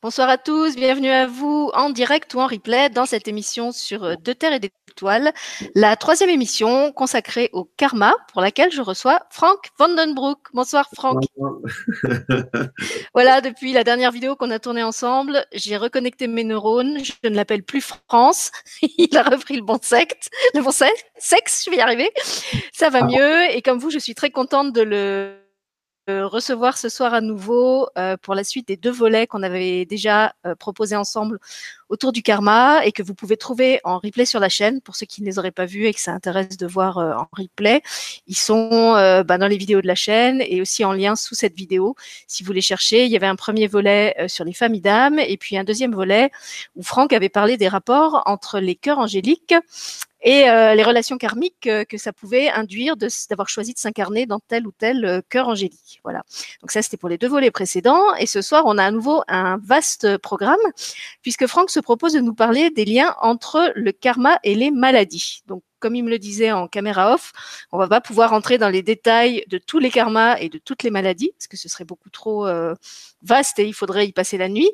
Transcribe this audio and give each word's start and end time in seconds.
Bonsoir 0.00 0.28
à 0.28 0.38
tous, 0.38 0.76
bienvenue 0.76 1.10
à 1.10 1.26
vous 1.26 1.72
en 1.74 1.90
direct 1.90 2.32
ou 2.34 2.38
en 2.38 2.46
replay 2.46 2.88
dans 2.88 3.04
cette 3.04 3.26
émission 3.26 3.72
sur 3.72 4.04
euh, 4.04 4.14
De 4.14 4.32
Terre 4.32 4.52
et 4.52 4.60
d'Étoiles, 4.60 5.32
la 5.74 5.96
troisième 5.96 6.30
émission 6.30 6.92
consacrée 6.92 7.50
au 7.52 7.64
karma 7.64 8.14
pour 8.32 8.40
laquelle 8.40 8.70
je 8.70 8.80
reçois 8.80 9.26
Franck 9.30 9.70
Vandenbroek. 9.76 10.38
Bonsoir 10.54 10.88
Franck. 10.94 11.24
voilà, 13.12 13.40
depuis 13.40 13.72
la 13.72 13.82
dernière 13.82 14.12
vidéo 14.12 14.36
qu'on 14.36 14.52
a 14.52 14.60
tournée 14.60 14.84
ensemble, 14.84 15.44
j'ai 15.52 15.76
reconnecté 15.76 16.28
mes 16.28 16.44
neurones, 16.44 16.98
je 17.02 17.28
ne 17.28 17.34
l'appelle 17.34 17.64
plus 17.64 17.80
France, 17.80 18.52
il 18.98 19.16
a 19.16 19.24
repris 19.24 19.56
le 19.56 19.62
bon 19.62 19.80
sexe, 19.82 20.28
le 20.54 20.62
bon 20.62 20.70
sexe, 20.70 21.64
je 21.66 21.70
vais 21.70 21.78
y 21.78 21.80
arriver, 21.80 22.12
ça 22.72 22.88
va 22.88 23.00
ah 23.02 23.06
mieux 23.06 23.50
et 23.50 23.62
comme 23.62 23.78
vous, 23.78 23.90
je 23.90 23.98
suis 23.98 24.14
très 24.14 24.30
contente 24.30 24.72
de 24.72 24.82
le 24.82 25.47
recevoir 26.08 26.78
ce 26.78 26.88
soir 26.88 27.14
à 27.14 27.20
nouveau 27.20 27.88
euh, 27.98 28.16
pour 28.16 28.34
la 28.34 28.44
suite 28.44 28.68
des 28.68 28.76
deux 28.76 28.90
volets 28.90 29.26
qu'on 29.26 29.42
avait 29.42 29.84
déjà 29.84 30.34
euh, 30.46 30.54
proposés 30.54 30.96
ensemble 30.96 31.38
autour 31.88 32.12
du 32.12 32.22
karma 32.22 32.84
et 32.84 32.92
que 32.92 33.02
vous 33.02 33.14
pouvez 33.14 33.36
trouver 33.36 33.80
en 33.84 33.98
replay 33.98 34.24
sur 34.24 34.40
la 34.40 34.48
chaîne 34.48 34.80
pour 34.80 34.96
ceux 34.96 35.06
qui 35.06 35.22
ne 35.22 35.26
les 35.26 35.38
auraient 35.38 35.50
pas 35.50 35.66
vus 35.66 35.86
et 35.86 35.94
que 35.94 36.00
ça 36.00 36.12
intéresse 36.12 36.56
de 36.56 36.66
voir 36.66 36.98
euh, 36.98 37.14
en 37.14 37.28
replay. 37.32 37.82
Ils 38.26 38.36
sont 38.36 38.92
bah, 39.26 39.38
dans 39.38 39.48
les 39.48 39.56
vidéos 39.56 39.80
de 39.80 39.86
la 39.86 39.94
chaîne 39.94 40.42
et 40.46 40.60
aussi 40.60 40.84
en 40.84 40.92
lien 40.92 41.16
sous 41.16 41.34
cette 41.34 41.54
vidéo. 41.54 41.94
Si 42.26 42.42
vous 42.42 42.52
les 42.52 42.60
cherchez, 42.60 43.04
il 43.04 43.10
y 43.10 43.16
avait 43.16 43.26
un 43.26 43.36
premier 43.36 43.66
volet 43.66 44.14
sur 44.28 44.44
les 44.44 44.52
familles 44.52 44.80
d'âmes 44.80 45.18
et 45.18 45.36
puis 45.36 45.56
un 45.56 45.64
deuxième 45.64 45.94
volet 45.94 46.30
où 46.76 46.82
Franck 46.82 47.12
avait 47.12 47.28
parlé 47.28 47.56
des 47.56 47.68
rapports 47.68 48.22
entre 48.26 48.60
les 48.60 48.74
cœurs 48.74 48.98
angéliques 48.98 49.54
et 50.20 50.48
euh, 50.50 50.74
les 50.74 50.82
relations 50.82 51.16
karmiques 51.16 51.68
que 51.88 51.98
ça 51.98 52.12
pouvait 52.12 52.48
induire 52.48 52.96
d'avoir 52.96 53.48
choisi 53.48 53.72
de 53.72 53.78
s'incarner 53.78 54.26
dans 54.26 54.40
tel 54.40 54.66
ou 54.66 54.72
tel 54.72 55.04
euh, 55.04 55.20
cœur 55.28 55.48
angélique. 55.48 56.00
Voilà. 56.02 56.22
Donc 56.60 56.70
ça, 56.70 56.82
c'était 56.82 56.96
pour 56.96 57.08
les 57.08 57.18
deux 57.18 57.28
volets 57.28 57.50
précédents. 57.50 58.14
Et 58.16 58.26
ce 58.26 58.42
soir, 58.42 58.64
on 58.66 58.78
a 58.78 58.84
à 58.84 58.90
nouveau 58.90 59.22
un 59.28 59.58
vaste 59.58 60.18
programme, 60.18 60.58
puisque 61.22 61.46
Franck 61.46 61.70
se 61.70 61.80
propose 61.80 62.14
de 62.14 62.20
nous 62.20 62.34
parler 62.34 62.70
des 62.70 62.84
liens 62.84 63.14
entre 63.20 63.72
le 63.76 63.92
karma 63.92 64.38
et 64.42 64.54
les 64.54 64.70
maladies. 64.70 65.42
Donc 65.46 65.62
comme 65.78 65.94
il 65.94 66.04
me 66.04 66.10
le 66.10 66.18
disait 66.18 66.52
en 66.52 66.68
caméra 66.68 67.14
off, 67.14 67.32
on 67.72 67.78
va 67.78 67.88
pas 67.88 68.00
pouvoir 68.00 68.32
entrer 68.32 68.58
dans 68.58 68.68
les 68.68 68.82
détails 68.82 69.44
de 69.48 69.58
tous 69.58 69.78
les 69.78 69.90
karmas 69.90 70.36
et 70.38 70.48
de 70.48 70.58
toutes 70.58 70.82
les 70.82 70.90
maladies, 70.90 71.30
parce 71.36 71.46
que 71.46 71.56
ce 71.56 71.68
serait 71.68 71.84
beaucoup 71.84 72.10
trop 72.10 72.46
euh, 72.46 72.74
vaste 73.22 73.58
et 73.58 73.66
il 73.66 73.74
faudrait 73.74 74.06
y 74.06 74.12
passer 74.12 74.38
la 74.38 74.48
nuit. 74.48 74.70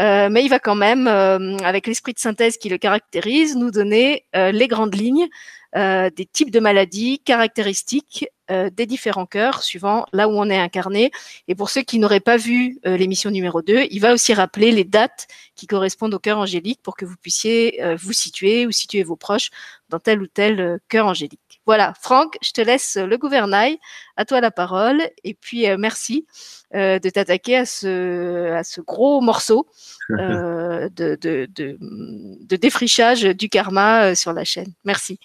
Euh, 0.00 0.28
mais 0.30 0.44
il 0.44 0.48
va 0.48 0.58
quand 0.58 0.74
même, 0.74 1.06
euh, 1.08 1.56
avec 1.58 1.86
l'esprit 1.86 2.12
de 2.12 2.18
synthèse 2.18 2.56
qui 2.56 2.68
le 2.68 2.78
caractérise, 2.78 3.56
nous 3.56 3.70
donner 3.70 4.24
les 4.34 4.68
grandes 4.68 4.94
lignes 4.94 5.28
euh, 5.76 6.08
des 6.08 6.24
types 6.24 6.52
de 6.52 6.60
maladies, 6.60 7.18
caractéristiques 7.18 8.28
euh, 8.52 8.70
des 8.70 8.86
différents 8.86 9.26
cœurs, 9.26 9.64
suivant 9.64 10.06
là 10.12 10.28
où 10.28 10.32
on 10.32 10.48
est 10.48 10.56
incarné. 10.56 11.10
Et 11.48 11.56
pour 11.56 11.68
ceux 11.68 11.82
qui 11.82 11.98
n'auraient 11.98 12.20
pas 12.20 12.36
vu 12.36 12.78
euh, 12.86 12.96
l'émission 12.96 13.28
numéro 13.32 13.60
2, 13.60 13.88
il 13.90 13.98
va 13.98 14.12
aussi 14.12 14.34
rappeler 14.34 14.70
les 14.70 14.84
dates 14.84 15.26
qui 15.56 15.66
correspondent 15.66 16.14
au 16.14 16.20
cœur 16.20 16.38
angélique 16.38 16.80
pour 16.80 16.96
que 16.96 17.04
vous 17.04 17.16
puissiez 17.20 17.80
vous 17.96 18.12
situer 18.12 18.66
ou 18.66 18.70
situer 18.70 19.02
vos 19.02 19.16
proches 19.16 19.50
dans 19.88 19.98
tel 19.98 20.22
ou 20.22 20.28
tel 20.28 20.78
cœur 20.88 21.06
angélique. 21.06 21.60
Voilà, 21.66 21.92
Franck, 22.00 22.36
je 22.42 22.52
te 22.52 22.60
laisse 22.60 22.96
le 22.96 23.16
gouvernail, 23.18 23.78
à 24.16 24.24
toi 24.24 24.40
la 24.40 24.50
parole, 24.50 25.02
et 25.24 25.34
puis 25.34 25.66
merci 25.76 26.26
de 26.72 27.08
t'attaquer 27.08 27.56
à 27.56 27.66
ce, 27.66 28.52
à 28.52 28.64
ce 28.64 28.80
gros 28.80 29.20
morceau 29.20 29.68
de, 30.08 30.88
de, 30.94 31.16
de, 31.20 31.78
de 31.80 32.56
défrichage 32.56 33.22
du 33.22 33.48
karma 33.48 34.14
sur 34.14 34.32
la 34.32 34.44
chaîne. 34.44 34.72
Merci. 34.84 35.18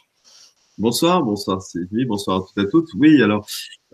Bonsoir, 0.79 1.23
bonsoir 1.23 1.61
Sylvie, 1.61 2.05
bonsoir 2.05 2.37
à 2.37 2.39
toutes 2.39 2.57
et 2.57 2.61
à 2.61 2.69
toutes. 2.69 2.93
Oui, 2.93 3.21
alors 3.21 3.45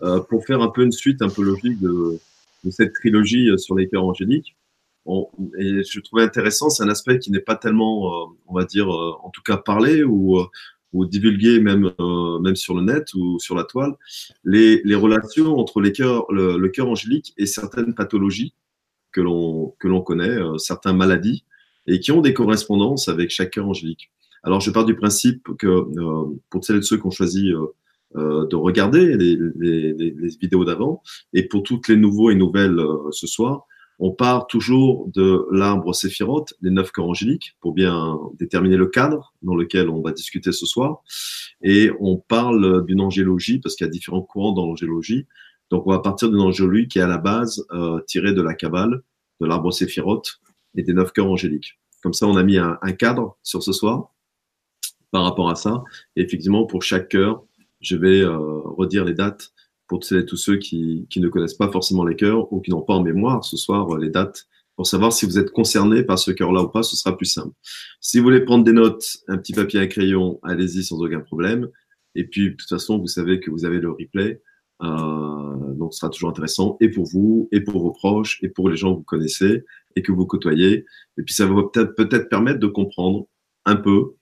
euh, 0.04 0.20
pour 0.20 0.46
faire 0.46 0.62
un 0.62 0.68
peu 0.68 0.84
une 0.84 0.92
suite 0.92 1.20
un 1.20 1.28
peu 1.28 1.42
logique 1.42 1.80
de, 1.80 2.20
de 2.62 2.70
cette 2.70 2.92
trilogie 2.92 3.50
euh, 3.50 3.56
sur 3.56 3.74
les 3.74 3.88
cœurs 3.88 4.04
angéliques, 4.04 4.56
et 5.58 5.82
je 5.82 6.00
trouvais 6.00 6.22
intéressant, 6.22 6.70
c'est 6.70 6.84
un 6.84 6.88
aspect 6.88 7.18
qui 7.18 7.32
n'est 7.32 7.40
pas 7.40 7.56
tellement, 7.56 8.06
euh, 8.06 8.26
on 8.46 8.54
va 8.54 8.64
dire, 8.64 8.88
en 8.88 9.30
tout 9.30 9.42
cas 9.42 9.56
parlé 9.56 10.04
ou, 10.04 10.38
ou 10.92 11.06
divulgué 11.06 11.58
même, 11.58 11.92
même 12.40 12.54
sur 12.54 12.76
le 12.76 12.82
net 12.82 13.12
ou 13.14 13.40
sur 13.40 13.56
la 13.56 13.64
toile, 13.64 13.94
les, 14.44 14.80
relations 14.94 15.58
entre 15.58 15.80
les 15.80 15.90
cœurs, 15.90 16.30
le, 16.30 16.56
le 16.56 16.68
cœur 16.68 16.88
angélique 16.88 17.34
et 17.36 17.46
certaines 17.46 17.96
pathologies 17.96 18.54
que 19.10 19.20
l'on 19.20 19.74
que 19.80 19.88
l'on 19.88 20.02
connaît, 20.02 20.38
certaines 20.58 20.96
maladies, 20.96 21.42
et 21.88 21.98
qui 21.98 22.12
ont 22.12 22.20
des 22.20 22.32
correspondances 22.32 23.08
avec 23.08 23.30
chaque 23.30 23.50
cœur 23.50 23.66
angélique. 23.68 24.12
Alors, 24.46 24.60
je 24.60 24.70
pars 24.70 24.84
du 24.84 24.94
principe 24.94 25.48
que 25.58 25.66
euh, 25.66 26.40
pour 26.50 26.64
celles 26.64 26.76
et 26.76 26.82
ceux 26.82 26.98
qui 26.98 27.06
ont 27.06 27.10
choisi 27.10 27.52
euh, 27.52 27.66
euh, 28.14 28.46
de 28.46 28.54
regarder 28.54 29.16
les, 29.16 29.36
les, 29.56 29.92
les 29.92 30.28
vidéos 30.40 30.64
d'avant, 30.64 31.02
et 31.32 31.48
pour 31.48 31.64
toutes 31.64 31.88
les 31.88 31.96
nouveaux 31.96 32.30
et 32.30 32.36
nouvelles 32.36 32.80
ce 33.10 33.26
soir, 33.26 33.66
on 33.98 34.12
part 34.12 34.46
toujours 34.46 35.10
de 35.12 35.46
l'arbre 35.50 35.92
séphirote, 35.92 36.54
les 36.60 36.70
neuf 36.70 36.92
corps 36.92 37.08
angéliques, 37.08 37.56
pour 37.60 37.72
bien 37.72 38.20
déterminer 38.38 38.76
le 38.76 38.86
cadre 38.86 39.34
dans 39.42 39.56
lequel 39.56 39.88
on 39.88 40.00
va 40.00 40.12
discuter 40.12 40.52
ce 40.52 40.64
soir. 40.64 41.02
Et 41.62 41.90
on 41.98 42.16
parle 42.16 42.86
d'une 42.86 43.00
angélogie, 43.00 43.58
parce 43.58 43.74
qu'il 43.74 43.84
y 43.84 43.88
a 43.88 43.90
différents 43.90 44.22
courants 44.22 44.52
dans 44.52 44.66
l'angélogie. 44.66 45.26
Donc, 45.70 45.88
on 45.88 45.90
va 45.90 45.98
partir 45.98 46.30
d'une 46.30 46.40
angélogie 46.40 46.86
qui 46.86 47.00
est 47.00 47.02
à 47.02 47.08
la 47.08 47.18
base 47.18 47.66
euh, 47.72 48.00
tirée 48.06 48.32
de 48.32 48.42
la 48.42 48.54
Kabbale, 48.54 49.02
de 49.40 49.46
l'arbre 49.46 49.72
séphirote 49.72 50.40
et 50.76 50.84
des 50.84 50.92
neuf 50.92 51.10
cœurs 51.10 51.26
angéliques. 51.26 51.80
Comme 52.00 52.12
ça, 52.12 52.28
on 52.28 52.36
a 52.36 52.44
mis 52.44 52.58
un 52.58 52.92
cadre 52.92 53.36
sur 53.42 53.64
ce 53.64 53.72
soir 53.72 54.12
par 55.16 55.24
rapport 55.24 55.48
à 55.48 55.54
ça. 55.54 55.82
Effectivement, 56.16 56.66
pour 56.66 56.82
chaque 56.82 57.08
cœur, 57.08 57.42
je 57.80 57.96
vais 57.96 58.20
euh, 58.20 58.36
redire 58.36 59.02
les 59.06 59.14
dates 59.14 59.50
pour 59.86 60.00
tous 60.00 60.36
ceux 60.36 60.58
qui, 60.58 61.08
ne 61.16 61.28
connaissent 61.28 61.54
pas 61.54 61.72
forcément 61.72 62.04
les 62.04 62.16
cœurs 62.16 62.52
ou 62.52 62.60
qui 62.60 62.70
n'ont 62.70 62.82
pas 62.82 62.92
en 62.92 63.02
mémoire 63.02 63.42
ce 63.42 63.56
soir 63.56 63.94
euh, 63.94 63.98
les 63.98 64.10
dates 64.10 64.46
pour 64.76 64.86
savoir 64.86 65.14
si 65.14 65.24
vous 65.24 65.38
êtes 65.38 65.52
concerné 65.52 66.02
par 66.02 66.18
ce 66.18 66.32
cœur-là 66.32 66.64
ou 66.64 66.68
pas, 66.68 66.82
ce 66.82 66.96
sera 66.96 67.16
plus 67.16 67.24
simple. 67.24 67.54
Si 67.98 68.18
vous 68.18 68.24
voulez 68.24 68.42
prendre 68.42 68.62
des 68.62 68.74
notes, 68.74 69.06
un 69.26 69.38
petit 69.38 69.54
papier 69.54 69.80
à 69.80 69.86
crayon, 69.86 70.38
allez-y 70.42 70.84
sans 70.84 71.00
aucun 71.00 71.20
problème. 71.20 71.70
Et 72.14 72.24
puis, 72.24 72.50
de 72.50 72.56
toute 72.56 72.68
façon, 72.68 72.98
vous 72.98 73.06
savez 73.06 73.40
que 73.40 73.50
vous 73.50 73.64
avez 73.64 73.78
le 73.80 73.92
replay. 73.92 74.42
Euh, 74.82 75.74
donc, 75.76 75.94
ce 75.94 76.00
sera 76.00 76.10
toujours 76.10 76.28
intéressant 76.28 76.76
et 76.82 76.90
pour 76.90 77.06
vous, 77.06 77.48
et 77.52 77.62
pour 77.62 77.80
vos 77.80 77.92
proches, 77.92 78.38
et 78.42 78.50
pour 78.50 78.68
les 78.68 78.76
gens 78.76 78.92
que 78.92 78.98
vous 78.98 79.04
connaissez 79.04 79.64
et 79.96 80.02
que 80.02 80.12
vous 80.12 80.26
côtoyez. 80.26 80.84
Et 81.16 81.22
puis, 81.22 81.32
ça 81.32 81.46
va 81.46 81.62
peut-être 81.72 82.28
permettre 82.28 82.60
de 82.60 82.66
comprendre 82.66 83.26
un 83.64 83.76
peu 83.76 84.15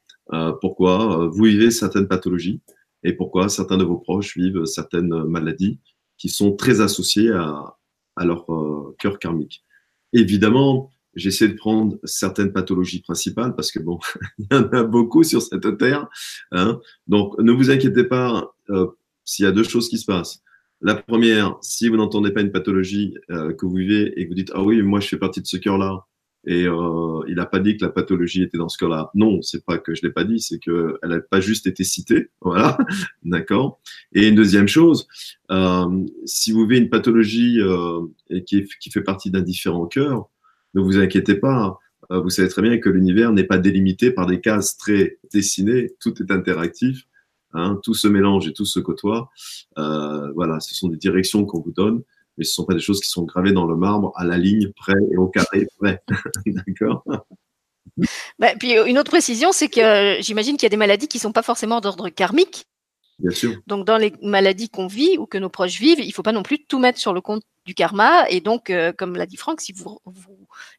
pourquoi? 0.60 1.22
Euh, 1.22 1.28
vous 1.28 1.44
vivez 1.44 1.70
certaines 1.70 2.08
pathologies 2.08 2.60
et 3.02 3.12
pourquoi 3.12 3.48
certains 3.48 3.76
de 3.76 3.84
vos 3.84 3.98
proches 3.98 4.36
vivent 4.36 4.64
certaines 4.64 5.24
maladies 5.24 5.78
qui 6.16 6.28
sont 6.28 6.56
très 6.56 6.80
associées 6.80 7.32
à, 7.32 7.76
à 8.16 8.24
leur 8.24 8.52
euh, 8.52 8.94
cœur 8.98 9.18
karmique. 9.18 9.64
Évidemment, 10.12 10.90
j'essaie 11.14 11.48
de 11.48 11.54
prendre 11.54 11.98
certaines 12.04 12.52
pathologies 12.52 13.00
principales 13.00 13.54
parce 13.54 13.72
que 13.72 13.78
bon, 13.78 13.98
il 14.38 14.46
y 14.50 14.54
en 14.54 14.68
a 14.68 14.82
beaucoup 14.84 15.22
sur 15.22 15.42
cette 15.42 15.78
terre. 15.78 16.08
Hein. 16.52 16.80
Donc, 17.06 17.38
ne 17.38 17.52
vous 17.52 17.70
inquiétez 17.70 18.04
pas 18.04 18.54
euh, 18.70 18.86
s'il 19.24 19.44
y 19.44 19.48
a 19.48 19.52
deux 19.52 19.64
choses 19.64 19.88
qui 19.88 19.98
se 19.98 20.06
passent. 20.06 20.42
La 20.80 20.94
première, 20.94 21.56
si 21.62 21.88
vous 21.88 21.96
n'entendez 21.96 22.30
pas 22.30 22.42
une 22.42 22.52
pathologie 22.52 23.16
euh, 23.30 23.52
que 23.54 23.64
vous 23.64 23.76
vivez 23.76 24.20
et 24.20 24.24
que 24.24 24.28
vous 24.28 24.34
dites 24.34 24.52
ah 24.54 24.62
oui, 24.62 24.82
moi 24.82 25.00
je 25.00 25.08
fais 25.08 25.18
partie 25.18 25.41
de 25.41 25.46
ce 25.46 25.56
cœur-là, 25.56 26.06
et 26.47 26.66
euh, 26.66 27.22
il 27.28 27.37
n'a 27.37 27.47
pas 27.47 27.59
dit 27.59 27.77
que 27.77 27.84
la 27.84 27.91
pathologie 27.91 28.43
était 28.43 28.59
dans 28.59 28.69
ce 28.69 28.78
cas-là. 28.78 29.10
Non, 29.15 29.41
c'est 29.43 29.65
pas 29.65 29.78
que 29.78 29.94
je 29.94 30.03
l'ai 30.03 30.10
pas 30.10 30.25
dit, 30.25 30.41
c'est 30.41 30.59
que 30.59 30.99
elle 31.03 31.10
n'a 31.10 31.21
pas 31.21 31.41
juste 31.41 31.66
été 31.66 31.84
citée. 31.84 32.31
Voilà, 32.41 32.77
d'accord. 33.22 33.81
Et 34.12 34.28
une 34.28 34.34
deuxième 34.34 34.69
chose, 34.69 35.09
euh, 35.50 36.04
si 36.27 36.53
vous 36.53 36.66
vivez 36.66 36.78
une 36.78 36.91
pathologie 36.91 37.59
euh, 37.60 38.03
et 38.28 38.44
qui, 38.44 38.65
qui, 38.81 38.91
fait 38.91 39.00
partie 39.00 39.31
d'un 39.31 39.41
différent 39.41 39.87
cœur, 39.87 40.28
ne 40.75 40.83
vous 40.83 40.99
inquiétez 40.99 41.37
pas. 41.37 41.78
Euh, 42.10 42.21
vous 42.21 42.31
savez 42.31 42.49
très 42.49 42.62
bien 42.62 42.78
que 42.78 42.91
l'univers 42.91 43.33
n'est 43.33 43.44
pas 43.44 43.59
délimité 43.59 44.10
par 44.10 44.27
des 44.27 44.41
cases 44.41 44.77
très 44.77 45.19
dessinées. 45.33 45.93
Tout 46.00 46.22
est 46.22 46.31
interactif. 46.31 47.06
Hein, 47.56 47.78
tout 47.84 47.94
se 47.94 48.09
mélange 48.09 48.49
et 48.49 48.53
tout 48.53 48.65
se 48.65 48.81
côtoie. 48.81 49.31
Euh, 49.78 50.33
voilà, 50.33 50.59
ce 50.59 50.75
sont 50.75 50.88
des 50.88 50.97
directions 50.97 51.44
qu'on 51.44 51.60
vous 51.60 51.72
donne 51.72 52.03
mais 52.37 52.45
ce 52.45 52.50
ne 52.50 52.55
sont 52.55 52.65
pas 52.65 52.75
des 52.75 52.81
choses 52.81 53.00
qui 53.00 53.09
sont 53.09 53.25
gravées 53.25 53.53
dans 53.53 53.67
le 53.67 53.77
marbre 53.77 54.12
à 54.17 54.25
la 54.25 54.39
ligne 54.39 54.71
près 54.77 54.95
et 55.13 55.16
au 55.16 55.28
carré 55.28 55.66
près. 55.78 56.03
D'accord? 56.47 57.04
Bah, 58.39 58.54
Puis 58.59 58.72
une 58.86 58.98
autre 58.98 59.10
précision, 59.10 59.53
c'est 59.53 59.69
que 59.69 59.81
euh, 59.81 60.21
j'imagine 60.21 60.57
qu'il 60.57 60.65
y 60.65 60.66
a 60.66 60.71
des 60.71 60.77
maladies 60.77 61.09
qui 61.09 61.19
ne 61.19 61.22
sont 61.22 61.33
pas 61.33 61.42
forcément 61.42 61.81
d'ordre 61.81 62.09
karmique. 62.09 62.66
Bien 63.21 63.31
sûr. 63.31 63.54
Donc 63.69 63.86
dans 63.86 63.97
les 63.97 64.13
maladies 64.22 64.69
qu'on 64.69 64.89
vit 64.89 65.19
ou 65.19 65.27
que 65.27 65.39
nos 65.39 65.48
proches 65.48 65.78
vivent, 65.78 66.01
il 66.01 66.09
ne 66.09 66.13
faut 66.13 66.25
pas 66.25 66.33
non 66.33 66.42
plus 66.42 66.65
tout 66.65 66.81
mettre 66.81 66.98
sur 66.98 67.13
le 67.13 67.21
compte 67.21 67.42
du 67.65 67.75
karma. 67.75 68.28
Et 68.28 68.41
donc, 68.41 68.71
euh, 68.71 68.92
comme 68.92 69.16
l'a 69.16 69.27
dit 69.27 69.37
Franck, 69.37 69.60
si 69.60 69.72
vous, 69.72 70.01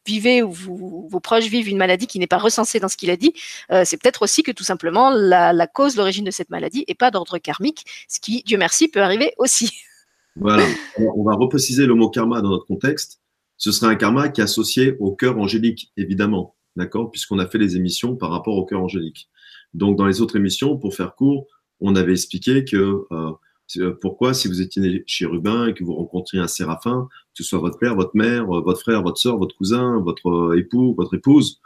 vivez 0.06 0.44
ou 0.44 0.52
vos 0.52 1.20
proches 1.22 1.46
vivent 1.46 1.70
une 1.70 1.78
maladie 1.78 2.08
qui 2.08 2.20
n'est 2.20 2.28
pas 2.28 2.38
recensée 2.38 2.80
dans 2.80 2.90
ce 2.90 2.98
qu'il 2.98 3.10
a 3.10 3.16
dit, 3.16 3.34
euh, 3.72 3.84
c'est 3.86 3.98
peut-être 3.98 4.22
aussi 4.22 4.44
que 4.44 4.52
tout 4.52 4.66
simplement 4.66 5.10
la, 5.10 5.54
la 5.54 5.68
cause, 5.68 5.96
l'origine 5.96 6.26
de 6.26 6.32
cette 6.32 6.50
maladie 6.50 6.84
n'est 6.88 6.96
pas 6.96 7.10
d'ordre 7.10 7.38
karmique, 7.38 7.86
ce 8.10 8.20
qui, 8.20 8.44
Dieu 8.44 8.58
merci, 8.58 8.90
peut 8.90 9.02
arriver 9.02 9.34
aussi. 9.38 9.72
Voilà. 10.36 10.66
on 10.98 11.24
va 11.24 11.34
repréciser 11.36 11.86
le 11.86 11.96
mot 11.96 12.10
karma 12.10 12.42
dans 12.42 12.50
notre 12.50 12.66
contexte. 12.66 13.22
Ce 13.58 13.72
serait 13.72 13.88
un 13.88 13.96
karma 13.96 14.30
qui 14.30 14.42
est 14.42 14.44
associé 14.44 14.96
au 15.00 15.16
cœur 15.16 15.38
angélique, 15.38 15.92
évidemment. 15.98 16.56
D'accord? 16.76 17.10
Puisqu'on 17.10 17.40
a 17.40 17.48
fait 17.48 17.58
les 17.58 17.78
émissions 17.78 18.16
par 18.16 18.32
rapport 18.32 18.56
au 18.56 18.66
cœur 18.66 18.82
angélique. 18.82 19.30
Donc, 19.74 19.98
dans 19.98 20.06
les 20.06 20.22
autres 20.22 20.36
émissions, 20.36 20.78
pour 20.78 20.94
faire 20.94 21.16
court, 21.16 21.48
on 21.80 21.96
avait 21.96 22.12
expliqué 22.12 22.66
que 22.66 23.06
euh, 23.12 23.94
Pourquoi, 24.02 24.34
si 24.34 24.48
vous 24.48 24.62
étiez 24.62 25.04
chérubin 25.08 25.68
et 25.68 25.74
que 25.74 25.84
vous 25.84 25.96
rencontriez 25.96 26.42
un 26.42 26.48
séraphin, 26.48 27.08
que 27.10 27.44
ce 27.44 27.44
soit 27.44 27.60
votre 27.60 27.80
père, 27.80 27.96
votre 27.96 28.16
mère, 28.16 28.46
votre 28.46 28.82
frère, 28.82 29.02
votre 29.02 29.18
soeur, 29.18 29.38
votre 29.38 29.56
cousin, 29.56 30.00
votre 30.02 30.56
époux, 30.58 30.94
votre 30.96 31.16
épouse, 31.16 31.62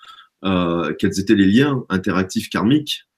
euh, 0.46 0.94
quels 0.98 1.20
étaient 1.20 1.36
les 1.36 1.48
liens 1.48 1.84
interactifs 1.90 2.50
karmiques 2.50 3.09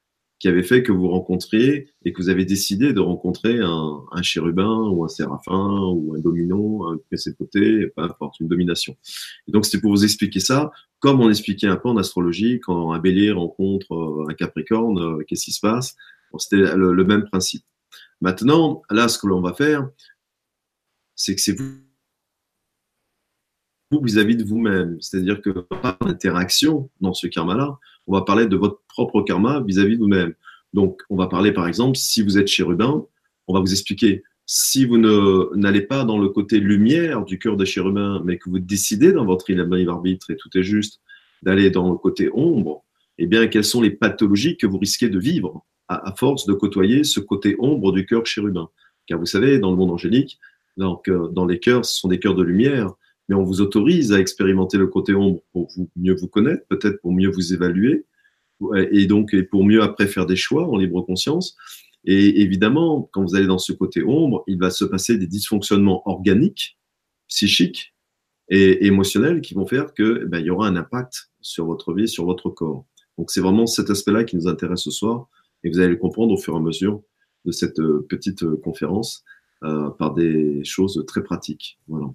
qui 0.42 0.48
avaient 0.48 0.64
fait 0.64 0.82
que 0.82 0.92
vous 0.92 1.08
rencontriez 1.08 1.88
et 2.04 2.14
que 2.14 2.20
vous 2.20 2.30
avez 2.30 2.46
décidé 2.46 2.94
de 2.94 3.00
rencontrer 3.00 3.60
un, 3.60 4.22
chérubin 4.24 4.90
ou 4.90 5.06
un 5.06 5.08
séraphin 5.08 5.82
ou 5.94 6.16
un 6.16 6.20
domino, 6.20 6.88
un 6.88 6.98
précépoté, 6.98 7.86
peu 7.96 8.02
importe, 8.02 8.40
une 8.40 8.48
domination. 8.48 8.98
Et 9.48 9.52
donc, 9.52 9.66
c'était 9.66 9.80
pour 9.80 9.92
vous 9.92 10.04
expliquer 10.04 10.40
ça, 10.40 10.72
comme 10.98 11.22
on 11.22 11.30
expliquait 11.30 11.68
un 11.68 11.76
peu 11.76 11.90
en 11.90 11.98
astrologie, 11.98 12.60
quand 12.60 12.92
un 12.92 12.98
bélier 12.98 13.32
rencontre 13.32 13.94
euh, 13.94 14.32
un 14.32 14.34
capricorne, 14.34 14.98
euh, 14.98 15.24
qu'est-ce 15.28 15.46
qui 15.46 15.52
se 15.52 15.60
passe? 15.60 15.96
C'était 16.40 16.76
le, 16.76 17.06
même 17.06 17.26
principe. 17.26 17.64
Maintenant, 18.20 18.82
là, 18.90 19.10
ce 19.10 19.20
que 19.20 19.28
l'on 19.28 19.42
va 19.42 19.54
faire, 19.54 19.88
c'est 21.16 21.36
que 21.36 21.42
c'est 21.42 21.56
vous 23.92 24.02
vis-à-vis 24.02 24.38
de 24.38 24.44
vous-même. 24.44 25.00
C'est-à-dire 25.02 25.40
que 25.40 25.52
par 25.52 26.00
l'interaction 26.04 26.90
dans 27.00 27.14
ce 27.14 27.28
karma-là, 27.28 27.78
on 28.08 28.14
va 28.14 28.22
parler 28.22 28.46
de 28.46 28.56
votre 28.56 28.82
propre 28.88 29.22
karma 29.22 29.62
vis-à-vis 29.62 29.96
de 29.96 30.02
vous-même. 30.02 30.34
Donc, 30.74 31.02
on 31.10 31.18
va 31.18 31.28
parler, 31.28 31.52
par 31.52 31.68
exemple, 31.68 31.98
si 31.98 32.22
vous 32.22 32.38
êtes 32.38 32.48
chérubin, 32.48 33.06
on 33.48 33.54
va 33.54 33.60
vous 33.60 33.72
expliquer. 33.72 34.24
Si 34.46 34.86
vous 34.86 34.98
n'allez 34.98 35.82
pas 35.82 36.04
dans 36.04 36.18
le 36.18 36.30
côté 36.30 36.60
lumière 36.60 37.24
du 37.24 37.40
cœur 37.40 37.58
des 37.58 37.66
chérubins, 37.66 38.22
mais 38.26 38.38
que 38.38 38.50
vous 38.50 38.60
décidez 38.60 39.14
dans 39.14 39.26
votre 39.26 39.50
libre 39.52 39.92
arbitre, 39.92 40.32
et 40.32 40.36
tout 40.36 40.50
est 40.58 40.64
juste, 40.64 41.00
d'aller 41.42 41.70
dans 41.70 41.90
le 41.90 41.98
côté 41.98 42.30
ombre, 42.34 42.84
eh 43.18 43.28
bien, 43.28 43.48
quelles 43.48 43.64
sont 43.64 43.82
les 43.82 43.92
pathologies 43.92 44.58
que 44.58 44.68
vous 44.68 44.78
risquez 44.78 45.10
de 45.10 45.20
vivre 45.20 45.66
à, 45.88 46.10
à 46.10 46.16
force 46.16 46.46
de 46.46 46.54
côtoyer 46.54 47.04
ce 47.04 47.20
côté 47.20 47.56
ombre 47.60 47.92
du 47.92 48.06
cœur 48.06 48.26
chérubin? 48.26 48.70
Car 49.08 49.20
vous 49.20 49.26
savez, 49.26 49.60
dans 49.60 49.72
le 49.72 49.78
monde 49.78 49.92
angélique, 49.92 50.40
donc, 50.78 51.08
euh, 51.08 51.28
dans 51.30 51.46
les 51.46 51.60
cœurs, 51.60 51.86
ce 51.86 52.00
sont 52.00 52.08
des 52.08 52.20
cœurs 52.20 52.36
de 52.36 52.44
lumière, 52.44 52.94
mais 53.32 53.38
on 53.38 53.44
vous 53.44 53.62
autorise 53.62 54.12
à 54.12 54.20
expérimenter 54.20 54.78
le 54.78 54.88
côté 54.88 55.16
ombre 55.16 55.40
pour 55.54 55.72
mieux 55.96 56.14
vous 56.14 56.28
connaître, 56.28 56.68
peut-être 56.68 57.00
pour 57.02 57.14
mieux 57.14 57.30
vous 57.30 57.54
évaluer, 57.54 58.06
et 58.92 59.06
donc 59.06 59.34
pour 59.44 59.64
mieux 59.64 59.82
après 59.82 60.08
faire 60.08 60.26
des 60.26 60.36
choix 60.36 60.68
en 60.68 60.76
libre 60.76 61.02
conscience. 61.02 61.56
Et 62.04 62.42
évidemment, 62.42 63.10
quand 63.14 63.24
vous 63.24 63.34
allez 63.34 63.48
dans 63.48 63.58
ce 63.58 63.72
côté 63.72 64.04
ombre, 64.04 64.44
il 64.48 64.60
va 64.60 64.70
se 64.70 64.84
passer 64.84 65.18
des 65.18 65.28
dysfonctionnements 65.28 66.06
organiques, 66.10 66.78
psychiques 67.30 67.96
et 68.50 68.86
émotionnels 68.86 69.40
qui 69.40 69.54
vont 69.54 69.66
faire 69.66 69.94
que 69.94 70.26
ben, 70.26 70.40
il 70.40 70.48
y 70.48 70.50
aura 70.50 70.68
un 70.68 70.76
impact 70.76 71.32
sur 71.40 71.66
votre 71.66 71.94
vie, 71.94 72.10
sur 72.10 72.26
votre 72.26 72.50
corps. 72.50 72.86
Donc 73.18 73.32
c'est 73.32 73.40
vraiment 73.40 73.66
cet 73.66 73.90
aspect-là 73.90 74.26
qui 74.26 74.36
nous 74.36 74.50
intéresse 74.50 74.82
ce 74.82 74.92
soir, 74.92 75.30
et 75.64 75.70
vous 75.70 75.80
allez 75.80 75.92
le 75.92 75.96
comprendre 75.96 76.34
au 76.34 76.38
fur 76.38 76.54
et 76.54 76.58
à 76.58 76.60
mesure 76.60 77.02
de 77.46 77.54
cette 77.54 77.80
euh, 77.80 78.06
petite 78.10 78.44
euh, 78.44 78.60
conférence 78.62 79.24
euh, 79.64 79.90
par 79.92 80.14
des 80.14 80.66
choses 80.66 81.02
très 81.08 81.24
pratiques. 81.24 81.80
Voilà 81.88 82.08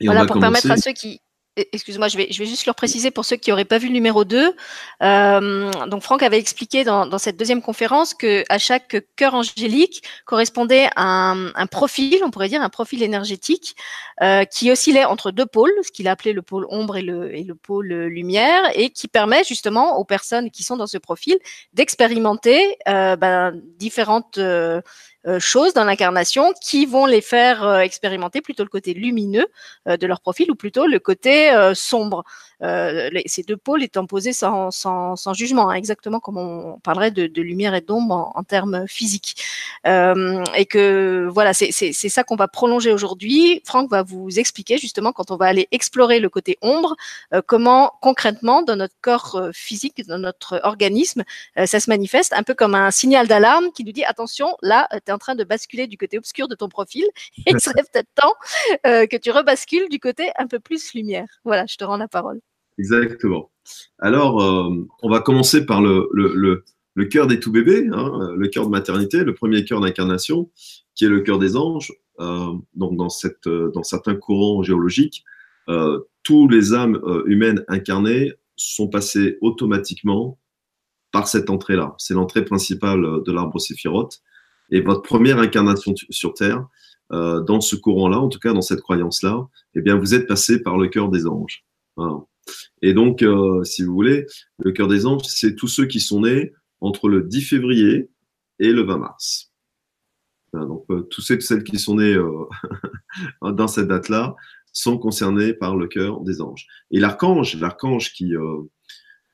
voilà, 0.00 0.26
pour 0.26 0.38
permettre 0.40 0.70
à 0.70 0.76
ceux 0.76 0.92
qui, 0.92 1.20
e, 1.58 1.62
Excuse-moi, 1.72 2.08
je 2.08 2.16
vais, 2.16 2.28
je 2.30 2.38
vais 2.38 2.46
juste 2.46 2.66
leur 2.66 2.74
préciser 2.74 3.10
pour 3.10 3.24
ceux 3.24 3.36
qui 3.36 3.50
n'auraient 3.50 3.64
pas 3.64 3.78
vu 3.78 3.88
le 3.88 3.92
numéro 3.92 4.24
2. 4.24 4.54
Euh, 5.02 5.70
donc, 5.88 6.02
Franck 6.02 6.22
avait 6.22 6.38
expliqué 6.38 6.84
dans, 6.84 7.06
dans, 7.06 7.18
cette 7.18 7.36
deuxième 7.36 7.60
conférence 7.60 8.14
que 8.14 8.44
à 8.48 8.58
chaque 8.58 9.04
cœur 9.16 9.34
angélique 9.34 10.02
correspondait 10.26 10.88
un, 10.96 11.50
un 11.54 11.66
profil, 11.66 12.20
on 12.24 12.30
pourrait 12.30 12.48
dire 12.48 12.62
un 12.62 12.68
profil 12.68 13.02
énergétique, 13.02 13.74
euh, 14.22 14.44
qui 14.44 14.70
oscillait 14.70 15.04
entre 15.04 15.32
deux 15.32 15.46
pôles, 15.46 15.72
ce 15.82 15.90
qu'il 15.90 16.06
a 16.06 16.12
appelé 16.12 16.32
le 16.32 16.42
pôle 16.42 16.66
ombre 16.70 16.96
et 16.96 17.02
le, 17.02 17.34
et 17.36 17.42
le 17.42 17.54
pôle 17.54 17.88
lumière, 17.88 18.70
et 18.74 18.90
qui 18.90 19.08
permet 19.08 19.42
justement 19.44 19.98
aux 19.98 20.04
personnes 20.04 20.50
qui 20.50 20.62
sont 20.62 20.76
dans 20.76 20.86
ce 20.86 20.98
profil 20.98 21.36
d'expérimenter 21.72 22.78
euh, 22.88 23.16
ben, 23.16 23.60
différentes 23.76 24.38
choses 25.38 25.74
dans 25.74 25.84
l'incarnation 25.84 26.52
qui 26.62 26.86
vont 26.86 27.06
les 27.06 27.20
faire 27.20 27.62
euh, 27.64 27.80
expérimenter 27.80 28.40
plutôt 28.40 28.62
le 28.62 28.68
côté 28.68 28.94
lumineux 28.94 29.46
euh, 29.88 29.96
de 29.96 30.06
leur 30.06 30.20
profil 30.20 30.50
ou 30.50 30.54
plutôt 30.54 30.86
le 30.86 30.98
côté 30.98 31.50
sombre. 31.74 32.24
Ces 32.60 33.42
deux 33.42 33.56
pôles 33.56 33.82
étant 33.82 34.06
posés 34.06 34.32
sans, 34.32 34.70
sans, 34.70 35.16
sans 35.16 35.34
jugement, 35.34 35.70
hein, 35.70 35.74
exactement 35.74 36.20
comme 36.20 36.38
on 36.38 36.78
parlerait 36.80 37.10
de, 37.10 37.26
de 37.26 37.42
lumière 37.42 37.74
et 37.74 37.80
d'ombre 37.80 38.14
en, 38.14 38.32
en, 38.34 38.44
termes 38.44 38.86
physiques. 38.86 39.36
et 39.84 40.66
que 40.66 41.28
voilà, 41.32 41.52
c'est 41.54 41.92
ça 41.92 42.24
qu'on 42.24 42.36
va 42.36 42.48
prolonger 42.48 42.92
aujourd'hui. 42.92 43.62
Franck 43.64 43.90
va 43.90 44.02
vous 44.02 44.38
expliquer 44.38 44.78
justement 44.78 45.12
quand 45.12 45.30
on 45.30 45.36
va 45.36 45.46
aller 45.46 45.68
explorer 45.72 46.20
le 46.20 46.28
côté 46.28 46.58
ombre, 46.62 46.96
comment 47.46 47.92
concrètement 48.00 48.62
dans 48.62 48.76
notre 48.76 48.94
corps 49.00 49.40
physique, 49.52 50.06
dans 50.06 50.18
notre 50.18 50.60
organisme, 50.64 51.24
ça 51.56 51.80
se 51.80 51.90
manifeste 51.90 52.32
un 52.32 52.42
peu 52.42 52.54
comme 52.54 52.74
un 52.74 52.90
signal 52.90 53.26
d'alarme 53.26 53.72
qui 53.72 53.84
nous 53.84 53.92
dit 53.92 54.04
attention, 54.04 54.56
là, 54.62 54.88
en 55.10 55.18
train 55.18 55.34
de 55.34 55.44
basculer 55.44 55.86
du 55.86 55.96
côté 55.98 56.18
obscur 56.18 56.48
de 56.48 56.54
ton 56.54 56.68
profil 56.68 57.04
et 57.46 57.50
il 57.50 57.60
serait 57.60 57.82
peut-être 57.92 58.08
temps 58.14 58.34
euh, 58.86 59.06
que 59.06 59.16
tu 59.16 59.30
rebascules 59.30 59.88
du 59.88 59.98
côté 59.98 60.30
un 60.38 60.46
peu 60.46 60.60
plus 60.60 60.94
lumière. 60.94 61.26
Voilà, 61.44 61.66
je 61.66 61.76
te 61.76 61.84
rends 61.84 61.96
la 61.96 62.08
parole. 62.08 62.40
Exactement. 62.80 63.50
Alors, 63.98 64.42
euh, 64.42 64.70
on 65.02 65.10
va 65.10 65.20
commencer 65.20 65.66
par 65.66 65.82
le, 65.82 66.64
cœur 67.10 67.26
des 67.26 67.38
tout 67.38 67.52
bébés, 67.52 67.88
hein, 67.92 68.32
le 68.34 68.48
cœur 68.48 68.64
de 68.64 68.70
maternité, 68.70 69.22
le 69.22 69.34
premier 69.34 69.64
cœur 69.64 69.80
d'incarnation, 69.80 70.50
qui 70.94 71.04
est 71.04 71.08
le 71.08 71.20
cœur 71.20 71.38
des 71.38 71.56
anges. 71.56 71.92
Euh, 72.20 72.52
donc, 72.74 72.96
dans, 72.96 73.10
cette, 73.10 73.48
dans 73.48 73.82
certains 73.82 74.14
courants 74.14 74.62
géologiques, 74.62 75.24
tous 76.24 76.48
les 76.48 76.74
âmes 76.74 77.00
humaines 77.26 77.64
incarnées 77.68 78.32
sont 78.56 78.88
passées 78.88 79.38
automatiquement 79.40 80.38
par 81.12 81.28
cette 81.28 81.48
entrée-là. 81.48 81.94
C'est 81.98 82.14
l'entrée 82.14 82.44
principale 82.44 83.22
de 83.24 83.32
l'arbre 83.32 83.60
séphirote. 83.60 84.20
Et 84.72 84.80
votre 84.80 85.02
première 85.02 85.38
incarnation 85.38 85.94
sur 86.10 86.34
Terre, 86.34 86.66
euh, 87.12 87.40
dans 87.40 87.60
ce 87.60 87.74
courant-là, 87.74 88.20
en 88.20 88.28
tout 88.28 88.38
cas 88.38 88.52
dans 88.52 88.62
cette 88.62 88.80
croyance-là, 88.80 89.48
eh 89.74 89.80
bien, 89.80 89.96
vous 89.96 90.14
êtes 90.14 90.28
passé 90.28 90.62
par 90.62 90.78
le 90.78 90.88
cœur 90.88 91.08
des 91.08 91.26
anges. 91.26 91.64
Et 92.82 92.94
donc, 92.94 93.22
euh, 93.22 93.62
si 93.64 93.82
vous 93.82 93.92
voulez, 93.92 94.26
le 94.58 94.72
cœur 94.72 94.88
des 94.88 95.06
anges, 95.06 95.24
c'est 95.24 95.54
tous 95.54 95.68
ceux 95.68 95.86
qui 95.86 96.00
sont 96.00 96.22
nés 96.22 96.52
entre 96.80 97.08
le 97.08 97.22
10 97.22 97.42
février 97.42 98.10
et 98.58 98.72
le 98.72 98.82
20 98.82 98.98
mars. 98.98 99.52
donc, 100.52 100.84
euh, 100.90 101.02
tous 101.02 101.20
ceux 101.20 101.40
celles 101.40 101.64
qui 101.64 101.78
sont 101.78 101.96
nés 101.96 102.16
dans 103.42 103.68
cette 103.68 103.88
date-là 103.88 104.34
sont 104.72 104.98
concernés 104.98 105.52
par 105.52 105.76
le 105.76 105.88
cœur 105.88 106.20
des 106.20 106.40
anges. 106.40 106.66
Et 106.90 107.00
l'archange, 107.00 107.58
l'archange 107.60 108.12
qui, 108.12 108.34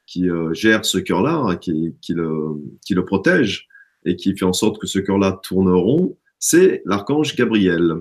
qui 0.06 0.28
gère 0.52 0.84
ce 0.84 0.98
cœur-là, 0.98 1.34
hein, 1.34 1.56
qui, 1.56 1.94
qui, 2.00 2.14
le, 2.14 2.62
qui 2.84 2.94
le 2.94 3.04
protège, 3.04 3.68
et 4.06 4.16
qui 4.16 4.34
fait 4.36 4.44
en 4.44 4.54
sorte 4.54 4.80
que 4.80 4.86
ce 4.86 5.00
cœur-là 5.00 5.38
tourne 5.42 5.68
rond, 5.68 6.16
c'est 6.38 6.82
l'archange 6.86 7.36
Gabriel. 7.36 7.96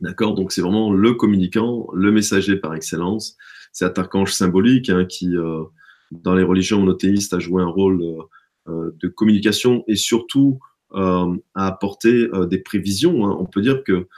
D'accord? 0.00 0.34
Donc 0.34 0.52
c'est 0.52 0.60
vraiment 0.60 0.92
le 0.92 1.14
communicant, 1.14 1.88
le 1.92 2.12
messager 2.12 2.56
par 2.56 2.74
excellence. 2.74 3.36
C'est 3.78 3.96
archange 3.96 4.32
symbolique 4.32 4.90
hein, 4.90 5.04
qui, 5.04 5.36
euh, 5.36 5.62
dans 6.10 6.34
les 6.34 6.42
religions 6.42 6.80
monothéistes, 6.80 7.32
a 7.32 7.38
joué 7.38 7.62
un 7.62 7.68
rôle 7.68 8.02
euh, 8.02 8.22
euh, 8.66 8.90
de 9.00 9.06
communication 9.06 9.84
et 9.86 9.94
surtout 9.94 10.58
a 10.90 11.36
apporté 11.54 12.28
des 12.48 12.60
prévisions. 12.60 13.26
Hein. 13.26 13.36
On 13.38 13.44
peut 13.44 13.60
dire 13.60 13.84
que 13.84 14.08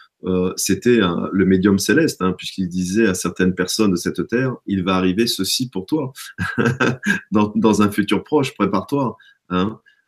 c'était 0.55 1.01
le 1.33 1.45
médium 1.45 1.81
céleste, 1.81 2.23
hein, 2.23 2.33
puisqu'il 2.33 2.69
disait 2.69 3.09
à 3.09 3.15
certaines 3.15 3.57
personnes 3.57 3.91
de 3.91 3.97
cette 3.97 4.29
terre, 4.29 4.55
il 4.67 4.85
va 4.85 4.95
arriver 4.95 5.27
ceci 5.27 5.69
pour 5.69 5.85
toi. 5.87 6.13
dans, 7.33 7.83
un 7.83 7.91
futur 7.91 8.23
proche, 8.23 8.55
prépare-toi. 8.55 9.17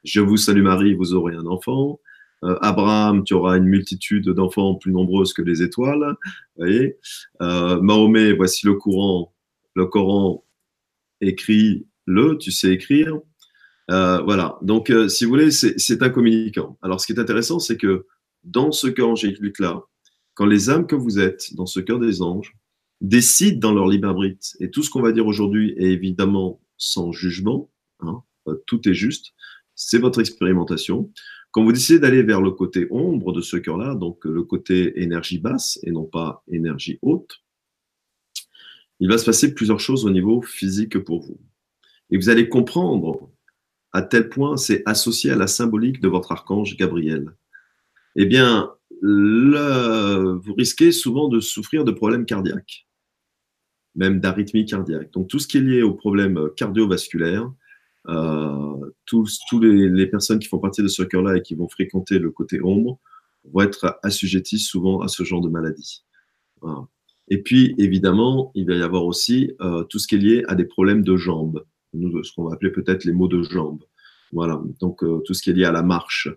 Je 0.05 0.21
vous 0.21 0.37
salue 0.37 0.63
Marie, 0.63 0.95
vous 0.95 1.15
aurez 1.15 1.35
un 1.35 1.47
enfant. 1.47 1.99
Abraham, 2.43 3.25
tu 3.25 3.35
auras 3.35 3.57
une 3.57 3.65
multitude 3.65 4.29
d'enfants 4.29 4.77
plus 4.77 4.93
nombreuses 4.93 5.33
que 5.33 5.43
les 5.43 5.65
étoiles. 5.65 6.15
voyez 6.57 6.97
Mahomet, 7.41 8.35
voici 8.35 8.67
le 8.67 8.75
courant. 8.75 9.32
Le 9.75 9.87
Coran 9.87 10.45
écrit 11.21 11.87
le, 12.07 12.37
tu 12.39 12.51
sais 12.51 12.73
écrire. 12.73 13.19
Euh, 13.91 14.21
voilà. 14.23 14.59
Donc, 14.63 14.91
euh, 14.91 15.09
si 15.09 15.25
vous 15.25 15.31
voulez, 15.31 15.51
c'est 15.51 16.03
un 16.03 16.11
communicant. 16.11 16.79
Alors, 16.83 17.01
ce 17.01 17.07
qui 17.07 17.13
est 17.13 17.21
intéressant, 17.21 17.59
c'est 17.59 17.77
que 17.77 18.07
dans 18.45 18.73
ce 18.73 18.87
cœur 18.89 19.09
angélique-là, 19.09 19.83
quand 20.35 20.47
les 20.47 20.71
âmes 20.71 20.87
que 20.87 20.97
vous 20.97 21.19
êtes, 21.19 21.55
dans 21.55 21.67
ce 21.67 21.81
cœur 21.81 21.99
des 21.99 22.23
anges, 22.23 22.57
décident 23.01 23.59
dans 23.59 23.75
leur 23.75 23.89
libre 23.89 24.09
arbitre, 24.09 24.47
et 24.61 24.71
tout 24.71 24.83
ce 24.83 24.91
qu'on 24.91 25.03
va 25.03 25.13
dire 25.13 25.27
aujourd'hui 25.27 25.75
est 25.77 25.91
évidemment 25.91 26.61
sans 26.79 27.13
jugement, 27.13 27.71
hein, 28.01 28.23
tout 28.67 28.89
est 28.89 28.95
juste, 28.95 29.35
c'est 29.75 29.99
votre 29.99 30.21
expérimentation. 30.21 31.11
Quand 31.51 31.65
vous 31.65 31.73
décidez 31.73 31.99
d'aller 31.99 32.23
vers 32.23 32.41
le 32.41 32.53
côté 32.53 32.87
ombre 32.91 33.33
de 33.33 33.41
ce 33.41 33.57
cœur-là, 33.57 33.95
donc 33.95 34.25
le 34.25 34.43
côté 34.43 35.03
énergie 35.03 35.39
basse 35.39 35.79
et 35.83 35.91
non 35.91 36.05
pas 36.05 36.43
énergie 36.49 36.99
haute, 37.03 37.42
il 39.03 39.09
va 39.09 39.19
se 39.19 39.25
passer 39.25 39.53
plusieurs 39.53 39.81
choses 39.81 40.05
au 40.05 40.11
niveau 40.11 40.43
physique 40.43 40.97
pour 40.97 41.23
vous. 41.23 41.37
Et 42.11 42.17
vous 42.17 42.29
allez 42.29 42.49
comprendre 42.49 43.33
à 43.91 44.01
tel 44.01 44.29
point 44.29 44.57
c'est 44.57 44.85
associé 44.87 45.33
à 45.33 45.37
la 45.37 45.49
symbolique 45.49 46.01
de 46.01 46.07
votre 46.07 46.31
archange 46.31 46.77
Gabriel. 46.77 47.35
Eh 48.15 48.27
bien, 48.27 48.71
vous 49.03 50.55
risquez 50.57 50.93
souvent 50.93 51.27
de 51.27 51.41
souffrir 51.41 51.83
de 51.83 51.91
problèmes 51.91 52.27
cardiaques, 52.27 52.87
même 53.97 54.21
d'arythmie 54.21 54.67
cardiaque. 54.67 55.11
Donc 55.13 55.27
tout 55.27 55.41
ce 55.41 55.49
qui 55.49 55.59
est 55.59 55.63
lié 55.63 55.83
aux 55.83 55.95
problèmes 55.95 56.51
cardiovasculaires, 56.57 57.51
tous, 59.05 59.41
tous 59.51 59.59
les, 59.59 60.07
personnes 60.07 60.39
qui 60.39 60.47
font 60.47 60.61
partie 60.61 60.85
de 60.85 60.87
ce 60.87 61.03
cœur-là 61.03 61.39
et 61.39 61.43
qui 61.43 61.57
vont 61.57 61.69
fréquenter 61.69 62.21
le 62.21 62.31
côté 62.31 62.61
ombre 62.63 63.01
vont 63.53 63.63
être 63.63 63.99
assujettis 64.05 64.61
souvent 64.61 65.01
à 65.01 65.09
ce 65.09 65.25
genre 65.25 65.41
de 65.41 65.49
maladie. 65.49 66.05
Et 67.29 67.43
puis, 67.43 67.75
évidemment, 67.79 68.53
il 68.55 68.67
va 68.67 68.75
y 68.75 68.83
avoir 68.83 69.05
aussi 69.05 69.53
euh, 69.61 69.85
tout 69.85 69.99
ce 69.99 70.07
qui 70.07 70.17
est 70.17 70.19
lié 70.19 70.45
à 70.49 70.55
des 70.55 70.65
problèmes 70.65 71.03
de 71.03 71.17
jambes, 71.17 71.65
ce 71.95 72.33
qu'on 72.35 72.45
va 72.45 72.55
appeler 72.55 72.73
peut-être 72.73 73.05
les 73.05 73.13
maux 73.13 73.29
de 73.29 73.43
jambes. 73.43 73.85
Voilà, 74.33 74.61
donc 74.81 75.05
euh, 75.05 75.21
tout 75.25 75.35
ce 75.35 75.43
qui 75.43 75.51
est 75.51 75.55
lié 75.55 75.65
à 75.65 75.73
la 75.73 75.83
marche, 75.83 76.29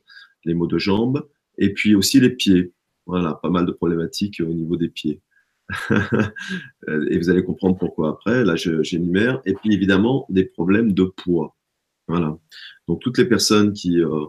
les 0.44 0.54
maux 0.54 0.68
de 0.68 0.78
jambes, 0.78 1.28
et 1.58 1.74
puis 1.74 1.96
aussi 1.96 2.20
les 2.20 2.30
pieds. 2.30 2.74
Voilà, 3.06 3.36
pas 3.36 3.50
mal 3.50 3.66
de 3.66 3.72
problématiques 3.72 4.42
au 4.42 4.54
niveau 4.54 4.78
des 4.78 4.90
pieds. 4.90 5.22
et 5.90 7.18
vous 7.18 7.30
allez 7.30 7.44
comprendre 7.44 7.78
pourquoi 7.78 8.10
après. 8.10 8.44
Là, 8.44 8.56
j'énumère. 8.56 9.42
Et 9.46 9.54
puis, 9.54 9.74
évidemment, 9.74 10.26
des 10.30 10.46
problèmes 10.46 10.94
de 10.94 11.04
poids. 11.04 11.56
Voilà. 12.08 12.38
Donc, 12.88 13.02
toutes 13.02 13.18
les 13.18 13.26
personnes 13.26 13.74
qui... 13.74 14.00
Euh, 14.02 14.26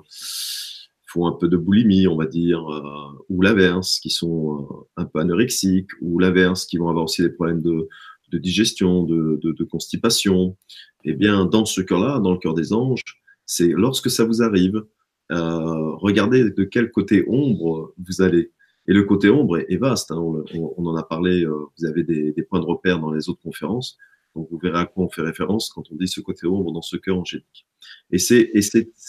font 1.07 1.27
un 1.27 1.33
peu 1.33 1.49
de 1.49 1.57
boulimie, 1.57 2.07
on 2.09 2.17
va 2.17 2.27
dire, 2.27 2.69
euh, 2.69 3.25
ou 3.29 3.41
l'inverse, 3.41 4.01
qui 4.01 4.11
sont 4.11 4.61
euh, 4.61 5.03
un 5.03 5.05
peu 5.05 5.21
anorexiques, 5.21 5.91
ou 6.01 6.19
l'inverse, 6.19 6.67
qui 6.67 6.79
vont 6.79 6.89
avoir 6.89 7.05
aussi 7.05 7.23
des 7.23 7.31
problèmes 7.31 7.63
de, 7.63 7.89
digestion, 8.33 9.05
de, 9.05 9.65
constipation. 9.65 10.57
Eh 11.05 11.15
bien, 11.15 11.47
dans 11.47 11.65
ce 11.65 11.81
cœur-là, 11.81 12.19
dans 12.19 12.33
le 12.33 12.39
cœur 12.39 12.55
des 12.55 12.73
anges, 12.73 13.03
c'est 13.47 13.69
lorsque 13.69 14.11
ça 14.11 14.25
vous 14.25 14.43
arrive, 14.43 14.85
euh, 15.33 15.95
regardez 15.97 16.51
de 16.51 16.65
quel 16.65 16.91
côté 16.91 17.25
ombre 17.29 17.95
vous 17.99 18.21
allez. 18.21 18.53
Et 18.89 18.93
le 18.93 19.05
côté 19.05 19.31
ombre 19.31 19.59
est, 19.59 19.77
vaste, 19.77 20.11
hein, 20.11 20.19
on, 20.19 20.87
en 20.87 20.97
a 20.97 21.03
parlé, 21.03 21.45
vous 21.47 21.85
avez 21.87 22.05
des, 22.05 22.33
des, 22.33 22.43
points 22.43 22.61
de 22.61 22.65
repère 22.67 23.01
dans 23.01 23.11
les 23.11 23.29
autres 23.29 23.43
conférences, 23.43 23.97
donc 24.37 24.49
vous 24.51 24.59
verrez 24.59 24.79
à 24.81 24.87
quoi 24.87 25.05
on 25.05 25.09
fait 25.09 25.23
référence 25.23 25.71
quand 25.71 25.91
on 25.91 25.97
dit 25.97 26.07
ce 26.07 26.21
côté 26.21 26.47
ombre 26.47 26.71
dans 26.71 26.83
ce 26.83 26.97
cœur 26.97 27.19
angélique. 27.19 27.67
Et 28.11 28.19
c'est 28.19 28.53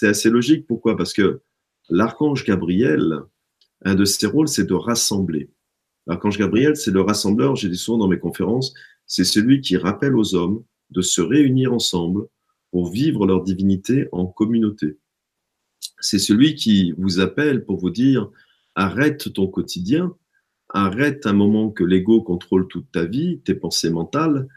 assez 0.04 0.30
logique, 0.30 0.66
pourquoi? 0.66 0.96
Parce 0.98 1.14
que 1.14 1.42
L'archange 1.90 2.44
Gabriel, 2.44 3.22
un 3.84 3.96
de 3.96 4.06
ses 4.06 4.28
rôles, 4.28 4.48
c'est 4.48 4.66
de 4.66 4.74
rassembler. 4.74 5.50
L'archange 6.06 6.38
Gabriel, 6.38 6.76
c'est 6.76 6.92
le 6.92 7.02
rassembleur, 7.02 7.56
j'ai 7.56 7.70
dit 7.70 7.78
souvent 7.78 8.00
dans 8.00 8.08
mes 8.08 8.20
conférences, 8.20 8.74
c'est 9.06 9.24
celui 9.24 9.62
qui 9.62 9.78
rappelle 9.78 10.16
aux 10.16 10.36
hommes 10.36 10.64
de 10.90 11.02
se 11.02 11.22
réunir 11.22 11.74
ensemble 11.74 12.28
pour 12.72 12.92
vivre 12.92 13.26
leur 13.26 13.44
divinité 13.44 14.08
en 14.12 14.26
communauté. 14.26 14.98
C'est 16.00 16.20
celui 16.20 16.56
qui 16.56 16.94
vous 16.98 17.20
appelle 17.20 17.66
pour 17.66 17.78
vous 17.78 17.90
dire 17.90 18.30
arrête 18.76 19.34
ton 19.34 19.48
quotidien, 19.48 20.14
arrête 20.70 21.26
un 21.26 21.34
moment 21.34 21.72
que 21.72 21.84
l'ego 21.84 22.22
contrôle 22.22 22.68
toute 22.68 22.92
ta 22.92 23.06
vie, 23.06 23.40
tes 23.40 23.56
pensées 23.56 23.90
mentales, 23.90 24.48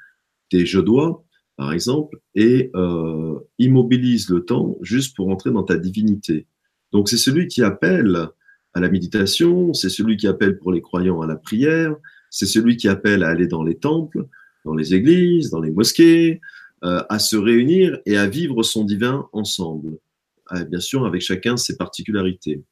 tes 0.50 0.66
je 0.66 0.80
dois, 0.80 1.24
par 1.56 1.72
exemple, 1.72 2.20
et 2.34 2.70
euh, 2.74 3.38
immobilise 3.58 4.28
le 4.28 4.44
temps 4.44 4.76
juste 4.82 5.16
pour 5.16 5.28
entrer 5.28 5.50
dans 5.50 5.62
ta 5.62 5.76
divinité. 5.76 6.46
Donc 6.92 7.08
c'est 7.08 7.16
celui 7.16 7.46
qui 7.46 7.62
appelle 7.62 8.28
à 8.74 8.80
la 8.80 8.88
méditation, 8.88 9.74
c'est 9.74 9.88
celui 9.88 10.16
qui 10.16 10.26
appelle 10.26 10.58
pour 10.58 10.72
les 10.72 10.80
croyants 10.80 11.22
à 11.22 11.26
la 11.26 11.36
prière, 11.36 11.94
c'est 12.30 12.46
celui 12.46 12.76
qui 12.76 12.88
appelle 12.88 13.24
à 13.24 13.28
aller 13.28 13.46
dans 13.46 13.62
les 13.62 13.76
temples, 13.76 14.26
dans 14.64 14.74
les 14.74 14.94
églises, 14.94 15.50
dans 15.50 15.60
les 15.60 15.70
mosquées, 15.70 16.40
euh, 16.84 17.02
à 17.08 17.18
se 17.18 17.36
réunir 17.36 17.98
et 18.06 18.16
à 18.16 18.26
vivre 18.26 18.62
son 18.62 18.84
divin 18.84 19.28
ensemble, 19.32 19.98
euh, 20.52 20.64
bien 20.64 20.80
sûr 20.80 21.04
avec 21.04 21.20
chacun 21.20 21.56
ses 21.56 21.76
particularités. 21.76 22.62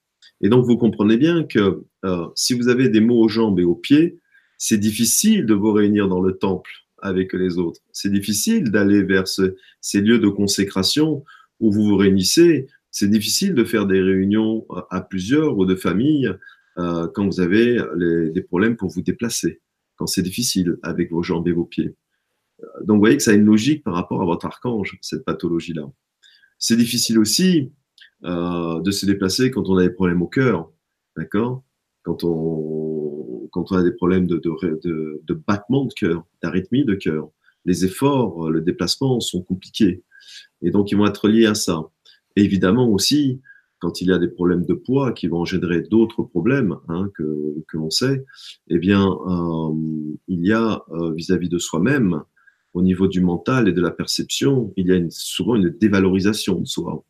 Et 0.40 0.48
donc 0.48 0.64
vous 0.64 0.76
comprenez 0.76 1.16
bien 1.16 1.44
que 1.44 1.84
euh, 2.04 2.26
si 2.34 2.54
vous 2.54 2.68
avez 2.68 2.88
des 2.88 3.00
maux 3.00 3.20
aux 3.20 3.28
jambes 3.28 3.58
et 3.58 3.64
aux 3.64 3.74
pieds, 3.74 4.18
c'est 4.56 4.78
difficile 4.78 5.46
de 5.46 5.54
vous 5.54 5.72
réunir 5.72 6.08
dans 6.08 6.20
le 6.20 6.36
temple 6.36 6.70
avec 7.00 7.32
les 7.32 7.58
autres. 7.58 7.80
C'est 7.92 8.10
difficile 8.10 8.70
d'aller 8.70 9.02
vers 9.02 9.24
ces 9.28 10.00
lieux 10.00 10.18
de 10.18 10.28
consécration 10.28 11.24
où 11.60 11.72
vous 11.72 11.84
vous 11.84 11.96
réunissez 11.96 12.66
c'est 12.90 13.10
difficile 13.10 13.54
de 13.54 13.64
faire 13.64 13.86
des 13.86 14.00
réunions 14.00 14.66
à 14.90 15.00
plusieurs 15.00 15.58
ou 15.58 15.66
de 15.66 15.74
famille 15.74 16.30
euh, 16.78 17.08
quand 17.08 17.26
vous 17.26 17.40
avez 17.40 17.78
des 18.32 18.42
problèmes 18.42 18.76
pour 18.76 18.88
vous 18.90 19.02
déplacer, 19.02 19.60
quand 19.96 20.06
c'est 20.06 20.22
difficile 20.22 20.78
avec 20.82 21.10
vos 21.10 21.22
jambes 21.22 21.48
et 21.48 21.52
vos 21.52 21.64
pieds. 21.64 21.94
Donc 22.82 22.96
vous 22.96 23.00
voyez 23.00 23.16
que 23.16 23.22
ça 23.22 23.32
a 23.32 23.34
une 23.34 23.44
logique 23.44 23.84
par 23.84 23.94
rapport 23.94 24.20
à 24.22 24.24
votre 24.24 24.46
archange, 24.46 24.98
cette 25.00 25.24
pathologie-là. 25.24 25.90
C'est 26.58 26.76
difficile 26.76 27.18
aussi 27.18 27.72
euh, 28.24 28.80
de 28.80 28.90
se 28.90 29.06
déplacer 29.06 29.50
quand 29.50 29.68
on 29.68 29.76
a 29.76 29.82
des 29.82 29.90
problèmes 29.90 30.22
au 30.22 30.26
cœur, 30.26 30.72
d'accord? 31.16 31.62
Quand 32.02 32.24
on, 32.24 33.48
quand 33.52 33.70
on 33.70 33.76
a 33.76 33.82
des 33.82 33.92
problèmes 33.92 34.26
de, 34.26 34.40
de 34.42 35.34
battement 35.46 35.84
de 35.84 35.92
cœur, 35.92 36.26
d'arythmie 36.42 36.84
de 36.84 36.94
cœur. 36.94 37.28
Les 37.64 37.84
efforts, 37.84 38.50
le 38.50 38.60
déplacement 38.60 39.20
sont 39.20 39.42
compliqués. 39.42 40.02
Et 40.62 40.70
donc, 40.70 40.90
ils 40.90 40.96
vont 40.96 41.06
être 41.06 41.28
liés 41.28 41.46
à 41.46 41.54
ça 41.54 41.82
évidemment 42.36 42.88
aussi, 42.88 43.40
quand 43.80 44.00
il 44.00 44.08
y 44.08 44.12
a 44.12 44.18
des 44.18 44.28
problèmes 44.28 44.64
de 44.64 44.74
poids 44.74 45.12
qui 45.12 45.28
vont 45.28 45.40
engendrer 45.40 45.82
d'autres 45.82 46.22
problèmes 46.22 46.76
hein, 46.88 47.10
que, 47.14 47.64
que 47.68 47.76
l'on 47.76 47.90
sait, 47.90 48.24
eh 48.68 48.78
bien, 48.78 49.06
euh, 49.06 50.14
il 50.26 50.44
y 50.44 50.52
a 50.52 50.82
euh, 50.90 51.12
vis-à-vis 51.14 51.48
de 51.48 51.58
soi-même, 51.58 52.22
au 52.74 52.82
niveau 52.82 53.08
du 53.08 53.20
mental 53.20 53.68
et 53.68 53.72
de 53.72 53.80
la 53.80 53.90
perception, 53.90 54.72
il 54.76 54.88
y 54.88 54.92
a 54.92 55.00
souvent 55.10 55.54
une 55.56 55.70
dévalorisation 55.70 56.60
de 56.60 56.66
soi. 56.66 57.04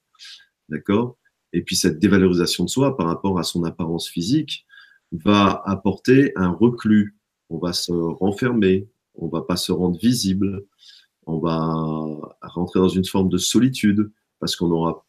D'accord? 0.69 1.17
Et 1.53 1.63
puis 1.63 1.77
cette 1.77 1.99
dévalorisation 1.99 2.65
de 2.65 2.71
soi 2.71 2.97
par 2.97 3.07
rapport 3.07 3.39
à 3.39 3.43
son 3.43 3.65
apparence 3.65 4.09
physique 4.09 4.67
va 5.13 5.63
apporter 5.67 6.33
un 6.37 6.51
reclus. 6.51 7.17
On 7.51 7.59
va 7.59 7.73
se 7.73 7.93
renfermer, 7.93 8.89
on 9.15 9.29
va 9.29 9.43
pas 9.43 9.57
se 9.57 9.73
rendre 9.73 9.99
visible, 9.99 10.65
on 11.27 11.39
va 11.39 11.59
rentrer 12.43 12.81
dans 12.81 12.89
une 12.89 13.05
forme 13.05 13.29
de 13.29 13.39
solitude 13.39 14.11
parce 14.41 14.55
qu'on 14.57 14.71
aura 14.71 15.07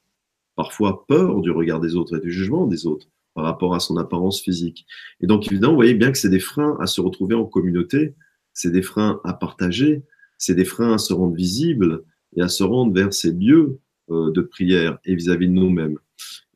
parfois 0.59 1.05
peur 1.07 1.39
du 1.39 1.51
regard 1.51 1.79
des 1.79 1.95
autres 1.95 2.17
et 2.17 2.19
du 2.19 2.33
jugement 2.33 2.67
des 2.67 2.85
autres 2.85 3.07
par 3.33 3.45
rapport 3.45 3.73
à 3.75 3.79
son 3.79 3.95
apparence 3.95 4.41
physique. 4.41 4.85
Et 5.21 5.25
donc, 5.25 5.49
évidemment, 5.49 5.71
vous 5.71 5.77
voyez 5.77 5.93
bien 5.93 6.11
que 6.11 6.17
c'est 6.17 6.27
des 6.27 6.41
freins 6.41 6.75
à 6.81 6.85
se 6.85 6.99
retrouver 6.99 7.33
en 7.33 7.45
communauté, 7.45 8.13
c'est 8.51 8.69
des 8.69 8.81
freins 8.81 9.21
à 9.23 9.31
partager, 9.31 10.03
c'est 10.37 10.55
des 10.55 10.65
freins 10.65 10.95
à 10.95 10.97
se 10.97 11.13
rendre 11.13 11.33
visible 11.33 12.03
et 12.35 12.41
à 12.41 12.49
se 12.49 12.65
rendre 12.65 12.93
vers 12.93 13.13
ces 13.13 13.31
lieux 13.31 13.79
euh, 14.11 14.31
de 14.31 14.41
prière 14.41 14.97
et 15.05 15.15
vis-à-vis 15.15 15.47
de 15.47 15.53
nous-mêmes. 15.53 15.97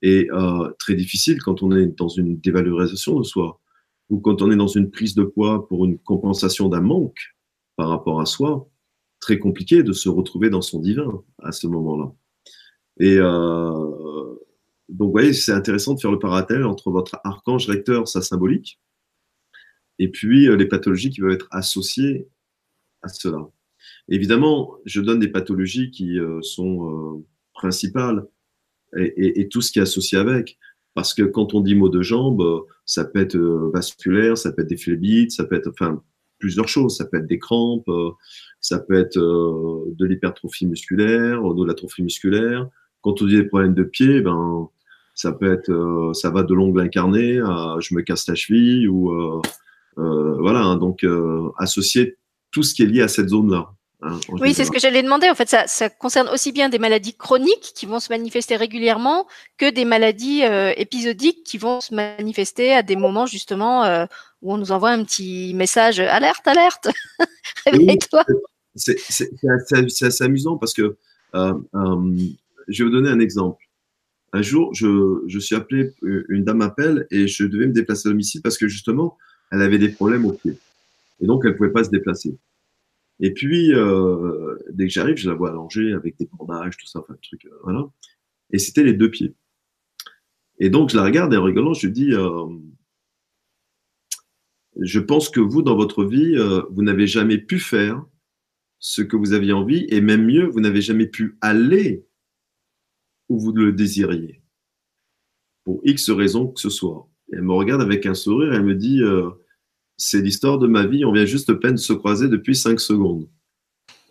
Et 0.01 0.27
euh, 0.33 0.69
très 0.79 0.95
difficile 0.95 1.41
quand 1.41 1.63
on 1.63 1.71
est 1.71 1.87
dans 1.97 2.09
une 2.09 2.41
dévalorisation 2.41 3.17
de 3.17 3.23
soi 3.23 3.61
ou 4.09 4.19
quand 4.19 4.41
on 4.41 4.51
est 4.51 4.57
dans 4.57 4.67
une 4.67 4.91
prise 4.91 5.15
de 5.15 5.23
poids 5.23 5.65
pour 5.69 5.85
une 5.85 5.97
compensation 5.97 6.67
d'un 6.67 6.81
manque 6.81 7.37
par 7.77 7.87
rapport 7.87 8.19
à 8.19 8.25
soi, 8.25 8.69
très 9.21 9.39
compliqué 9.39 9.81
de 9.81 9.93
se 9.93 10.09
retrouver 10.09 10.49
dans 10.49 10.61
son 10.61 10.81
divin 10.81 11.23
à 11.41 11.53
ce 11.53 11.67
moment-là. 11.67 12.13
Et 12.99 13.17
euh, 13.17 14.35
donc, 14.89 15.07
vous 15.07 15.11
voyez, 15.11 15.33
c'est 15.33 15.51
intéressant 15.51 15.93
de 15.93 15.99
faire 15.99 16.11
le 16.11 16.19
parallèle 16.19 16.65
entre 16.65 16.91
votre 16.91 17.19
archange 17.23 17.67
recteur, 17.67 18.07
sa 18.07 18.21
symbolique, 18.21 18.79
et 19.99 20.09
puis 20.09 20.47
euh, 20.47 20.55
les 20.55 20.67
pathologies 20.67 21.09
qui 21.09 21.21
peuvent 21.21 21.31
être 21.31 21.47
associées 21.51 22.27
à 23.01 23.07
cela. 23.09 23.49
Évidemment, 24.09 24.77
je 24.85 25.01
donne 25.01 25.19
des 25.19 25.27
pathologies 25.27 25.91
qui 25.91 26.19
euh, 26.19 26.41
sont 26.41 27.25
principales 27.53 28.25
et, 28.95 29.47
tout 29.49 29.61
ce 29.61 29.71
qui 29.71 29.79
est 29.79 29.83
associé 29.83 30.17
avec. 30.17 30.57
Parce 30.93 31.15
que 31.15 31.23
quand 31.23 31.55
on 31.55 31.61
dit 31.61 31.73
mot 31.73 31.89
de 31.89 32.03
jambe, 32.03 32.65
ça 32.85 33.03
peut 33.03 33.19
être 33.19 33.37
vasculaire, 33.73 34.37
ça 34.37 34.51
peut 34.51 34.61
être 34.61 34.69
des 34.69 34.77
phlébites, 34.77 35.31
ça 35.31 35.45
peut 35.45 35.55
être 35.55 35.69
enfin 35.69 36.03
plusieurs 36.37 36.67
choses. 36.67 36.97
Ça 36.97 37.05
peut 37.05 37.17
être 37.17 37.25
des 37.25 37.39
crampes, 37.39 37.89
ça 38.61 38.77
peut 38.77 38.93
être 38.93 39.17
de 39.17 40.05
l'hypertrophie 40.05 40.67
musculaire, 40.67 41.41
de 41.41 41.65
l'atrophie 41.65 42.03
musculaire, 42.03 42.69
quand 43.03 43.21
on 43.21 43.25
dit 43.25 43.35
des 43.35 43.43
problèmes 43.43 43.75
de 43.75 43.83
pied, 43.83 44.21
ben, 44.21 44.69
ça 45.13 45.31
peut 45.31 45.53
être, 45.53 45.69
euh, 45.69 46.13
ça 46.13 46.31
va 46.31 46.43
de 46.43 46.53
l'ongle 46.53 46.79
incarné 46.81 47.39
à 47.39 47.75
je 47.79 47.93
me 47.93 48.01
casse 48.01 48.27
la 48.27 48.35
cheville 48.35 48.87
ou 48.87 49.11
euh, 49.11 49.41
euh, 49.99 50.37
voilà. 50.39 50.61
Hein, 50.61 50.77
donc 50.77 51.05
associer 51.57 52.17
tout 52.51 52.63
ce 52.63 52.73
qui 52.73 52.83
est 52.83 52.87
lié 52.87 53.01
à 53.01 53.07
cette 53.07 53.29
zone-là. 53.29 53.69
Hein, 54.01 54.19
oui, 54.29 54.53
c'est 54.53 54.65
ce 54.65 54.71
que 54.71 54.79
j'allais 54.79 55.01
demander. 55.01 55.29
En 55.29 55.35
fait, 55.35 55.47
ça, 55.47 55.65
ça, 55.67 55.89
concerne 55.89 56.27
aussi 56.27 56.51
bien 56.51 56.67
des 56.67 56.79
maladies 56.79 57.15
chroniques 57.15 57.71
qui 57.73 57.85
vont 57.85 58.01
se 58.01 58.11
manifester 58.11 58.57
régulièrement 58.57 59.27
que 59.57 59.69
des 59.69 59.85
maladies 59.85 60.41
épisodiques 60.75 61.43
qui 61.45 61.57
vont 61.57 61.79
se 61.79 61.93
manifester 61.93 62.73
à 62.73 62.83
des 62.83 62.97
moments 62.97 63.25
justement 63.25 64.05
où 64.41 64.53
on 64.53 64.57
nous 64.57 64.71
envoie 64.71 64.89
un 64.89 65.03
petit 65.05 65.53
message 65.55 65.99
alerte, 65.99 66.45
alerte, 66.47 66.89
réveille-toi. 67.65 68.25
c'est 68.75 68.97
assez 70.01 70.23
amusant 70.23 70.57
parce 70.57 70.73
que 70.73 70.97
je 72.67 72.83
vais 72.83 72.89
vous 72.89 72.95
donner 72.95 73.09
un 73.09 73.19
exemple. 73.19 73.63
Un 74.31 74.41
jour, 74.41 74.73
je, 74.73 75.39
suis 75.39 75.55
appelé, 75.55 75.93
une 76.01 76.43
dame 76.43 76.61
appelle 76.61 77.05
et 77.11 77.27
je 77.27 77.45
devais 77.45 77.67
me 77.67 77.73
déplacer 77.73 78.09
à 78.09 78.11
domicile 78.11 78.41
parce 78.41 78.57
que 78.57 78.67
justement, 78.67 79.17
elle 79.51 79.61
avait 79.61 79.77
des 79.77 79.89
problèmes 79.89 80.25
au 80.25 80.33
pied. 80.33 80.57
Et 81.19 81.27
donc, 81.27 81.43
elle 81.45 81.51
ne 81.51 81.57
pouvait 81.57 81.71
pas 81.71 81.83
se 81.83 81.91
déplacer. 81.91 82.35
Et 83.19 83.31
puis, 83.31 83.73
euh, 83.73 84.57
dès 84.71 84.87
que 84.87 84.91
j'arrive, 84.91 85.17
je 85.17 85.29
la 85.29 85.35
vois 85.35 85.51
allongée 85.51 85.93
avec 85.93 86.17
des 86.17 86.27
bandages, 86.31 86.77
tout 86.77 86.87
ça, 86.87 86.99
enfin, 86.99 87.13
le 87.13 87.19
truc, 87.21 87.45
euh, 87.45 87.59
voilà. 87.63 87.87
Et 88.51 88.57
c'était 88.57 88.83
les 88.83 88.93
deux 88.93 89.11
pieds. 89.11 89.35
Et 90.59 90.69
donc, 90.69 90.89
je 90.89 90.97
la 90.97 91.03
regarde 91.03 91.33
et 91.33 91.37
en 91.37 91.43
rigolant, 91.43 91.73
je 91.73 91.87
lui 91.87 91.93
dis, 91.93 92.13
euh, 92.13 92.47
je 94.79 94.99
pense 94.99 95.29
que 95.29 95.39
vous, 95.39 95.61
dans 95.61 95.75
votre 95.75 96.03
vie, 96.03 96.35
euh, 96.35 96.61
vous 96.71 96.83
n'avez 96.83 97.07
jamais 97.07 97.37
pu 97.37 97.59
faire 97.59 98.03
ce 98.79 99.01
que 99.01 99.15
vous 99.15 99.33
aviez 99.33 99.53
envie, 99.53 99.85
et 99.89 100.01
même 100.01 100.25
mieux, 100.25 100.45
vous 100.45 100.59
n'avez 100.59 100.81
jamais 100.81 101.07
pu 101.07 101.37
aller 101.41 102.05
où 103.29 103.39
vous 103.39 103.51
le 103.51 103.71
désiriez, 103.71 104.41
pour 105.63 105.81
X 105.83 106.09
raisons 106.09 106.47
que 106.47 106.59
ce 106.59 106.69
soit. 106.69 107.07
elle 107.31 107.41
me 107.41 107.53
regarde 107.53 107.81
avec 107.81 108.05
un 108.05 108.13
sourire, 108.13 108.53
elle 108.53 108.65
me 108.65 108.75
dit, 108.75 109.01
euh, 109.01 109.29
c'est 109.97 110.21
l'histoire 110.21 110.59
de 110.59 110.67
ma 110.67 110.85
vie, 110.85 111.05
on 111.05 111.11
vient 111.11 111.25
juste 111.25 111.49
de 111.49 111.53
peine 111.53 111.75
de 111.75 111.79
se 111.79 111.93
croiser 111.93 112.27
depuis 112.27 112.55
cinq 112.55 112.79
secondes. 112.79 113.29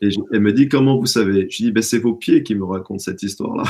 Et 0.00 0.08
elle 0.32 0.40
me 0.40 0.52
dit, 0.52 0.68
comment 0.68 0.98
vous 0.98 1.06
savez? 1.06 1.48
Je 1.48 1.64
dis, 1.64 1.72
ben, 1.72 1.82
c'est 1.82 1.98
vos 1.98 2.14
pieds 2.14 2.42
qui 2.42 2.54
me 2.54 2.64
racontent 2.64 2.98
cette 2.98 3.22
histoire-là. 3.22 3.64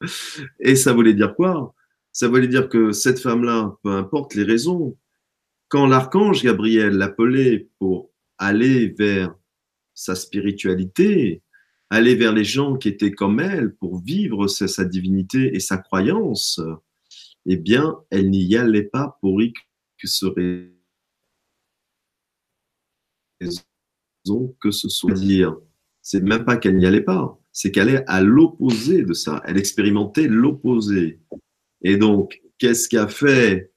et 0.60 0.76
ça 0.76 0.94
voulait 0.94 1.12
dire 1.12 1.34
quoi? 1.34 1.74
Ça 2.10 2.28
voulait 2.28 2.48
dire 2.48 2.68
que 2.68 2.92
cette 2.92 3.18
femme-là, 3.18 3.76
peu 3.82 3.90
importe 3.90 4.34
les 4.34 4.44
raisons, 4.44 4.96
quand 5.68 5.86
l'archange 5.86 6.42
Gabriel 6.42 6.96
l'appelait 6.96 7.68
pour 7.78 8.12
aller 8.38 8.88
vers 8.88 9.34
sa 9.92 10.14
spiritualité, 10.14 11.42
aller 11.94 12.14
vers 12.14 12.32
les 12.32 12.44
gens 12.44 12.76
qui 12.76 12.88
étaient 12.88 13.12
comme 13.12 13.40
elle 13.40 13.74
pour 13.74 14.02
vivre 14.02 14.46
sa, 14.48 14.68
sa 14.68 14.84
divinité 14.84 15.54
et 15.54 15.60
sa 15.60 15.78
croyance, 15.78 16.60
eh 17.46 17.56
bien, 17.56 17.96
elle 18.10 18.30
n'y 18.30 18.56
allait 18.56 18.84
pas 18.84 19.18
pour 19.20 19.42
y 19.42 19.52
que 19.98 20.08
serait 20.08 20.70
que 24.60 24.70
ce 24.70 24.88
soit 24.88 25.12
dire. 25.12 25.56
C'est 26.02 26.22
même 26.22 26.44
pas 26.44 26.56
qu'elle 26.56 26.76
n'y 26.76 26.86
allait 26.86 27.00
pas, 27.00 27.38
c'est 27.52 27.70
qu'elle 27.70 27.88
est 27.88 28.04
à 28.06 28.20
l'opposé 28.22 29.02
de 29.02 29.12
ça. 29.12 29.42
Elle 29.46 29.58
expérimentait 29.58 30.28
l'opposé. 30.28 31.20
Et 31.82 31.96
donc, 31.96 32.42
qu'est-ce 32.58 32.88
qu'a 32.88 33.08
fait 33.08 33.72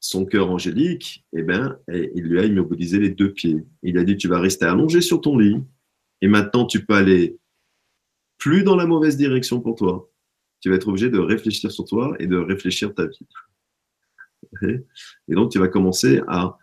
son 0.00 0.24
cœur 0.24 0.50
angélique? 0.50 1.26
Eh 1.34 1.42
bien, 1.42 1.78
il 1.88 2.22
lui 2.22 2.40
a 2.40 2.44
immobilisé 2.44 2.98
les 2.98 3.10
deux 3.10 3.32
pieds. 3.32 3.64
Il 3.82 3.98
a 3.98 4.04
dit, 4.04 4.16
tu 4.16 4.28
vas 4.28 4.40
rester 4.40 4.64
allongé 4.64 5.00
sur 5.00 5.20
ton 5.20 5.38
lit. 5.38 5.56
Et 6.20 6.28
maintenant, 6.28 6.66
tu 6.66 6.84
peux 6.84 6.94
aller 6.94 7.38
plus 8.38 8.62
dans 8.62 8.76
la 8.76 8.86
mauvaise 8.86 9.16
direction 9.16 9.60
pour 9.60 9.74
toi. 9.74 10.10
Tu 10.60 10.70
vas 10.70 10.76
être 10.76 10.88
obligé 10.88 11.10
de 11.10 11.18
réfléchir 11.18 11.70
sur 11.70 11.84
toi 11.84 12.16
et 12.18 12.26
de 12.26 12.36
réfléchir 12.36 12.94
ta 12.94 13.06
vie. 13.06 13.26
Et 15.28 15.34
donc, 15.34 15.50
tu 15.52 15.58
vas 15.58 15.68
commencer 15.68 16.20
à, 16.28 16.56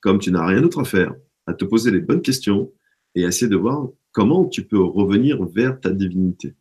comme 0.00 0.18
tu 0.18 0.30
n'as 0.30 0.46
rien 0.46 0.60
d'autre 0.60 0.80
à 0.80 0.84
faire, 0.84 1.14
à 1.46 1.54
te 1.54 1.64
poser 1.64 1.90
les 1.90 2.00
bonnes 2.00 2.22
questions 2.22 2.72
et 3.14 3.24
à 3.24 3.28
essayer 3.28 3.48
de 3.48 3.56
voir 3.56 3.88
comment 4.12 4.46
tu 4.46 4.66
peux 4.66 4.80
revenir 4.80 5.44
vers 5.44 5.80
ta 5.80 5.90
divinité. 5.90 6.54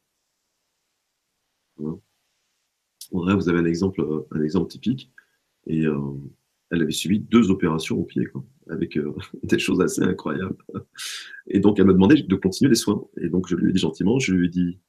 Voilà. 1.77 3.36
vous 3.36 3.50
avez 3.50 3.60
un 3.60 3.66
exemple, 3.66 4.06
un 4.32 4.42
exemple 4.42 4.70
typique. 4.70 5.12
Et 5.68 5.86
euh, 5.86 6.13
elle 6.72 6.82
avait 6.82 6.92
subi 6.92 7.20
deux 7.20 7.51
opérations 7.51 7.98
au 8.00 8.04
pied, 8.04 8.25
avec 8.69 8.97
euh, 8.97 9.13
des 9.43 9.59
choses 9.59 9.81
assez 9.81 10.01
incroyables. 10.01 10.57
Et 11.47 11.59
donc, 11.59 11.79
elle 11.79 11.86
m'a 11.86 11.93
demandé 11.93 12.21
de 12.21 12.36
continuer 12.36 12.69
les 12.69 12.75
soins. 12.75 13.03
Et 13.21 13.29
donc, 13.29 13.47
je 13.47 13.55
lui 13.55 13.69
ai 13.69 13.74
dit 13.74 13.79
gentiment, 13.79 14.19
je 14.19 14.33
lui 14.33 14.47
ai 14.47 14.50
dit, 14.50 14.79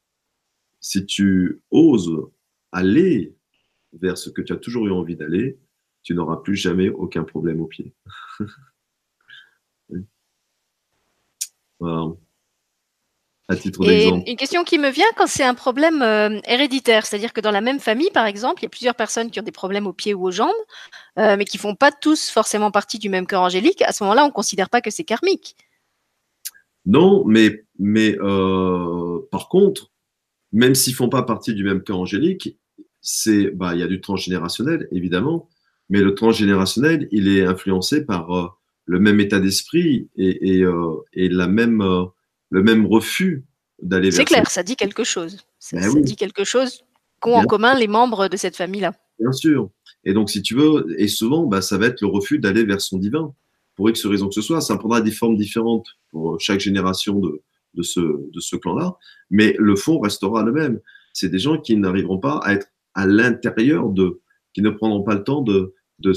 si 0.81 1.07
tu 1.07 1.63
oses 1.71 2.11
aller 2.73 3.35
vers 3.93 4.19
ce 4.19 4.31
que 4.31 4.43
tu 4.43 4.53
as 4.53 4.57
toujours 4.57 4.87
eu 4.87 4.93
envie 4.93 5.17
d'aller, 5.17 5.59
tu 6.03 6.15
n'auras 6.15 6.39
plus 6.39 6.57
jamais 6.57 6.91
aucun 6.91 7.25
problème 7.25 7.61
au 7.61 7.67
pied. 7.67 7.95
À 13.51 13.57
titre 13.57 13.83
d'exemple. 13.83 14.29
Une 14.29 14.37
question 14.37 14.63
qui 14.63 14.79
me 14.79 14.91
vient 14.91 15.07
quand 15.17 15.27
c'est 15.27 15.43
un 15.43 15.55
problème 15.55 16.03
euh, 16.03 16.39
héréditaire, 16.47 17.07
c'est-à-dire 17.07 17.33
que 17.33 17.41
dans 17.41 17.51
la 17.51 17.63
même 17.63 17.81
famille, 17.81 18.11
par 18.13 18.27
exemple, 18.27 18.61
il 18.61 18.65
y 18.65 18.67
a 18.67 18.69
plusieurs 18.69 18.95
personnes 18.95 19.31
qui 19.31 19.41
ont 19.41 19.43
des 19.43 19.53
problèmes 19.53 19.87
aux 19.87 19.95
pieds 19.95 20.13
ou 20.13 20.27
aux 20.27 20.31
jambes, 20.31 20.51
euh, 21.19 21.35
mais 21.39 21.47
qui 21.47 21.57
font 21.57 21.75
pas 21.75 21.91
tous 21.91 22.29
forcément 22.29 22.71
partie 22.71 22.99
du 22.99 23.09
même 23.09 23.27
cœur 23.27 23.41
angélique. 23.41 23.81
À 23.81 23.93
ce 23.93 24.05
moment-là, 24.05 24.25
on 24.25 24.29
ne 24.29 24.33
considère 24.33 24.69
pas 24.69 24.83
que 24.83 24.91
c'est 24.91 25.05
karmique. 25.05 25.57
Non, 26.85 27.25
mais, 27.25 27.65
mais 27.79 28.19
euh, 28.21 29.21
par 29.31 29.49
contre, 29.49 29.93
même 30.53 30.75
s'ils 30.75 30.95
font 30.95 31.09
pas 31.09 31.23
partie 31.23 31.55
du 31.55 31.65
même 31.65 31.83
cœur 31.83 31.99
angélique, 31.99 32.59
c'est 33.01 33.51
bah 33.51 33.75
il 33.75 33.81
y 33.81 33.83
a 33.83 33.87
du 33.87 34.03
transgénérationnel 34.03 34.89
évidemment, 34.93 35.49
mais 35.89 36.01
le 36.03 36.15
transgénérationnel 36.15 37.09
il 37.13 37.29
est 37.29 37.45
influencé 37.45 38.05
par 38.05 38.59
le 38.85 38.99
même 38.99 39.21
état 39.21 39.41
d'esprit 39.41 40.09
et, 40.17 40.59
et, 40.59 40.65
et, 41.13 41.29
la 41.29 41.47
même 41.47 42.11
le 42.51 42.63
même 42.63 42.87
refus 42.87 43.45
d'aller 43.83 44.11
vers. 44.11 44.19
C'est 44.19 44.25
clair, 44.25 44.51
ça 44.51 44.63
dit 44.63 44.77
quelque 44.77 45.05
chose. 45.05 45.39
Ça, 45.59 45.79
ben 45.79 46.03
dit 46.03 46.17
quelque 46.17 46.45
chose 46.45 46.85
qu'ont 47.21 47.35
en 47.35 47.45
commun 47.45 47.75
les 47.75 47.89
membres 47.89 48.29
de 48.29 48.37
cette 48.37 48.57
famille-là. 48.57 48.93
Bien 49.19 49.33
sûr. 49.33 49.71
Et 50.05 50.13
donc 50.13 50.31
si 50.31 50.43
tu 50.43 50.55
veux, 50.55 50.95
et 50.99 51.09
souvent 51.09 51.47
bah, 51.47 51.63
ça 51.63 51.79
va 51.79 51.87
être 51.87 52.01
le 52.01 52.09
refus 52.09 52.39
d'aller 52.39 52.65
vers 52.65 52.81
son 52.81 52.99
divin 52.99 53.35
pour 53.75 53.91
X 53.91 54.07
raison 54.07 54.29
que 54.29 54.35
ce 54.35 54.43
soit. 54.43 54.61
Ça 54.61 54.77
prendra 54.77 55.01
des 55.01 55.11
formes 55.11 55.37
différentes 55.37 55.87
pour 56.11 56.41
chaque 56.41 56.61
génération 56.61 57.19
de, 57.19 57.43
de 57.75 57.83
ce, 57.83 58.01
de 58.01 58.41
ce 58.41 58.57
clan-là, 58.57 58.97
mais 59.31 59.55
le 59.59 59.77
fond 59.77 60.01
restera 60.01 60.43
le 60.43 60.53
même. 60.53 60.81
C'est 61.13 61.29
des 61.29 61.39
gens 61.39 61.59
qui 61.59 61.77
n'arriveront 61.77 62.19
pas 62.19 62.39
à 62.45 62.55
être 62.55 62.69
à 62.95 63.07
l'intérieur 63.07 63.89
de, 63.89 64.21
qui 64.53 64.63
ne 64.63 64.71
prendront 64.71 65.03
pas 65.03 65.15
le 65.15 65.25
temps 65.25 65.43
de, 65.43 65.75
de, 66.01 66.13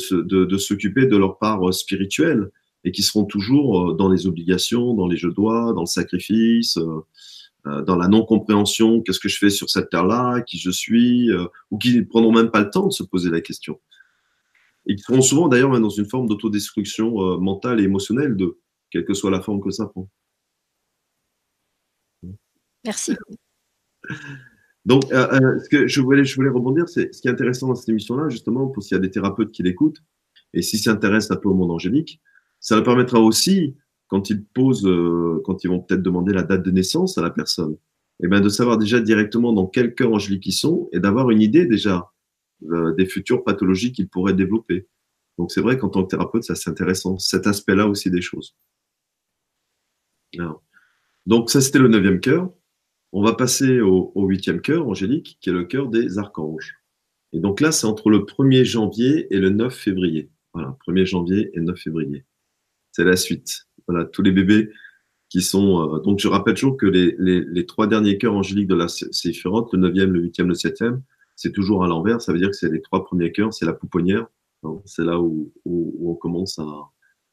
de, 0.45 0.57
s'occuper 0.57 1.05
de 1.05 1.17
leur 1.17 1.37
part 1.37 1.73
spirituelle 1.73 2.49
et 2.83 2.91
qui 2.91 3.03
seront 3.03 3.25
toujours 3.25 3.91
euh, 3.91 3.93
dans 3.93 4.09
les 4.09 4.27
obligations, 4.27 4.93
dans 4.93 5.07
les 5.07 5.17
je 5.17 5.27
dois, 5.27 5.73
dans 5.73 5.81
le 5.81 5.87
sacrifice, 5.87 6.77
euh, 6.77 7.01
euh, 7.67 7.83
dans 7.83 7.95
la 7.95 8.07
non-compréhension, 8.07 9.01
qu'est-ce 9.01 9.19
que 9.19 9.29
je 9.29 9.37
fais 9.37 9.49
sur 9.49 9.69
cette 9.69 9.89
terre-là, 9.89 10.41
qui 10.41 10.57
je 10.57 10.71
suis, 10.71 11.29
ou 11.69 11.77
qui 11.77 11.97
ne 11.97 12.03
prendront 12.03 12.33
même 12.33 12.49
pas 12.49 12.61
le 12.61 12.69
temps 12.69 12.87
de 12.87 12.93
se 12.93 13.03
poser 13.03 13.29
la 13.29 13.41
question. 13.41 13.79
Et 14.87 14.95
qui 14.95 15.03
seront 15.03 15.21
souvent 15.21 15.47
d'ailleurs 15.47 15.79
dans 15.79 15.89
une 15.89 16.09
forme 16.09 16.27
d'autodestruction 16.27 17.39
mentale 17.39 17.79
et 17.79 17.83
émotionnelle 17.83 18.35
de 18.35 18.57
quelle 18.89 19.05
que 19.05 19.13
soit 19.13 19.29
la 19.29 19.41
forme 19.41 19.61
que 19.61 19.69
ça 19.69 19.85
prend. 19.85 20.09
Merci. 22.83 23.15
Donc, 24.85 25.03
euh, 25.11 25.59
ce 25.59 25.69
que 25.69 25.87
je 25.87 26.01
voulais, 26.01 26.25
je 26.25 26.35
voulais 26.35 26.49
rebondir, 26.49 26.89
c'est 26.89 27.13
ce 27.13 27.21
qui 27.21 27.27
est 27.27 27.31
intéressant 27.31 27.67
dans 27.67 27.75
cette 27.75 27.89
émission-là, 27.89 28.29
justement, 28.29 28.67
pour 28.67 28.81
s'il 28.81 28.95
y 28.95 28.97
a 28.97 29.01
des 29.01 29.11
thérapeutes 29.11 29.51
qui 29.51 29.61
l'écoutent, 29.61 30.03
et 30.53 30.61
s'ils 30.61 30.79
s'intéressent 30.79 31.37
un 31.37 31.39
peu 31.39 31.49
au 31.49 31.53
monde 31.53 31.71
angélique, 31.71 32.19
ça 32.61 32.75
leur 32.75 32.85
permettra 32.85 33.19
aussi, 33.19 33.75
quand 34.07 34.29
ils 34.29 34.43
posent, 34.43 34.87
euh, 34.87 35.41
quand 35.43 35.63
ils 35.65 35.67
vont 35.67 35.81
peut-être 35.81 36.01
demander 36.01 36.31
la 36.31 36.43
date 36.43 36.63
de 36.63 36.71
naissance 36.71 37.17
à 37.17 37.21
la 37.21 37.29
personne, 37.29 37.75
eh 38.23 38.27
bien, 38.27 38.39
de 38.39 38.49
savoir 38.49 38.77
déjà 38.77 39.01
directement 39.01 39.51
dans 39.51 39.67
quel 39.67 39.93
cœur 39.95 40.13
angélique 40.13 40.45
ils 40.45 40.53
sont 40.53 40.87
et 40.93 40.99
d'avoir 40.99 41.31
une 41.31 41.41
idée 41.41 41.65
déjà 41.65 42.11
des 42.95 43.07
futures 43.07 43.43
pathologies 43.43 43.91
qu'ils 43.91 44.07
pourraient 44.07 44.35
développer. 44.35 44.87
Donc, 45.39 45.51
c'est 45.51 45.61
vrai 45.61 45.79
qu'en 45.79 45.89
tant 45.89 46.03
que 46.03 46.09
thérapeute, 46.09 46.43
ça 46.43 46.53
c'est 46.53 46.69
intéressant, 46.69 47.17
cet 47.17 47.47
aspect-là 47.47 47.87
aussi 47.87 48.11
des 48.11 48.21
choses. 48.21 48.55
Donc, 51.25 51.49
ça, 51.49 51.61
c'était 51.61 51.79
le 51.79 51.87
neuvième 51.87 52.19
cœur. 52.19 52.51
On 53.11 53.23
va 53.23 53.33
passer 53.33 53.81
au, 53.81 54.13
huitième 54.15 54.61
cœur 54.61 54.87
angélique, 54.87 55.37
qui 55.41 55.49
est 55.49 55.53
le 55.53 55.65
cœur 55.65 55.89
des 55.89 56.17
archanges. 56.17 56.77
Et 57.33 57.39
donc 57.39 57.59
là, 57.59 57.71
c'est 57.71 57.87
entre 57.87 58.09
le 58.09 58.19
1er 58.19 58.63
janvier 58.63 59.27
et 59.33 59.39
le 59.39 59.49
9 59.49 59.73
février. 59.73 60.29
Voilà, 60.53 60.77
1er 60.87 61.05
janvier 61.05 61.49
et 61.53 61.59
9 61.59 61.77
février. 61.77 62.25
C'est 62.91 63.03
la 63.03 63.15
suite. 63.15 63.67
Voilà, 63.87 64.05
tous 64.05 64.21
les 64.21 64.31
bébés 64.31 64.69
qui 65.29 65.41
sont. 65.41 65.95
Euh, 65.95 65.99
donc 65.99 66.19
je 66.19 66.27
rappelle 66.27 66.55
toujours 66.55 66.77
que 66.77 66.85
les, 66.85 67.15
les, 67.17 67.65
trois 67.65 67.87
derniers 67.87 68.17
cœurs 68.17 68.35
angéliques 68.35 68.67
de 68.67 68.75
la 68.75 68.87
séphirante, 68.87 69.73
le 69.73 69.89
9e, 69.89 70.05
le 70.05 70.27
8e, 70.27 70.45
le 70.45 70.53
7e, 70.53 71.01
c'est 71.35 71.51
toujours 71.51 71.83
à 71.83 71.87
l'envers. 71.87 72.21
Ça 72.21 72.33
veut 72.33 72.39
dire 72.39 72.49
que 72.49 72.55
c'est 72.55 72.71
les 72.71 72.81
trois 72.81 73.03
premiers 73.03 73.31
cœurs, 73.31 73.53
c'est 73.53 73.65
la 73.65 73.73
pouponnière. 73.73 74.27
C'est 74.85 75.03
là 75.03 75.19
où, 75.19 75.51
où, 75.65 76.11
on 76.11 76.13
commence 76.13 76.59
à, 76.59 76.91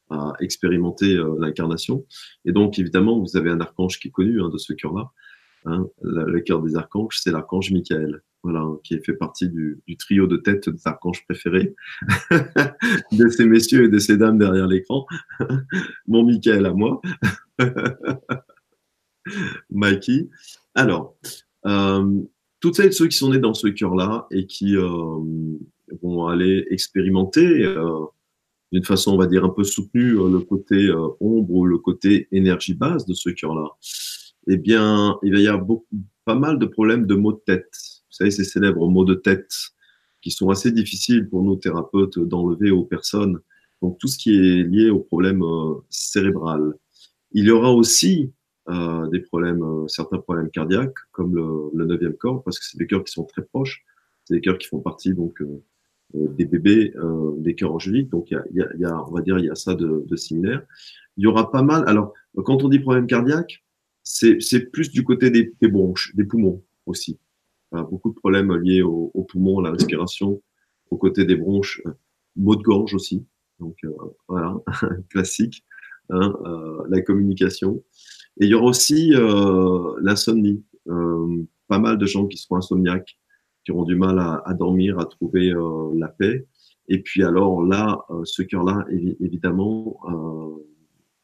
à 0.08 0.32
expérimenter 0.40 1.14
euh, 1.14 1.36
l'incarnation. 1.38 2.06
Et 2.46 2.52
donc, 2.52 2.78
évidemment, 2.78 3.18
vous 3.18 3.36
avez 3.36 3.50
un 3.50 3.60
archange 3.60 3.98
qui 3.98 4.08
est 4.08 4.10
connu 4.10 4.40
hein, 4.40 4.48
de 4.48 4.56
ce 4.56 4.72
cœur-là. 4.72 5.10
Hein, 5.66 5.86
le 6.00 6.40
cœur 6.40 6.62
des 6.62 6.76
archanges, 6.76 7.18
c'est 7.20 7.32
l'archange 7.32 7.70
Michael, 7.70 8.22
voilà, 8.42 8.64
qui 8.84 8.98
fait 9.00 9.14
partie 9.14 9.48
du, 9.48 9.80
trio 9.98 10.26
de 10.26 10.36
têtes 10.36 10.68
des 10.68 10.80
archanges 10.86 11.24
préférés 11.24 11.74
de 13.12 13.28
ces 13.28 13.46
messieurs 13.46 13.84
et 13.84 13.88
de 13.88 13.98
ces 13.98 14.16
dames 14.16 14.38
derrière 14.38 14.66
l'écran. 14.66 15.06
Mon 16.06 16.24
Michael 16.24 16.66
à 16.66 16.72
moi. 16.72 17.00
Mikey. 19.70 20.28
Alors, 20.74 21.16
euh, 21.66 22.22
toutes 22.60 22.76
celles 22.76 22.92
ceux 22.92 23.08
qui 23.08 23.16
sont 23.16 23.30
nés 23.30 23.38
dans 23.38 23.54
ce 23.54 23.66
cœur-là 23.68 24.26
et 24.30 24.46
qui 24.46 24.76
euh, 24.76 25.18
vont 26.02 26.26
aller 26.26 26.66
expérimenter 26.70 27.64
euh, 27.64 28.06
d'une 28.72 28.84
façon, 28.84 29.12
on 29.12 29.18
va 29.18 29.26
dire, 29.26 29.44
un 29.44 29.50
peu 29.50 29.64
soutenue, 29.64 30.12
le 30.12 30.40
côté 30.40 30.90
ombre 31.20 31.50
ou 31.50 31.66
le 31.66 31.78
côté 31.78 32.28
énergie 32.32 32.74
base 32.74 33.04
de 33.06 33.14
ce 33.14 33.30
cœur-là 33.30 33.76
eh 34.48 34.56
bien, 34.56 35.18
il 35.22 35.32
va 35.32 35.40
y 35.40 35.46
avoir 35.46 35.64
beaucoup, 35.64 35.86
pas 36.24 36.34
mal 36.34 36.58
de 36.58 36.66
problèmes 36.66 37.06
de 37.06 37.14
maux 37.14 37.32
de 37.32 37.42
tête. 37.44 37.97
Vous 38.18 38.24
savez, 38.24 38.30
ces 38.32 38.42
célèbres 38.42 38.88
maux 38.88 39.04
de 39.04 39.14
tête 39.14 39.52
qui 40.22 40.32
sont 40.32 40.50
assez 40.50 40.72
difficiles 40.72 41.28
pour 41.28 41.44
nous 41.44 41.54
thérapeutes 41.54 42.18
d'enlever 42.18 42.72
aux 42.72 42.82
personnes. 42.82 43.38
Donc, 43.80 43.96
tout 43.98 44.08
ce 44.08 44.18
qui 44.18 44.34
est 44.34 44.64
lié 44.64 44.90
aux 44.90 44.98
problèmes 44.98 45.44
euh, 45.44 45.74
cérébral. 45.88 46.74
Il 47.30 47.44
y 47.44 47.52
aura 47.52 47.72
aussi 47.72 48.32
euh, 48.70 49.06
des 49.06 49.20
problèmes, 49.20 49.62
euh, 49.62 49.86
certains 49.86 50.18
problèmes 50.18 50.50
cardiaques, 50.50 50.96
comme 51.12 51.36
le, 51.36 51.84
neuvième 51.84 52.14
corps, 52.14 52.42
parce 52.42 52.58
que 52.58 52.64
c'est 52.64 52.76
des 52.76 52.88
cœurs 52.88 53.04
qui 53.04 53.12
sont 53.12 53.22
très 53.22 53.42
proches. 53.42 53.84
C'est 54.24 54.34
des 54.34 54.40
cœurs 54.40 54.58
qui 54.58 54.66
font 54.66 54.80
partie 54.80 55.14
donc 55.14 55.40
des 56.12 56.44
bébés, 56.44 56.92
des 57.38 57.54
cœurs 57.54 57.72
angéliques. 57.72 58.10
Donc, 58.10 58.32
il 58.32 58.66
y 58.78 58.84
a, 58.84 59.04
on 59.04 59.12
va 59.12 59.22
dire, 59.22 59.38
il 59.38 59.44
y 59.44 59.50
a 59.50 59.54
ça 59.54 59.76
de, 59.76 60.16
similaire. 60.16 60.62
Il 61.16 61.22
y 61.22 61.26
aura 61.28 61.52
pas 61.52 61.62
mal. 61.62 61.84
Alors, 61.86 62.12
quand 62.44 62.64
on 62.64 62.68
dit 62.68 62.80
problème 62.80 63.06
cardiaque, 63.06 63.64
c'est 64.02 64.70
plus 64.70 64.90
du 64.90 65.04
côté 65.04 65.30
des, 65.30 65.68
bronches, 65.68 66.14
des 66.14 66.24
poumons 66.24 66.62
aussi. 66.84 67.18
Beaucoup 67.72 68.10
de 68.10 68.14
problèmes 68.14 68.54
liés 68.56 68.82
aux 68.82 69.10
au 69.14 69.24
poumons, 69.24 69.60
à 69.60 69.62
la 69.62 69.70
respiration, 69.72 70.40
au 70.90 70.96
côté 70.96 71.24
des 71.24 71.36
bronches, 71.36 71.82
euh, 71.86 71.92
maux 72.36 72.56
de 72.56 72.62
gorge 72.62 72.94
aussi. 72.94 73.26
Donc 73.60 73.76
euh, 73.84 73.90
voilà, 74.28 74.56
classique, 75.10 75.64
hein, 76.10 76.34
euh, 76.44 76.84
la 76.88 77.00
communication. 77.02 77.82
Et 78.40 78.46
il 78.46 78.50
y 78.50 78.54
aura 78.54 78.66
aussi 78.66 79.10
l'insomnie. 80.00 80.64
pas 81.66 81.78
mal 81.78 81.98
de 81.98 82.06
gens 82.06 82.26
qui 82.26 82.38
seront 82.38 82.56
insomniaques, 82.56 83.18
qui 83.64 83.72
auront 83.72 83.82
du 83.82 83.96
mal 83.96 84.18
à, 84.20 84.42
à 84.46 84.54
dormir, 84.54 85.00
à 85.00 85.06
trouver 85.06 85.52
la 85.96 86.06
paix. 86.06 86.46
Et 86.86 87.02
puis 87.02 87.24
alors 87.24 87.64
là, 87.64 88.06
ce 88.22 88.42
cœur-là, 88.42 88.86
évidemment, 89.18 90.00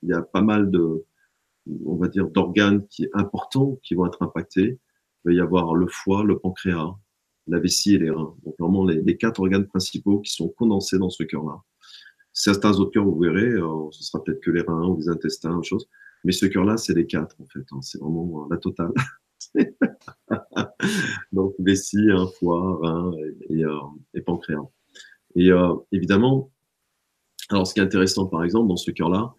il 0.03 0.09
y 0.09 0.13
a 0.13 0.23
pas 0.23 0.43
mal 0.43 0.73
de, 0.73 1.05
on 1.87 1.95
va 1.95 2.09
dire, 2.09 2.29
d'organes 2.29 2.85
qui 2.89 3.09
importants 3.13 3.79
qui 3.85 3.95
vont 3.95 4.07
être 4.07 4.23
impactés. 4.23 4.81
Il 5.25 5.29
va 5.29 5.33
y 5.33 5.41
avoir 5.41 5.75
le 5.75 5.87
foie, 5.87 6.25
le 6.25 6.39
pancréas, 6.39 6.95
la 7.47 7.59
vessie 7.59 7.95
et 7.95 7.99
les 7.99 8.11
reins. 8.11 8.35
Donc 8.45 8.55
vraiment 8.59 8.85
les, 8.85 9.17
quatre 9.17 9.41
organes 9.41 9.67
principaux 9.67 10.21
qui 10.21 10.33
sont 10.33 10.49
condensés 10.49 10.99
dans 10.99 11.11
ce 11.11 11.23
cœur-là. 11.25 11.63
Certains 12.33 12.73
autres 12.79 12.91
cœurs, 12.91 13.05
vous 13.05 13.19
verrez, 13.19 13.47
euh, 13.47 13.91
ce 13.91 14.03
sera 14.03 14.23
peut-être 14.23 14.41
que 14.41 14.51
les 14.51 14.63
reins 14.63 14.87
ou 14.89 14.97
les 14.99 15.09
intestins, 15.09 15.63
chose. 15.63 15.89
Mais 16.25 16.33
ce 16.33 16.47
cœur-là, 16.47 16.77
c'est 16.77 16.95
les 16.95 17.07
quatre 17.07 17.37
en 17.41 17.47
fait. 17.47 17.65
Hein. 17.71 17.81
C'est 17.83 18.01
vraiment 18.01 18.45
euh, 18.45 18.49
la 18.51 18.57
totale. 18.59 18.93
Donc 21.33 21.55
vessie, 21.59 22.11
hein, 22.11 22.27
foie, 22.39 22.79
rein 22.83 23.13
et, 23.51 23.65
euh, 23.65 23.79
et, 24.15 24.21
pancréas. 24.21 24.67
Et 25.37 25.51
évidemment, 25.91 26.53
alors 27.51 27.67
ce 27.67 27.75
qui 27.75 27.81
est 27.81 27.83
intéressant 27.83 28.27
par 28.27 28.45
exemple 28.45 28.69
dans 28.69 28.77
ce 28.77 28.93
cœur-là, 28.93 29.35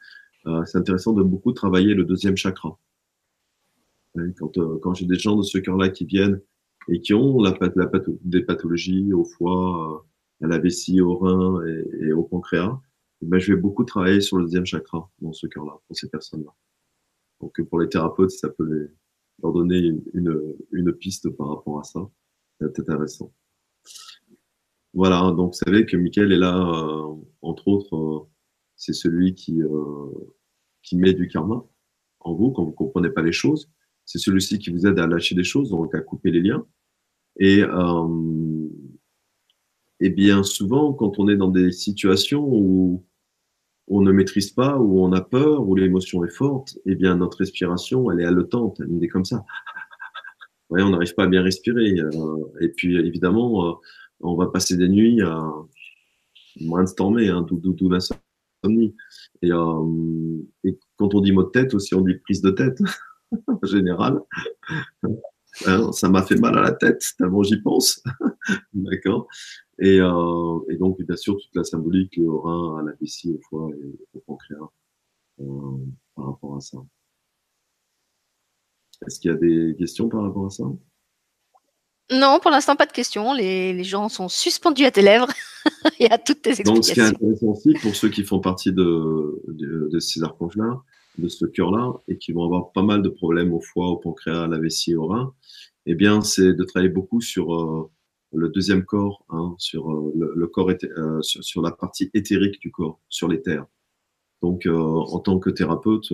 euh, 0.47 0.63
c'est 0.65 0.77
intéressant 0.77 1.13
de 1.13 1.23
beaucoup 1.23 1.51
travailler 1.53 1.93
le 1.93 2.03
deuxième 2.03 2.37
chakra. 2.37 2.77
Quand, 4.37 4.57
euh, 4.57 4.77
quand 4.81 4.93
j'ai 4.93 5.05
des 5.05 5.19
gens 5.19 5.35
de 5.35 5.43
ce 5.43 5.57
cœur-là 5.57 5.89
qui 5.89 6.05
viennent 6.05 6.41
et 6.89 7.01
qui 7.01 7.13
ont 7.13 7.41
la, 7.41 7.57
la, 7.75 7.91
des 8.21 8.43
pathologies 8.43 9.13
au 9.13 9.25
foie, 9.25 10.05
euh, 10.41 10.45
à 10.45 10.47
la 10.47 10.59
vessie, 10.59 11.01
au 11.01 11.17
rein 11.17 11.65
et, 12.01 12.11
au 12.11 12.23
pancréas, 12.23 12.79
eh 13.21 13.25
ben, 13.25 13.39
je 13.39 13.53
vais 13.53 13.59
beaucoup 13.59 13.83
travailler 13.83 14.21
sur 14.21 14.37
le 14.37 14.43
deuxième 14.43 14.65
chakra 14.65 15.09
dans 15.21 15.33
ce 15.33 15.47
cœur-là, 15.47 15.79
pour 15.87 15.95
ces 15.95 16.09
personnes-là. 16.09 16.53
Donc 17.41 17.61
pour 17.69 17.79
les 17.79 17.89
thérapeutes, 17.89 18.31
ça 18.31 18.49
peut 18.49 18.65
les, 18.65 18.87
leur 19.41 19.53
donner 19.53 19.91
une, 20.13 20.55
une 20.71 20.93
piste 20.93 21.29
par 21.29 21.49
rapport 21.49 21.79
à 21.79 21.83
ça. 21.83 21.99
C'est 22.59 22.79
intéressant. 22.79 23.33
Voilà, 24.93 25.31
donc 25.31 25.53
vous 25.53 25.59
savez 25.65 25.85
que 25.85 25.97
Michael 25.97 26.31
est 26.31 26.37
là, 26.37 26.55
entre 27.41 27.67
autres, 27.67 28.29
c'est 28.77 28.93
celui 28.93 29.33
qui, 29.35 29.61
euh, 29.61 30.11
qui 30.83 30.97
met 30.97 31.13
du 31.13 31.27
karma 31.27 31.65
en 32.19 32.33
vous 32.33 32.51
quand 32.51 32.63
vous 32.63 32.71
ne 32.71 32.75
comprenez 32.75 33.09
pas 33.09 33.21
les 33.21 33.31
choses. 33.31 33.69
C'est 34.05 34.19
celui-ci 34.19 34.59
qui 34.59 34.69
vous 34.69 34.85
aide 34.85 34.99
à 34.99 35.07
lâcher 35.07 35.35
des 35.35 35.43
choses, 35.43 35.69
donc 35.69 35.93
à 35.95 35.99
couper 35.99 36.31
les 36.31 36.41
liens. 36.41 36.65
Et, 37.39 37.61
euh, 37.61 38.67
et 39.99 40.09
bien 40.09 40.43
souvent, 40.43 40.93
quand 40.93 41.19
on 41.19 41.27
est 41.27 41.37
dans 41.37 41.49
des 41.49 41.71
situations 41.71 42.45
où 42.47 43.03
on 43.87 44.01
ne 44.01 44.11
maîtrise 44.11 44.51
pas, 44.51 44.77
où 44.77 45.03
on 45.03 45.11
a 45.11 45.21
peur, 45.21 45.67
où 45.67 45.75
l'émotion 45.75 46.23
est 46.25 46.33
forte, 46.33 46.77
eh 46.85 46.95
bien 46.95 47.15
notre 47.15 47.39
respiration, 47.39 48.09
elle 48.11 48.21
est 48.21 48.25
haletante, 48.25 48.79
elle 48.79 49.03
est 49.03 49.07
comme 49.07 49.25
ça. 49.25 49.45
Ouais, 50.69 50.81
on 50.81 50.89
n'arrive 50.89 51.13
pas 51.13 51.25
à 51.25 51.27
bien 51.27 51.43
respirer. 51.43 51.99
Euh, 51.99 52.45
et 52.59 52.69
puis 52.69 52.97
évidemment, 52.97 53.69
euh, 53.69 53.73
on 54.21 54.35
va 54.35 54.47
passer 54.47 54.77
des 54.77 54.89
nuits 54.89 55.21
à 55.21 55.47
brainstormer, 56.61 57.29
hein, 57.29 57.45
d'où 57.47 57.59
et, 59.41 59.51
euh, 59.51 60.37
et, 60.63 60.79
quand 60.97 61.13
on 61.13 61.21
dit 61.21 61.31
mot 61.31 61.43
de 61.43 61.49
tête 61.49 61.75
aussi, 61.75 61.93
on 61.93 62.01
dit 62.01 62.15
prise 62.15 62.41
de 62.41 62.49
tête 62.49 62.79
en 63.47 63.59
général. 63.65 64.21
Hein, 65.65 65.91
ça 65.93 66.09
m'a 66.09 66.23
fait 66.23 66.35
mal 66.35 66.57
à 66.57 66.61
la 66.61 66.71
tête 66.73 67.01
tellement 67.17 67.43
j'y 67.43 67.61
pense. 67.61 68.03
D'accord. 68.73 69.27
Et, 69.79 69.99
euh, 69.99 70.59
et, 70.69 70.77
donc, 70.77 71.01
bien 71.01 71.15
sûr, 71.15 71.35
toute 71.35 71.55
la 71.55 71.63
symbolique, 71.63 72.15
le 72.17 72.31
rein, 72.31 72.79
à 72.79 72.83
la 72.83 72.93
vessie, 72.99 73.31
au 73.31 73.39
foie 73.49 73.69
et 73.75 73.99
au 74.13 74.19
pancréas 74.19 74.69
euh, 75.41 75.45
par 76.15 76.27
rapport 76.27 76.55
à 76.55 76.61
ça. 76.61 76.77
Est-ce 79.05 79.19
qu'il 79.19 79.31
y 79.31 79.33
a 79.33 79.37
des 79.37 79.75
questions 79.77 80.07
par 80.07 80.23
rapport 80.23 80.45
à 80.45 80.49
ça? 80.49 80.63
Non, 82.11 82.39
pour 82.39 82.51
l'instant, 82.51 82.75
pas 82.75 82.85
de 82.85 82.91
questions. 82.91 83.33
Les, 83.33 83.83
gens 83.83 84.09
sont 84.09 84.29
suspendus 84.29 84.85
à 84.85 84.91
tes 84.91 85.01
lèvres 85.01 85.27
et 85.99 86.09
à 86.09 86.17
toutes 86.17 86.43
tes 86.43 86.51
explications. 86.51 86.73
Donc, 86.73 86.85
ce 86.85 86.93
qui 86.93 86.99
est 86.99 87.03
intéressant 87.03 87.47
aussi 87.47 87.73
pour 87.81 87.95
ceux 87.95 88.09
qui 88.09 88.23
font 88.23 88.39
partie 88.39 88.71
de, 88.71 89.41
de, 89.47 89.99
ces 89.99 90.23
archanges-là, 90.23 90.81
de 91.17 91.27
ce 91.27 91.45
cœur-là, 91.45 91.93
et 92.07 92.17
qui 92.17 92.31
vont 92.31 92.45
avoir 92.45 92.71
pas 92.71 92.83
mal 92.83 93.01
de 93.01 93.09
problèmes 93.09 93.53
au 93.53 93.61
foie, 93.61 93.87
au 93.87 93.97
pancréas, 93.97 94.43
à 94.43 94.47
la 94.47 94.59
vessie 94.59 94.95
au 94.95 95.07
rein, 95.07 95.33
eh 95.85 95.95
bien, 95.95 96.21
c'est 96.21 96.53
de 96.53 96.63
travailler 96.63 96.91
beaucoup 96.91 97.21
sur 97.21 97.53
euh, 97.53 97.89
le 98.33 98.49
deuxième 98.49 98.85
corps, 98.85 99.25
hein, 99.29 99.55
sur 99.57 99.91
euh, 99.91 100.11
le, 100.35 100.47
corps, 100.47 100.71
euh, 100.71 101.21
sur, 101.21 101.61
la 101.61 101.71
partie 101.71 102.09
éthérique 102.13 102.59
du 102.59 102.71
corps, 102.71 102.99
sur 103.09 103.27
les 103.27 103.41
terres. 103.41 103.65
Donc, 104.41 104.67
en 104.67 105.19
tant 105.19 105.39
que 105.39 105.49
thérapeute, 105.49 106.13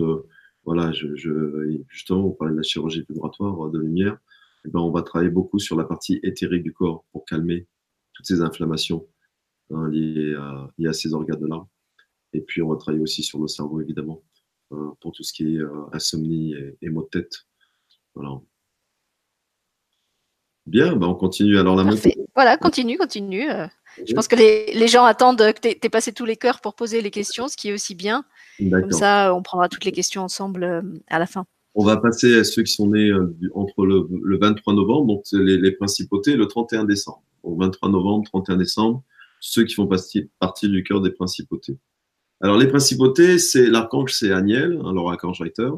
voilà, 0.64 0.90
je, 0.92 1.14
je, 1.16 1.82
justement, 1.88 2.28
on 2.28 2.30
parlait 2.30 2.52
de 2.52 2.56
la 2.56 2.62
chirurgie 2.62 3.04
vibratoire 3.08 3.68
de 3.70 3.78
lumière 3.78 4.16
eh 4.64 4.68
ben, 4.68 4.80
on 4.80 4.90
va 4.90 5.02
travailler 5.02 5.30
beaucoup 5.30 5.58
sur 5.58 5.76
la 5.76 5.84
partie 5.84 6.20
éthérique 6.22 6.62
du 6.62 6.72
corps 6.72 7.04
pour 7.12 7.24
calmer 7.24 7.66
toutes 8.12 8.26
ces 8.26 8.42
inflammations 8.42 9.06
hein, 9.70 9.88
liées, 9.88 10.34
à, 10.34 10.92
ces 10.92 11.14
organes-là. 11.14 11.66
Et 12.32 12.40
puis, 12.40 12.62
on 12.62 12.68
va 12.68 12.76
travailler 12.76 13.02
aussi 13.02 13.22
sur 13.22 13.40
le 13.40 13.48
cerveau, 13.48 13.80
évidemment, 13.80 14.22
pour 15.00 15.12
tout 15.12 15.22
ce 15.22 15.32
qui 15.32 15.56
est 15.56 15.58
euh, 15.58 15.86
insomnie 15.92 16.54
et, 16.80 16.88
maux 16.88 17.02
de 17.02 17.20
tête. 17.20 17.32
Voilà. 18.14 18.40
Bien, 20.66 20.94
ben 20.94 21.08
on 21.08 21.14
continue 21.14 21.58
alors 21.58 21.74
la 21.74 21.84
Parfait. 21.84 22.16
Voilà, 22.34 22.56
continue, 22.56 22.96
continue. 22.96 23.50
Euh. 23.50 23.66
je 24.06 24.14
pense 24.14 24.28
que 24.28 24.36
les, 24.36 24.88
gens 24.88 25.04
attendent 25.04 25.38
que 25.38 25.60
tu 25.60 25.68
aies, 25.68 25.88
passé 25.90 26.12
tous 26.12 26.24
les 26.24 26.36
cœurs 26.36 26.60
pour 26.60 26.74
poser 26.74 27.00
les 27.00 27.10
questions, 27.10 27.48
ce 27.48 27.56
qui 27.56 27.68
est 27.68 27.72
aussi 27.72 27.94
bien. 27.94 28.24
Comme 28.58 28.92
ça, 28.92 29.34
on 29.34 29.42
prendra 29.42 29.68
toutes 29.68 29.84
les 29.84 29.92
questions 29.92 30.22
ensemble 30.22 30.84
à 31.08 31.18
la 31.18 31.26
fin. 31.26 31.46
On 31.74 31.84
va 31.84 31.96
passer 31.96 32.38
à 32.38 32.44
ceux 32.44 32.62
qui 32.62 32.72
sont 32.72 32.88
nés 32.88 33.08
euh, 33.08 33.34
entre 33.54 33.86
le, 33.86 34.38
23 34.38 34.74
novembre, 34.74 35.06
donc 35.06 35.24
les, 35.32 35.56
les, 35.56 35.72
principautés, 35.72 36.36
le 36.36 36.46
31 36.46 36.84
décembre. 36.84 37.22
Donc 37.44 37.60
23 37.60 37.88
novembre, 37.88 38.24
31 38.26 38.56
décembre, 38.56 39.02
ceux 39.40 39.64
qui 39.64 39.74
font 39.74 39.86
partie, 39.86 40.30
partie 40.38 40.68
du 40.68 40.84
cœur 40.84 41.00
des 41.00 41.10
principautés. 41.10 41.78
Alors 42.42 42.58
les 42.58 42.66
principautés, 42.66 43.38
c'est 43.38 43.68
l'archange, 43.68 44.12
c'est 44.12 44.32
Aniel, 44.32 44.80
hein, 44.84 45.16
Richter. 45.40 45.70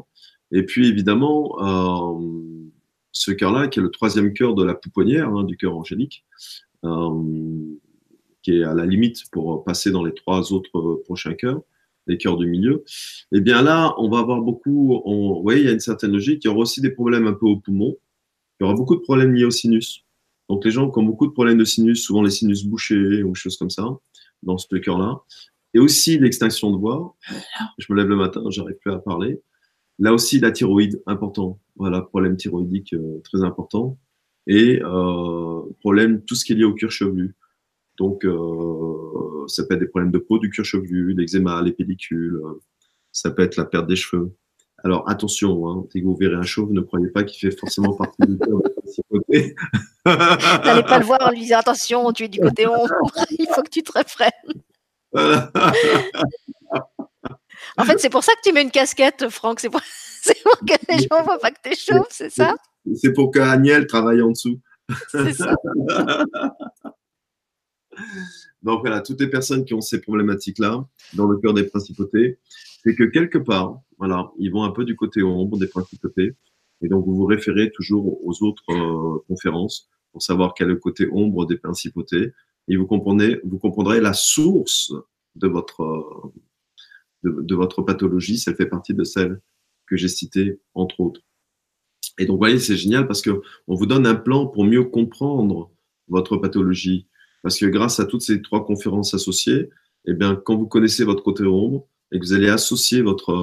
Et 0.51 0.63
puis 0.63 0.87
évidemment, 0.87 1.55
euh, 1.61 2.69
ce 3.11 3.31
cœur-là, 3.31 3.67
qui 3.67 3.79
est 3.79 3.83
le 3.83 3.91
troisième 3.91 4.33
cœur 4.33 4.55
de 4.55 4.63
la 4.63 4.73
pouponnière, 4.73 5.29
hein, 5.29 5.43
du 5.43 5.57
cœur 5.57 5.77
angélique, 5.77 6.25
euh, 6.83 7.23
qui 8.41 8.57
est 8.57 8.63
à 8.63 8.73
la 8.73 8.85
limite 8.85 9.29
pour 9.31 9.63
passer 9.63 9.91
dans 9.91 10.03
les 10.03 10.13
trois 10.13 10.53
autres 10.53 11.01
prochains 11.05 11.35
cœurs 11.35 11.61
les 12.07 12.17
cœurs 12.17 12.37
du 12.37 12.45
milieu, 12.45 12.83
eh 13.31 13.41
bien 13.41 13.61
là, 13.61 13.95
on 13.97 14.09
va 14.09 14.19
avoir 14.19 14.41
beaucoup, 14.41 15.01
on, 15.05 15.41
oui, 15.43 15.61
il 15.61 15.65
y 15.65 15.69
a 15.69 15.71
une 15.71 15.79
certaine 15.79 16.11
logique. 16.11 16.43
Il 16.43 16.47
y 16.47 16.51
aura 16.51 16.59
aussi 16.59 16.81
des 16.81 16.91
problèmes 16.91 17.27
un 17.27 17.33
peu 17.33 17.47
au 17.47 17.57
poumon. 17.57 17.97
Il 18.59 18.63
y 18.63 18.65
aura 18.65 18.75
beaucoup 18.75 18.95
de 18.95 19.01
problèmes 19.01 19.33
liés 19.33 19.45
au 19.45 19.51
sinus. 19.51 20.05
Donc 20.49 20.63
les 20.63 20.71
gens 20.71 20.91
qui 20.91 20.99
ont 20.99 21.03
beaucoup 21.03 21.25
de 21.25 21.31
problèmes 21.31 21.57
de 21.57 21.65
sinus, 21.65 22.03
souvent 22.03 22.21
les 22.21 22.29
sinus 22.29 22.63
bouchés 22.63 23.23
ou 23.23 23.33
choses 23.33 23.57
comme 23.57 23.71
ça, 23.71 23.87
dans 24.43 24.57
ce 24.57 24.75
cœur-là. 24.75 25.21
Et 25.75 25.79
aussi 25.79 26.17
l'extinction 26.17 26.71
de 26.71 26.77
voix. 26.77 27.15
Je 27.77 27.85
me 27.91 27.97
lève 27.97 28.07
le 28.07 28.15
matin, 28.15 28.41
j'arrive 28.47 28.77
plus 28.77 28.91
à 28.91 28.97
parler. 28.97 29.41
Là 29.99 30.13
aussi, 30.13 30.39
la 30.39 30.51
thyroïde, 30.51 31.03
important. 31.05 31.59
Voilà, 31.75 32.01
problème 32.01 32.37
thyroïdique 32.37 32.93
euh, 32.93 33.21
très 33.25 33.43
important. 33.43 33.97
Et 34.47 34.81
euh, 34.81 35.61
problème, 35.81 36.23
tout 36.23 36.35
ce 36.35 36.45
qui 36.45 36.53
est 36.53 36.55
lié 36.55 36.63
au 36.63 36.73
cuir 36.73 36.91
chevelu. 36.91 37.35
Donc, 37.97 38.23
euh, 38.23 39.45
ça 39.47 39.65
peut 39.65 39.73
être 39.73 39.81
des 39.81 39.87
problèmes 39.87 40.11
de 40.11 40.17
peau 40.17 40.39
du 40.39 40.49
cuir 40.49 40.63
chevelu, 40.63 41.13
l'eczéma, 41.13 41.61
les 41.61 41.73
pellicules, 41.73 42.41
ça 43.11 43.31
peut 43.31 43.43
être 43.43 43.57
la 43.57 43.65
perte 43.65 43.87
des 43.87 43.97
cheveux. 43.97 44.33
Alors, 44.81 45.09
attention, 45.09 45.67
hein, 45.67 45.85
que 45.93 45.99
vous 45.99 46.15
verrez 46.15 46.35
un 46.35 46.43
chauve, 46.43 46.71
ne 46.71 46.81
croyez 46.81 47.07
pas 47.07 47.23
qu'il 47.23 47.39
fait 47.39 47.57
forcément 47.57 47.93
partie 47.95 48.21
du 48.27 48.37
côté. 49.09 49.55
N'allez 50.05 50.83
pas 50.83 50.99
le 50.99 51.05
voir 51.05 51.19
en 51.21 51.31
lui 51.31 51.39
disant 51.39 51.59
attention, 51.59 52.13
tu 52.13 52.23
es 52.23 52.27
du 52.29 52.39
côté 52.39 52.65
ombre, 52.67 52.95
il 53.31 53.47
faut 53.53 53.63
que 53.63 53.69
tu 53.69 53.83
te 53.83 53.97
refraines. 53.97 54.61
en 57.77 57.85
fait, 57.85 57.99
c'est 57.99 58.09
pour 58.09 58.23
ça 58.23 58.33
que 58.33 58.39
tu 58.43 58.53
mets 58.53 58.63
une 58.63 58.71
casquette, 58.71 59.29
Franck. 59.29 59.59
C'est 59.59 59.69
pour... 59.69 59.81
pour, 60.43 60.57
que 60.59 60.73
les 60.89 60.99
gens 60.99 61.19
ne 61.19 61.23
voient 61.23 61.39
pas 61.39 61.51
que 61.51 61.59
tu 61.63 61.71
es 61.71 61.75
chauve, 61.75 62.07
c'est 62.09 62.29
ça? 62.29 62.55
C'est 62.95 63.13
pour 63.13 63.31
qu'Agnel 63.31 63.87
travaille 63.87 64.21
en 64.21 64.31
dessous. 64.31 64.59
C'est 65.09 65.33
ça. 65.33 65.55
Donc 68.61 68.81
voilà, 68.81 69.01
toutes 69.01 69.21
les 69.21 69.29
personnes 69.29 69.63
qui 69.63 69.73
ont 69.73 69.81
ces 69.81 70.01
problématiques-là 70.01 70.85
dans 71.13 71.27
le 71.27 71.37
cœur 71.37 71.53
des 71.53 71.65
principautés, 71.65 72.39
c'est 72.83 72.95
que 72.95 73.03
quelque 73.03 73.37
part, 73.37 73.81
voilà, 73.97 74.31
ils 74.37 74.51
vont 74.51 74.63
un 74.63 74.71
peu 74.71 74.85
du 74.85 74.95
côté 74.95 75.23
ombre 75.23 75.57
des 75.57 75.67
principautés. 75.67 76.35
Et 76.81 76.87
donc 76.87 77.05
vous 77.05 77.15
vous 77.15 77.25
référez 77.25 77.71
toujours 77.71 78.25
aux 78.25 78.43
autres 78.43 78.63
euh, 78.69 79.19
conférences 79.27 79.89
pour 80.11 80.21
savoir 80.21 80.53
quel 80.55 80.69
est 80.69 80.73
le 80.73 80.79
côté 80.79 81.07
ombre 81.11 81.45
des 81.45 81.57
principautés. 81.57 82.33
Et 82.67 82.77
vous 82.77 82.87
comprenez, 82.87 83.37
vous 83.43 83.59
comprendrez 83.59 84.01
la 84.01 84.13
source 84.13 84.93
de 85.35 85.47
votre 85.47 86.31
de, 87.23 87.55
votre 87.55 87.81
pathologie. 87.81 88.37
Ça 88.37 88.53
fait 88.53 88.65
partie 88.65 88.93
de 88.93 89.03
celle 89.03 89.41
que 89.87 89.97
j'ai 89.97 90.07
citée 90.07 90.59
entre 90.73 90.99
autres. 90.99 91.21
Et 92.17 92.25
donc, 92.25 92.35
vous 92.35 92.39
voyez, 92.39 92.59
c'est 92.59 92.77
génial 92.77 93.07
parce 93.07 93.21
que 93.21 93.41
on 93.67 93.75
vous 93.75 93.85
donne 93.85 94.07
un 94.07 94.15
plan 94.15 94.47
pour 94.47 94.63
mieux 94.63 94.83
comprendre 94.83 95.71
votre 96.07 96.37
pathologie. 96.37 97.07
Parce 97.43 97.59
que 97.59 97.65
grâce 97.65 97.99
à 97.99 98.05
toutes 98.05 98.21
ces 98.21 98.41
trois 98.41 98.65
conférences 98.65 99.13
associées, 99.13 99.69
eh 100.05 100.13
bien, 100.13 100.35
quand 100.35 100.55
vous 100.55 100.67
connaissez 100.67 101.03
votre 101.03 101.23
côté 101.23 101.43
ombre 101.43 101.87
et 102.11 102.19
que 102.19 102.25
vous 102.25 102.33
allez 102.33 102.49
associer 102.49 103.01
votre, 103.01 103.33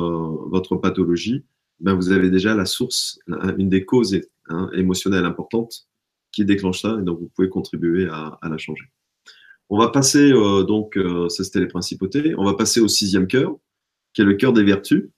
votre 0.49 0.77
pathologie, 0.77 1.45
ben 1.81 1.95
vous 1.95 2.11
avez 2.11 2.31
déjà 2.31 2.55
la 2.55 2.65
source, 2.65 3.19
une 3.59 3.69
des 3.69 3.85
causes 3.85 4.21
hein, 4.49 4.71
émotionnelles 4.73 5.25
importantes 5.25 5.89
qui 6.31 6.45
déclenche 6.45 6.83
ça, 6.83 6.97
et 7.01 7.03
donc 7.03 7.19
vous 7.19 7.31
pouvez 7.35 7.49
contribuer 7.49 8.07
à 8.09 8.39
la 8.49 8.59
changer. 8.59 8.87
On 9.75 9.79
va 9.79 9.89
passer, 9.89 10.31
euh, 10.31 10.65
donc, 10.65 10.99
euh, 10.99 11.31
ça 11.31 11.45
c'était 11.45 11.61
les 11.61 11.67
principautés, 11.67 12.35
on 12.37 12.45
va 12.45 12.53
passer 12.53 12.79
au 12.81 12.89
sixième 12.89 13.27
cœur, 13.27 13.57
qui 14.13 14.21
est 14.21 14.25
le 14.27 14.35
cœur 14.35 14.53
des 14.53 14.65
vertus. 14.65 15.09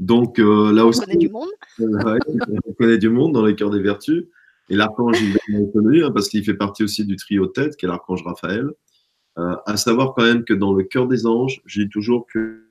Donc 0.00 0.40
euh, 0.40 0.72
là 0.72 0.84
aussi, 0.84 0.98
on 1.02 1.04
connaît 1.04 1.16
du 1.16 1.28
monde. 1.28 1.50
on 1.78 2.72
connaît 2.72 2.98
du 2.98 3.08
monde 3.08 3.34
dans 3.34 3.46
le 3.46 3.52
cœur 3.52 3.70
des 3.70 3.80
vertus. 3.80 4.24
Et 4.68 4.74
l'archange, 4.74 5.16
il 5.22 5.36
est 5.36 5.72
connu 5.72 6.02
hein, 6.04 6.10
parce 6.10 6.28
qu'il 6.28 6.44
fait 6.44 6.54
partie 6.54 6.82
aussi 6.82 7.04
du 7.04 7.14
trio 7.14 7.46
tête, 7.46 7.76
qui 7.76 7.86
est 7.86 7.88
l'archange 7.88 8.24
Raphaël. 8.24 8.68
À 9.36 9.76
savoir 9.76 10.14
quand 10.14 10.24
même 10.24 10.44
que 10.44 10.54
dans 10.54 10.72
le 10.72 10.82
cœur 10.82 11.06
des 11.06 11.24
anges, 11.24 11.62
je 11.64 11.82
dis 11.82 11.88
toujours 11.88 12.26
que, 12.26 12.64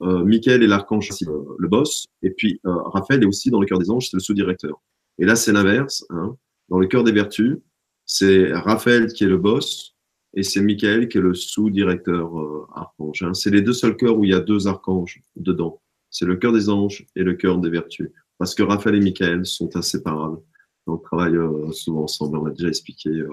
Michael 0.00 0.62
est 0.62 0.66
l'archange, 0.66 1.10
le 1.58 1.68
boss, 1.68 2.06
et 2.22 2.30
puis 2.30 2.58
Raphaël 2.64 3.22
est 3.22 3.26
aussi 3.26 3.50
dans 3.50 3.60
le 3.60 3.66
cœur 3.66 3.78
des 3.78 3.90
anges, 3.90 4.08
c'est 4.08 4.16
le 4.16 4.20
sous-directeur. 4.20 4.80
Et 5.18 5.26
là, 5.26 5.36
c'est 5.36 5.52
l'inverse. 5.52 6.06
Hein. 6.08 6.38
Dans 6.68 6.78
le 6.78 6.86
cœur 6.86 7.04
des 7.04 7.12
vertus, 7.12 7.58
c'est 8.04 8.52
Raphaël 8.52 9.12
qui 9.12 9.24
est 9.24 9.28
le 9.28 9.38
boss, 9.38 9.96
et 10.34 10.42
c'est 10.42 10.60
Michael 10.60 11.08
qui 11.08 11.18
est 11.18 11.20
le 11.22 11.34
sous-directeur 11.34 12.38
euh, 12.38 12.66
archange. 12.74 13.22
Hein. 13.22 13.34
C'est 13.34 13.50
les 13.50 13.62
deux 13.62 13.72
seuls 13.72 13.96
cœurs 13.96 14.18
où 14.18 14.24
il 14.24 14.30
y 14.30 14.34
a 14.34 14.40
deux 14.40 14.68
archanges 14.68 15.22
dedans. 15.34 15.80
C'est 16.10 16.26
le 16.26 16.36
cœur 16.36 16.52
des 16.52 16.68
anges 16.68 17.06
et 17.16 17.22
le 17.22 17.34
cœur 17.34 17.58
des 17.58 17.70
vertus. 17.70 18.10
Parce 18.38 18.54
que 18.54 18.62
Raphaël 18.62 18.96
et 18.96 19.00
Michael 19.00 19.46
sont 19.46 19.74
inséparables. 19.76 20.38
On 20.86 20.98
travaille 20.98 21.34
euh, 21.34 21.72
souvent 21.72 22.02
ensemble, 22.02 22.38
on 22.38 22.44
l'a 22.44 22.52
déjà 22.52 22.68
expliqué 22.68 23.08
euh, 23.08 23.28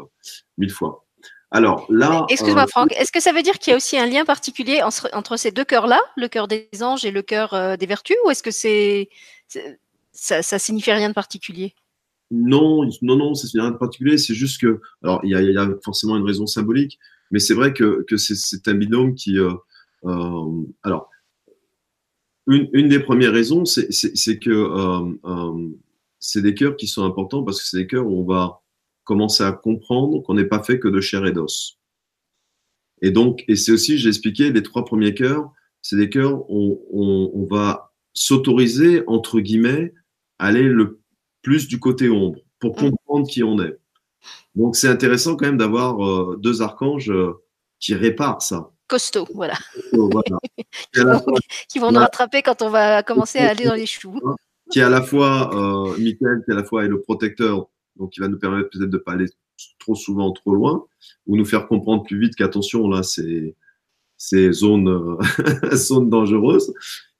mille 0.58 0.72
fois. 0.72 1.06
Alors 1.52 1.86
là. 1.89 2.26
Excuse-moi, 2.30 2.65
Franck, 2.67 2.93
est-ce 2.93 3.12
que 3.12 3.22
ça 3.22 3.32
veut 3.32 3.43
dire 3.43 3.60
qu'il 3.60 3.72
y 3.72 3.74
a 3.74 3.78
aussi 3.78 3.98
un 3.98 4.08
lien 4.08 4.26
particulier 4.26 4.82
entre, 4.82 5.10
entre 5.13 5.38
ces 5.38 5.52
deux 5.52 5.65
cœurs-là, 5.65 6.00
le 6.15 6.28
cœur 6.28 6.48
des 6.48 6.67
anges 6.82 7.06
et 7.06 7.12
le 7.12 7.22
cœur 7.22 7.78
des 7.78 7.86
vertus, 7.86 8.17
ou 8.26 8.32
est-ce 8.32 8.41
que 8.41 8.50
c'est, 8.50 9.10
ça, 10.13 10.41
ça 10.41 10.58
signifie 10.58 10.91
rien 10.91 11.10
de 11.10 11.13
particulier? 11.13 11.76
Non, 12.34 12.89
non, 13.04 13.15
non, 13.15 13.36
c'est 13.36 13.60
rien 13.60 13.72
de 13.72 13.78
particulier. 13.78 14.17
C'est 14.17 14.34
juste 14.34 14.60
que, 14.60 14.82
alors, 15.04 15.22
il 15.24 15.30
y, 15.30 15.58
a, 15.58 15.69
forcément 15.84 16.17
une 16.17 16.26
raison 16.26 16.48
symbolique, 16.48 17.00
mais 17.32 17.39
c'est 17.39 17.54
vrai 17.54 17.74
que, 17.74 18.06
c'est 18.17 18.67
un 18.67 18.74
binôme 18.74 19.13
qui, 19.13 19.38
euh, 19.38 19.54
euh, 20.06 20.63
alors, 20.82 21.10
une, 22.48 22.89
des 22.89 23.00
premières 23.00 23.32
raisons, 23.32 23.65
c'est 23.65 24.39
que 24.39 24.50
euh, 24.50 25.69
c'est 26.19 26.41
des 26.41 26.56
cœurs 26.56 26.76
qui 26.76 26.88
sont 26.88 27.06
importants 27.06 27.43
parce 27.43 27.62
que 27.62 27.67
c'est 27.67 27.78
des 27.78 27.88
cœurs 27.88 28.08
où 28.08 28.19
on 28.19 28.26
va 28.26 28.62
commencer 29.04 29.43
à 29.43 29.52
comprendre 29.52 30.22
qu'on 30.24 30.34
n'est 30.34 30.46
pas 30.46 30.63
fait 30.63 30.80
que 30.80 30.88
de 30.88 31.00
chair 31.00 31.26
et 31.26 31.32
d'os. 31.32 31.80
Et 33.02 33.12
donc, 33.12 33.43
et 33.48 33.56
c'est 33.56 33.72
aussi, 33.72 33.98
j'ai 33.98 34.10
expliqué, 34.10 34.52
les 34.52 34.63
trois 34.63 34.86
premiers 34.86 35.13
cœurs, 35.13 35.52
c'est 35.82 35.98
des 35.98 36.10
cœurs 36.10 36.50
où 36.50 36.82
on, 36.91 37.46
va 37.46 37.93
s'autoriser, 38.13 39.04
entre 39.08 39.39
guillemets, 39.39 39.93
aller 40.39 40.63
le 40.63 41.03
plus 41.43 41.67
du 41.67 41.79
côté 41.79 42.10
ombre 42.10 42.39
pour 42.60 42.71
mm. 42.71 42.89
comprendre 42.89 43.27
qui 43.27 43.43
on 43.43 43.62
est. 43.62 43.77
Donc 44.56 44.75
c'est 44.75 44.88
intéressant 44.88 45.36
quand 45.36 45.45
même 45.45 45.58
d'avoir 45.58 46.03
euh, 46.03 46.38
deux 46.41 46.63
archanges 46.63 47.12
euh, 47.12 47.34
qui 47.79 47.93
réparent 47.93 48.41
ça. 48.41 48.71
Costaud, 48.88 49.27
voilà. 49.34 49.56
voilà. 49.91 50.39
qui, 51.69 51.79
vont, 51.79 51.91
nous 51.91 51.99
rattraper 51.99 52.41
quand 52.41 52.62
on 52.62 52.69
va 52.69 53.03
commencer 53.03 53.39
à 53.39 53.49
aller 53.49 53.65
dans 53.65 53.75
les 53.75 53.86
choux. 53.86 54.19
Qui 54.71 54.79
est 54.79 54.84
à 54.84 54.89
la 54.89 55.01
fois, 55.01 55.53
euh, 55.53 55.97
Michael, 55.97 56.41
qui 56.45 56.51
à 56.51 56.56
la 56.56 56.63
fois 56.63 56.86
est 56.86 56.88
le 56.88 56.99
protecteur, 57.01 57.67
donc 57.97 58.15
il 58.15 58.21
va 58.21 58.27
nous 58.29 58.39
permettre 58.39 58.69
peut-être 58.69 58.89
de 58.89 58.97
ne 58.97 59.03
pas 59.03 59.12
aller 59.12 59.27
trop 59.77 59.93
souvent, 59.93 60.32
trop 60.32 60.56
loin, 60.56 60.86
ou 61.27 61.36
nous 61.36 61.45
faire 61.45 61.67
comprendre 61.67 62.03
plus 62.03 62.17
vite 62.17 62.34
qu'attention, 62.36 62.88
là, 62.88 63.03
c'est 63.03 63.56
c'est 64.17 64.53
zone, 64.53 64.88
euh, 64.88 65.17
zone 65.75 66.10
dangereuse. 66.10 66.73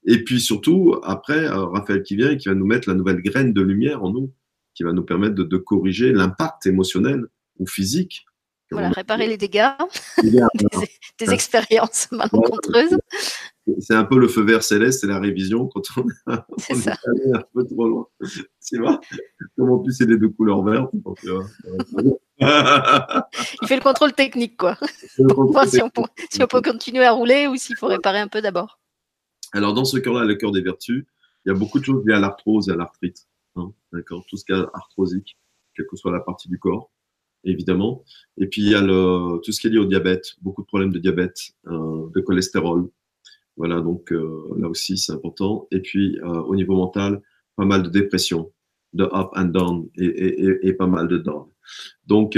Et 0.06 0.24
puis 0.24 0.42
surtout, 0.42 0.96
après, 1.04 1.46
euh, 1.46 1.66
Raphaël 1.66 2.04
qui 2.04 2.16
vient 2.16 2.32
et 2.32 2.38
qui 2.38 2.50
va 2.50 2.56
nous 2.56 2.66
mettre 2.66 2.90
la 2.90 2.96
nouvelle 2.96 3.22
graine 3.22 3.54
de 3.54 3.62
lumière 3.62 4.04
en 4.04 4.12
nous, 4.12 4.34
qui 4.74 4.84
va 4.84 4.92
nous 4.92 5.04
permettre 5.04 5.36
de, 5.36 5.44
de 5.44 5.58
corriger 5.58 6.12
l'impact 6.12 6.66
émotionnel 6.66 7.26
ou 7.60 7.68
physique. 7.68 8.26
Voilà, 8.72 8.90
réparer 8.90 9.28
les 9.28 9.38
dégâts, 9.38 9.70
des, 10.24 10.42
des, 11.20 11.32
expériences 11.32 12.12
malencontreuses. 12.12 12.98
C'est 13.80 13.94
un 13.94 14.04
peu 14.04 14.18
le 14.18 14.28
feu 14.28 14.42
vert 14.42 14.64
céleste, 14.64 15.02
c'est 15.02 15.08
la 15.08 15.20
révision 15.20 15.68
quand 15.68 15.84
on, 15.98 16.02
est, 16.34 16.88
allé 16.88 17.34
un 17.34 17.44
peu 17.54 17.64
trop 17.66 17.88
loin. 17.88 18.08
Tu 18.66 18.80
vois? 18.80 19.00
Comme 19.56 19.70
en 19.70 19.80
plus 19.80 19.94
c'est 19.94 20.08
les 20.08 20.18
deux 20.18 20.30
couleurs 20.30 20.64
vertes? 20.64 20.90
Donc, 20.94 21.20
euh, 21.26 21.44
Il 22.40 23.68
fait 23.68 23.76
le 23.76 23.82
contrôle 23.82 24.14
technique, 24.14 24.58
quoi. 24.58 24.78
Voir 25.20 25.68
si 25.68 25.82
on, 25.82 25.90
peut, 25.90 26.02
si 26.32 26.42
on 26.42 26.48
peut 26.48 26.62
continuer 26.62 27.06
à 27.06 27.12
rouler 27.12 27.48
ou 27.48 27.56
s'il 27.56 27.78
faut 27.78 27.88
réparer 27.88 28.20
un 28.20 28.28
peu 28.28 28.42
d'abord. 28.42 28.80
Alors, 29.54 29.74
dans 29.74 29.86
ce 29.86 29.98
cœur-là, 29.98 30.26
le 30.26 30.36
cœur 30.36 30.52
des 30.52 30.62
vertus, 30.62 31.06
il 31.46 31.50
y 31.50 31.52
a 31.52 31.56
beaucoup 31.56 31.80
de 31.80 31.86
choses 31.86 32.04
liées 32.06 32.16
à 32.16 32.20
l'arthrose 32.20 32.70
et 32.70 32.72
à 32.72 32.76
l'arthrite. 32.76 33.28
Hein, 33.56 33.72
D'accord 33.92 34.26
Tout 34.28 34.36
ce 34.36 34.46
qui 34.46 34.52
est 34.52 34.66
arthrosique, 34.74 35.38
quelle 35.76 35.86
que 35.86 35.96
soit 35.96 36.12
la 36.12 36.20
partie 36.20 36.50
du 36.50 36.58
corps, 36.58 36.90
évidemment. 37.44 38.04
Et 38.38 38.48
puis, 38.48 38.64
il 38.64 38.70
y 38.72 38.76
a 38.76 38.82
le, 38.82 39.40
tout 39.44 39.52
ce 39.52 39.62
qui 39.62 39.68
est 39.68 39.70
lié 39.70 39.78
au 39.78 39.86
diabète, 39.86 40.34
beaucoup 40.42 40.64
de 40.64 40.68
problèmes 40.68 40.92
de 40.92 40.98
diabète, 40.98 41.38
euh, 41.68 42.10
de 42.14 42.22
cholestérol. 42.22 42.90
Voilà, 43.56 43.82
donc 43.82 44.12
euh, 44.12 44.50
là 44.58 44.68
aussi, 44.68 44.98
c'est 44.98 45.12
important. 45.12 45.68
Et 45.70 45.82
puis, 45.82 46.18
euh, 46.22 46.42
au 46.42 46.56
niveau 46.56 46.76
mental, 46.76 47.22
pas 47.56 47.66
mal 47.66 47.84
de 47.84 47.90
dépression, 47.90 48.52
de 48.94 49.04
up 49.04 49.30
and 49.36 49.46
down 49.46 49.88
et, 49.96 50.68
et, 50.68 50.74
pas 50.74 50.88
mal 50.88 51.08
de 51.08 51.18
down. 51.18 51.46
Donc, 52.08 52.38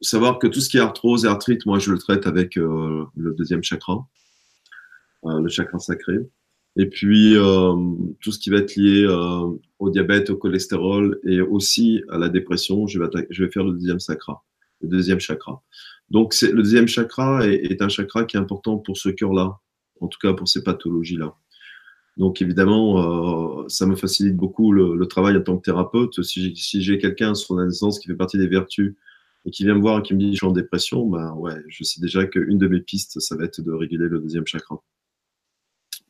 savoir 0.00 0.38
que 0.38 0.46
tout 0.46 0.60
ce 0.60 0.68
qui 0.68 0.76
est 0.76 0.80
arthrose 0.80 1.24
et 1.24 1.28
arthrite, 1.28 1.66
moi, 1.66 1.78
je 1.80 1.90
le 1.90 1.98
traite 1.98 2.26
avec 2.26 2.56
le 2.56 3.34
deuxième 3.34 3.62
chakra. 3.62 4.06
Euh, 5.24 5.40
le 5.40 5.48
chakra 5.48 5.78
sacré. 5.78 6.18
Et 6.76 6.86
puis, 6.86 7.36
euh, 7.36 7.74
tout 8.20 8.32
ce 8.32 8.38
qui 8.38 8.50
va 8.50 8.58
être 8.58 8.74
lié 8.74 9.04
euh, 9.04 9.46
au 9.78 9.90
diabète, 9.90 10.30
au 10.30 10.36
cholestérol 10.36 11.20
et 11.22 11.40
aussi 11.40 12.02
à 12.10 12.18
la 12.18 12.28
dépression, 12.28 12.86
je 12.86 12.98
vais, 12.98 13.50
faire 13.50 13.64
le 13.64 13.72
deuxième 13.72 14.00
chakra. 14.00 14.42
Le 14.80 14.88
deuxième 14.88 15.20
chakra. 15.20 15.62
Donc, 16.10 16.34
le 16.40 16.62
deuxième 16.62 16.88
chakra 16.88 17.46
est, 17.46 17.80
un 17.82 17.88
chakra 17.88 18.24
qui 18.24 18.36
est 18.36 18.40
important 18.40 18.78
pour 18.78 18.96
ce 18.96 19.10
cœur-là, 19.10 19.58
en 20.00 20.08
tout 20.08 20.18
cas 20.20 20.32
pour 20.32 20.48
ces 20.48 20.64
pathologies-là. 20.64 21.36
Donc, 22.16 22.42
évidemment, 22.42 23.68
ça 23.68 23.86
me 23.86 23.94
facilite 23.94 24.36
beaucoup 24.36 24.72
le, 24.72 25.06
travail 25.06 25.36
en 25.36 25.40
tant 25.40 25.56
que 25.56 25.62
thérapeute. 25.62 26.22
Si, 26.22 26.54
si 26.56 26.82
j'ai 26.82 26.98
quelqu'un 26.98 27.34
sur 27.34 27.54
la 27.54 27.66
naissance 27.66 27.98
qui 27.98 28.08
fait 28.08 28.16
partie 28.16 28.38
des 28.38 28.48
vertus 28.48 28.96
et 29.46 29.50
qui 29.50 29.64
vient 29.64 29.74
me 29.74 29.80
voir 29.80 30.00
et 30.00 30.02
qui 30.02 30.14
me 30.14 30.18
dit 30.18 30.32
je 30.32 30.36
suis 30.36 30.46
en 30.46 30.52
dépression, 30.52 31.06
ben 31.06 31.32
ouais, 31.34 31.54
je 31.68 31.84
sais 31.84 32.00
déjà 32.00 32.26
qu'une 32.26 32.58
de 32.58 32.68
mes 32.68 32.80
pistes, 32.80 33.20
ça 33.20 33.36
va 33.36 33.44
être 33.44 33.60
de 33.62 33.72
réguler 33.72 34.08
le 34.08 34.18
deuxième 34.18 34.46
chakra 34.46 34.82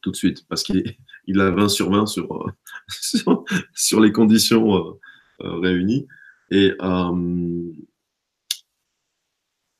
tout 0.03 0.11
de 0.11 0.17
suite 0.17 0.47
parce 0.49 0.63
qu'il 0.63 0.85
il 1.27 1.41
a 1.41 1.51
20 1.51 1.69
sur 1.69 1.91
20 1.91 2.07
sur, 2.07 2.47
sur, 2.89 3.45
sur 3.75 4.01
les 4.01 4.13
conditions 4.13 4.77
euh, 4.77 5.01
euh, 5.43 5.59
réunies. 5.61 6.07
Et 6.51 6.73
euh, 6.83 7.73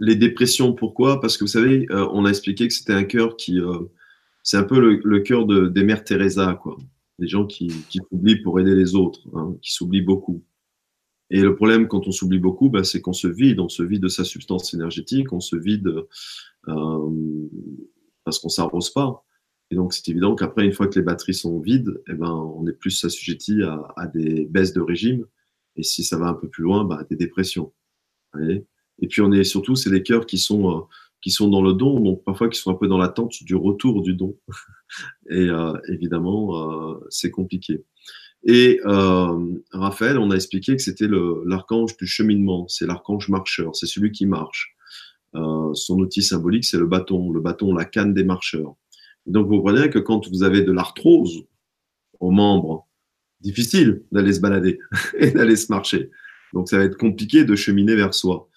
les 0.03 0.17
dépressions, 0.17 0.73
pourquoi? 0.73 1.21
Parce 1.21 1.37
que 1.37 1.45
vous 1.45 1.49
savez, 1.49 1.87
euh, 1.91 2.09
on 2.13 2.25
a 2.25 2.29
expliqué 2.29 2.67
que 2.67 2.75
c'était 2.75 2.93
un 2.93 3.05
cœur 3.05 3.37
qui. 3.37 3.61
Euh, 3.61 3.79
c'est 4.43 4.57
un 4.57 4.65
peu 4.65 4.81
le, 4.81 5.21
cœur 5.21 5.47
de, 5.47 5.69
des 5.69 5.85
mères 5.85 6.03
Teresa, 6.03 6.59
quoi. 6.61 6.77
Des 7.21 7.29
gens 7.29 7.47
qui, 7.47 7.69
qui 7.89 8.01
s'oublient 8.11 8.43
pour 8.43 8.59
aider 8.59 8.75
les 8.75 8.97
autres, 8.97 9.21
hein, 9.35 9.55
qui 9.63 9.73
s'oublient 9.73 10.03
beaucoup. 10.03 10.43
Et 11.31 11.41
le 11.41 11.55
problème, 11.55 11.87
quand 11.87 12.09
on 12.09 12.11
s'oublie 12.11 12.41
beaucoup, 12.41 12.69
bah, 12.69 12.83
c'est 12.83 13.01
qu'on 13.01 13.13
se 13.13 13.29
vide, 13.29 13.61
on 13.61 13.69
se 13.69 13.85
vide 13.85 14.03
de 14.03 14.09
sa 14.09 14.25
substance 14.25 14.75
énergétique, 14.75 15.33
on 15.33 15.41
se 15.41 15.55
vide 15.55 15.87
euh, 16.69 17.49
parce 18.25 18.41
qu'on 18.41 18.49
s'arrose 18.49 18.91
pas. 18.91 19.25
Et 19.73 19.75
donc, 19.75 19.95
c'est 19.95 20.07
évident 20.11 20.35
qu'après, 20.35 20.67
une 20.67 20.75
fois 20.75 20.87
que 20.87 20.97
les 20.97 21.03
batteries 21.03 21.33
sont 21.33 21.59
vides, 21.59 22.03
eh 22.07 22.13
ben, 22.13 22.31
on 22.31 22.67
est 22.67 22.75
plus 22.75 23.03
assujetti 23.05 23.63
à, 23.97 24.07
des 24.07 24.45
baisses 24.45 24.75
de 24.75 24.83
régime. 24.83 25.25
Et 25.77 25.83
si 25.83 26.05
ça 26.05 26.19
va 26.19 26.27
un 26.27 26.35
peu 26.35 26.47
plus 26.47 26.63
loin, 26.63 26.85
bah, 26.85 27.07
des 27.09 27.17
dépressions. 27.17 27.73
Et 28.39 29.09
puis, 29.09 29.23
on 29.23 29.33
est 29.33 29.45
surtout, 29.45 29.75
c'est 29.75 29.89
des 29.89 30.03
cœurs 30.03 30.27
qui 30.27 30.37
sont, 30.37 30.71
euh, 30.71 30.81
qui 31.23 31.31
sont 31.31 31.49
dans 31.49 31.63
le 31.63 31.73
don, 31.73 32.01
donc 32.01 32.23
parfois 32.23 32.51
qui 32.51 32.61
sont 32.61 32.71
un 32.71 32.75
peu 32.75 32.87
dans 32.87 32.99
l'attente 32.99 33.43
du 33.45 33.55
retour 33.55 34.03
du 34.03 34.13
don. 34.13 34.37
et 35.31 35.49
euh, 35.49 35.73
évidemment, 35.89 36.91
euh, 36.91 37.07
c'est 37.09 37.31
compliqué. 37.31 37.83
Et 38.45 38.79
Raphaël, 38.85 40.19
on 40.19 40.31
a 40.33 40.35
expliqué 40.35 40.77
que 40.77 40.83
c'était 40.83 41.09
l'archange 41.47 41.97
du 41.97 42.07
cheminement, 42.07 42.69
c'est 42.69 42.87
l'archange 42.87 43.31
marcheur, 43.31 43.75
c'est 43.75 43.87
celui 43.87 44.13
qui 44.13 44.27
marche. 44.27 44.77
Son 45.33 45.99
outil 45.99 46.23
symbolique, 46.23 46.65
c'est 46.65 46.77
le 46.77 46.87
bâton, 46.87 47.31
le 47.31 47.41
bâton, 47.41 47.73
la 47.73 47.85
canne 47.85 48.13
des 48.13 48.25
marcheurs. 48.25 48.75
Donc, 49.27 49.47
vous 49.47 49.59
comprenez 49.59 49.91
que 49.91 49.99
quand 49.99 50.29
vous 50.29 50.43
avez 50.43 50.63
de 50.63 50.73
l'arthrose 50.73 51.45
aux 52.21 52.31
membres, 52.31 52.89
difficile 53.41 54.03
d'aller 54.13 54.33
se 54.33 54.41
balader 54.41 54.79
et 55.19 55.31
d'aller 55.31 55.57
se 55.57 55.71
marcher. 55.71 56.11
Donc, 56.53 56.69
ça 56.69 56.79
va 56.79 56.85
être 56.85 56.97
compliqué 56.97 57.45
de 57.45 57.55
cheminer 57.55 57.95
vers 57.95 58.15
soi. 58.15 58.49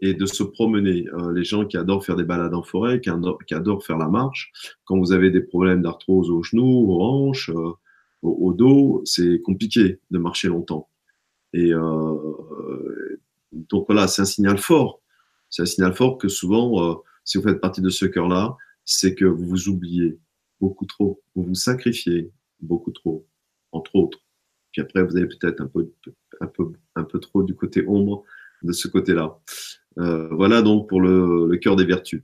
et 0.00 0.12
de 0.14 0.26
se 0.26 0.42
promener. 0.42 1.06
Euh, 1.14 1.32
les 1.32 1.44
gens 1.44 1.64
qui 1.64 1.76
adorent 1.76 2.04
faire 2.04 2.16
des 2.16 2.24
balades 2.24 2.54
en 2.54 2.62
forêt, 2.62 3.00
qui 3.00 3.08
adorent, 3.10 3.84
faire 3.84 3.96
la 3.96 4.08
marche, 4.08 4.52
quand 4.84 4.98
vous 4.98 5.12
avez 5.12 5.30
des 5.30 5.40
problèmes 5.40 5.82
d'arthrose 5.82 6.30
aux 6.30 6.42
genoux, 6.42 6.86
aux 6.88 7.00
hanches, 7.00 7.50
euh, 7.50 7.72
au, 8.22 8.52
dos, 8.52 9.02
c'est 9.04 9.40
compliqué 9.42 10.00
de 10.10 10.18
marcher 10.18 10.48
longtemps. 10.48 10.88
Et 11.52 11.72
euh, 11.72 13.20
donc 13.52 13.86
voilà, 13.86 14.08
c'est 14.08 14.22
un 14.22 14.26
signal 14.26 14.58
fort. 14.58 15.00
C'est 15.50 15.62
un 15.62 15.66
signal 15.66 15.94
fort 15.94 16.18
que 16.18 16.28
souvent, 16.28 17.02
si 17.24 17.38
vous 17.38 17.44
faites 17.44 17.60
partie 17.60 17.82
de 17.82 17.90
ce 17.90 18.06
cœur-là, 18.06 18.56
c'est 18.84 19.14
que 19.14 19.24
vous 19.24 19.46
vous 19.46 19.68
oubliez 19.68 20.18
beaucoup 20.60 20.86
trop, 20.86 21.22
vous 21.34 21.44
vous 21.44 21.54
sacrifiez 21.54 22.30
beaucoup 22.60 22.92
trop, 22.92 23.26
entre 23.72 23.96
autres. 23.96 24.18
Puis 24.72 24.82
après, 24.82 25.04
vous 25.04 25.16
avez 25.16 25.26
peut-être 25.26 25.60
un 25.60 25.66
peu, 25.66 25.92
un, 26.40 26.46
peu, 26.46 26.72
un 26.96 27.04
peu 27.04 27.20
trop 27.20 27.42
du 27.42 27.54
côté 27.54 27.86
ombre 27.86 28.24
de 28.62 28.72
ce 28.72 28.88
côté-là. 28.88 29.38
Euh, 29.98 30.28
voilà 30.32 30.62
donc 30.62 30.88
pour 30.88 31.00
le, 31.00 31.46
le 31.48 31.56
cœur 31.58 31.76
des 31.76 31.84
vertus. 31.84 32.22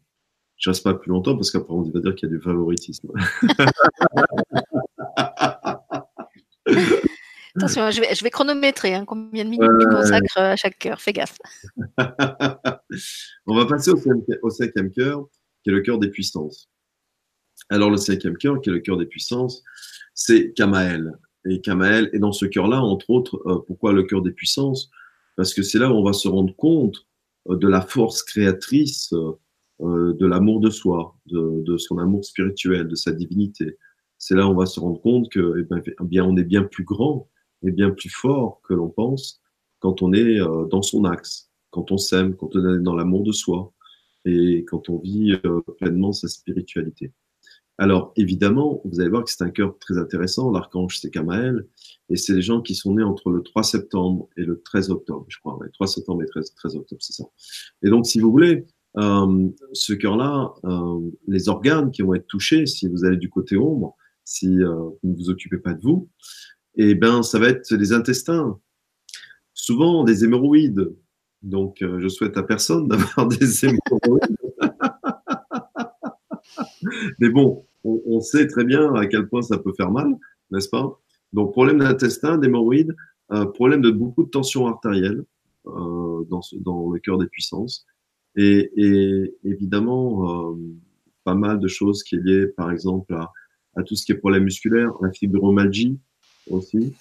Je 0.56 0.70
reste 0.70 0.84
pas 0.84 0.94
plus 0.94 1.10
longtemps 1.10 1.36
parce 1.36 1.50
qu'après 1.50 1.72
on 1.72 1.82
va 1.82 2.00
dire 2.00 2.14
qu'il 2.14 2.28
y 2.28 2.32
a 2.32 2.36
du 2.36 2.42
favoritisme. 2.42 3.10
Attention, 7.56 7.90
je 7.90 8.00
vais, 8.00 8.14
je 8.14 8.22
vais 8.22 8.30
chronométrer 8.30 8.94
hein, 8.94 9.04
combien 9.04 9.44
de 9.44 9.50
minutes 9.50 9.70
tu 9.80 9.86
consacres 9.88 10.38
à 10.38 10.56
chaque 10.56 10.78
cœur. 10.78 11.00
Fais 11.00 11.12
gaffe. 11.12 11.36
on 13.46 13.56
va 13.56 13.66
passer 13.66 13.90
au 13.90 13.96
cinquième, 13.96 14.38
au 14.42 14.50
cinquième 14.50 14.90
cœur, 14.90 15.26
qui 15.62 15.70
est 15.70 15.72
le 15.72 15.80
cœur 15.80 15.98
des 15.98 16.08
puissances. 16.08 16.70
Alors 17.68 17.90
le 17.90 17.96
cinquième 17.96 18.36
cœur, 18.36 18.60
qui 18.60 18.70
est 18.70 18.72
le 18.72 18.80
cœur 18.80 18.96
des 18.96 19.06
puissances, 19.06 19.62
c'est 20.14 20.52
Kamaël. 20.52 21.12
Et 21.48 21.60
Kamaël 21.60 22.10
est 22.12 22.18
dans 22.18 22.32
ce 22.32 22.46
cœur-là, 22.46 22.82
entre 22.82 23.08
autres, 23.10 23.40
euh, 23.46 23.58
pourquoi 23.66 23.92
le 23.92 24.02
cœur 24.02 24.22
des 24.22 24.32
puissances? 24.32 24.90
Parce 25.36 25.54
que 25.54 25.62
c'est 25.62 25.78
là 25.78 25.90
où 25.90 25.94
on 25.94 26.04
va 26.04 26.12
se 26.12 26.28
rendre 26.28 26.54
compte 26.56 27.06
euh, 27.48 27.56
de 27.56 27.68
la 27.68 27.80
force 27.80 28.22
créatrice, 28.22 29.12
euh, 29.12 30.12
de 30.12 30.26
l'amour 30.26 30.60
de 30.60 30.68
soi, 30.68 31.16
de, 31.26 31.76
son 31.78 31.98
amour 31.98 32.24
spirituel, 32.24 32.88
de 32.88 32.94
sa 32.94 33.12
divinité. 33.12 33.78
C'est 34.18 34.34
là 34.34 34.46
où 34.46 34.50
on 34.50 34.56
va 34.56 34.66
se 34.66 34.78
rendre 34.78 35.00
compte 35.00 35.30
que, 35.30 35.54
eh 35.58 35.62
ben, 35.62 35.80
eh 35.86 36.04
bien, 36.04 36.24
on 36.24 36.36
est 36.36 36.44
bien 36.44 36.64
plus 36.64 36.84
grand 36.84 37.30
et 37.62 37.70
bien 37.70 37.90
plus 37.90 38.10
fort 38.10 38.60
que 38.68 38.74
l'on 38.74 38.90
pense 38.90 39.40
quand 39.78 40.02
on 40.02 40.12
est 40.12 40.38
dans 40.70 40.82
son 40.82 41.06
axe, 41.06 41.50
quand 41.70 41.90
on 41.90 41.96
s'aime, 41.96 42.36
quand 42.36 42.54
on 42.54 42.74
est 42.74 42.82
dans 42.82 42.94
l'amour 42.94 43.22
de 43.22 43.32
soi 43.32 43.72
et 44.24 44.64
quand 44.66 44.88
on 44.88 44.98
vit 44.98 45.36
pleinement 45.78 46.12
sa 46.12 46.28
spiritualité. 46.28 47.12
Alors, 47.80 48.12
évidemment, 48.14 48.82
vous 48.84 49.00
allez 49.00 49.08
voir 49.08 49.24
que 49.24 49.30
c'est 49.30 49.42
un 49.42 49.48
cœur 49.48 49.74
très 49.78 49.96
intéressant. 49.96 50.52
L'archange, 50.52 50.98
c'est 50.98 51.08
Kamaël. 51.08 51.66
Et 52.10 52.16
c'est 52.16 52.34
les 52.34 52.42
gens 52.42 52.60
qui 52.60 52.74
sont 52.74 52.94
nés 52.94 53.02
entre 53.02 53.30
le 53.30 53.42
3 53.42 53.62
septembre 53.62 54.28
et 54.36 54.42
le 54.42 54.60
13 54.60 54.90
octobre, 54.90 55.24
je 55.28 55.38
crois. 55.38 55.58
Le 55.62 55.70
3 55.70 55.86
septembre 55.86 56.22
et 56.22 56.26
13, 56.26 56.54
13 56.56 56.76
octobre, 56.76 57.00
c'est 57.00 57.14
ça. 57.14 57.24
Et 57.82 57.88
donc, 57.88 58.04
si 58.04 58.20
vous 58.20 58.30
voulez, 58.30 58.66
euh, 58.98 59.48
ce 59.72 59.94
cœur-là, 59.94 60.52
euh, 60.64 61.10
les 61.26 61.48
organes 61.48 61.90
qui 61.90 62.02
vont 62.02 62.12
être 62.12 62.26
touchés, 62.26 62.66
si 62.66 62.86
vous 62.86 63.06
allez 63.06 63.16
du 63.16 63.30
côté 63.30 63.56
ombre, 63.56 63.96
si 64.24 64.62
euh, 64.62 64.74
vous 64.74 64.98
ne 65.12 65.16
vous 65.16 65.30
occupez 65.30 65.56
pas 65.56 65.72
de 65.72 65.80
vous, 65.80 66.10
eh 66.74 66.94
ben, 66.94 67.22
ça 67.22 67.38
va 67.38 67.48
être 67.48 67.74
les 67.74 67.94
intestins. 67.94 68.60
Souvent 69.54 70.04
des 70.04 70.22
hémorroïdes. 70.24 70.94
Donc, 71.42 71.78
je 71.80 72.08
souhaite 72.08 72.36
à 72.36 72.42
personne 72.42 72.88
d'avoir 72.88 73.26
des 73.28 73.64
hémorroïdes. 73.64 74.36
Mais 77.18 77.30
bon, 77.30 77.64
on, 77.84 78.20
sait 78.20 78.46
très 78.46 78.64
bien 78.64 78.94
à 78.94 79.06
quel 79.06 79.28
point 79.28 79.42
ça 79.42 79.58
peut 79.58 79.72
faire 79.76 79.90
mal, 79.90 80.16
n'est-ce 80.50 80.68
pas? 80.68 81.00
Donc, 81.32 81.52
problème 81.52 81.78
d'intestin, 81.78 82.38
d'hémorroïdes, 82.38 82.94
euh, 83.32 83.46
problème 83.46 83.80
de 83.80 83.90
beaucoup 83.90 84.24
de 84.24 84.30
tension 84.30 84.66
artérielle 84.66 85.24
euh, 85.66 86.24
dans, 86.28 86.40
dans, 86.60 86.90
le 86.90 86.98
cœur 86.98 87.18
des 87.18 87.26
puissances, 87.26 87.86
et, 88.36 89.34
évidemment, 89.44 90.52
euh, 90.52 90.56
pas 91.24 91.34
mal 91.34 91.58
de 91.60 91.68
choses 91.68 92.02
qui 92.02 92.16
est 92.16 92.20
liées, 92.20 92.46
par 92.46 92.70
exemple, 92.70 93.14
à, 93.14 93.82
tout 93.84 93.94
ce 93.94 94.04
qui 94.04 94.12
est 94.12 94.16
problème 94.16 94.44
musculaire, 94.44 94.92
la 95.00 95.12
fibromalgie 95.12 95.98
aussi, 96.50 96.94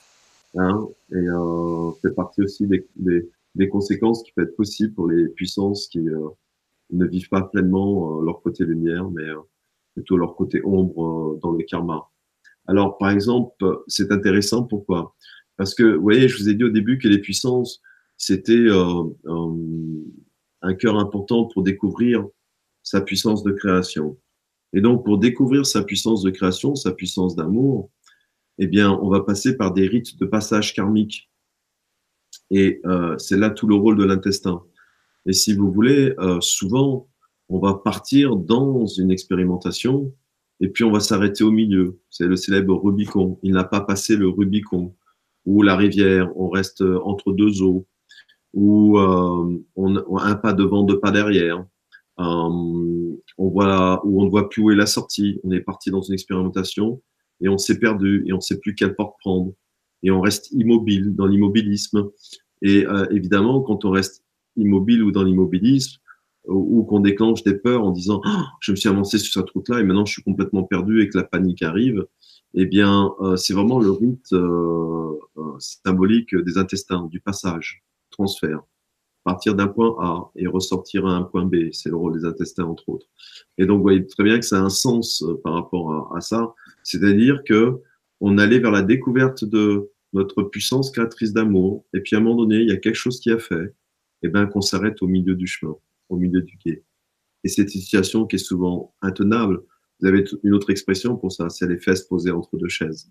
hein, 0.56 0.88
et 1.12 1.16
euh, 1.16 1.92
fait 2.02 2.12
partie 2.12 2.42
aussi 2.42 2.68
des, 2.68 2.88
des, 2.96 3.30
conséquences 3.70 4.24
qui 4.24 4.32
peuvent 4.34 4.48
être 4.48 4.56
possibles 4.56 4.94
pour 4.94 5.10
les 5.10 5.28
puissances 5.30 5.88
qui 5.88 6.00
ne 6.00 7.06
vivent 7.06 7.30
pas 7.30 7.42
pleinement 7.42 8.22
leur 8.22 8.42
côté 8.42 8.64
lumière, 8.64 9.10
mais 9.10 9.26
plutôt 10.00 10.18
leur 10.18 10.36
côté 10.36 10.62
ombre 10.64 11.06
euh, 11.06 11.40
dans 11.42 11.52
le 11.52 11.64
karma. 11.64 12.10
Alors, 12.68 12.98
par 12.98 13.10
exemple, 13.10 13.84
c'est 13.88 14.12
intéressant. 14.12 14.64
Pourquoi? 14.64 15.16
Parce 15.58 15.74
que, 15.74 15.84
vous 15.84 16.02
voyez, 16.02 16.28
je 16.28 16.38
vous 16.38 16.50
ai 16.50 16.54
dit 16.54 16.64
au 16.64 16.70
début 16.70 16.98
que 16.98 17.08
les 17.08 17.20
puissances, 17.20 17.82
c'était 18.18 18.54
euh, 18.54 19.04
euh, 19.26 20.04
un 20.62 20.74
cœur 20.76 20.98
important 20.98 21.46
pour 21.46 21.64
découvrir 21.64 22.26
sa 22.84 23.02
puissance 23.02 23.44
de 23.44 23.52
création. 23.52 24.18
Et 24.74 24.82
donc, 24.82 25.04
pour 25.04 25.18
découvrir 25.18 25.66
sa 25.66 25.84
puissance 25.84 26.22
de 26.22 26.30
création, 26.30 26.76
sa 26.76 26.92
puissance 26.92 27.36
d'amour, 27.36 27.90
eh 28.60 28.68
bien, 28.68 28.92
on 29.02 29.10
va 29.10 29.22
passer 29.22 29.58
par 29.58 29.74
des 29.74 29.88
rites 29.88 30.18
de 30.20 30.26
passage 30.26 30.74
karmique. 30.74 31.30
Et 32.52 32.82
c'est 33.18 33.38
là 33.38 33.50
tout 33.50 33.68
le 33.68 33.76
rôle 33.76 33.98
de 33.98 34.04
l'intestin. 34.04 34.64
Et 35.26 35.34
si 35.34 35.54
vous 35.54 35.72
voulez, 35.72 36.16
souvent, 36.42 37.08
on 37.50 37.60
va 37.60 37.76
partir 37.76 38.36
dans 38.36 38.86
une 38.86 39.12
expérimentation 39.12 40.12
et 40.60 40.70
puis 40.70 40.84
on 40.84 40.92
va 40.92 41.00
s'arrêter 41.00 41.44
au 41.44 41.52
milieu. 41.52 42.00
C'est 42.10 42.26
le 42.26 42.36
célèbre 42.36 42.76
Rubicon. 42.76 43.40
Il 43.44 43.54
n'a 43.54 43.64
pas 43.64 43.82
passé 43.82 44.16
le 44.16 44.30
Rubicon 44.30 44.96
ou 45.46 45.62
la 45.62 45.76
rivière. 45.76 46.32
On 46.36 46.50
reste 46.50 46.84
entre 47.04 47.32
deux 47.32 47.62
eaux 47.62 47.86
ou 48.54 48.98
euh, 48.98 49.64
on, 49.76 50.18
un 50.18 50.36
pas 50.36 50.54
devant, 50.54 50.84
deux 50.84 51.00
pas 51.00 51.12
derrière. 51.12 51.66
Euh, 52.20 53.16
on 53.38 53.50
voit 53.50 54.06
où 54.06 54.22
on 54.22 54.26
ne 54.26 54.30
voit 54.30 54.50
plus 54.50 54.62
où 54.62 54.72
est 54.72 54.76
la 54.76 54.86
sortie. 54.86 55.40
On 55.44 55.52
est 55.52 55.62
parti 55.62 55.92
dans 55.92 56.02
une 56.02 56.14
expérimentation 56.14 57.02
et 57.42 57.50
on 57.50 57.58
s'est 57.58 57.80
perdu 57.80 58.24
et 58.28 58.34
on 58.34 58.38
ne 58.38 58.42
sait 58.42 58.60
plus 58.60 58.76
quelle 58.76 58.96
porte 58.96 59.16
prendre 59.20 59.54
et 60.04 60.12
on 60.12 60.22
reste 60.22 60.52
immobile 60.52 61.16
dans 61.16 61.26
l'immobilisme. 61.26 62.10
Et 62.62 62.86
euh, 62.86 63.06
évidemment, 63.12 63.62
quand 63.62 63.86
on 63.86 63.92
reste 63.92 64.24
immobile 64.56 65.04
ou 65.04 65.12
dans 65.12 65.24
l'immobilisme, 65.24 66.00
ou 66.50 66.84
qu'on 66.84 67.00
déclenche 67.00 67.44
des 67.44 67.54
peurs 67.54 67.84
en 67.84 67.92
disant 67.92 68.22
oh, 68.26 68.42
je 68.60 68.72
me 68.72 68.76
suis 68.76 68.90
avancé 68.90 69.18
sur 69.18 69.42
cette 69.42 69.50
route-là 69.52 69.80
et 69.80 69.84
maintenant 69.84 70.06
je 70.06 70.14
suis 70.14 70.24
complètement 70.24 70.64
perdu 70.64 71.02
et 71.02 71.10
que 71.10 71.18
la 71.18 71.24
panique 71.24 71.62
arrive, 71.62 72.06
eh 72.54 72.66
bien 72.66 73.14
euh, 73.22 73.36
c'est 73.36 73.54
vraiment 73.54 73.80
le 73.80 73.92
rite 73.92 74.34
euh, 74.34 75.20
euh, 75.38 75.54
symbolique 75.60 76.36
des 76.36 76.58
intestins, 76.58 77.08
du 77.12 77.20
passage, 77.20 77.84
transfert, 78.10 78.62
partir 79.24 79.54
d'un 79.54 79.68
point 79.68 79.96
A 80.00 80.32
et 80.36 80.48
ressortir 80.48 81.06
à 81.06 81.12
un 81.12 81.24
point 81.24 81.46
B, 81.46 81.72
c'est 81.72 81.90
le 81.90 81.96
rôle 81.96 82.20
des 82.20 82.26
intestins 82.26 82.66
entre 82.66 82.90
autres. 82.90 83.08
Et 83.58 83.66
donc 83.66 83.78
vous 83.78 83.84
voyez 83.84 84.06
très 84.08 84.24
bien 84.24 84.40
que 84.40 84.46
ça 84.46 84.60
a 84.60 84.62
un 84.62 84.70
sens 84.70 85.24
par 85.44 85.54
rapport 85.54 86.16
à, 86.16 86.22
ça, 86.22 86.54
c'est-à-dire 86.84 87.44
que 87.44 87.82
on 88.22 88.38
allait 88.38 88.60
vers 88.60 88.72
la 88.72 88.82
découverte 88.82 89.46
de 89.46 89.92
notre 90.14 90.44
puissance 90.44 90.92
créatrice 90.92 91.34
d'amour 91.34 91.86
et 91.94 92.02
puis 92.02 92.16
à 92.16 92.20
un 92.20 92.22
moment 92.22 92.44
donné 92.44 92.58
il 92.58 92.70
y 92.70 92.72
a 92.72 92.78
quelque 92.78 92.96
chose 92.96 93.20
qui 93.20 93.32
a 93.32 93.40
fait, 93.40 93.76
et 94.22 94.28
eh 94.28 94.30
ben 94.30 94.48
qu'on 94.48 94.62
s'arrête 94.62 95.02
au 95.02 95.08
milieu 95.08 95.36
du 95.36 95.48
chemin 95.48 95.76
au 96.10 96.18
milieu 96.18 96.42
du 96.42 96.58
quai. 96.58 96.84
Et 97.44 97.48
cette 97.48 97.70
situation 97.70 98.26
qui 98.26 98.36
est 98.36 98.40
souvent 98.40 98.94
intenable, 99.02 99.62
vous 100.02 100.08
avez 100.08 100.24
une 100.44 100.54
autre 100.54 100.70
expression 100.70 101.16
pour 101.18 101.32
ça, 101.32 101.50
c'est 101.50 101.68
les 101.68 101.78
fesses 101.78 102.04
posées 102.04 102.32
entre 102.32 102.58
deux 102.58 102.68
chaises. 102.68 103.10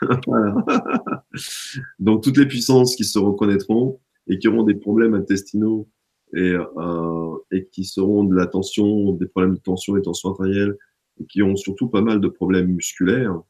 Donc 1.98 2.22
toutes 2.22 2.38
les 2.38 2.46
puissances 2.46 2.96
qui 2.96 3.04
se 3.04 3.18
reconnaîtront 3.18 4.00
et 4.28 4.38
qui 4.38 4.48
auront 4.48 4.62
des 4.62 4.74
problèmes 4.74 5.14
intestinaux 5.14 5.88
et, 6.34 6.54
euh, 6.54 7.36
et 7.50 7.66
qui 7.66 7.84
seront 7.84 8.24
de 8.24 8.36
la 8.36 8.46
tension, 8.46 9.12
des 9.12 9.26
problèmes 9.26 9.54
de 9.54 9.60
tension 9.60 9.96
et 9.96 10.02
tension 10.02 10.30
artérielle, 10.30 10.76
et 11.20 11.26
qui 11.26 11.42
ont 11.42 11.56
surtout 11.56 11.88
pas 11.88 12.02
mal 12.02 12.20
de 12.20 12.28
problèmes 12.28 12.68
musculaires, 12.68 13.40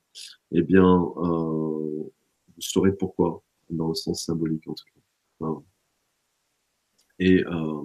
eh 0.52 0.62
bien, 0.62 0.84
euh, 0.84 2.02
vous 2.02 2.60
saurez 2.60 2.92
pourquoi, 2.92 3.42
dans 3.70 3.88
le 3.88 3.94
sens 3.94 4.24
symbolique 4.24 4.66
en 4.68 4.74
tout 4.74 4.84
cas. 4.94 5.46
Et 7.18 7.44
euh, 7.44 7.82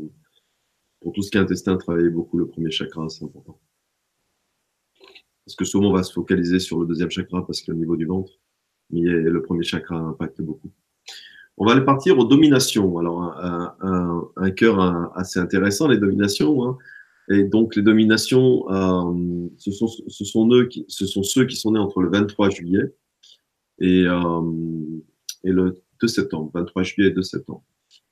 pour 1.02 1.13
tout 1.13 1.21
ce 1.21 1.32
qui 1.32 1.38
est 1.38 1.41
intestin, 1.41 1.78
travailler 1.78 2.10
beaucoup 2.10 2.38
le 2.38 2.47
premier 2.47 2.71
chakra, 2.71 3.10
c'est 3.10 3.26
important. 3.26 3.60
Parce 5.45 5.56
que 5.56 5.65
souvent, 5.65 5.89
on 5.89 5.93
va 5.93 6.04
se 6.04 6.13
focaliser 6.13 6.60
sur 6.60 6.80
le 6.80 6.86
deuxième 6.86 7.12
chakra 7.12 7.45
parce 7.45 7.62
qu'au 7.62 7.73
niveau 7.73 7.97
du 7.97 8.06
ventre, 8.06 8.32
mais 8.89 9.02
le 9.02 9.41
premier 9.41 9.63
chakra 9.63 9.97
impacte 9.97 10.41
beaucoup. 10.41 10.71
On 11.57 11.66
va 11.66 11.74
aller 11.74 11.84
partir 11.84 12.18
aux 12.18 12.24
dominations. 12.24 12.97
Alors, 12.97 13.22
un, 13.41 14.51
cœur 14.51 14.80
assez 15.18 15.39
intéressant, 15.39 15.88
les 15.88 15.97
dominations. 15.97 16.66
Hein. 16.66 16.78
Et 17.30 17.43
donc, 17.43 17.76
les 17.76 17.82
dominations, 17.82 18.69
euh, 18.69 19.47
ce, 19.57 19.71
sont, 19.71 19.88
ceux 21.24 21.45
qui 21.45 21.55
sont 21.55 21.71
nés 21.71 21.80
entre 21.80 22.01
le 22.01 22.09
23 22.09 22.49
juillet 22.49 22.93
et, 23.80 24.05
euh, 24.05 24.41
le 25.43 25.82
2 26.01 26.07
septembre. 26.07 26.51
23 26.53 26.84
juillet 26.84 27.09
et 27.09 27.13
2 27.13 27.21
septembre. 27.21 27.63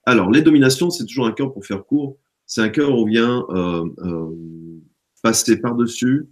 Alors, 0.06 0.32
les 0.32 0.42
dominations, 0.42 0.90
c'est 0.90 1.06
toujours 1.06 1.28
un 1.28 1.34
cœur 1.34 1.54
pour 1.54 1.66
faire 1.66 1.86
court 1.86 2.18
c'est 2.48 2.62
un 2.62 2.68
cœur 2.70 2.92
où 2.92 3.04
on 3.04 3.06
vient 3.06 3.46
euh, 3.52 4.36
passer 5.24 5.62
par-dessus 5.62 6.28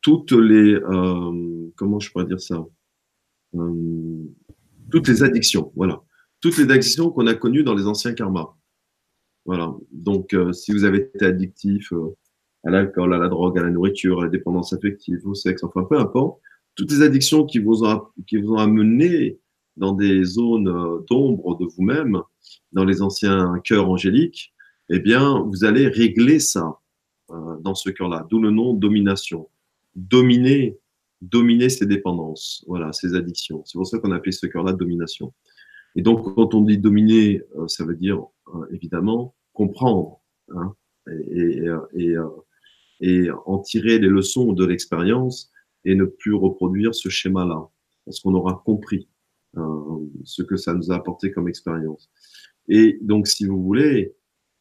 toutes 0.00 0.30
les, 0.30 0.78
comment 1.74 1.98
je 1.98 2.12
pourrais 2.12 2.26
dire 2.26 2.40
ça, 2.40 2.64
toutes 4.92 5.08
les 5.08 5.24
addictions, 5.24 5.72
voilà, 5.74 6.00
toutes 6.40 6.58
les 6.58 6.70
addictions 6.70 7.10
qu'on 7.10 7.26
a 7.26 7.34
connues 7.34 7.64
dans 7.64 7.74
les 7.74 7.88
anciens 7.88 8.12
karmas. 8.12 8.54
Voilà. 9.48 9.74
Donc, 9.92 10.34
euh, 10.34 10.52
si 10.52 10.72
vous 10.72 10.84
avez 10.84 10.98
été 10.98 11.24
addictif 11.24 11.90
euh, 11.94 12.14
à 12.64 12.70
l'alcool, 12.70 13.14
à 13.14 13.18
la 13.18 13.28
drogue, 13.28 13.58
à 13.58 13.62
la 13.62 13.70
nourriture, 13.70 14.20
à 14.20 14.24
la 14.24 14.28
dépendance 14.28 14.74
affective, 14.74 15.26
au 15.26 15.34
sexe, 15.34 15.64
enfin 15.64 15.84
peu 15.88 15.98
importe, 15.98 16.38
toutes 16.74 16.90
les 16.90 17.00
addictions 17.00 17.46
qui 17.46 17.58
vous 17.58 17.82
ont, 17.82 18.02
qui 18.26 18.36
amené 18.58 19.38
dans 19.78 19.92
des 19.92 20.22
zones 20.22 20.68
euh, 20.68 20.98
d'ombre 21.08 21.56
de 21.56 21.64
vous-même, 21.64 22.20
dans 22.72 22.84
les 22.84 23.00
anciens 23.00 23.54
cœurs 23.64 23.88
angéliques, 23.88 24.52
eh 24.90 24.98
bien, 24.98 25.40
vous 25.40 25.64
allez 25.64 25.88
régler 25.88 26.40
ça 26.40 26.78
dans 27.30 27.74
ce 27.74 27.88
cœur-là. 27.88 28.26
D'où 28.30 28.40
le 28.40 28.50
nom 28.50 28.74
domination. 28.74 29.48
Dominer, 29.94 30.78
dominer 31.22 31.70
ces 31.70 31.86
dépendances, 31.86 32.64
voilà, 32.66 32.92
ces 32.92 33.14
addictions. 33.14 33.62
C'est 33.64 33.78
pour 33.78 33.86
ça 33.86 33.98
qu'on 33.98 34.12
appelle 34.12 34.32
ce 34.32 34.46
cœur-là 34.46 34.72
domination. 34.72 35.32
Et 35.94 36.02
donc, 36.02 36.34
quand 36.34 36.54
on 36.54 36.62
dit 36.62 36.78
dominer, 36.78 37.42
ça 37.66 37.84
veut 37.84 37.96
dire 37.96 38.22
évidemment 38.70 39.34
comprendre 39.58 40.20
hein, 40.54 40.74
et, 41.10 41.64
et, 41.94 42.16
et, 43.00 43.28
en 43.44 43.58
tirer 43.58 43.98
les 43.98 44.08
leçons 44.08 44.52
de 44.52 44.64
l'expérience 44.64 45.50
et 45.84 45.96
ne 45.96 46.04
plus 46.04 46.34
reproduire 46.34 46.94
ce 46.94 47.08
schéma-là, 47.08 47.68
parce 48.04 48.20
qu'on 48.20 48.34
aura 48.34 48.62
compris 48.64 49.08
euh, 49.56 49.98
ce 50.24 50.42
que 50.42 50.56
ça 50.56 50.74
nous 50.74 50.92
a 50.92 50.96
apporté 50.96 51.32
comme 51.32 51.48
expérience. 51.48 52.08
Et 52.68 52.98
donc, 53.00 53.26
si 53.26 53.46
vous 53.46 53.60
voulez, 53.60 54.14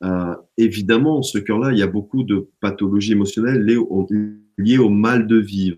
euh, 0.03 0.35
évidemment, 0.57 1.21
ce 1.21 1.37
cœur-là, 1.37 1.73
il 1.73 1.77
y 1.77 1.83
a 1.83 1.87
beaucoup 1.87 2.23
de 2.23 2.49
pathologies 2.59 3.11
émotionnelles 3.11 3.63
liées 3.63 4.77
au, 4.77 4.89
mal 4.89 5.27
de 5.27 5.37
vivre. 5.37 5.77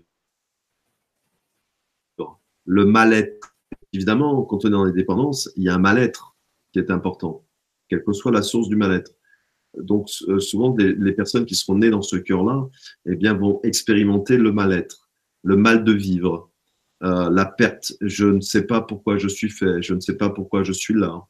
Le 2.64 2.84
mal-être. 2.84 3.56
Évidemment, 3.92 4.44
quand 4.44 4.64
on 4.64 4.68
est 4.68 4.70
dans 4.70 4.84
les 4.84 4.92
dépendances, 4.92 5.50
il 5.56 5.64
y 5.64 5.68
a 5.68 5.74
un 5.74 5.78
mal-être 5.78 6.36
qui 6.72 6.78
est 6.78 6.90
important 6.90 7.44
quelle 7.90 8.04
que 8.04 8.12
soit 8.12 8.32
la 8.32 8.42
source 8.42 8.68
du 8.68 8.76
mal-être. 8.76 9.12
Donc, 9.76 10.08
euh, 10.28 10.40
souvent, 10.40 10.74
les, 10.78 11.12
personnes 11.12 11.44
qui 11.44 11.54
seront 11.54 11.76
nées 11.76 11.90
dans 11.90 12.02
ce 12.02 12.16
cœur-là, 12.16 12.68
eh 13.06 13.16
bien, 13.16 13.34
vont 13.34 13.60
expérimenter 13.62 14.36
le 14.36 14.52
mal-être, 14.52 15.10
le 15.42 15.56
mal 15.56 15.84
de 15.84 15.92
vivre, 15.92 16.50
euh, 17.02 17.30
la 17.30 17.44
perte. 17.44 17.92
Je 18.00 18.26
ne 18.26 18.40
sais 18.40 18.66
pas 18.66 18.80
pourquoi 18.80 19.18
je 19.18 19.28
suis 19.28 19.50
fait, 19.50 19.82
je 19.82 19.94
ne 19.94 20.00
sais 20.00 20.16
pas 20.16 20.30
pourquoi 20.30 20.64
je 20.64 20.72
suis 20.72 20.94
là. 20.94 21.22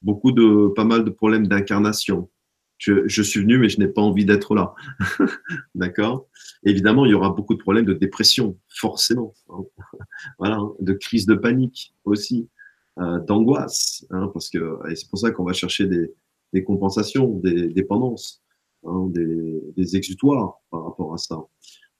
Beaucoup 0.00 0.32
de, 0.32 0.68
pas 0.74 0.84
mal 0.84 1.04
de 1.04 1.10
problèmes 1.10 1.46
d'incarnation. 1.46 2.30
Je, 2.78 3.06
je, 3.06 3.22
suis 3.22 3.40
venu, 3.40 3.58
mais 3.58 3.68
je 3.68 3.78
n'ai 3.78 3.86
pas 3.86 4.02
envie 4.02 4.24
d'être 4.24 4.54
là. 4.54 4.74
D'accord? 5.74 6.28
Évidemment, 6.64 7.04
il 7.04 7.12
y 7.12 7.14
aura 7.14 7.30
beaucoup 7.30 7.54
de 7.54 7.60
problèmes 7.60 7.84
de 7.84 7.92
dépression, 7.92 8.58
forcément. 8.68 9.34
voilà, 10.38 10.58
de 10.80 10.92
crise 10.92 11.26
de 11.26 11.34
panique 11.34 11.94
aussi. 12.04 12.48
Euh, 12.98 13.20
d'angoisse, 13.20 14.04
hein, 14.10 14.30
parce 14.34 14.50
que 14.50 14.78
c'est 14.94 15.08
pour 15.08 15.18
ça 15.18 15.30
qu'on 15.30 15.44
va 15.44 15.54
chercher 15.54 15.86
des, 15.86 16.12
des, 16.52 16.62
compensations, 16.62 17.38
des 17.38 17.68
dépendances, 17.68 18.42
hein, 18.84 19.06
des, 19.08 19.62
des, 19.74 19.96
exutoires 19.96 20.60
par 20.70 20.84
rapport 20.84 21.14
à 21.14 21.16
ça. 21.16 21.42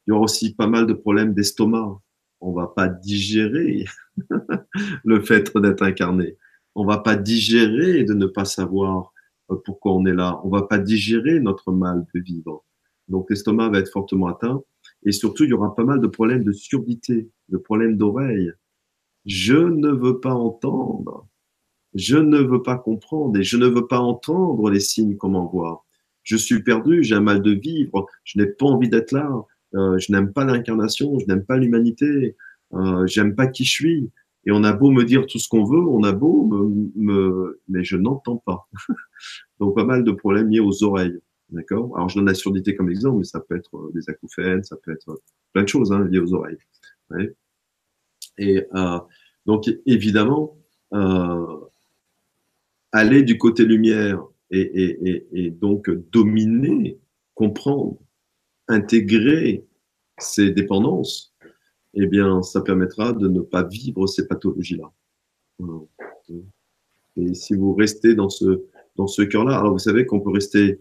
Il 0.06 0.10
y 0.10 0.12
aura 0.12 0.24
aussi 0.24 0.54
pas 0.54 0.66
mal 0.66 0.86
de 0.86 0.92
problèmes 0.92 1.32
d'estomac. 1.32 1.98
On 2.42 2.52
va 2.52 2.66
pas 2.66 2.88
digérer 2.88 3.86
le 5.04 5.22
fait 5.22 5.56
d'être 5.56 5.82
incarné. 5.82 6.36
On 6.74 6.84
va 6.84 6.98
pas 6.98 7.16
digérer 7.16 8.04
de 8.04 8.12
ne 8.12 8.26
pas 8.26 8.44
savoir 8.44 9.14
euh, 9.50 9.56
pourquoi 9.64 9.94
on 9.94 10.04
est 10.04 10.12
là. 10.12 10.42
On 10.44 10.50
va 10.50 10.62
pas 10.62 10.78
digérer 10.78 11.40
notre 11.40 11.72
mal 11.72 12.04
de 12.14 12.20
vivre. 12.20 12.66
Donc 13.08 13.30
l'estomac 13.30 13.70
va 13.70 13.78
être 13.78 13.90
fortement 13.90 14.26
atteint. 14.26 14.62
Et 15.06 15.12
surtout, 15.12 15.44
il 15.44 15.50
y 15.50 15.54
aura 15.54 15.74
pas 15.74 15.84
mal 15.84 16.02
de 16.02 16.06
problèmes 16.06 16.44
de 16.44 16.52
surdité, 16.52 17.30
de 17.48 17.56
problèmes 17.56 17.96
d'oreille, 17.96 18.52
je 19.26 19.56
ne 19.56 19.88
veux 19.88 20.20
pas 20.20 20.34
entendre, 20.34 21.26
je 21.94 22.16
ne 22.16 22.38
veux 22.38 22.62
pas 22.62 22.76
comprendre 22.76 23.38
et 23.38 23.42
je 23.42 23.56
ne 23.56 23.66
veux 23.66 23.86
pas 23.86 24.00
entendre 24.00 24.70
les 24.70 24.80
signes 24.80 25.16
qu'on 25.16 25.30
m'envoie. 25.30 25.84
Je 26.22 26.36
suis 26.36 26.62
perdu, 26.62 27.02
j'ai 27.02 27.14
un 27.14 27.20
mal 27.20 27.42
de 27.42 27.52
vivre, 27.52 28.06
je 28.24 28.38
n'ai 28.38 28.46
pas 28.46 28.66
envie 28.66 28.88
d'être 28.88 29.12
là, 29.12 29.30
euh, 29.74 29.98
je 29.98 30.12
n'aime 30.12 30.32
pas 30.32 30.44
l'incarnation, 30.44 31.18
je 31.18 31.26
n'aime 31.26 31.44
pas 31.44 31.56
l'humanité, 31.56 32.36
euh, 32.74 33.06
j'aime 33.06 33.34
pas 33.34 33.46
qui 33.46 33.64
je 33.64 33.70
suis. 33.70 34.10
Et 34.44 34.50
on 34.50 34.64
a 34.64 34.72
beau 34.72 34.90
me 34.90 35.04
dire 35.04 35.26
tout 35.26 35.38
ce 35.38 35.48
qu'on 35.48 35.64
veut, 35.64 35.80
on 35.80 36.02
a 36.02 36.12
beau 36.12 36.44
me, 36.96 37.60
mais 37.68 37.84
je 37.84 37.96
n'entends 37.96 38.38
pas. 38.38 38.68
Donc 39.60 39.76
pas 39.76 39.84
mal 39.84 40.04
de 40.04 40.10
problèmes 40.12 40.48
liés 40.50 40.60
aux 40.60 40.82
oreilles. 40.82 41.18
D'accord? 41.50 41.92
Alors 41.96 42.08
je 42.08 42.16
donne 42.16 42.26
la 42.26 42.34
surdité 42.34 42.74
comme 42.74 42.88
exemple, 42.88 43.18
mais 43.18 43.24
ça 43.24 43.40
peut 43.40 43.56
être 43.56 43.76
euh, 43.76 43.90
des 43.94 44.08
acouphènes, 44.08 44.64
ça 44.64 44.76
peut 44.76 44.92
être 44.92 45.20
plein 45.52 45.62
de 45.62 45.68
choses 45.68 45.92
hein, 45.92 46.04
liées 46.10 46.18
aux 46.18 46.34
oreilles. 46.34 46.58
Et 48.38 48.64
euh, 48.74 48.98
donc, 49.46 49.70
évidemment, 49.86 50.56
euh, 50.94 51.56
aller 52.92 53.22
du 53.22 53.38
côté 53.38 53.64
lumière 53.64 54.24
et, 54.50 55.50
donc 55.50 55.88
dominer, 56.10 56.98
comprendre, 57.34 57.98
intégrer 58.68 59.64
ces 60.18 60.50
dépendances, 60.50 61.34
eh 61.94 62.06
bien, 62.06 62.42
ça 62.42 62.60
permettra 62.60 63.12
de 63.12 63.28
ne 63.28 63.40
pas 63.40 63.62
vivre 63.62 64.06
ces 64.06 64.26
pathologies-là. 64.26 64.92
Et 67.16 67.34
si 67.34 67.54
vous 67.54 67.74
restez 67.74 68.14
dans 68.14 68.28
ce, 68.28 68.64
dans 68.96 69.06
ce 69.06 69.22
cœur-là, 69.22 69.58
alors 69.58 69.72
vous 69.72 69.78
savez 69.78 70.06
qu'on 70.06 70.20
peut 70.20 70.30
rester 70.30 70.80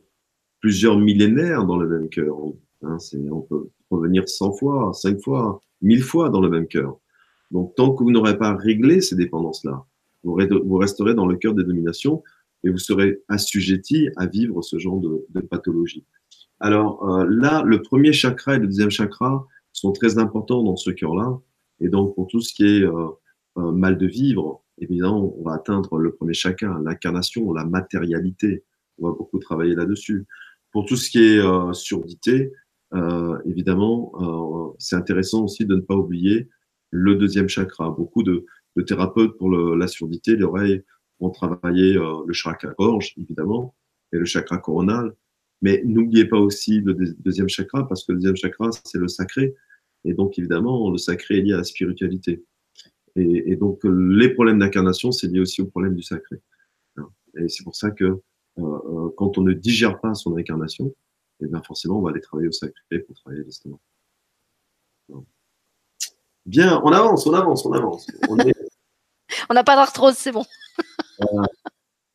plusieurs 0.59 0.97
millénaires 0.97 1.65
dans 1.65 1.77
le 1.77 1.87
même 1.87 2.09
cœur. 2.09 2.37
Hein, 2.83 2.97
on 3.31 3.41
peut 3.41 3.69
revenir 3.89 4.27
100 4.27 4.53
fois, 4.53 4.93
5 4.93 5.19
fois, 5.21 5.61
1000 5.81 6.01
fois 6.01 6.29
dans 6.29 6.41
le 6.41 6.49
même 6.49 6.67
cœur. 6.67 6.99
Donc, 7.51 7.75
tant 7.75 7.93
que 7.93 8.03
vous 8.03 8.11
n'aurez 8.11 8.37
pas 8.37 8.55
réglé 8.55 9.01
ces 9.01 9.15
dépendances-là, 9.15 9.85
vous, 10.23 10.77
resterez 10.77 11.13
dans 11.13 11.25
le 11.25 11.35
cœur 11.35 11.53
des 11.53 11.63
dominations 11.63 12.23
et 12.63 12.69
vous 12.69 12.77
serez 12.77 13.21
assujetti 13.27 14.09
à 14.17 14.27
vivre 14.27 14.61
ce 14.61 14.77
genre 14.77 14.99
de, 14.99 15.39
pathologie. 15.41 16.05
Alors 16.59 17.09
euh, 17.09 17.25
là, 17.27 17.63
le 17.63 17.81
premier 17.81 18.13
chakra 18.13 18.55
et 18.55 18.59
le 18.59 18.67
deuxième 18.67 18.91
chakra 18.91 19.47
sont 19.73 19.91
très 19.91 20.19
importants 20.19 20.63
dans 20.63 20.75
ce 20.75 20.91
cœur-là. 20.91 21.39
Et 21.79 21.89
donc, 21.89 22.13
pour 22.13 22.27
tout 22.27 22.41
ce 22.41 22.53
qui 22.53 22.63
est 22.63 22.83
euh, 22.83 23.07
euh, 23.57 23.71
mal 23.71 23.97
de 23.97 24.05
vivre, 24.05 24.63
évidemment, 24.77 25.33
on 25.37 25.43
va 25.43 25.55
atteindre 25.55 25.97
le 25.97 26.13
premier 26.13 26.33
chakra, 26.33 26.79
l'incarnation, 26.83 27.51
la 27.51 27.65
matérialité. 27.65 28.63
On 28.99 29.09
va 29.09 29.15
beaucoup 29.15 29.39
travailler 29.39 29.73
là-dessus. 29.73 30.27
Pour 30.71 30.85
tout 30.85 30.95
ce 30.95 31.09
qui 31.09 31.19
est 31.19 31.73
surdité, 31.73 32.53
évidemment, 33.45 34.75
c'est 34.79 34.95
intéressant 34.95 35.43
aussi 35.43 35.65
de 35.65 35.75
ne 35.75 35.81
pas 35.81 35.95
oublier 35.95 36.47
le 36.91 37.15
deuxième 37.15 37.49
chakra. 37.49 37.89
Beaucoup 37.89 38.23
de, 38.23 38.45
thérapeutes 38.85 39.37
pour 39.37 39.49
la 39.51 39.87
surdité, 39.87 40.35
l'oreille, 40.35 40.83
vont 41.19 41.29
travailler 41.29 41.97
euh, 41.97 42.23
le 42.25 42.33
chakra 42.33 42.73
gorge, 42.77 43.13
évidemment, 43.17 43.75
et 44.13 44.17
le 44.17 44.25
chakra 44.25 44.57
coronal. 44.57 45.15
Mais 45.61 45.81
n'oubliez 45.85 46.25
pas 46.25 46.39
aussi 46.39 46.81
le 46.81 46.93
deuxième 46.93 47.49
chakra, 47.49 47.87
parce 47.87 48.05
que 48.05 48.11
le 48.11 48.19
deuxième 48.19 48.35
chakra, 48.35 48.69
c'est 48.83 48.97
le 48.97 49.07
sacré. 49.07 49.55
Et 50.03 50.13
donc, 50.13 50.37
évidemment, 50.39 50.89
le 50.89 50.97
sacré 50.97 51.37
est 51.37 51.41
lié 51.41 51.53
à 51.53 51.57
la 51.57 51.63
spiritualité. 51.63 52.43
Et, 53.15 53.55
donc, 53.57 53.81
les 53.83 54.29
problèmes 54.29 54.59
d'incarnation, 54.59 55.11
c'est 55.11 55.27
lié 55.27 55.41
aussi 55.41 55.61
au 55.61 55.67
problème 55.67 55.95
du 55.95 56.01
sacré. 56.01 56.37
Et 57.37 57.47
c'est 57.49 57.63
pour 57.63 57.75
ça 57.75 57.91
que 57.91 58.05
euh, 58.05 58.19
euh, 58.57 59.09
quand 59.15 59.37
on 59.37 59.41
ne 59.41 59.53
digère 59.53 59.99
pas 59.99 60.13
son 60.13 60.35
incarnation, 60.37 60.87
et 60.87 61.45
eh 61.45 61.47
bien 61.47 61.61
forcément, 61.61 61.99
on 61.99 62.01
va 62.01 62.11
aller 62.11 62.21
travailler 62.21 62.49
au 62.49 62.51
sacré 62.51 62.99
pour 62.99 63.15
travailler 63.15 63.43
l'estomac. 63.43 63.79
Bien, 66.45 66.81
on 66.83 66.91
avance, 66.91 67.27
on 67.27 67.33
avance, 67.33 67.65
on 67.65 67.73
avance. 67.73 68.07
On 68.29 68.35
n'a 69.53 69.63
pas 69.63 69.75
d'arthrose, 69.75 70.15
c'est 70.15 70.31
bon. 70.31 70.45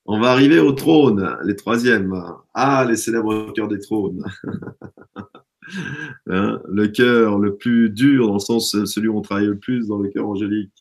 On 0.05 0.21
va 0.21 0.31
arriver 0.31 0.59
au 0.59 0.73
trône, 0.73 1.37
les 1.45 1.57
troisièmes. 1.57 2.15
Ah, 2.55 2.85
les 2.89 2.97
célèbres 2.97 3.53
cœurs 3.53 3.69
des 3.69 3.81
trônes. 3.81 4.25
Hein, 6.29 6.61
le 6.69 6.87
cœur 6.87 7.41
le 7.41 7.57
plus 7.57 7.91
dur, 7.91 8.29
dans 8.29 8.35
le 8.35 8.39
sens 8.39 8.71
celui 8.85 9.09
où 9.09 9.19
on 9.19 9.21
travaille 9.21 9.47
le 9.47 9.59
plus 9.59 9.89
dans 9.89 9.99
le 9.99 10.09
cœur 10.11 10.29
angélique. 10.29 10.73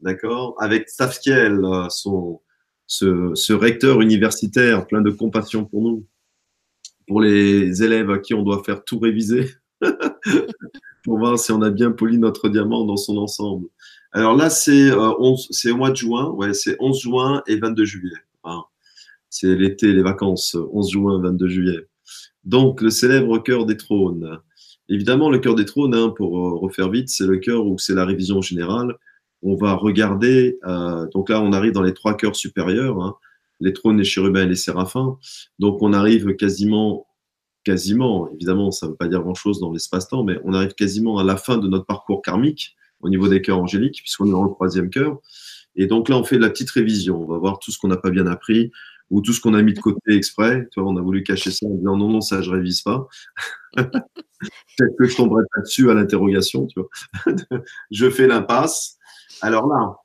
D'accord? 0.00 0.54
Avec 0.58 0.88
Safkiel, 0.88 1.60
son, 1.90 2.40
ce, 2.86 3.34
ce, 3.34 3.52
recteur 3.52 4.00
universitaire 4.00 4.86
plein 4.86 5.02
de 5.02 5.10
compassion 5.10 5.66
pour 5.66 5.82
nous, 5.82 6.06
pour 7.06 7.20
les 7.20 7.82
élèves 7.82 8.10
à 8.10 8.18
qui 8.20 8.32
on 8.32 8.42
doit 8.42 8.62
faire 8.64 8.84
tout 8.84 8.98
réviser. 8.98 9.50
pour 11.02 11.18
voir 11.18 11.38
si 11.38 11.52
on 11.52 11.62
a 11.62 11.70
bien 11.70 11.90
poli 11.90 12.18
notre 12.18 12.48
diamant 12.48 12.84
dans 12.84 12.96
son 12.96 13.16
ensemble. 13.16 13.68
Alors 14.12 14.36
là, 14.36 14.50
c'est 14.50 14.90
euh, 14.90 15.12
c'est 15.50 15.70
au 15.70 15.76
mois 15.76 15.90
de 15.90 15.96
juin, 15.96 16.30
ouais, 16.30 16.52
c'est 16.54 16.76
11 16.80 17.00
juin 17.00 17.42
et 17.46 17.56
22 17.56 17.84
juillet. 17.84 18.16
C'est 19.34 19.56
l'été, 19.56 19.94
les 19.94 20.02
vacances, 20.02 20.58
11 20.72 20.90
juin, 20.90 21.18
22 21.22 21.48
juillet. 21.48 21.88
Donc, 22.44 22.82
le 22.82 22.90
célèbre 22.90 23.38
cœur 23.38 23.64
des 23.64 23.78
trônes. 23.78 24.38
Évidemment, 24.90 25.30
le 25.30 25.38
cœur 25.38 25.54
des 25.54 25.64
trônes, 25.64 25.94
hein, 25.94 26.12
pour 26.14 26.38
euh, 26.38 26.58
refaire 26.58 26.90
vite, 26.90 27.08
c'est 27.08 27.26
le 27.26 27.38
cœur 27.38 27.66
où 27.66 27.78
c'est 27.78 27.94
la 27.94 28.04
révision 28.04 28.42
générale. 28.42 28.94
On 29.42 29.56
va 29.56 29.72
regarder, 29.72 30.58
euh, 30.66 31.06
donc 31.14 31.30
là, 31.30 31.40
on 31.40 31.54
arrive 31.54 31.72
dans 31.72 31.82
les 31.82 31.94
trois 31.94 32.14
cœurs 32.14 32.36
supérieurs, 32.36 33.00
hein, 33.00 33.16
les 33.60 33.72
trônes, 33.72 33.96
les 33.96 34.04
chérubins 34.04 34.42
et 34.42 34.48
les 34.48 34.54
séraphins. 34.54 35.16
Donc, 35.58 35.80
on 35.80 35.94
arrive 35.94 36.36
quasiment 36.36 37.06
quasiment, 37.64 38.30
évidemment, 38.32 38.70
ça 38.70 38.86
ne 38.86 38.92
veut 38.92 38.96
pas 38.96 39.08
dire 39.08 39.22
grand-chose 39.22 39.60
dans 39.60 39.72
l'espace-temps, 39.72 40.24
mais 40.24 40.38
on 40.44 40.54
arrive 40.54 40.74
quasiment 40.74 41.18
à 41.18 41.24
la 41.24 41.36
fin 41.36 41.58
de 41.58 41.68
notre 41.68 41.86
parcours 41.86 42.22
karmique 42.22 42.76
au 43.00 43.08
niveau 43.08 43.28
des 43.28 43.42
cœurs 43.42 43.58
angéliques, 43.58 44.00
puisqu'on 44.02 44.26
est 44.26 44.32
dans 44.32 44.44
le 44.44 44.50
troisième 44.50 44.90
cœur. 44.90 45.18
Et 45.74 45.86
donc 45.86 46.08
là, 46.08 46.16
on 46.16 46.24
fait 46.24 46.36
de 46.36 46.42
la 46.42 46.50
petite 46.50 46.70
révision. 46.70 47.20
On 47.22 47.26
va 47.26 47.38
voir 47.38 47.58
tout 47.58 47.70
ce 47.70 47.78
qu'on 47.78 47.88
n'a 47.88 47.96
pas 47.96 48.10
bien 48.10 48.26
appris, 48.26 48.70
ou 49.12 49.20
tout 49.20 49.32
ce 49.32 49.40
qu'on 49.40 49.54
a 49.54 49.62
mis 49.62 49.74
de 49.74 49.78
côté 49.78 50.16
exprès. 50.16 50.68
On 50.76 50.96
a 50.96 51.02
voulu 51.02 51.22
cacher 51.22 51.50
ça 51.50 51.66
en 51.66 51.74
disant 51.74 51.96
non, 51.96 52.08
non, 52.08 52.20
ça, 52.20 52.40
je 52.40 52.50
révise 52.50 52.80
pas. 52.80 53.06
Peut-être 53.76 54.96
que 54.98 55.06
je 55.06 55.16
tomberai 55.16 55.42
pas 55.54 55.60
dessus 55.60 55.90
à 55.90 55.94
l'interrogation, 55.94 56.66
tu 56.66 56.80
je 57.90 58.10
fais 58.10 58.26
l'impasse. 58.26 58.98
Alors 59.42 59.68
là, 59.68 59.96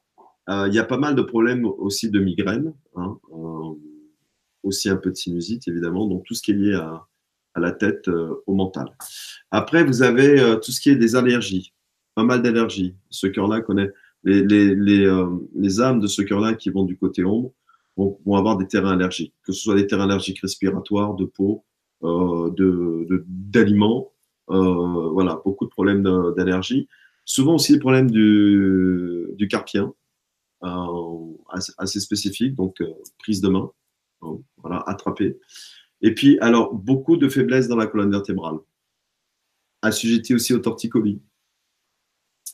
euh, 0.50 0.68
il 0.68 0.74
y 0.74 0.80
a 0.80 0.84
pas 0.84 0.98
mal 0.98 1.16
de 1.16 1.22
problèmes 1.22 1.66
aussi 1.66 2.10
de 2.10 2.20
migraine, 2.20 2.74
hein, 2.96 3.18
euh, 3.34 3.76
aussi 4.64 4.90
un 4.90 4.98
peu 4.98 5.10
de 5.10 5.16
sinusite, 5.16 5.68
évidemment. 5.68 6.08
Donc, 6.08 6.24
tout 6.26 6.34
ce 6.34 6.42
qui 6.42 6.52
est 6.52 6.56
lié 6.56 6.74
à, 6.74 7.08
à 7.58 7.60
la 7.60 7.72
tête, 7.72 8.08
euh, 8.08 8.44
au 8.48 8.54
mental. 8.54 8.88
Après, 9.52 9.84
vous 9.84 10.02
avez 10.04 10.58
tout 10.64 10.72
ce 10.72 10.80
qui 10.80 10.90
est 10.90 10.96
des 10.96 11.16
allergies, 11.16 11.74
pas 12.16 12.24
mal 12.24 12.42
d'allergies. 12.42 12.96
Ce 13.10 13.28
cœur-là 13.28 13.62
connaît 13.62 13.92
les, 14.24 14.44
les, 14.44 14.76
les, 14.76 15.26
les 15.56 15.82
âmes 15.82 16.00
de 16.00 16.08
ce 16.08 16.22
cœur-là 16.22 16.54
qui 16.54 16.70
vont 16.70 16.84
du 16.84 16.98
côté 16.98 17.24
ombre 17.24 17.52
vont, 17.98 18.36
avoir 18.36 18.58
des 18.58 18.68
terrains 18.68 18.92
allergiques, 18.92 19.34
que 19.44 19.52
ce 19.52 19.62
soit 19.62 19.76
des 19.76 19.88
terrains 19.88 20.04
allergiques 20.04 20.40
respiratoires, 20.40 21.16
de 21.16 21.26
peau, 21.26 21.66
euh, 22.04 22.52
de 22.52 23.26
d'aliments, 23.28 24.12
euh, 24.50 25.10
voilà, 25.10 25.42
beaucoup 25.44 25.66
de 25.66 25.70
problèmes 25.70 26.04
d'allergie. 26.36 26.88
Souvent 27.26 27.56
aussi 27.56 27.74
des 27.74 27.80
problèmes 27.80 28.10
du, 28.10 29.28
du 29.34 29.48
carpien, 29.48 29.94
euh, 30.64 31.34
assez, 31.78 32.00
spécifiques, 32.00 32.56
donc 32.56 32.80
euh, 32.82 32.94
prise 33.20 33.42
de 33.42 33.50
main, 33.50 33.70
voilà, 34.58 34.84
attraper. 34.88 35.38
Et 36.02 36.14
puis, 36.14 36.38
alors, 36.40 36.74
beaucoup 36.74 37.18
de 37.18 37.28
faiblesse 37.28 37.68
dans 37.68 37.76
la 37.76 37.88
colonne 37.88 38.12
vertébrale, 38.12 38.58
assujetti 39.82 40.36
aussi 40.36 40.54
au 40.54 40.60
torticolis. 40.60 41.22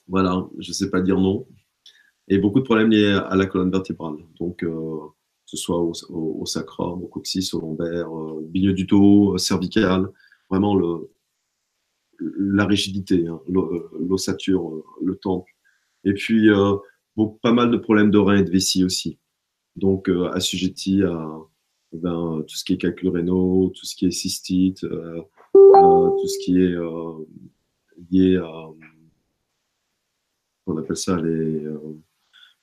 Voilà, 0.08 0.48
je 0.60 0.70
ne 0.70 0.74
sais 0.74 0.90
pas 0.90 1.02
dire 1.02 1.20
non. 1.20 1.48
Et 2.28 2.38
beaucoup 2.38 2.60
de 2.60 2.66
problèmes 2.66 2.90
liés 2.90 3.20
à 3.28 3.36
la 3.36 3.46
colonne 3.46 3.72
vertébrale. 3.72 4.16
Donc, 4.40 4.64
euh, 4.64 5.00
ce 5.46 5.58
soit 5.58 5.80
au, 5.80 6.46
sacrum, 6.46 7.04
au 7.04 7.08
coccyx, 7.08 7.54
au 7.54 7.62
lombaire, 7.62 8.10
euh, 8.10 8.50
milieu 8.54 8.74
du 8.74 8.86
dos, 8.86 9.36
euh, 9.36 9.38
cervical, 9.38 10.10
vraiment 10.50 10.76
le, 10.76 11.12
la 12.20 12.66
rigidité, 12.66 13.28
hein, 13.28 13.40
euh, 13.50 13.90
l'ossature, 14.08 14.84
le 15.02 15.16
temple. 15.16 15.52
Et 16.06 16.14
puis, 16.14 16.50
pas 17.42 17.54
mal 17.54 17.72
de 17.72 17.78
problèmes 17.78 18.12
de 18.12 18.18
reins 18.18 18.40
et 18.40 18.44
de 18.44 18.50
vessie 18.50 18.84
aussi. 18.84 19.20
Donc, 19.76 20.10
assujetti 20.34 21.02
à 21.04 21.38
ben, 21.94 22.44
tout 22.48 22.56
ce 22.56 22.64
qui 22.64 22.74
est 22.74 22.78
calcul 22.78 23.10
rénaux, 23.10 23.72
tout 23.76 23.86
ce 23.86 23.96
qui 23.96 24.06
est 24.06 24.12
cystite, 24.12 24.82
tout 24.82 26.28
ce 26.28 26.44
qui 26.44 26.62
est 26.62 26.76
lié 28.12 28.38
à, 28.38 28.70
on 30.66 30.78
appelle 30.78 30.98
ça 30.98 31.20
les, 31.22 31.64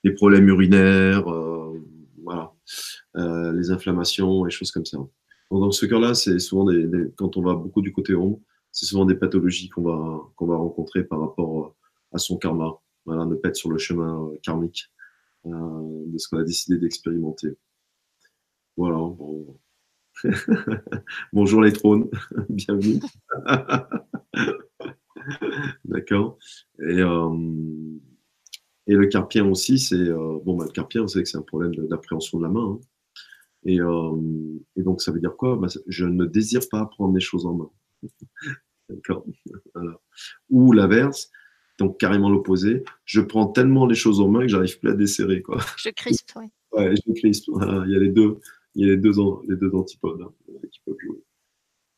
les 0.05 0.13
problèmes 0.13 0.49
urinaires, 0.49 1.25
voilà. 2.23 2.53
Euh, 3.17 3.53
les 3.53 3.71
inflammations 3.71 4.47
et 4.47 4.51
choses 4.51 4.71
comme 4.71 4.87
ça. 4.87 4.99
dans 5.51 5.73
ce 5.73 5.85
cas-là, 5.87 6.15
c'est 6.15 6.39
souvent 6.39 6.65
des, 6.65 6.89
quand 7.17 7.37
on 7.37 7.43
va 7.43 7.55
beaucoup 7.55 7.83
du 7.83 7.93
côté 7.93 8.15
ombre, 8.15 8.41
c'est 8.71 8.87
souvent 8.87 9.05
des 9.05 9.17
pathologies 9.17 9.69
qu'on 9.69 9.83
va, 9.83 10.47
va 10.47 10.57
rencontrer 10.57 11.03
par 11.03 11.21
rapport 11.21 11.75
à 12.13 12.19
son 12.19 12.37
karma. 12.37 12.79
Ne 13.07 13.35
pas 13.35 13.49
être 13.49 13.57
sur 13.57 13.71
le 13.71 13.79
chemin 13.79 14.27
euh, 14.27 14.37
karmique 14.45 14.93
euh, 15.47 16.05
de 16.07 16.19
ce 16.19 16.29
qu'on 16.29 16.39
a 16.39 16.45
décidé 16.45 16.79
d'expérimenter. 16.79 17.57
Voilà. 18.77 18.99
Bonjour 21.33 21.63
les 21.63 21.73
trônes, 21.73 22.11
bienvenue. 22.49 23.01
D'accord. 25.85 26.39
Et, 26.81 27.01
et 28.87 28.95
le 28.95 29.07
carpien 29.07 29.49
aussi, 29.49 29.79
c'est 29.79 29.95
euh, 29.95 30.39
bon, 30.45 30.57
bah, 30.57 30.65
le 30.67 30.73
carpien, 30.73 31.03
on 31.03 31.07
sait 31.07 31.23
que 31.23 31.29
c'est 31.29 31.39
un 31.39 31.43
problème 31.43 31.73
d'appréhension 31.87 32.39
de 32.39 32.43
la 32.43 32.49
main. 32.49 32.73
Hein. 32.73 32.81
Et, 33.65 33.81
euh, 33.81 34.59
et, 34.77 34.83
donc, 34.83 35.03
ça 35.03 35.13
veut 35.13 35.21
dire 35.21 35.37
quoi? 35.37 35.57
Bah, 35.57 35.69
Je 35.87 36.07
ne 36.07 36.25
désire 36.25 36.63
pas 36.71 36.87
prendre 36.87 37.15
les 37.15 37.21
choses 37.21 37.47
en 37.47 37.55
main. 37.55 37.71
D'accord 38.89 39.25
voilà. 39.75 40.01
Ou 40.49 40.73
l'inverse, 40.73 41.31
donc 41.79 42.01
carrément 42.01 42.31
l'opposé. 42.31 42.83
Je 43.05 43.21
prends 43.21 43.47
tellement 43.47 43.87
les 43.87 43.95
choses 43.95 44.21
en 44.21 44.29
main 44.29 44.41
que 44.41 44.49
j'arrive 44.49 44.81
plus 44.81 44.91
à 44.91 44.95
desserrer. 44.95 45.43
Quoi. 45.43 45.61
Je 45.77 45.91
crispe, 45.91 46.31
oui. 46.37 46.47
Ouais, 46.73 46.95
je 46.97 47.13
crispe. 47.13 47.51
Il 47.87 47.93
y 47.93 47.97
a 47.97 48.01
les 48.01 48.09
deux, 48.09 48.39
il 48.81 48.87
y 48.87 48.91
a 48.91 48.95
les 48.95 49.01
deux, 49.01 49.13
les 49.47 49.57
deux 49.57 49.75
antipodes 49.75 50.23
hein, 50.23 50.33
qui 50.73 50.81
peuvent 50.87 50.97
jouer. 50.99 51.23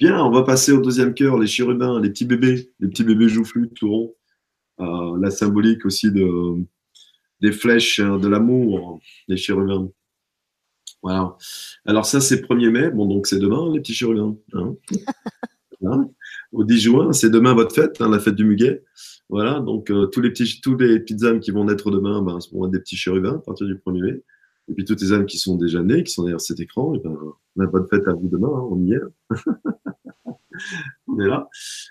Bien, 0.01 0.21
on 0.25 0.33
va 0.33 0.43
passer 0.43 0.73
au 0.73 0.81
deuxième 0.81 1.15
cœur, 1.15 1.39
les 1.39 1.47
chérubins, 1.47 2.01
les 2.01 2.11
petits 2.11 2.25
bébés, 2.25 2.73
les 2.81 2.89
petits 2.89 3.05
bébés 3.05 3.29
joufflus, 3.29 3.69
tout 3.69 3.89
ronds. 3.89 4.15
Euh, 4.81 5.17
la 5.21 5.31
symbolique 5.31 5.87
aussi 5.87 6.11
de, 6.11 6.57
des 7.41 7.53
flèches 7.53 8.01
hein, 8.01 8.19
de 8.19 8.27
l'amour, 8.27 9.01
les 9.29 9.37
chérubins. 9.37 9.89
Voilà. 11.03 11.37
Alors 11.87 12.05
ça, 12.05 12.21
c'est 12.21 12.45
1er 12.45 12.71
mai. 12.71 12.91
Bon, 12.91 13.07
donc 13.07 13.29
c'est 13.29 13.39
demain, 13.39 13.73
les 13.73 13.79
petits 13.79 13.95
chérubins. 13.95 14.37
Hein. 14.55 14.75
Au 16.53 16.65
10 16.65 16.81
juin, 16.81 17.13
c'est 17.13 17.31
demain 17.31 17.55
votre 17.55 17.75
fête, 17.75 18.01
hein, 18.01 18.09
la 18.11 18.19
fête 18.19 18.35
du 18.35 18.45
muguet. 18.45 18.83
Voilà, 19.29 19.61
donc 19.61 19.91
euh, 19.91 20.07
tous, 20.07 20.21
les 20.21 20.31
petits, 20.31 20.61
tous 20.61 20.77
les 20.77 20.99
petites 20.99 21.23
âmes 21.23 21.39
qui 21.39 21.53
vont 21.53 21.65
naître 21.65 21.93
demain 21.93 22.23
ben, 22.23 22.41
seront 22.41 22.67
des 22.67 22.81
petits 22.81 22.97
chérubins 22.97 23.37
à 23.37 23.39
partir 23.39 23.69
du 23.69 23.77
1er 23.77 24.03
mai. 24.03 24.23
Et 24.73 24.75
puis 24.75 24.87
toutes 24.87 25.03
les 25.03 25.13
âmes 25.13 25.27
qui 25.27 25.37
sont 25.37 25.57
déjà 25.57 25.83
nées, 25.83 26.03
qui 26.03 26.11
sont 26.11 26.23
derrière 26.23 26.41
cet 26.41 26.59
écran, 26.59 26.95
et 26.95 26.99
ben, 27.01 27.15
on 27.57 27.63
a 27.63 27.67
bonne 27.67 27.87
fête 27.89 28.09
à 28.09 28.15
vous 28.15 28.27
demain, 28.27 28.49
on 28.49 28.81
y 28.83 28.95
est. 28.95 29.01
on 31.09 31.21
est 31.21 31.29
là. 31.29 31.47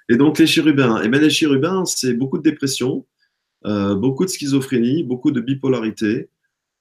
Et 0.10 0.18
donc 0.18 0.40
les 0.40 0.48
chérubins. 0.48 1.00
Et 1.04 1.10
bien 1.10 1.20
les 1.20 1.30
chérubins, 1.30 1.86
c'est 1.86 2.16
beaucoup 2.16 2.40
de 2.40 2.44
dépression, 2.44 3.06
euh, 3.68 3.94
beaucoup 3.94 4.26
de 4.26 4.32
schizophrénie, 4.32 5.04
beaucoup 5.04 5.30
de 5.30 5.42
bipolarité, 5.42 6.30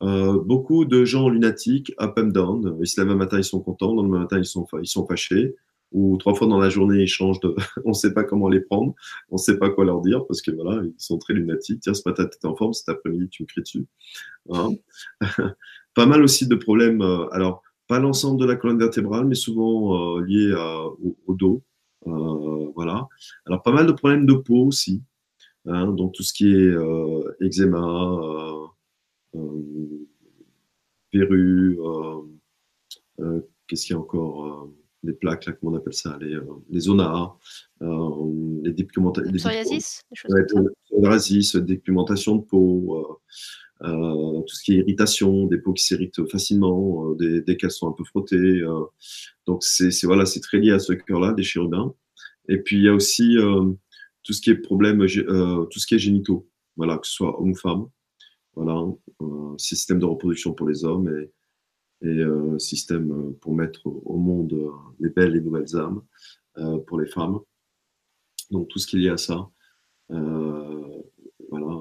euh, 0.02 0.40
beaucoup 0.42 0.86
de 0.86 1.04
gens 1.04 1.28
lunatiques, 1.28 1.92
up 2.00 2.14
and 2.16 2.28
down. 2.28 2.78
Ils 2.80 2.86
se 2.86 2.98
lèvent 2.98 3.10
un 3.10 3.16
matin, 3.16 3.36
ils 3.36 3.44
sont 3.44 3.60
contents, 3.60 3.94
le 4.00 4.08
matin, 4.08 4.38
ils 4.38 4.46
sont, 4.46 4.66
ils 4.80 4.88
sont 4.88 5.06
fâchés, 5.06 5.54
ou 5.92 6.16
trois 6.16 6.34
fois 6.34 6.46
dans 6.46 6.58
la 6.58 6.70
journée, 6.70 7.02
ils 7.02 7.08
changent 7.08 7.40
de. 7.40 7.54
on 7.84 7.90
ne 7.90 7.94
sait 7.94 8.14
pas 8.14 8.24
comment 8.24 8.48
les 8.48 8.60
prendre, 8.60 8.94
on 9.28 9.34
ne 9.34 9.38
sait 9.38 9.58
pas 9.58 9.68
quoi 9.68 9.84
leur 9.84 10.00
dire, 10.00 10.24
parce 10.26 10.40
que 10.40 10.50
voilà, 10.50 10.82
ils 10.82 10.94
sont 10.96 11.18
très 11.18 11.34
lunatiques. 11.34 11.80
Tiens, 11.80 11.92
ce 11.92 12.08
matin, 12.08 12.24
tu 12.24 12.36
étais 12.36 12.46
en 12.46 12.56
forme, 12.56 12.72
cet 12.72 12.88
après-midi, 12.88 13.28
tu 13.28 13.42
me 13.42 13.48
cries 13.48 13.60
dessus. 13.60 13.86
Hein 14.50 14.70
pas 15.94 16.06
mal 16.06 16.22
aussi 16.22 16.46
de 16.46 16.54
problèmes. 16.54 17.02
Euh, 17.02 17.28
alors, 17.30 17.62
pas 17.86 17.98
l'ensemble 17.98 18.40
de 18.40 18.46
la 18.46 18.56
colonne 18.56 18.78
vertébrale, 18.78 19.26
mais 19.26 19.34
souvent 19.34 20.18
euh, 20.18 20.24
liés 20.24 20.54
au, 21.02 21.16
au, 21.26 21.34
dos. 21.34 21.62
Euh, 22.06 22.70
voilà. 22.74 23.08
Alors, 23.46 23.62
pas 23.62 23.72
mal 23.72 23.86
de 23.86 23.92
problèmes 23.92 24.26
de 24.26 24.34
peau 24.34 24.66
aussi. 24.66 25.02
Hein, 25.66 25.88
donc 25.88 26.14
tout 26.14 26.22
ce 26.22 26.32
qui 26.32 26.54
est 26.54 26.56
euh, 26.56 27.36
eczéma, 27.40 27.78
euh, 27.78 28.66
euh, 29.36 30.06
verrues, 31.12 31.78
qu'est-ce 33.66 33.86
qu'il 33.86 33.94
y 33.94 33.96
a 33.96 34.00
encore 34.00 34.68
les 35.02 35.12
plaques, 35.12 35.46
là, 35.46 35.52
comment 35.52 35.72
on 35.72 35.76
appelle 35.76 35.94
ça, 35.94 36.16
les, 36.20 36.38
les 36.70 36.80
zonas, 36.80 37.34
les 37.80 38.72
dépigmentations. 38.72 39.32
Psoriasis 39.32 40.02
Psoriasis, 40.84 41.56
dépigmentation 41.56 42.36
de 42.36 42.42
peau, 42.42 43.20
tout 43.82 44.54
ce 44.54 44.62
qui 44.62 44.74
est 44.74 44.78
irritation, 44.78 45.46
des 45.46 45.58
peaux 45.58 45.72
qui 45.72 45.84
s'irritent 45.84 46.28
facilement, 46.30 47.12
dès, 47.14 47.40
dès 47.40 47.56
qu'elles 47.56 47.70
sont 47.70 47.88
un 47.88 47.92
peu 47.92 48.04
frottées. 48.04 48.62
donc, 49.46 49.62
c'est 49.64 50.04
voilà, 50.04 50.24
très 50.24 50.58
lié 50.58 50.72
à 50.72 50.78
ce 50.78 50.92
cœur-là, 50.92 51.32
des 51.32 51.42
chérubins. 51.42 51.94
Et 52.48 52.58
puis, 52.58 52.76
il 52.76 52.82
y 52.84 52.88
a 52.88 52.94
aussi 52.94 53.36
tout 54.22 54.32
ce 54.32 54.40
qui 54.40 54.50
est 54.50 54.56
problème, 54.56 55.02
euh, 55.02 55.64
tout 55.66 55.78
ce 55.78 55.86
qui 55.86 55.94
est 55.94 55.98
génitaux, 55.98 56.48
voilà, 56.76 56.98
que 56.98 57.06
ce 57.06 57.12
soit 57.12 57.40
homme 57.40 57.50
ou 57.52 57.56
femme, 57.56 57.86
voilà, 58.54 58.84
système 59.58 59.98
de 59.98 60.06
reproduction 60.06 60.52
pour 60.52 60.68
les 60.68 60.84
hommes 60.84 61.08
et, 62.02 62.06
euh, 62.06 62.58
système 62.58 63.34
pour 63.40 63.54
mettre 63.54 63.86
au 63.86 64.16
monde 64.16 64.56
les 64.98 65.10
belles 65.10 65.36
et 65.36 65.40
nouvelles 65.40 65.76
âmes 65.76 66.02
euh, 66.58 66.78
pour 66.78 67.00
les 67.00 67.06
femmes. 67.06 67.40
Donc 68.50 68.68
tout 68.68 68.78
ce 68.78 68.86
qui 68.86 68.96
est 68.96 69.00
lié 69.00 69.08
à 69.10 69.16
ça, 69.16 69.48
voilà, 70.08 71.79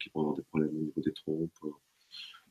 qui 0.00 0.10
vont 0.14 0.22
avoir 0.22 0.36
des 0.36 0.42
problèmes 0.42 0.76
au 0.76 0.80
niveau 0.80 1.00
des 1.00 1.12
trompes, 1.12 1.52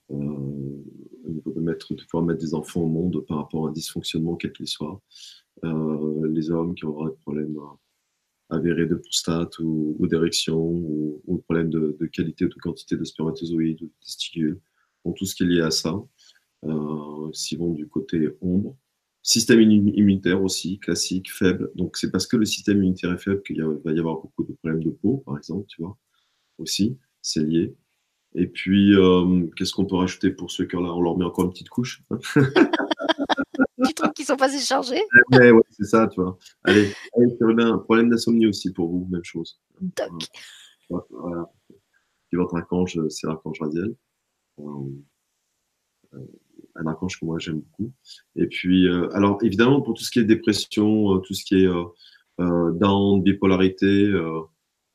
au 0.09 1.29
niveau 1.29 1.51
de 1.53 1.59
mettre, 1.59 1.93
de 1.93 2.03
pouvoir 2.03 2.23
mettre 2.23 2.39
des 2.39 2.53
enfants 2.53 2.81
au 2.81 2.87
monde 2.87 3.23
par 3.27 3.37
rapport 3.37 3.67
à 3.67 3.69
un 3.69 3.73
dysfonctionnement 3.73 4.35
quel 4.35 4.53
qu'il 4.53 4.67
soit, 4.67 5.01
les 5.63 6.51
hommes 6.51 6.73
qui 6.75 6.85
auront 6.85 7.07
des 7.07 7.15
problèmes 7.17 7.57
avéré 8.49 8.85
de 8.85 8.95
prostate 8.95 9.59
ou, 9.59 9.95
d'érection 10.07 10.59
ou, 10.59 11.21
ou, 11.27 11.37
problème 11.37 11.69
de, 11.69 11.95
qualité 12.11 12.45
ou 12.45 12.49
de 12.49 12.55
quantité 12.55 12.97
de 12.97 13.03
spermatozoïdes 13.03 13.81
ou 13.81 13.85
de 13.85 13.93
testicules. 14.01 14.59
Donc 15.05 15.17
tout 15.17 15.25
ce 15.25 15.35
qui 15.35 15.43
est 15.43 15.47
lié 15.47 15.61
à 15.61 15.71
ça, 15.71 15.95
euh, 16.65 17.31
vont 17.57 17.73
du 17.73 17.87
côté 17.87 18.29
ombre. 18.41 18.75
Système 19.21 19.61
immunitaire 19.61 20.41
aussi, 20.41 20.79
classique, 20.79 21.31
faible. 21.31 21.71
Donc 21.75 21.97
c'est 21.97 22.09
parce 22.09 22.25
que 22.25 22.37
le 22.37 22.45
système 22.45 22.77
immunitaire 22.77 23.13
est 23.13 23.19
faible 23.19 23.43
qu'il 23.43 23.61
va 23.61 23.91
y 23.91 23.99
avoir 23.99 24.21
beaucoup 24.21 24.43
de 24.43 24.53
problèmes 24.53 24.83
de 24.83 24.89
peau, 24.89 25.17
par 25.25 25.37
exemple, 25.37 25.65
tu 25.67 25.81
vois, 25.81 25.97
aussi, 26.57 26.97
c'est 27.21 27.43
lié. 27.43 27.75
Et 28.35 28.47
puis, 28.47 28.93
euh, 28.93 29.47
qu'est-ce 29.55 29.73
qu'on 29.73 29.85
peut 29.85 29.95
rajouter 29.95 30.29
pour 30.29 30.51
ce 30.51 30.63
cœur-là? 30.63 30.93
On 30.93 31.01
leur 31.01 31.17
met 31.17 31.25
encore 31.25 31.45
une 31.45 31.51
petite 31.51 31.69
couche. 31.69 32.03
tu 33.85 33.93
trouves 33.95 34.13
qu'ils 34.13 34.25
sont 34.25 34.37
pas 34.37 34.53
échangés 34.53 35.01
Ouais, 35.31 35.51
ouais 35.51 35.63
c'est 35.71 35.85
ça, 35.85 36.07
tu 36.07 36.21
vois. 36.21 36.37
Allez, 36.63 36.93
allez 37.15 37.63
un 37.63 37.79
problème 37.79 38.09
d'insomnie 38.09 38.45
aussi 38.45 38.71
pour 38.71 38.89
vous, 38.89 39.07
même 39.09 39.23
chose. 39.23 39.59
Doc. 39.81 40.27
Voilà. 40.89 41.49
Puis 42.27 42.37
votre 42.37 42.55
archange, 42.55 42.99
c'est 43.09 43.27
l'archange 43.27 43.59
Radiel. 43.59 43.95
Euh, 44.59 46.19
un 46.75 46.85
archange 46.85 47.19
que 47.19 47.25
moi 47.25 47.39
j'aime 47.39 47.61
beaucoup. 47.61 47.91
Et 48.35 48.45
puis, 48.45 48.87
alors 49.13 49.39
évidemment, 49.41 49.81
pour 49.81 49.95
tout 49.95 50.03
ce 50.03 50.11
qui 50.11 50.19
est 50.19 50.23
dépression, 50.23 51.19
tout 51.19 51.33
ce 51.33 51.43
qui 51.43 51.63
est 51.63 51.69
down, 52.37 53.23
bipolarité, 53.23 54.11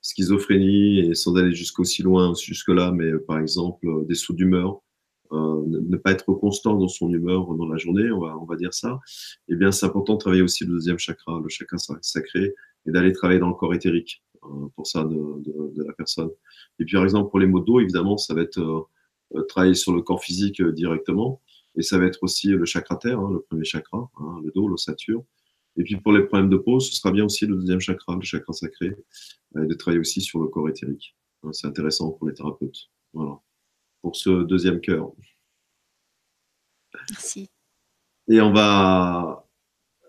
schizophrénie, 0.05 1.01
et 1.01 1.15
sans 1.15 1.35
aller 1.37 1.55
jusqu'aussi 1.55 2.03
loin, 2.03 2.35
jusque-là, 2.35 2.93
mais 2.93 3.11
par 3.27 3.39
exemple, 3.39 3.87
des 4.07 4.15
sauts 4.15 4.35
d'humeur, 4.35 4.83
ne 5.33 5.97
pas 5.97 6.13
être 6.13 6.33
constant 6.35 6.77
dans 6.77 6.89
son 6.89 7.11
humeur 7.13 7.53
dans 7.55 7.67
la 7.67 7.79
journée, 7.79 8.13
on 8.13 8.21
va, 8.21 8.37
on 8.39 8.45
va 8.45 8.57
dire 8.57 8.75
ça, 8.75 9.01
eh 9.49 9.57
bien, 9.57 9.73
c'est 9.73 9.87
important 9.87 10.15
de 10.15 10.19
travailler 10.19 10.43
aussi 10.43 10.65
le 10.65 10.73
deuxième 10.73 10.99
chakra, 10.99 11.41
le 11.43 11.49
chakra 11.49 11.79
sacré, 12.03 12.55
et 12.87 12.91
d'aller 12.91 13.13
travailler 13.13 13.41
dans 13.41 13.49
le 13.49 13.55
corps 13.55 13.75
éthérique 13.75 14.23
pour 14.77 14.87
ça 14.87 15.05
de, 15.05 15.17
de, 15.75 15.83
la 15.83 15.93
personne. 15.95 16.31
Et 16.79 16.85
puis, 16.85 16.95
par 16.95 17.05
exemple, 17.05 17.31
pour 17.31 17.39
les 17.39 17.47
maux 17.47 17.61
d'eau, 17.61 17.81
évidemment, 17.81 18.19
ça 18.19 18.35
va 18.35 18.43
être 18.43 18.61
euh, 19.35 19.43
travailler 19.49 19.75
sur 19.75 19.93
le 19.93 20.03
corps 20.03 20.23
physique 20.23 20.61
euh, 20.61 20.73
directement. 20.73 21.41
Et 21.77 21.83
ça 21.83 21.99
va 21.99 22.05
être 22.05 22.23
aussi 22.23 22.49
le 22.49 22.65
chakra 22.65 22.97
terre, 22.97 23.19
hein, 23.19 23.31
le 23.33 23.41
premier 23.41 23.65
chakra, 23.65 24.11
hein, 24.19 24.41
le 24.45 24.53
dos, 24.53 24.69
l'ossature. 24.69 25.25
Et 25.77 25.85
puis 25.85 25.97
pour 25.97 26.13
les 26.13 26.23
problèmes 26.23 26.51
de 26.51 26.57
peau, 26.57 26.81
ce 26.81 26.95
sera 26.95 27.11
bien 27.11 27.25
aussi 27.25 27.47
le 27.47 27.57
deuxième 27.57 27.81
chakra, 27.81 28.15
le 28.15 28.23
chakra 28.23 28.53
sacré, 28.53 28.97
euh, 29.57 29.67
de 29.67 29.75
travailler 29.75 30.01
aussi 30.01 30.21
sur 30.21 30.41
le 30.41 30.49
corps 30.49 30.69
éthérique. 30.69 31.17
Hein, 31.43 31.53
c'est 31.53 31.67
intéressant 31.67 32.13
pour 32.13 32.29
les 32.29 32.35
thérapeutes. 32.35 32.91
Voilà. 33.13 33.41
Pour 34.03 34.17
ce 34.17 34.45
deuxième 34.45 34.81
cœur. 34.81 35.11
Merci. 37.11 37.49
Et 38.29 38.41
on 38.41 38.53
va. 38.53 39.49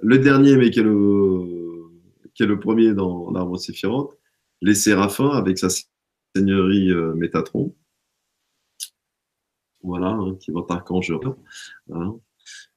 Le 0.01 0.19
dernier, 0.19 0.57
mais 0.57 0.69
qui 0.69 0.79
est 0.79 0.83
le, 0.83 1.85
qui 2.33 2.43
est 2.43 2.47
le 2.47 2.59
premier 2.59 2.93
dans 2.93 3.31
l'arbre 3.31 3.57
séphirante, 3.57 4.15
les 4.61 4.75
séraphins 4.75 5.29
avec 5.29 5.57
sa 5.57 5.69
seigneurie 6.35 6.93
Métatron 7.15 7.73
voilà, 9.85 10.09
hein, 10.09 10.35
qui 10.39 10.51
va 10.51 10.61
archange 10.67 11.13
hein. 11.89 12.19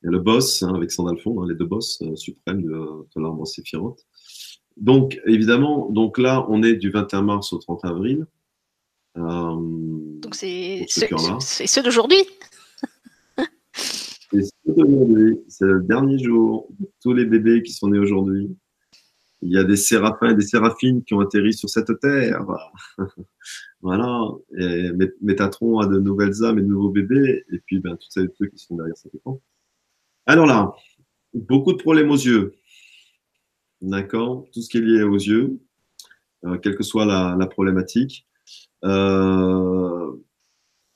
Et 0.05 0.09
le 0.09 0.19
boss, 0.19 0.63
hein, 0.63 0.75
avec 0.75 0.91
Sandalphon, 0.91 1.43
les 1.45 1.55
deux 1.55 1.67
boss 1.67 2.01
euh, 2.03 2.15
suprêmes 2.17 2.63
de, 2.63 2.71
de 2.71 3.21
l'arbre 3.21 3.47
séphirante. 3.47 4.01
Donc, 4.77 5.21
évidemment, 5.27 5.91
donc 5.91 6.19
là, 6.19 6.47
on 6.49 6.63
est 6.63 6.75
du 6.75 6.91
21 6.91 7.23
mars 7.23 7.53
au 7.53 7.59
30 7.59 7.85
avril. 7.85 8.27
Euh, 9.17 9.57
donc, 10.21 10.35
c'est 10.35 10.87
ceux 10.89 11.09
d'aujourd'hui 11.09 11.47
C'est 11.47 11.67
ceux 11.67 11.83
d'aujourd'hui. 11.83 12.25
C'est 15.49 15.65
le 15.65 15.83
dernier 15.83 16.19
jour. 16.19 16.69
Tous 17.03 17.13
les 17.13 17.25
bébés 17.25 17.63
qui 17.63 17.73
sont 17.73 17.89
nés 17.89 17.99
aujourd'hui. 17.99 18.57
Il 19.41 19.53
y 19.53 19.59
a 19.59 19.65
des 19.65 19.77
séraphins 19.77 20.31
et 20.31 20.35
des 20.35 20.43
séraphines 20.47 21.03
qui 21.05 21.15
ont 21.15 21.21
atterri 21.21 21.53
sur 21.53 21.69
cette 21.69 21.99
terre. 22.01 22.45
Voilà. 23.81 24.29
Et 24.59 24.91
Métatron 25.23 25.79
a 25.79 25.87
de 25.87 26.01
nouvelles 26.01 26.43
âmes 26.43 26.59
et 26.59 26.63
de 26.63 26.67
nouveaux 26.67 26.91
bébés. 26.91 27.45
Et 27.53 27.59
puis, 27.65 27.79
ben, 27.79 27.97
tous 27.97 28.11
ces 28.11 28.29
trucs 28.29 28.53
qui 28.53 28.59
sont 28.59 28.77
derrière 28.77 28.97
cet 28.97 29.15
écran. 29.15 29.41
Alors 30.29 30.45
là, 30.45 30.75
beaucoup 31.33 31.73
de 31.73 31.79
problèmes 31.79 32.11
aux 32.11 32.17
yeux. 32.17 32.53
D'accord 33.81 34.45
Tout 34.53 34.61
ce 34.61 34.69
qui 34.69 34.77
est 34.77 34.83
lié 34.83 35.03
aux 35.03 35.17
yeux, 35.17 35.59
euh, 36.45 36.59
quelle 36.59 36.77
que 36.77 36.83
soit 36.83 37.07
la, 37.07 37.47
problématique. 37.47 38.27
Euh, 38.85 40.13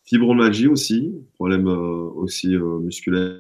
fibromyalgie 0.05 0.67
aussi, 0.69 1.15
problème 1.33 1.67
euh, 1.67 2.11
aussi 2.15 2.55
euh, 2.55 2.79
musculaire. 2.81 3.39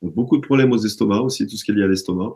Beaucoup 0.00 0.38
de 0.38 0.42
problèmes 0.42 0.72
aux 0.72 0.78
estomacs 0.78 1.24
aussi, 1.24 1.46
tout 1.46 1.58
ce 1.58 1.64
qui 1.66 1.72
est 1.72 1.74
lié 1.74 1.82
à 1.82 1.88
l'estomac. 1.88 2.32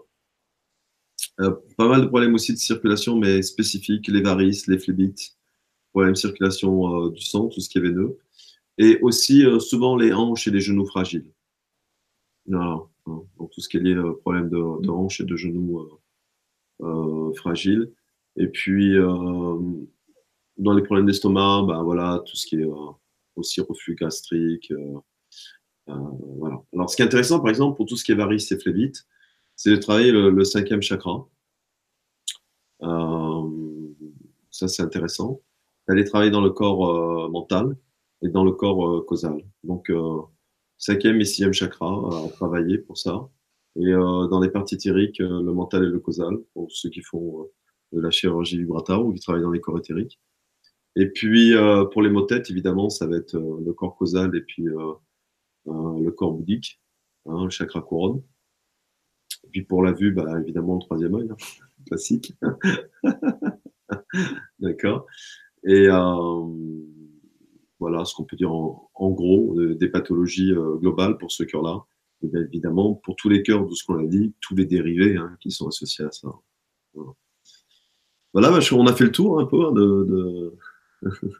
Pas 1.38 1.88
mal 1.88 2.02
de 2.02 2.06
problèmes 2.08 2.34
aussi 2.34 2.52
de 2.52 2.58
circulation, 2.58 3.16
mais 3.16 3.40
spécifiques, 3.40 4.06
les 4.06 4.20
varices, 4.20 4.66
les 4.66 4.78
phlébites, 4.78 5.38
problème 5.92 6.12
de 6.12 6.18
circulation 6.18 7.06
du 7.08 7.22
sang, 7.22 7.48
tout 7.48 7.60
ce 7.60 7.70
qui 7.70 7.78
est 7.78 7.80
veineux, 7.80 8.18
et 8.76 8.98
aussi 9.00 9.44
souvent 9.60 9.96
les 9.96 10.12
hanches 10.12 10.46
et 10.46 10.50
les 10.50 10.60
genoux 10.60 10.84
fragiles. 10.84 11.32
Donc 12.48 13.50
tout 13.52 13.60
ce 13.60 13.68
qui 13.68 13.76
est 13.76 13.80
lié 13.80 13.96
au 13.96 14.14
problème 14.14 14.48
de, 14.48 14.56
de 14.82 14.90
hanches 14.90 15.20
et 15.20 15.24
de 15.24 15.36
genoux 15.36 15.88
euh, 16.80 17.32
fragiles. 17.34 17.92
Et 18.36 18.48
puis 18.48 18.94
dans 18.96 20.72
les 20.72 20.82
problèmes 20.82 21.06
d'estomac, 21.06 21.64
ben 21.66 21.82
voilà, 21.82 22.22
tout 22.26 22.36
ce 22.36 22.46
qui 22.46 22.56
est 22.56 22.66
aussi 23.36 23.60
reflux 23.60 23.94
gastrique. 23.94 24.72
voilà. 25.86 26.62
Alors 26.72 26.90
ce 26.90 26.96
qui 26.96 27.02
est 27.02 27.06
intéressant, 27.06 27.40
par 27.40 27.50
exemple, 27.50 27.76
pour 27.76 27.86
tout 27.86 27.96
ce 27.96 28.04
qui 28.04 28.12
est 28.12 28.16
varices 28.16 28.52
et 28.52 28.58
phlébites, 28.58 29.06
c'est 29.56 29.70
de 29.70 29.76
travailler 29.76 30.12
le, 30.12 30.30
le 30.30 30.44
cinquième 30.44 30.82
chakra. 30.82 31.26
ça, 34.50 34.68
c'est 34.68 34.82
intéressant 34.82 35.40
d'aller 35.88 36.04
travailler 36.04 36.30
dans 36.30 36.42
le 36.42 36.50
corps 36.50 36.88
euh, 36.88 37.28
mental 37.28 37.76
et 38.22 38.28
dans 38.28 38.44
le 38.44 38.52
corps 38.52 38.86
euh, 38.86 39.04
causal. 39.06 39.42
Donc, 39.64 39.90
euh, 39.90 40.20
cinquième 40.78 41.20
et 41.20 41.24
sixième 41.24 41.52
chakra 41.52 41.86
à 41.86 42.28
travailler 42.30 42.78
pour 42.78 42.98
ça. 42.98 43.28
Et 43.76 43.92
dans 43.92 44.40
les 44.40 44.50
parties 44.50 44.76
éthériques, 44.76 45.18
le 45.18 45.52
mental 45.52 45.84
et 45.84 45.88
le 45.88 46.00
causal, 46.00 46.38
pour 46.54 46.70
ceux 46.72 46.90
qui 46.90 47.02
font 47.02 47.48
de 47.92 48.00
la 48.00 48.10
chirurgie 48.10 48.58
vibratoire 48.58 49.04
ou 49.04 49.12
qui 49.12 49.20
travaillent 49.20 49.42
dans 49.42 49.50
les 49.50 49.60
corps 49.60 49.78
éthériques. 49.78 50.18
Et 50.96 51.10
puis, 51.10 51.54
pour 51.92 52.02
les 52.02 52.10
motettes, 52.10 52.50
évidemment, 52.50 52.90
ça 52.90 53.06
va 53.06 53.18
être 53.18 53.36
le 53.36 53.72
corps 53.72 53.96
causal 53.96 54.34
et 54.34 54.40
puis 54.40 54.64
le 55.66 56.10
corps 56.10 56.32
bouddhique, 56.32 56.80
hein, 57.26 57.44
le 57.44 57.50
chakra 57.50 57.82
couronne. 57.82 58.22
Et 59.44 59.48
puis 59.50 59.62
pour 59.62 59.82
la 59.82 59.92
vue, 59.92 60.12
bah, 60.12 60.40
évidemment, 60.40 60.74
le 60.74 60.80
troisième 60.80 61.14
œil, 61.14 61.28
hein, 61.30 61.36
classique. 61.86 62.34
D'accord. 64.58 65.06
Et 65.64 65.88
euh, 65.88 66.46
voilà 67.80 68.04
ce 68.04 68.14
qu'on 68.14 68.24
peut 68.24 68.36
dire 68.36 68.52
en, 68.52 69.10
gros 69.10 69.58
euh, 69.58 69.74
des 69.74 69.88
pathologies 69.88 70.52
euh, 70.52 70.76
globales 70.76 71.18
pour 71.18 71.30
ce 71.30 71.44
cœur-là. 71.44 71.84
Et 72.22 72.26
bien 72.26 72.42
évidemment, 72.42 72.94
pour 72.94 73.14
tous 73.16 73.28
les 73.28 73.42
cœurs 73.42 73.66
de 73.66 73.74
ce 73.74 73.84
qu'on 73.84 73.98
a 73.98 74.06
dit, 74.06 74.34
tous 74.40 74.56
les 74.56 74.64
dérivés 74.64 75.16
hein, 75.16 75.36
qui 75.40 75.50
sont 75.50 75.68
associés 75.68 76.04
à 76.04 76.10
ça. 76.10 76.28
Voilà, 78.32 78.50
bah, 78.50 78.58
on 78.72 78.86
a 78.86 78.92
fait 78.92 79.04
le 79.04 79.12
tour 79.12 79.40
un 79.40 79.46
peu 79.46 79.66
hein, 79.66 79.72
de... 79.72 80.54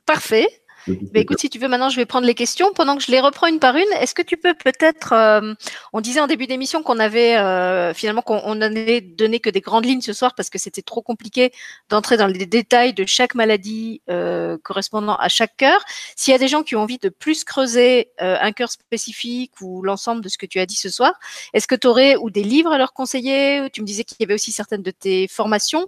Parfait. 0.06 0.46
Bah, 0.86 1.20
écoute, 1.20 1.38
si 1.40 1.50
tu 1.50 1.58
veux, 1.58 1.68
maintenant, 1.68 1.88
je 1.88 1.96
vais 1.96 2.06
prendre 2.06 2.26
les 2.26 2.34
questions. 2.34 2.72
Pendant 2.72 2.96
que 2.96 3.02
je 3.02 3.10
les 3.10 3.20
reprends 3.20 3.46
une 3.46 3.58
par 3.58 3.76
une, 3.76 3.92
est-ce 4.00 4.14
que 4.14 4.22
tu 4.22 4.36
peux 4.36 4.54
peut-être, 4.54 5.12
euh, 5.12 5.54
on 5.92 6.00
disait 6.00 6.20
en 6.20 6.26
début 6.26 6.46
d'émission 6.46 6.82
qu'on 6.82 6.98
avait 6.98 7.36
euh, 7.36 7.92
finalement 7.94 8.22
qu'on 8.22 8.54
n'allait 8.54 9.00
donné 9.00 9.40
que 9.40 9.50
des 9.50 9.60
grandes 9.60 9.84
lignes 9.84 10.00
ce 10.00 10.12
soir 10.12 10.34
parce 10.34 10.50
que 10.50 10.58
c'était 10.58 10.82
trop 10.82 11.02
compliqué 11.02 11.52
d'entrer 11.88 12.16
dans 12.16 12.26
les 12.26 12.46
détails 12.46 12.94
de 12.94 13.04
chaque 13.06 13.34
maladie 13.34 14.02
euh, 14.08 14.56
correspondant 14.62 15.16
à 15.16 15.28
chaque 15.28 15.56
cœur. 15.56 15.80
S'il 16.16 16.32
y 16.32 16.34
a 16.34 16.38
des 16.38 16.48
gens 16.48 16.62
qui 16.62 16.76
ont 16.76 16.82
envie 16.82 16.98
de 16.98 17.08
plus 17.08 17.44
creuser 17.44 18.10
un 18.18 18.52
cœur 18.52 18.70
spécifique 18.70 19.52
ou 19.60 19.82
l'ensemble 19.82 20.22
de 20.22 20.28
ce 20.28 20.38
que 20.38 20.46
tu 20.46 20.60
as 20.60 20.66
dit 20.66 20.76
ce 20.76 20.88
soir, 20.88 21.12
est-ce 21.52 21.66
que 21.66 21.74
tu 21.74 21.86
aurais 21.86 22.16
ou 22.16 22.30
des 22.30 22.42
livres 22.42 22.72
à 22.72 22.78
leur 22.78 22.92
conseiller? 22.92 23.68
Tu 23.72 23.80
me 23.82 23.86
disais 23.86 24.04
qu'il 24.04 24.16
y 24.20 24.24
avait 24.24 24.34
aussi 24.34 24.52
certaines 24.52 24.82
de 24.82 24.90
tes 24.90 25.28
formations 25.28 25.86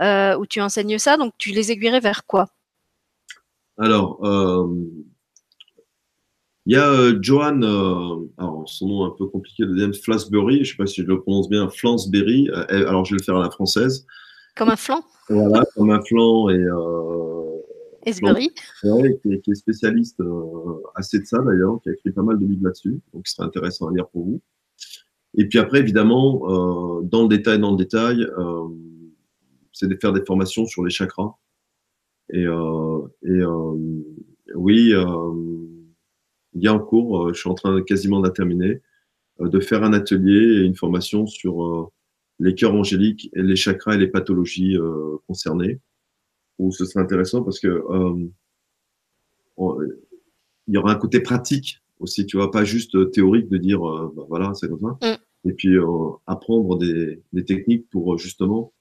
où 0.00 0.46
tu 0.46 0.60
enseignes 0.60 0.98
ça, 0.98 1.16
donc 1.16 1.32
tu 1.38 1.50
les 1.50 1.72
aiguillerais 1.72 2.00
vers 2.00 2.26
quoi? 2.26 2.46
Alors, 3.78 4.24
euh, 4.24 4.66
il 6.64 6.72
y 6.72 6.76
a 6.76 6.90
euh, 6.90 7.18
Johan, 7.20 7.60
euh, 7.62 8.26
alors 8.38 8.64
son 8.66 8.88
nom 8.88 9.06
est 9.06 9.08
un 9.08 9.14
peu 9.16 9.26
compliqué 9.26 9.66
de 9.66 9.74
dire, 9.74 9.90
Flasbury, 10.02 10.56
je 10.56 10.60
ne 10.60 10.64
sais 10.64 10.76
pas 10.76 10.86
si 10.86 11.02
je 11.02 11.06
le 11.06 11.20
prononce 11.20 11.48
bien, 11.48 11.68
Flansberry, 11.68 12.48
alors 12.68 13.04
je 13.04 13.14
vais 13.14 13.18
le 13.18 13.24
faire 13.24 13.36
à 13.36 13.42
la 13.42 13.50
française. 13.50 14.06
Comme 14.56 14.70
un 14.70 14.76
flan? 14.76 15.02
Voilà, 15.28 15.64
comme 15.74 15.90
un 15.90 16.02
flan 16.02 16.48
et. 16.48 16.64
Esbury. 18.06 18.50
qui, 18.80 19.40
qui, 19.40 19.50
est 19.50 19.54
spécialiste 19.56 20.22
assez 20.94 21.18
de 21.18 21.24
ça 21.24 21.38
d'ailleurs, 21.38 21.80
qui 21.82 21.88
a 21.88 21.92
écrit 21.92 22.12
pas 22.12 22.22
mal 22.22 22.38
de 22.38 22.46
livres 22.46 22.64
là-dessus, 22.64 23.00
donc 23.12 23.26
ce 23.26 23.34
serait 23.34 23.46
intéressant 23.46 23.88
à 23.88 23.92
lire 23.92 24.06
pour 24.08 24.24
vous. 24.24 24.40
Et 25.36 25.48
puis 25.48 25.58
après, 25.58 25.80
évidemment, 25.80 27.00
dans 27.02 27.22
le 27.22 27.28
détail, 27.28 27.58
dans 27.58 27.72
le 27.72 27.76
détail, 27.76 28.24
c'est 29.72 29.88
de 29.88 29.98
faire 30.00 30.12
des 30.12 30.24
formations 30.24 30.66
sur 30.66 30.84
les 30.84 30.90
chakras 30.90 31.34
et, 32.32 32.46
et 33.22 33.30
euh, 33.30 34.02
oui, 34.54 34.92
euh, 34.92 35.34
il 36.54 36.62
y 36.62 36.68
a 36.68 36.74
en 36.74 36.78
cours, 36.78 37.32
je 37.34 37.40
suis 37.40 37.48
en 37.48 37.54
train 37.54 37.82
quasiment 37.82 38.20
de 38.20 38.28
terminer, 38.28 38.80
de 39.40 39.60
faire 39.60 39.84
un 39.84 39.92
atelier 39.92 40.60
et 40.60 40.64
une 40.64 40.74
formation 40.74 41.26
sur 41.26 41.92
les 42.38 42.54
cœurs 42.54 42.74
angéliques 42.74 43.30
et 43.34 43.42
les 43.42 43.56
chakras 43.56 43.94
et 43.94 43.98
les 43.98 44.06
pathologies 44.06 44.76
concernées. 45.26 45.80
Où 46.58 46.72
ce 46.72 46.86
serait 46.86 47.04
intéressant 47.04 47.42
parce 47.42 47.60
que 47.60 47.82
il 49.58 50.74
y 50.74 50.78
aura 50.78 50.92
un 50.92 50.96
côté 50.96 51.20
pratique 51.20 51.82
aussi, 51.98 52.24
tu 52.24 52.38
vois, 52.38 52.50
pas 52.50 52.64
juste 52.64 53.10
théorique 53.10 53.50
de 53.50 53.58
dire, 53.58 53.80
bah, 53.80 54.24
voilà, 54.28 54.54
c'est 54.54 54.68
comme 54.68 54.80
ça. 54.80 55.12
Mm. 55.12 55.50
Et 55.50 55.52
puis 55.52 55.76
apprendre 56.26 56.78
des, 56.78 57.22
des, 57.34 57.44
techniques 57.44 57.90
pour 57.90 58.16
justement 58.16 58.72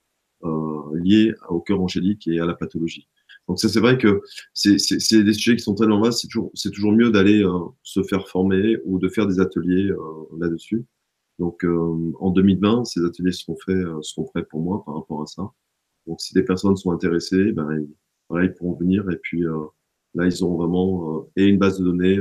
euh, 0.46 1.00
liées 1.02 1.34
au 1.50 1.60
cœur 1.60 1.82
angélique 1.82 2.28
et 2.28 2.40
à 2.40 2.46
la 2.46 2.54
pathologie. 2.54 3.08
Donc 3.48 3.60
ça, 3.60 3.70
c'est 3.70 3.80
vrai 3.80 3.98
que 3.98 4.22
c'est 4.54 5.24
des 5.24 5.34
sujets 5.34 5.56
qui 5.56 5.64
sont 5.64 5.76
tellement 5.76 6.02
vastes, 6.02 6.22
c'est 6.22 6.28
toujours, 6.28 6.52
toujours 6.74 6.92
mieux 6.92 7.12
d'aller 7.12 7.44
euh, 7.44 7.60
se 7.84 8.02
faire 8.04 8.28
former 8.28 8.78
ou 8.86 8.98
de 8.98 9.08
faire 9.08 9.28
des 9.28 9.40
ateliers 9.40 9.92
euh, 9.92 10.38
là-dessus. 10.40 10.86
Donc 11.38 11.64
euh, 11.64 12.12
en 12.20 12.32
2020, 12.32 12.86
ces 12.86 13.06
ateliers 13.06 13.34
seront 13.34 13.58
faits, 13.64 13.86
seront 14.02 14.28
faits 14.34 14.48
pour 14.50 14.62
moi 14.62 14.84
par 14.86 14.96
rapport 14.96 15.22
à 15.22 15.28
ça. 15.28 15.52
Donc 16.08 16.22
si 16.22 16.34
des 16.34 16.44
personnes 16.44 16.76
sont 16.76 16.92
intéressées, 16.92 17.52
ben, 17.52 17.68
ils, 17.80 17.90
voilà, 18.30 18.46
ils 18.46 18.54
pourront 18.54 18.76
venir 18.76 19.10
et 19.12 19.18
puis 19.18 19.44
là, 20.16 20.26
ils 20.26 20.44
auront 20.44 20.58
vraiment 20.58 21.28
et 21.36 21.46
une 21.46 21.60
base 21.60 21.80
de 21.80 21.86
données 21.86 22.20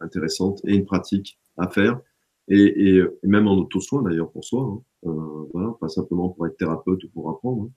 intéressante 0.00 0.60
et 0.64 0.74
une 0.74 0.84
pratique 0.84 1.38
à 1.56 1.68
faire. 1.68 2.00
Et, 2.48 3.02
même 3.24 3.48
en 3.48 3.54
auto-soin 3.54 4.02
d'ailleurs 4.02 4.30
pour 4.30 4.44
soi. 4.44 4.62
Hein. 4.62 4.82
Euh, 5.08 5.48
voilà, 5.52 5.74
pas 5.80 5.88
simplement 5.88 6.28
pour 6.30 6.46
être 6.46 6.56
thérapeute 6.56 7.02
ou 7.04 7.08
pour 7.10 7.30
apprendre. 7.30 7.64
Hein. 7.64 7.70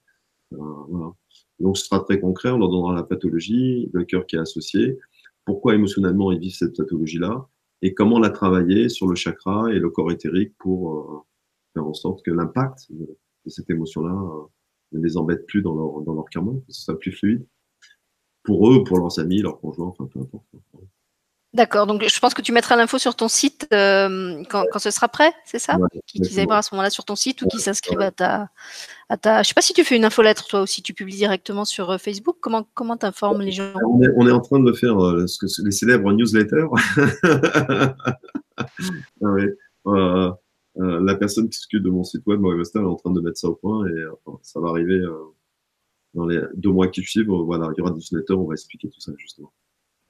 Donc 0.51 1.77
ce 1.77 1.85
sera 1.85 1.99
très 2.01 2.19
concret, 2.19 2.49
on 2.51 2.57
leur 2.57 2.69
donnera 2.69 2.95
la 2.95 3.03
pathologie, 3.03 3.89
le 3.93 4.03
cœur 4.05 4.25
qui 4.25 4.35
est 4.35 4.39
associé, 4.39 4.97
pourquoi 5.45 5.75
émotionnellement 5.75 6.31
ils 6.31 6.39
vivent 6.39 6.55
cette 6.55 6.75
pathologie-là, 6.77 7.47
et 7.81 7.93
comment 7.93 8.19
la 8.19 8.29
travailler 8.29 8.89
sur 8.89 9.07
le 9.07 9.15
chakra 9.15 9.71
et 9.73 9.79
le 9.79 9.89
corps 9.89 10.11
éthérique 10.11 10.53
pour 10.57 10.93
euh, 10.93 11.19
faire 11.73 11.85
en 11.85 11.93
sorte 11.93 12.23
que 12.23 12.31
l'impact 12.31 12.91
de, 12.91 13.17
cette 13.47 13.69
émotion-là 13.69 14.13
euh, 14.13 14.45
ne 14.91 15.03
les 15.03 15.17
embête 15.17 15.45
plus 15.47 15.61
dans 15.61 15.75
leur, 15.75 16.01
dans 16.01 16.13
leur 16.13 16.25
karma, 16.25 16.51
que 16.51 16.73
ce 16.73 16.81
soit 16.81 16.99
plus 16.99 17.11
fluide 17.11 17.45
pour 18.43 18.71
eux, 18.71 18.83
pour 18.83 18.97
leurs 18.97 19.19
amis, 19.19 19.41
leurs 19.41 19.59
conjoints, 19.59 19.87
enfin 19.87 20.07
peu 20.07 20.19
importe. 20.19 20.45
D'accord, 21.51 21.87
donc 21.87 22.07
je 22.07 22.19
pense 22.19 22.35
que 22.35 22.43
tu 22.43 22.51
mettras 22.51 22.75
l'info 22.75 22.99
sur 22.99 23.15
ton 23.15 23.27
site 23.27 23.67
euh, 23.73 24.43
quand, 24.51 24.65
quand, 24.71 24.77
ce 24.77 24.91
sera 24.91 25.07
prêt, 25.07 25.33
c'est 25.45 25.57
ça? 25.57 25.79
Qui 26.05 26.21
Qu'ils 26.21 26.39
aillent 26.39 26.45
à 26.51 26.61
ce 26.61 26.75
moment-là 26.75 26.91
sur 26.91 27.05
ton 27.05 27.15
site 27.15 27.41
ou 27.41 27.47
qui 27.47 27.57
s'inscrivent 27.57 28.01
à 28.01 28.11
ta, 28.11 28.49
à 29.09 29.17
ta. 29.17 29.41
Je 29.41 29.47
sais 29.47 29.55
pas 29.55 29.63
si 29.63 29.73
tu 29.73 29.83
fais 29.83 29.95
une 29.95 30.05
infolettre 30.05 30.45
toi 30.45 30.61
aussi, 30.61 30.83
tu 30.83 30.93
publies 30.93 31.15
directement 31.15 31.65
sur 31.65 31.89
euh, 31.89 31.97
Facebook. 31.97 32.37
Comment 32.39 32.67
comment 32.75 32.97
t'informes 32.97 33.41
les 33.41 33.51
gens? 33.51 33.73
On 33.83 33.99
est, 34.03 34.09
on 34.15 34.27
est, 34.27 34.31
en 34.31 34.41
train 34.41 34.59
de 34.59 34.71
faire 34.73 35.03
euh, 35.03 35.25
ce 35.25 35.39
que, 35.39 35.47
les 35.65 35.71
célèbres 35.71 36.13
newsletters. 36.13 36.67
ah 39.95 40.35
la 40.75 41.15
personne 41.15 41.49
qui 41.49 41.57
s'occupe 41.57 41.81
de 41.81 41.89
mon 41.89 42.03
site 42.03 42.27
web, 42.27 42.39
Maurice 42.39 42.75
est 42.75 42.79
en 42.79 42.95
train 42.95 43.11
de 43.11 43.21
mettre 43.21 43.39
ça 43.39 43.47
au 43.47 43.55
point 43.55 43.87
et 43.87 44.05
ça 44.43 44.59
va 44.59 44.69
arriver 44.69 45.01
dans 46.13 46.27
les 46.27 46.41
deux 46.53 46.69
mois 46.69 46.89
qui 46.89 47.01
suivent. 47.01 47.25
Voilà, 47.27 47.71
il 47.75 47.79
y 47.79 47.81
aura 47.81 47.89
des 47.89 47.95
newsletters, 47.95 48.35
on 48.35 48.45
va 48.45 48.53
expliquer 48.53 48.87
tout 48.87 48.99
ça 48.99 49.13
justement. 49.17 49.51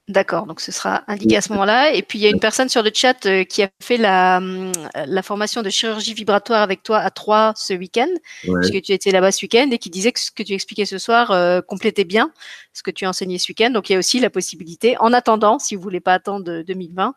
D'accord, 0.10 0.48
donc 0.48 0.60
ce 0.60 0.72
sera 0.72 1.04
indiqué 1.06 1.38
à 1.38 1.42
ce 1.42 1.52
moment-là. 1.54 1.94
Et 1.94 2.02
puis 2.02 2.18
il 2.18 2.24
y 2.24 2.26
a 2.26 2.32
une 2.32 2.40
personne 2.40 2.68
sur 2.68 2.82
le 2.82 2.90
chat 2.92 3.28
euh, 3.28 3.44
qui 3.44 3.62
a 3.62 3.70
fait 3.80 3.98
la, 3.98 4.38
hum, 4.38 4.72
la 4.96 5.22
formation 5.22 5.62
de 5.62 5.70
chirurgie 5.70 6.16
vibratoire 6.16 6.64
avec 6.64 6.82
toi 6.82 6.98
à 6.98 7.12
Troyes 7.12 7.54
ce 7.56 7.76
week-end, 7.76 8.10
puisque 8.42 8.82
tu 8.82 8.92
étais 8.92 9.12
là-bas 9.12 9.32
ce 9.32 9.46
week-end, 9.46 9.70
et 9.72 9.78
qui 9.78 9.92
disait 9.92 10.12
que 10.12 10.20
ce 10.20 10.32
que 10.32 10.42
tu 10.42 10.54
expliquais 10.54 10.86
ce 10.86 10.98
soir 10.98 11.30
euh, 11.30 11.62
complétait 11.62 12.06
bien 12.06 12.32
ce 12.74 12.82
que 12.82 12.90
tu 12.90 13.06
as 13.06 13.10
enseigné 13.10 13.38
ce 13.38 13.50
week-end. 13.50 13.70
Donc 13.70 13.92
il 13.92 13.94
y 13.94 13.96
a 13.96 14.00
aussi 14.00 14.20
la 14.20 14.32
possibilité, 14.32 14.98
en 14.98 15.14
attendant, 15.14 15.60
si 15.60 15.76
vous 15.76 15.82
voulez 15.84 16.00
pas 16.00 16.16
attendre 16.16 16.64
2020, 16.64 17.14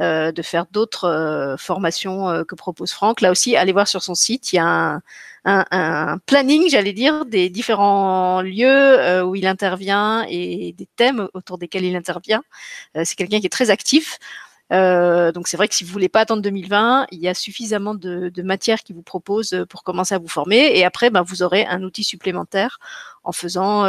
euh, 0.00 0.32
de 0.32 0.40
faire 0.40 0.64
d'autres 0.72 1.04
euh, 1.04 1.56
formations 1.58 2.30
euh, 2.30 2.42
que 2.42 2.54
propose 2.54 2.90
Franck. 2.90 3.20
Là 3.20 3.30
aussi, 3.30 3.54
allez 3.54 3.72
voir 3.72 3.86
sur 3.86 4.02
son 4.02 4.14
site, 4.14 4.50
il 4.50 4.56
y 4.56 4.58
a 4.58 4.98
un, 5.44 6.18
planning, 6.24 6.70
j'allais 6.70 6.94
dire, 6.94 7.26
des 7.26 7.50
différents 7.50 8.40
lieux 8.40 9.22
où 9.22 9.34
il 9.34 9.46
intervient 9.46 10.24
et 10.28 10.74
des 10.76 10.86
thèmes 10.96 11.28
autour 11.34 11.58
desquels 11.58 11.84
il 11.84 11.96
intervient. 11.96 12.42
c'est 12.94 13.14
quelqu'un 13.14 13.40
qui 13.40 13.46
est 13.46 13.50
très 13.50 13.70
actif. 13.70 14.18
Donc 14.70 15.48
c'est 15.48 15.56
vrai 15.56 15.68
que 15.68 15.74
si 15.74 15.84
vous 15.84 15.92
voulez 15.92 16.10
pas 16.10 16.20
attendre 16.20 16.42
2020, 16.42 17.06
il 17.10 17.20
y 17.20 17.28
a 17.28 17.34
suffisamment 17.34 17.94
de, 17.94 18.28
de 18.28 18.42
matière 18.42 18.82
qui 18.82 18.92
vous 18.92 19.02
propose 19.02 19.64
pour 19.70 19.82
commencer 19.82 20.14
à 20.14 20.18
vous 20.18 20.28
former. 20.28 20.78
Et 20.78 20.84
après, 20.84 21.10
ben, 21.10 21.22
vous 21.22 21.42
aurez 21.42 21.64
un 21.66 21.82
outil 21.82 22.04
supplémentaire 22.04 22.78
en 23.24 23.32
faisant 23.32 23.86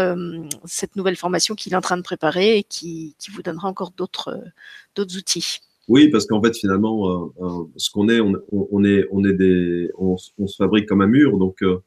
cette 0.65 0.95
nouvelle 0.95 1.17
formation 1.17 1.55
qu'il 1.55 1.73
est 1.73 1.77
en 1.77 1.81
train 1.81 1.97
de 1.97 2.01
préparer 2.03 2.57
et 2.57 2.63
qui, 2.63 3.15
vous 3.33 3.41
donnera 3.43 3.67
encore 3.67 3.91
d'autres 3.91 4.37
outils. 5.17 5.59
Oui, 5.91 6.07
parce 6.07 6.25
qu'en 6.25 6.41
fait, 6.41 6.55
finalement, 6.55 7.33
euh, 7.41 7.45
euh, 7.45 7.65
ce 7.75 7.89
qu'on 7.91 8.07
est, 8.07 8.21
on, 8.21 8.83
est, 8.85 9.05
on 9.11 9.25
est 9.25 9.33
des, 9.33 9.91
on, 9.97 10.15
se 10.15 10.55
fabrique 10.57 10.87
comme 10.87 11.01
un 11.01 11.07
mur, 11.07 11.37
donc 11.37 11.61
euh, 11.63 11.81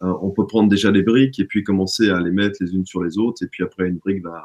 on 0.00 0.32
peut 0.32 0.44
prendre 0.44 0.68
déjà 0.68 0.90
les 0.90 1.04
briques 1.04 1.38
et 1.38 1.44
puis 1.44 1.62
commencer 1.62 2.10
à 2.10 2.20
les 2.20 2.32
mettre 2.32 2.56
les 2.60 2.74
unes 2.74 2.84
sur 2.84 3.04
les 3.04 3.16
autres, 3.16 3.44
et 3.44 3.46
puis 3.46 3.62
après 3.62 3.86
une 3.86 3.98
brique 3.98 4.24
va, 4.24 4.42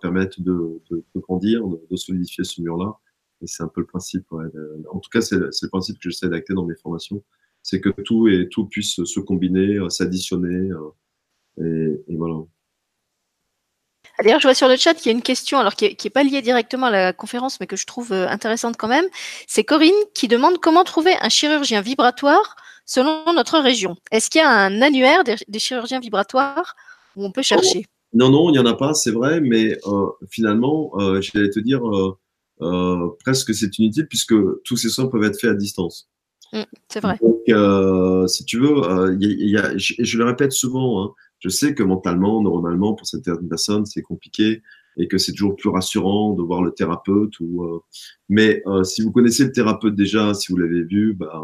permettre 0.00 0.40
de, 0.40 0.80
grandir, 1.16 1.66
de, 1.66 1.96
solidifier 1.96 2.44
ce 2.44 2.62
mur-là. 2.62 2.96
Et 3.42 3.48
c'est 3.48 3.64
un 3.64 3.68
peu 3.68 3.80
le 3.80 3.88
principe. 3.88 4.30
En 4.30 5.00
tout 5.00 5.10
cas, 5.10 5.22
c'est 5.22 5.38
le 5.38 5.68
principe 5.68 5.96
que 5.96 6.08
j'essaie 6.08 6.28
d'acter 6.28 6.54
dans 6.54 6.66
mes 6.66 6.76
formations, 6.76 7.24
c'est 7.64 7.80
que 7.80 7.88
tout 8.02 8.28
et 8.28 8.48
tout 8.48 8.66
puisse 8.66 9.02
se 9.02 9.18
combiner, 9.18 9.80
s'additionner, 9.90 10.70
et 11.58 12.16
voilà. 12.16 12.44
D'ailleurs, 14.22 14.40
je 14.40 14.46
vois 14.46 14.54
sur 14.54 14.68
le 14.68 14.76
chat 14.76 14.94
qu'il 14.94 15.06
y 15.06 15.14
a 15.14 15.16
une 15.16 15.22
question, 15.22 15.58
alors 15.58 15.74
qui 15.74 15.96
n'est 16.02 16.10
pas 16.10 16.22
liée 16.22 16.42
directement 16.42 16.86
à 16.86 16.90
la 16.90 17.12
conférence, 17.12 17.60
mais 17.60 17.66
que 17.66 17.76
je 17.76 17.86
trouve 17.86 18.12
euh, 18.12 18.28
intéressante 18.28 18.76
quand 18.76 18.88
même. 18.88 19.06
C'est 19.46 19.64
Corinne 19.64 19.92
qui 20.14 20.28
demande 20.28 20.58
comment 20.58 20.84
trouver 20.84 21.14
un 21.20 21.28
chirurgien 21.28 21.80
vibratoire 21.80 22.56
selon 22.86 23.32
notre 23.34 23.58
région. 23.58 23.96
Est-ce 24.10 24.30
qu'il 24.30 24.40
y 24.40 24.44
a 24.44 24.50
un 24.50 24.80
annuaire 24.80 25.24
des, 25.24 25.58
chirurgiens 25.58 26.00
vibratoires 26.00 26.76
où 27.16 27.24
on 27.24 27.32
peut 27.32 27.42
chercher? 27.42 27.86
Non, 28.14 28.30
non, 28.30 28.48
il 28.48 28.52
n'y 28.52 28.58
en 28.58 28.66
a 28.66 28.74
pas, 28.74 28.94
c'est 28.94 29.10
vrai, 29.10 29.40
mais 29.40 29.76
euh, 29.86 30.06
finalement, 30.30 30.92
euh, 30.98 31.20
j'allais 31.20 31.50
te 31.50 31.60
dire, 31.60 31.86
euh, 31.86 32.16
euh, 32.62 33.08
presque 33.24 33.54
c'est 33.54 33.76
inutile 33.78 34.06
puisque 34.06 34.34
tous 34.64 34.76
ces 34.76 34.88
soins 34.88 35.08
peuvent 35.08 35.24
être 35.24 35.38
faits 35.38 35.50
à 35.50 35.54
distance. 35.54 36.08
Mmh, 36.52 36.62
c'est 36.88 37.00
vrai. 37.00 37.18
Donc, 37.20 38.30
si 38.30 38.44
tu 38.44 38.60
veux, 38.60 39.16
y 39.20 39.50
y 39.50 39.58
a, 39.58 39.76
je, 39.76 39.94
je, 39.98 40.18
le 40.18 40.24
répète 40.24 40.52
souvent, 40.52 41.02
hein, 41.02 41.14
je 41.40 41.48
sais 41.48 41.74
que 41.74 41.82
mentalement, 41.82 42.42
normalement, 42.42 42.94
pour 42.94 43.06
certaines 43.06 43.48
personnes, 43.48 43.86
c'est 43.86 44.02
compliqué 44.02 44.62
et 44.96 45.08
que 45.08 45.18
c'est 45.18 45.32
toujours 45.32 45.56
plus 45.56 45.68
rassurant 45.68 46.32
de 46.32 46.42
voir 46.42 46.62
le 46.62 46.72
thérapeute. 46.72 47.34
Euh, 47.40 47.78
mais 48.28 48.62
euh, 48.66 48.82
si 48.82 49.02
vous 49.02 49.12
connaissez 49.12 49.44
le 49.44 49.52
thérapeute 49.52 49.94
déjà, 49.94 50.32
si 50.34 50.52
vous 50.52 50.58
l'avez 50.58 50.82
vu, 50.84 51.12
bah, 51.12 51.42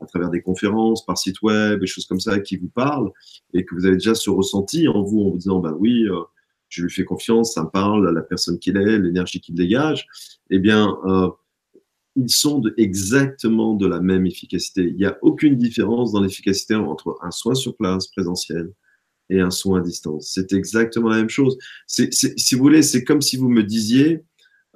à 0.00 0.06
travers 0.06 0.30
des 0.30 0.42
conférences, 0.42 1.04
par 1.04 1.18
site 1.18 1.42
web, 1.42 1.80
des 1.80 1.86
choses 1.86 2.06
comme 2.06 2.20
ça 2.20 2.38
qui 2.38 2.56
vous 2.56 2.68
parlent, 2.68 3.10
et 3.52 3.64
que 3.64 3.74
vous 3.74 3.86
avez 3.86 3.96
déjà 3.96 4.14
ce 4.14 4.30
ressenti 4.30 4.86
en 4.86 5.02
vous 5.02 5.22
en 5.22 5.30
vous 5.30 5.38
disant, 5.38 5.58
bah 5.58 5.74
oui, 5.76 6.04
euh, 6.08 6.20
je 6.68 6.82
lui 6.82 6.90
fais 6.90 7.04
confiance, 7.04 7.54
ça 7.54 7.64
me 7.64 7.68
parle, 7.68 8.08
la 8.12 8.22
personne 8.22 8.58
qu'il 8.58 8.76
est, 8.76 8.98
l'énergie 8.98 9.40
qu'il 9.40 9.54
dégage, 9.54 10.06
eh 10.50 10.58
bien, 10.58 10.96
ils 12.16 12.30
sont 12.30 12.62
exactement 12.76 13.74
de 13.74 13.86
la 13.86 14.00
même 14.00 14.26
efficacité. 14.26 14.82
Il 14.82 14.96
n'y 14.96 15.04
a 15.04 15.16
aucune 15.22 15.56
différence 15.56 16.10
dans 16.10 16.20
l'efficacité 16.20 16.74
entre 16.74 17.16
un 17.22 17.30
soin 17.30 17.54
sur 17.54 17.76
place 17.76 18.08
présentiel 18.08 18.72
et 19.30 19.40
un 19.40 19.50
soin 19.50 19.80
à 19.80 19.82
distance. 19.82 20.30
C'est 20.34 20.52
exactement 20.52 21.08
la 21.08 21.16
même 21.16 21.30
chose. 21.30 21.56
C'est, 21.86 22.12
si 22.12 22.54
vous 22.54 22.62
voulez, 22.62 22.82
c'est 22.82 23.04
comme 23.04 23.22
si 23.22 23.36
vous 23.36 23.48
me 23.48 23.62
disiez, 23.62 24.22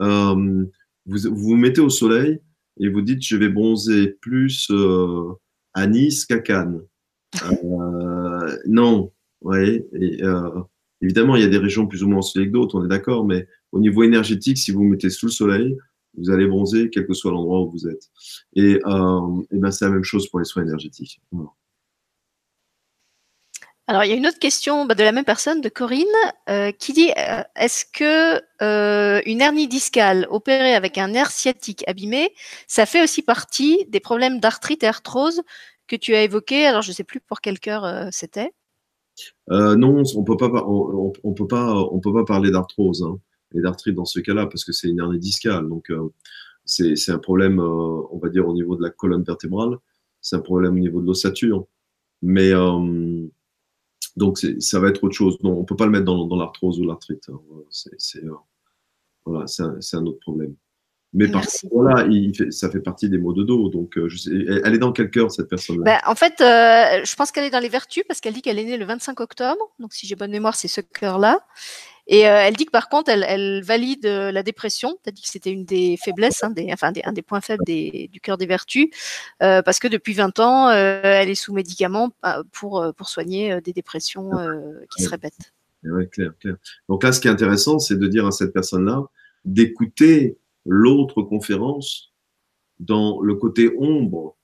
euh, 0.01 0.65
vous, 1.07 1.19
vous 1.35 1.57
mettez 1.57 1.81
au 1.81 1.91
soleil 1.91 2.41
et 2.81 2.89
vous 2.89 3.03
dites, 3.03 3.23
je 3.23 3.37
vais 3.37 3.49
bronzer 3.49 4.17
plus 4.21 4.69
euh, 4.71 5.33
à 5.75 5.87
Nice 5.87 6.25
qu'à 6.25 6.39
Cannes. 6.39 6.81
Euh, 7.43 8.57
non, 8.67 9.13
ouais. 9.43 9.87
Et, 9.93 10.23
euh, 10.23 10.51
évidemment, 11.01 11.37
il 11.37 11.43
y 11.43 11.47
a 11.47 11.49
des 11.49 11.59
régions 11.59 11.87
plus 11.87 12.03
ou 12.03 12.09
moins 12.09 12.19
ensoleillées 12.19 12.51
que 12.51 12.55
d'autres, 12.55 12.79
on 12.79 12.85
est 12.85 12.89
d'accord, 12.89 13.27
mais 13.27 13.47
au 13.73 13.81
niveau 13.81 14.03
énergétique, 14.03 14.59
si 14.59 14.71
vous 14.71 14.81
vous 14.81 14.89
mettez 14.89 15.11
sous 15.11 15.27
le 15.27 15.33
soleil, 15.33 15.77
vous 16.17 16.31
allez 16.31 16.47
bronzer 16.47 16.91
quel 16.91 17.07
que 17.07 17.15
soit 17.15 17.31
l'endroit 17.31 17.61
où 17.63 17.71
vous 17.71 17.87
êtes. 17.87 18.09
Et, 18.55 18.81
euh, 18.87 19.43
et 19.51 19.59
ben 19.59 19.71
c'est 19.71 19.85
la 19.85 19.91
même 19.91 20.05
chose 20.05 20.29
pour 20.29 20.39
les 20.41 20.45
soins 20.45 20.63
énergétiques. 20.63 21.21
Alors, 23.91 24.05
il 24.05 24.11
y 24.11 24.13
a 24.13 24.17
une 24.17 24.27
autre 24.27 24.39
question 24.39 24.85
bah, 24.85 24.95
de 24.95 25.03
la 25.03 25.13
même 25.13 25.25
personne, 25.25 25.63
de 25.63 25.71
Corinne, 25.71 26.05
euh, 26.51 26.73
qui 26.73 26.93
dit 26.93 27.11
euh, 27.17 27.43
est-ce 27.57 27.87
que 27.87 28.39
euh, 28.61 29.23
une 29.25 29.41
hernie 29.41 29.67
discale 29.67 30.27
opérée 30.31 30.75
avec 30.75 30.99
un 30.99 31.09
nerf 31.09 31.31
sciatique 31.31 31.85
abîmé, 31.87 32.35
ça 32.67 32.85
fait 32.85 33.03
aussi 33.03 33.23
partie 33.23 33.87
des 33.89 33.99
problèmes 33.99 34.41
d'arthrite 34.41 34.83
et 34.83 34.87
arthrose 34.87 35.41
que 35.87 35.97
tu 35.97 36.15
as 36.15 36.23
évoqués? 36.23 36.67
Alors, 36.67 36.83
je 36.83 36.91
ne 36.91 36.95
sais 36.95 37.03
plus 37.03 37.21
pour 37.21 37.41
quel 37.41 37.59
cœur 37.59 38.09
c'était. 38.13 38.53
non, 39.49 40.03
on 40.17 40.23
peut 40.23 40.37
pas, 40.37 40.51
on, 40.67 41.15
on, 41.25 41.33
peut 41.33 41.49
pas, 41.49 41.75
on 41.75 41.99
peut 41.99 42.13
pas 42.13 42.27
parler 42.27 42.51
d'arthrose 42.51 43.03
hein, 43.03 43.19
et 43.55 43.63
d'arthrite 43.63 43.95
dans 43.95 44.05
ce 44.05 44.21
cas-là 44.21 44.45
parce 44.49 44.67
que 44.67 44.73
c'est 44.73 44.89
une 44.89 44.99
hernie 44.99 45.19
discale. 45.19 45.67
Donc, 45.67 45.91
c'est 46.67 47.11
un 47.11 47.19
problème, 47.19 47.59
on 47.59 48.19
va 48.23 48.29
dire 48.29 48.47
au 48.47 48.53
niveau 48.53 48.77
de 48.77 48.83
la 48.83 48.91
colonne 48.91 49.23
vertébrale, 49.23 49.79
c'est 50.21 50.37
un 50.37 50.41
problème 50.41 50.75
au 50.75 50.79
niveau 50.79 51.01
de 51.01 51.07
l'ossature, 51.07 51.67
mais 52.21 52.53
donc, 54.19 54.39
ça 54.59 54.81
va 54.81 54.89
être 54.89 55.03
autre 55.05 55.15
chose. 55.15 55.39
Non, 55.43 55.53
on 55.57 55.61
ne 55.61 55.65
peut 55.65 55.77
pas 55.77 55.87
le 55.87 55.93
mettre 55.93 56.05
dans, 56.05 56.27
dans 56.27 56.37
l'arthrose 56.37 56.79
ou 56.81 56.85
l'arthrite. 56.85 57.29
Hein. 57.31 57.41
C'est 57.71 58.25
euh, 58.25 58.33
voilà, 59.25 59.47
un, 59.61 59.79
un, 59.93 60.07
autre 60.07 60.21
problème. 60.21 60.55
Mais 61.15 61.29
par 61.29 61.43
contre, 61.43 61.73
voilà, 61.73 62.07
il 62.07 62.37
fait, 62.37 62.51
ça 62.51 62.71
fait 62.71 62.81
partie 62.81 63.09
des 63.09 63.17
maux 63.17 63.33
de 63.33 63.43
dos. 63.43 63.71
Donc, 63.71 63.97
euh, 63.97 64.09
je 64.09 64.19
sais, 64.19 64.31
elle 64.31 64.75
est 64.75 64.79
dans 64.79 64.93
quel 64.93 65.11
cœur, 65.11 65.31
cette 65.31 65.49
personne-là? 65.49 65.85
Ben, 65.85 65.99
En 66.07 66.15
fait, 66.15 66.41
euh, 66.41 67.03
je 67.05 67.17
pense 67.17 67.33
qu'elle 67.33 67.45
est 67.45 67.51
dans 67.51 67.61
les 67.61 67.71
vertus 67.71 68.03
parce 68.07 68.21
qu'elle 68.21 68.35
dit 68.35 68.43
qu'elle 68.43 68.59
est 68.59 68.65
née 68.65 68.77
le 68.77 68.85
25 68.85 69.21
octobre. 69.21 69.63
Donc, 69.79 69.95
si 69.95 70.07
j'ai 70.07 70.17
bonne 70.17 70.33
mémoire, 70.33 70.55
c'est 70.55 70.69
ce 70.69 70.81
cœur-là. 70.81 71.41
Et 72.11 72.27
euh, 72.27 72.39
elle 72.41 72.57
dit 72.57 72.65
que 72.65 72.71
par 72.71 72.89
contre, 72.89 73.11
elle, 73.11 73.25
elle 73.29 73.63
valide 73.63 74.07
euh, 74.07 74.33
la 74.33 74.43
dépression. 74.43 74.99
Tu 75.03 75.11
as 75.11 75.13
dit 75.13 75.23
que 75.23 75.29
c'était 75.29 75.53
une 75.53 75.67
des 75.67 75.99
faiblesses, 76.03 76.43
hein, 76.43 76.51
des, 76.51 76.71
enfin 76.73 76.91
des, 76.91 77.03
un 77.05 77.13
des 77.13 77.21
points 77.21 77.43
faibles 77.43 77.65
des, 77.65 78.09
du 78.11 78.21
cœur 78.21 78.39
des 78.39 78.47
vertus, 78.47 78.89
euh, 79.43 79.61
parce 79.61 79.79
que 79.79 79.89
depuis 79.89 80.15
20 80.15 80.41
ans, 80.41 80.71
elle 80.71 81.29
est 81.29 81.35
sous 81.35 81.53
médicaments 81.53 82.11
pour, 82.51 82.93
pour 82.97 83.09
soigner 83.09 83.61
des 83.61 83.75
dépressions 83.75 84.31
qui 84.97 85.03
se 85.03 85.11
répètent. 85.11 85.53
Oui, 85.85 86.09
clair, 86.09 86.33
clair. 86.41 86.57
Donc 86.89 87.05
là, 87.05 87.13
ce 87.13 87.21
qui 87.21 87.29
est 87.29 87.31
intéressant, 87.31 87.79
c'est 87.79 87.99
de 87.99 88.07
dire 88.09 88.27
à 88.27 88.31
cette 88.31 88.53
personne-là 88.53 89.05
d'écouter 89.45 90.39
l'autre 90.65 91.23
conférence 91.23 92.13
dans 92.81 93.21
le 93.21 93.35
côté 93.35 93.75
ombre 93.79 94.37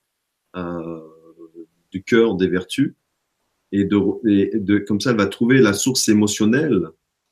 du 1.91 2.03
cœur 2.05 2.35
des 2.35 2.49
vertus. 2.49 2.95
Et 3.73 3.85
de, 3.85 3.99
et 4.29 4.59
de, 4.59 4.79
comme 4.79 5.01
ça, 5.01 5.11
elle 5.11 5.17
va 5.17 5.27
trouver 5.27 5.61
la 5.61 5.73
source 5.73 6.09
émotionnelle 6.09 6.91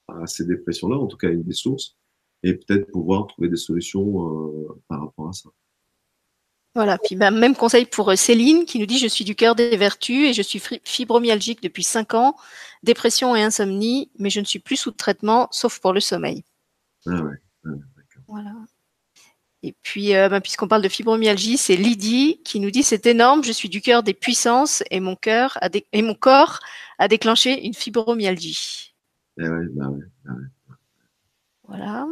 à 0.09 0.26
ces 0.26 0.44
dépressions-là, 0.44 0.96
en 0.96 1.07
tout 1.07 1.16
cas 1.16 1.28
une 1.28 1.42
des 1.42 1.55
sources, 1.55 1.96
et 2.42 2.55
peut-être 2.55 2.90
pouvoir 2.90 3.26
trouver 3.26 3.48
des 3.48 3.57
solutions 3.57 4.76
par 4.88 5.00
rapport 5.00 5.28
à 5.28 5.32
ça. 5.32 5.50
Voilà, 6.74 6.96
puis 6.96 7.16
bah, 7.16 7.30
même 7.30 7.55
conseil 7.55 7.84
pour 7.84 8.11
euh, 8.11 8.16
Céline 8.16 8.64
qui 8.64 8.78
nous 8.78 8.86
dit 8.86 8.98
Je 8.98 9.07
suis 9.07 9.24
du 9.24 9.34
cœur 9.34 9.55
des 9.55 9.76
vertus 9.76 10.30
et 10.30 10.32
je 10.32 10.40
suis 10.40 10.62
fibromyalgique 10.84 11.62
depuis 11.62 11.82
5 11.82 12.14
ans, 12.14 12.34
dépression 12.82 13.36
et 13.36 13.42
insomnie, 13.42 14.11
mais 14.18 14.30
je 14.30 14.40
ne 14.40 14.46
suis 14.46 14.59
plus 14.59 14.76
sous 14.76 14.90
traitement 14.90 15.48
sauf 15.50 15.80
pour 15.80 15.92
le 15.92 16.00
sommeil. 16.00 16.44
Ah 17.07 17.22
ouais, 17.22 17.36
Voilà. 18.26 18.55
Et 19.62 19.74
puis, 19.82 20.16
euh, 20.16 20.30
bah, 20.30 20.40
puisqu'on 20.40 20.66
parle 20.66 20.82
de 20.82 20.88
fibromyalgie, 20.88 21.59
c'est 21.59 21.76
Lydie 21.76 22.40
qui 22.42 22.59
nous 22.59 22.70
dit 22.70 22.82
C'est 22.82 23.05
énorme, 23.05 23.44
je 23.44 23.53
suis 23.53 23.68
du 23.68 23.82
cœur 23.82 24.03
des 24.03 24.14
puissances 24.14 24.82
et 24.90 25.00
mon, 25.00 25.14
cœur 25.14 25.59
a 25.61 25.68
et 25.92 26.03
mon 26.03 26.14
corps 26.14 26.59
a 26.98 27.07
déclenché 27.07 27.66
une 27.66 27.74
fibromyalgie. 27.74 28.91
Eh 29.39 29.49
ouais, 29.49 29.66
bah 29.70 29.89
ouais, 29.89 30.05
bah 30.24 30.33
Voilà. 31.68 32.07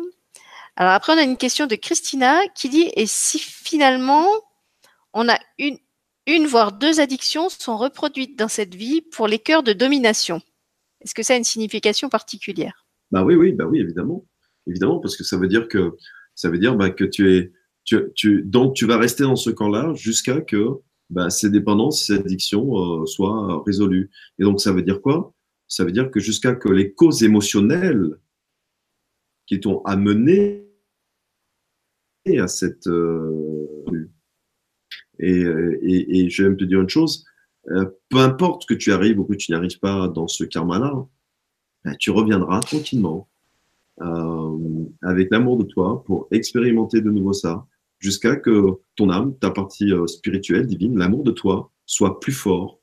Alors 0.77 0.93
après, 0.93 1.13
on 1.13 1.19
a 1.19 1.23
une 1.23 1.37
question 1.37 1.67
de 1.67 1.75
Christina 1.75 2.41
qui 2.55 2.69
dit 2.69 2.91
Et 2.97 3.07
si 3.07 3.39
finalement 3.39 4.27
on 5.13 5.29
a 5.29 5.39
une, 5.59 5.77
une 6.27 6.47
voire 6.47 6.73
deux 6.73 7.01
addictions 7.01 7.49
sont 7.49 7.77
reproduites 7.77 8.39
dans 8.39 8.49
cette 8.49 8.75
vie 8.75 9.03
pour 9.03 9.27
les 9.27 9.39
cœurs 9.39 9.63
de 9.63 9.73
domination? 9.73 10.41
Est-ce 11.01 11.15
que 11.15 11.23
ça 11.23 11.35
a 11.35 11.37
une 11.37 11.45
signification 11.45 12.09
particulière? 12.09 12.87
Bah 13.11 13.25
oui, 13.25 13.35
oui, 13.35 13.53
bah 13.53 13.65
oui, 13.67 13.81
évidemment, 13.81 14.25
évidemment, 14.67 15.01
parce 15.01 15.17
que 15.17 15.25
ça 15.25 15.37
veut 15.37 15.49
dire 15.49 15.69
que 15.69 15.97
ça 16.35 16.49
veut 16.49 16.59
dire 16.59 16.77
bah, 16.77 16.91
que 16.91 17.05
tu 17.05 17.35
es, 17.35 17.53
tu, 17.85 17.99
tu, 18.15 18.43
donc 18.45 18.75
tu 18.75 18.87
vas 18.87 18.99
rester 18.99 19.25
dans 19.25 19.37
ce 19.37 19.51
camp-là 19.51 19.93
jusqu'à 19.95 20.41
que 20.41 20.67
bah, 21.11 21.29
ces 21.29 21.51
dépendances, 21.51 22.07
ces 22.07 22.15
addictions 22.15 23.03
euh, 23.03 23.07
soient 23.07 23.63
résolues. 23.67 24.11
Et 24.39 24.45
donc 24.45 24.61
ça 24.61 24.73
veut 24.73 24.83
dire 24.83 25.03
quoi? 25.03 25.35
Ça 25.71 25.85
veut 25.85 25.93
dire 25.93 26.11
que 26.11 26.19
jusqu'à 26.19 26.57
que 26.57 26.69
les 26.69 26.93
causes 26.93 27.23
émotionnelles 27.23 28.19
qui 29.47 29.61
t'ont 29.61 29.83
amené 29.85 30.67
à 32.27 32.49
cette 32.49 32.89
euh, 32.89 33.95
et, 35.21 36.25
et, 36.25 36.29
je 36.29 36.43
vais 36.43 36.49
même 36.49 36.59
te 36.59 36.65
dire 36.65 36.81
une 36.81 36.89
chose, 36.89 37.25
euh, 37.69 37.87
peu 38.09 38.19
importe 38.19 38.67
que 38.67 38.75
tu 38.75 38.91
arrives 38.91 39.21
ou 39.21 39.25
que 39.25 39.35
tu 39.35 39.53
n'y 39.53 39.57
arrives 39.57 39.79
pas 39.79 40.09
dans 40.09 40.27
ce 40.27 40.43
karma-là, 40.43 41.07
ben, 41.85 41.95
tu 41.99 42.11
reviendras 42.11 42.61
tranquillement 42.61 43.29
euh, 44.01 44.85
avec 45.03 45.31
l'amour 45.31 45.57
de 45.59 45.65
toi 45.65 46.03
pour 46.05 46.27
expérimenter 46.33 47.01
de 47.01 47.11
nouveau 47.11 47.33
ça, 47.33 47.65
jusqu'à 48.01 48.35
que 48.35 48.81
ton 48.97 49.09
âme, 49.09 49.37
ta 49.39 49.51
partie 49.51 49.93
spirituelle, 50.07 50.67
divine, 50.67 50.99
l'amour 50.99 51.23
de 51.23 51.31
toi, 51.31 51.71
soit 51.87 52.19
plus 52.19 52.33
fort 52.33 52.81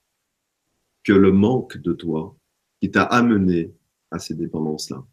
que 1.03 1.13
le 1.13 1.33
manque 1.33 1.77
de 1.77 1.91
toi 1.91 2.36
qui 2.81 2.91
t'a 2.91 3.03
amené 3.03 3.73
à 4.11 4.19
ces 4.19 4.35
dépendances-là. 4.35 5.03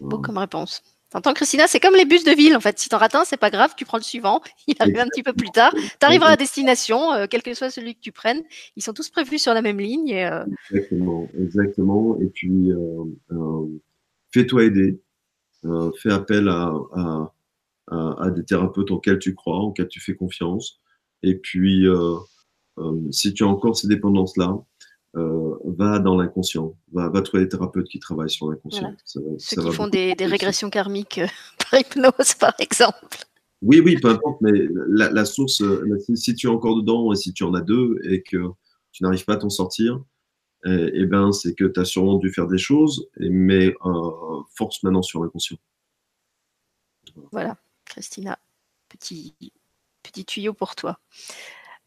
Beau 0.00 0.18
comme 0.18 0.38
réponse. 0.38 0.82
T'entends, 1.10 1.32
Christina 1.32 1.66
C'est 1.66 1.80
comme 1.80 1.94
les 1.94 2.04
bus 2.04 2.22
de 2.24 2.32
ville, 2.32 2.54
en 2.54 2.60
fait. 2.60 2.78
Si 2.78 2.90
t'en 2.90 2.98
rates 2.98 3.14
un, 3.14 3.24
c'est 3.24 3.38
pas 3.38 3.48
grave, 3.50 3.72
tu 3.76 3.86
prends 3.86 3.96
le 3.96 4.02
suivant. 4.02 4.42
Il 4.66 4.74
arrive 4.78 4.98
un 4.98 5.06
petit 5.06 5.22
peu 5.22 5.32
plus 5.32 5.50
tard. 5.50 5.72
Tu 5.74 6.06
arriveras 6.06 6.30
à 6.30 6.36
destination, 6.36 7.12
euh, 7.14 7.26
quel 7.28 7.42
que 7.42 7.54
soit 7.54 7.70
celui 7.70 7.94
que 7.94 8.00
tu 8.00 8.12
prennes. 8.12 8.42
Ils 8.76 8.82
sont 8.82 8.92
tous 8.92 9.08
prévus 9.08 9.38
sur 9.38 9.54
la 9.54 9.62
même 9.62 9.78
ligne. 9.78 10.14
Euh, 10.14 10.44
exactement, 10.70 11.28
exactement. 11.38 12.20
Et 12.20 12.26
puis, 12.26 12.70
euh, 12.70 13.64
fais-toi 14.32 14.64
aider. 14.64 15.00
fais 16.02 16.12
appel 16.12 16.48
à, 16.48 16.74
à, 17.90 18.30
des 18.30 18.44
thérapeutes 18.44 18.90
auxquels 18.90 19.18
tu 19.18 19.34
crois, 19.34 19.60
auxquels 19.60 19.88
tu 19.88 20.00
fais 20.00 20.14
confiance. 20.14 20.78
Et 21.22 21.36
puis, 21.36 21.86
si 23.12 23.32
tu 23.32 23.44
as 23.44 23.48
encore 23.48 23.76
ces 23.78 23.88
dépendances-là, 23.88 24.58
euh, 25.18 25.56
va 25.64 25.98
dans 25.98 26.16
l'inconscient, 26.16 26.74
va, 26.92 27.08
va, 27.08 27.22
trouver 27.22 27.44
des 27.44 27.48
thérapeutes 27.48 27.88
qui 27.88 27.98
travaillent 27.98 28.30
sur 28.30 28.50
l'inconscient. 28.50 28.94
Ceux 29.04 29.62
qui 29.62 29.72
font 29.72 29.88
des, 29.88 30.14
régressions 30.20 30.70
karmiques 30.70 31.18
euh, 31.18 31.26
par 31.70 31.80
hypnose, 31.80 32.34
par 32.38 32.54
exemple. 32.58 33.18
Oui, 33.60 33.80
oui, 33.80 33.96
peu 34.00 34.08
importe, 34.08 34.40
mais 34.40 34.52
la, 34.88 35.24
source, 35.24 35.62
euh, 35.62 35.98
si 36.14 36.34
tu 36.34 36.46
es 36.46 36.50
encore 36.50 36.76
dedans 36.76 37.12
et 37.12 37.16
si 37.16 37.32
tu 37.32 37.42
en 37.42 37.54
as 37.54 37.60
deux 37.60 37.98
et 38.04 38.22
que 38.22 38.36
tu 38.92 39.02
n'arrives 39.02 39.24
pas 39.24 39.34
à 39.34 39.36
t'en 39.38 39.50
sortir, 39.50 40.00
eh, 40.64 40.90
eh 40.94 41.06
ben, 41.06 41.32
c'est 41.32 41.54
que 41.54 41.64
tu 41.64 41.80
as 41.80 41.84
sûrement 41.84 42.18
dû 42.18 42.32
faire 42.32 42.46
des 42.46 42.58
choses, 42.58 43.08
mais 43.18 43.74
force 44.54 44.82
maintenant 44.82 45.02
sur 45.02 45.22
l'inconscient. 45.22 45.58
Voilà, 47.32 47.56
Christina, 47.84 48.38
petit, 48.88 49.34
petit 50.02 50.24
tuyau 50.24 50.52
pour 50.52 50.76
toi. 50.76 51.00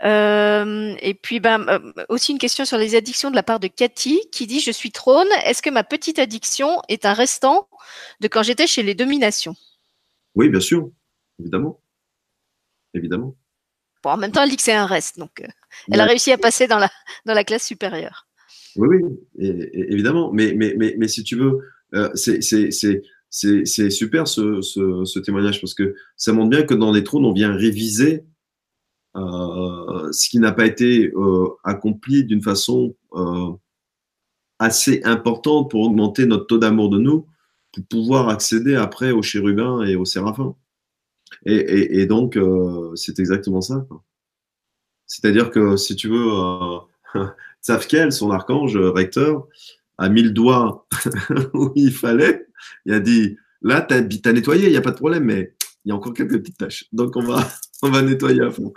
Euh, 0.03 0.95
et 1.01 1.13
puis, 1.13 1.39
ben, 1.39 1.65
euh, 1.67 2.03
aussi 2.09 2.31
une 2.31 2.39
question 2.39 2.65
sur 2.65 2.77
les 2.77 2.95
addictions 2.95 3.29
de 3.29 3.35
la 3.35 3.43
part 3.43 3.59
de 3.59 3.67
Cathy 3.67 4.21
qui 4.31 4.47
dit 4.47 4.59
Je 4.59 4.71
suis 4.71 4.91
trône. 4.91 5.27
Est-ce 5.45 5.61
que 5.61 5.69
ma 5.69 5.83
petite 5.83 6.19
addiction 6.19 6.81
est 6.89 7.05
un 7.05 7.13
restant 7.13 7.67
de 8.19 8.27
quand 8.27 8.43
j'étais 8.43 8.67
chez 8.67 8.83
les 8.83 8.95
dominations? 8.95 9.55
Oui, 10.35 10.49
bien 10.49 10.59
sûr, 10.59 10.89
évidemment. 11.39 11.79
Évidemment. 12.93 13.35
Bon, 14.03 14.11
en 14.11 14.17
même 14.17 14.31
temps, 14.31 14.43
elle 14.43 14.49
dit 14.49 14.57
que 14.57 14.63
c'est 14.63 14.73
un 14.73 14.87
reste. 14.87 15.19
Donc, 15.19 15.41
euh, 15.41 15.47
elle 15.91 15.99
a 15.99 16.05
réussi 16.05 16.31
à 16.31 16.37
passer 16.37 16.67
dans 16.67 16.79
la, 16.79 16.89
dans 17.25 17.33
la 17.33 17.43
classe 17.43 17.65
supérieure. 17.65 18.27
Oui, 18.75 18.97
oui, 18.97 19.11
évidemment. 19.73 20.31
Mais, 20.33 20.53
mais, 20.53 20.73
mais, 20.77 20.95
mais 20.97 21.07
si 21.07 21.23
tu 21.23 21.35
veux, 21.35 21.59
c'est 22.15 22.41
super 23.91 24.27
ce, 24.27 24.61
ce, 24.61 25.05
ce, 25.05 25.19
témoignage 25.19 25.61
parce 25.61 25.73
que 25.73 25.93
ça 26.15 26.33
montre 26.33 26.49
bien 26.49 26.63
que 26.63 26.73
dans 26.73 26.91
les 26.91 27.03
trônes, 27.03 27.25
on 27.25 27.33
vient 27.33 27.53
réviser 27.53 28.13
euh, 28.15 28.30
ce 29.15 30.29
qui 30.29 30.39
n'a 30.39 30.51
pas 30.51 30.65
été 30.65 31.11
euh, 31.15 31.49
accompli 31.63 32.23
d'une 32.23 32.41
façon 32.41 32.95
euh, 33.13 33.51
assez 34.59 35.01
importante 35.03 35.69
pour 35.69 35.81
augmenter 35.81 36.25
notre 36.25 36.47
taux 36.47 36.57
d'amour 36.57 36.89
de 36.89 36.99
nous, 36.99 37.25
pour 37.73 37.83
pouvoir 37.85 38.29
accéder 38.29 38.75
après 38.75 39.11
aux 39.11 39.21
chérubins 39.21 39.83
et 39.83 39.95
aux 39.95 40.05
séraphins. 40.05 40.55
Et, 41.45 42.05
donc, 42.05 42.37
c'est 42.95 43.17
exactement 43.19 43.61
ça. 43.61 43.87
C'est-à-dire 45.11 45.49
que, 45.49 45.75
si 45.75 45.95
tu 45.95 46.07
veux, 46.07 46.25
euh, 46.25 47.25
Tzafkel, 47.61 48.13
son 48.13 48.31
archange 48.31 48.77
recteur, 48.77 49.45
a 49.97 50.07
mis 50.07 50.23
le 50.23 50.31
doigt 50.31 50.87
où 51.53 51.71
il 51.75 51.91
fallait. 51.91 52.47
Il 52.85 52.93
a 52.93 53.01
dit, 53.01 53.37
là, 53.61 53.81
tu 53.81 53.93
as, 53.93 54.31
nettoyé, 54.31 54.67
il 54.67 54.71
n'y 54.71 54.77
a 54.77 54.81
pas 54.81 54.91
de 54.91 54.95
problème, 54.95 55.25
mais 55.25 55.53
il 55.85 55.89
y 55.89 55.91
a 55.91 55.95
encore 55.95 56.13
quelques 56.13 56.39
petites 56.39 56.57
tâches. 56.57 56.85
Donc, 56.91 57.15
on 57.15 57.23
va, 57.23 57.47
on 57.81 57.89
va 57.89 58.01
nettoyer 58.01 58.41
à 58.41 58.51
fond. 58.51 58.73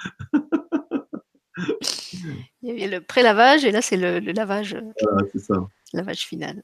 il 2.63 2.69
y 2.69 2.71
avait 2.71 2.89
le 2.89 3.01
pré-lavage 3.01 3.65
et 3.65 3.71
là, 3.71 3.83
c'est 3.83 3.97
le, 3.97 4.21
lavage. 4.33 4.77
C'est 5.33 5.41
ça. 5.41 5.55
Lavage 5.93 6.27
final. 6.27 6.63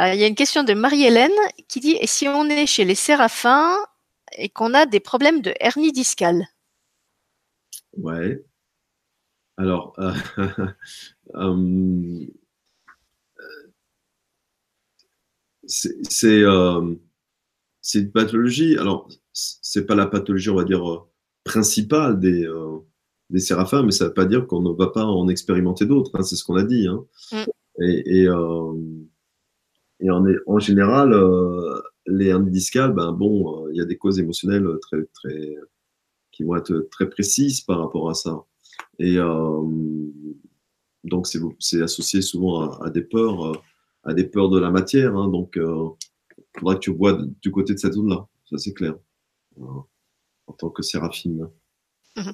il 0.00 0.14
y 0.16 0.24
a 0.24 0.26
une 0.26 0.34
question 0.34 0.64
de 0.64 0.74
Marie-Hélène 0.74 1.30
qui 1.68 1.80
dit 1.80 1.96
Et 2.00 2.06
si 2.06 2.28
on 2.28 2.48
est 2.48 2.66
chez 2.66 2.84
les 2.84 2.94
séraphins 2.94 3.76
et 4.36 4.48
qu'on 4.48 4.74
a 4.74 4.86
des 4.86 5.00
problèmes 5.00 5.42
de 5.42 5.54
hernie 5.60 5.92
discale? 5.92 6.46
Ouais. 7.96 8.42
Alors, 9.58 9.94
euh, 9.98 10.14
euh, 11.34 12.26
euh, 16.24 16.96
c'est 17.82 17.98
une 17.98 18.12
pathologie. 18.12 18.78
Alors, 18.78 19.08
c'est 19.32 19.84
pas 19.84 19.96
la 19.96 20.06
pathologie, 20.06 20.48
on 20.50 20.54
va 20.54 20.64
dire, 20.64 20.88
euh, 20.88 21.00
principale 21.44 22.18
des, 22.20 22.46
euh, 22.46 22.78
des 23.28 23.40
séraphins, 23.40 23.82
mais 23.82 23.90
ça 23.90 24.04
ne 24.04 24.08
veut 24.08 24.14
pas 24.14 24.24
dire 24.24 24.46
qu'on 24.46 24.62
ne 24.62 24.72
va 24.72 24.86
pas 24.86 25.04
en 25.04 25.28
expérimenter 25.28 25.84
d'autres. 25.84 26.12
Hein, 26.14 26.22
c'est 26.22 26.36
ce 26.36 26.44
qu'on 26.44 26.56
a 26.56 26.62
dit. 26.62 26.86
Hein. 26.86 27.04
Mm. 27.32 27.82
Et, 27.82 28.20
et, 28.20 28.28
euh, 28.28 28.72
et 30.00 30.10
en, 30.10 30.24
en, 30.46 30.58
général, 30.58 31.14
les 32.06 32.26
hernies 32.26 32.50
discales, 32.50 32.92
ben 32.92 33.12
bon, 33.12 33.68
il 33.70 33.76
y 33.76 33.80
a 33.80 33.84
des 33.84 33.96
causes 33.96 34.18
émotionnelles 34.18 34.66
très, 34.80 35.04
très, 35.14 35.56
qui 36.32 36.44
vont 36.44 36.56
être 36.56 36.88
très 36.90 37.08
précises 37.08 37.60
par 37.60 37.78
rapport 37.78 38.10
à 38.10 38.14
ça. 38.14 38.44
Et 38.98 39.16
donc, 41.04 41.28
c'est 41.60 41.82
associé 41.82 42.20
souvent 42.20 42.72
à, 42.80 42.90
des 42.90 43.02
peurs, 43.02 43.62
à 44.02 44.12
des 44.12 44.24
peurs 44.24 44.50
de 44.50 44.58
la 44.58 44.70
matière. 44.70 45.16
Hein, 45.16 45.28
donc, 45.28 45.56
faudra 46.60 46.74
que 46.74 46.80
tu 46.80 46.94
vois 46.94 47.18
du 47.40 47.50
côté 47.50 47.74
de 47.74 47.78
cette 47.78 47.94
zone-là. 47.94 48.26
Ça, 48.50 48.58
c'est 48.58 48.72
clair 48.72 48.94
en 49.58 50.52
tant 50.58 50.70
que 50.70 50.82
séraphine. 50.82 51.48
Mhm. 52.16 52.32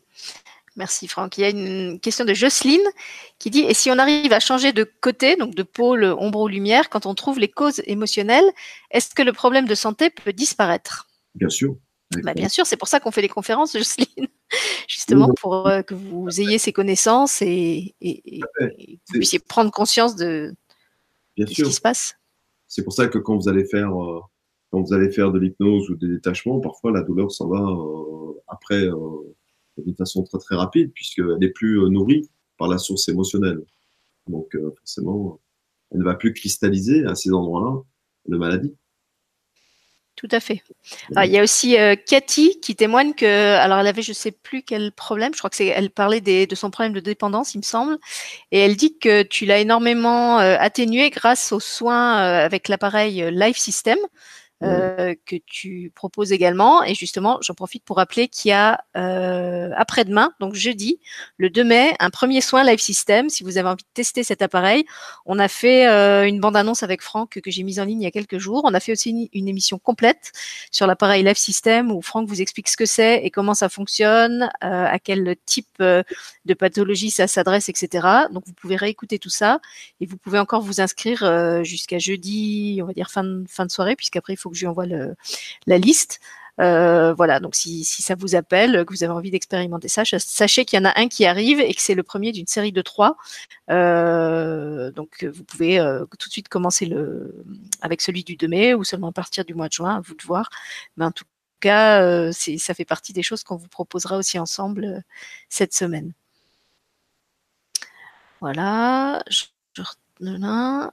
Merci 0.77 1.09
Franck. 1.09 1.39
Il 1.39 1.41
y 1.41 1.45
a 1.45 1.51
une 1.51 1.99
question 1.99 2.25
de 2.25 2.35
Jocelyne 2.35 2.87
qui 3.39 3.51
dit 3.51 3.61
Et 3.61 3.75
si 3.75 3.91
on 3.91 3.99
arrive 3.99 4.33
à 4.33 4.39
changer 4.39 4.73
de 4.73 4.85
côté, 4.85 5.35
donc 5.35 5.55
de 5.55 5.65
pôle 5.65 6.05
ombre 6.05 6.41
ou 6.41 6.49
lumière, 6.49 6.89
quand 6.89 7.05
on 7.05 7.15
trouve 7.15 7.41
les 7.41 7.49
causes 7.49 7.83
émotionnelles, 7.87 8.49
est-ce 8.93 9.15
que 9.15 9.23
le 9.23 9.33
problème 9.33 9.67
de 9.67 9.75
santé 9.75 10.09
peut 10.09 10.33
disparaître? 10.33 11.09
Bien 11.35 11.49
sûr. 11.49 11.77
Bah, 12.23 12.33
bien 12.33 12.49
sûr, 12.49 12.65
c'est 12.65 12.77
pour 12.77 12.89
ça 12.89 13.01
qu'on 13.01 13.11
fait 13.11 13.21
les 13.21 13.29
conférences, 13.29 13.77
Jocelyne, 13.77 14.29
justement 14.89 15.29
pour 15.35 15.67
euh, 15.67 15.83
que 15.83 15.95
vous 15.95 16.41
ayez 16.41 16.59
ces 16.59 16.73
connaissances 16.73 17.43
et, 17.43 17.95
que 18.01 18.65
vous 19.09 19.15
puissiez 19.15 19.41
prendre 19.41 19.71
conscience 19.71 20.17
de, 20.17 20.55
ce 21.37 21.45
qui 21.45 21.73
se 21.73 21.81
passe. 21.81 22.17
C'est 22.69 22.85
pour 22.85 22.93
ça 22.93 23.09
que 23.09 23.19
quand 23.19 23.37
vous 23.37 23.49
allez 23.49 23.65
faire 23.65 23.91
euh, 24.01 24.21
quand 24.71 24.83
vous 24.83 24.93
allez 24.93 25.11
faire 25.11 25.33
de 25.33 25.39
l'hypnose 25.39 25.89
ou 25.91 25.97
des 25.97 26.09
détachements, 26.09 26.61
parfois 26.61 26.93
la 26.93 27.03
douleur 27.03 27.33
s'en 27.33 27.49
va 27.49 27.61
euh, 27.61 28.35
après 28.47 28.85
euh, 28.85 29.35
d'une 29.79 29.97
façon 29.97 30.23
très 30.25 30.39
très 30.39 30.57
rapide 30.57 30.93
puisqu'elle 30.93 31.39
n'est 31.39 31.51
plus 31.51 31.79
nourrie 31.91 32.29
par 32.59 32.69
la 32.69 32.79
source 32.79 33.09
émotionnelle. 33.09 33.65
Donc 34.29 34.57
forcément, 34.79 35.41
elle 35.91 36.01
ne 36.01 36.05
va 36.05 36.15
plus 36.15 36.35
cristalliser 36.35 37.05
à 37.07 37.15
ces 37.15 37.33
endroits-là 37.33 37.83
de 38.27 38.37
maladie. 38.37 38.75
Tout 40.19 40.29
à 40.33 40.41
fait. 40.41 40.65
il 41.17 41.31
y 41.31 41.39
a 41.39 41.43
aussi 41.45 41.79
euh, 41.79 41.95
Cathy 41.95 42.59
qui 42.59 42.75
témoigne 42.75 43.15
que, 43.15 43.55
alors 43.55 43.79
elle 43.79 43.87
avait, 43.87 44.03
je 44.03 44.13
sais 44.13 44.33
plus 44.33 44.65
quel 44.65 44.91
problème, 44.91 45.33
je 45.33 45.39
crois 45.39 45.49
que 45.49 45.55
c'est, 45.55 45.67
elle 45.67 45.91
parlait 45.91 46.21
de 46.21 46.55
son 46.57 46.73
problème 46.73 46.93
de 46.93 46.99
dépendance, 46.99 47.55
il 47.55 47.59
me 47.59 47.63
semble, 47.63 47.99
et 48.51 48.59
elle 48.59 48.75
dit 48.75 48.99
que 48.99 49.23
tu 49.23 49.47
l'as 49.47 49.61
énormément 49.61 50.41
euh, 50.41 50.57
atténué 50.59 51.11
grâce 51.11 51.53
aux 51.53 51.61
soins 51.61 52.19
euh, 52.19 52.45
avec 52.45 52.67
l'appareil 52.67 53.31
Life 53.31 53.59
System. 53.59 53.97
Euh, 54.65 55.15
que 55.25 55.37
tu 55.47 55.93
proposes 55.95 56.33
également. 56.33 56.83
Et 56.83 56.93
justement, 56.93 57.39
j'en 57.43 57.55
profite 57.55 57.85
pour 57.85 57.99
rappeler 57.99 58.27
qu'il 58.27 58.49
y 58.49 58.53
a 58.53 58.83
euh, 58.97 59.71
après-demain, 59.77 60.33
donc 60.41 60.55
jeudi, 60.55 60.99
le 61.37 61.49
2 61.49 61.63
mai, 61.63 61.95
un 62.01 62.11
premier 62.11 62.41
soin 62.41 62.65
Live 62.65 62.81
System. 62.81 63.29
Si 63.31 63.45
vous 63.45 63.57
avez 63.57 63.69
envie 63.69 63.85
de 63.85 63.89
tester 63.95 64.25
cet 64.25 64.43
appareil, 64.43 64.85
on 65.27 65.39
a 65.39 65.47
fait 65.47 65.87
euh, 65.87 66.27
une 66.27 66.41
bande-annonce 66.41 66.83
avec 66.83 67.03
Franck 67.03 67.41
que 67.41 67.51
j'ai 67.53 67.63
mise 67.63 67.79
en 67.79 67.85
ligne 67.85 68.01
il 68.01 68.05
y 68.05 68.09
a 68.09 68.11
quelques 68.11 68.39
jours. 68.39 68.63
On 68.65 68.75
a 68.75 68.81
fait 68.81 68.91
aussi 68.91 69.29
une, 69.33 69.49
émission 69.49 69.79
complète 69.79 70.33
sur 70.73 70.89
l'appareil 70.89 71.23
Live 71.23 71.37
System 71.37 71.93
où 71.93 72.03
Franck 72.03 72.29
vous 72.29 72.43
explique 72.43 72.69
ce 72.69 72.77
que 72.77 72.85
c'est 72.85 73.25
et 73.25 73.31
comment 73.31 73.55
ça 73.55 73.69
fonctionne, 73.69 74.51
euh, 74.65 74.87
à 74.87 74.99
quel 74.99 75.37
type 75.47 75.69
euh, 75.81 76.03
de 76.47 76.55
pathologie 76.55 77.11
ça 77.11 77.29
s'adresse, 77.29 77.69
etc. 77.69 78.07
Donc 78.33 78.43
vous 78.47 78.53
pouvez 78.55 78.75
réécouter 78.75 79.21
tout 79.21 79.31
ça 79.31 79.61
et 80.01 80.07
vous 80.07 80.17
pouvez 80.17 80.41
encore 80.41 80.63
vous 80.63 80.81
inscrire 80.81 81.65
jusqu'à 81.65 81.99
jeudi, 81.99 82.81
on 82.83 82.87
va 82.87 82.93
dire 82.93 83.11
fin 83.11 83.45
fin 83.49 83.65
de 83.65 83.71
soirée, 83.71 83.95
puisqu'après 83.95 84.35
il 84.35 84.37
faut 84.37 84.48
que 84.49 84.57
je 84.57 84.61
lui 84.61 84.67
envoie 84.69 84.87
la 84.87 85.79
liste. 85.79 86.21
Euh, 86.61 87.15
voilà, 87.15 87.39
donc 87.39 87.55
si, 87.55 87.85
ça 87.85 88.17
vous 88.17 88.35
appelle, 88.35 88.85
que 88.85 88.93
vous 88.93 89.05
avez 89.05 89.13
envie 89.13 89.31
d'expérimenter 89.31 89.87
ça, 89.89 90.03
sachez 90.05 90.65
qu'il 90.65 90.79
y 90.79 90.83
en 90.83 90.87
a 90.87 90.99
un 91.01 91.07
qui 91.09 91.25
arrive 91.25 91.61
et 91.61 91.73
que 91.73 91.81
c'est 91.81 91.95
le 91.95 92.03
premier 92.03 92.33
d'une 92.33 92.49
série 92.49 92.73
de 92.73 92.83
trois. 92.83 93.17
Euh, 93.71 94.91
donc 94.91 95.25
vous 95.25 95.45
pouvez 95.45 95.79
euh, 95.79 96.05
tout 96.19 96.29
de 96.29 96.33
suite 96.33 96.49
commencer 96.49 96.93
avec 97.81 98.01
celui 98.01 98.25
du 98.25 98.37
2 98.37 98.49
mai 98.49 98.75
ou 98.75 98.83
seulement 98.85 99.09
à 99.09 99.13
partir 99.13 99.45
du 99.45 99.55
mois 99.55 99.69
de 99.69 99.73
juin, 99.73 99.97
à 99.97 100.01
vous 100.01 100.15
de 100.17 100.23
voir. 100.25 100.51
Mais 100.97 101.05
en 101.05 101.13
tout 101.13 101.25
cas, 101.61 102.03
euh, 102.03 102.33
ça 102.33 102.75
fait 102.75 102.85
partie 102.85 103.13
des 103.13 103.23
choses 103.23 103.43
qu'on 103.45 103.57
vous 103.57 103.69
proposera 103.69 104.17
aussi 104.17 104.39
ensemble 104.39 104.85
euh, 104.85 105.01
cette 105.49 105.75
semaine. 105.75 106.13
Voilà, 108.41 109.23
je 109.29 109.45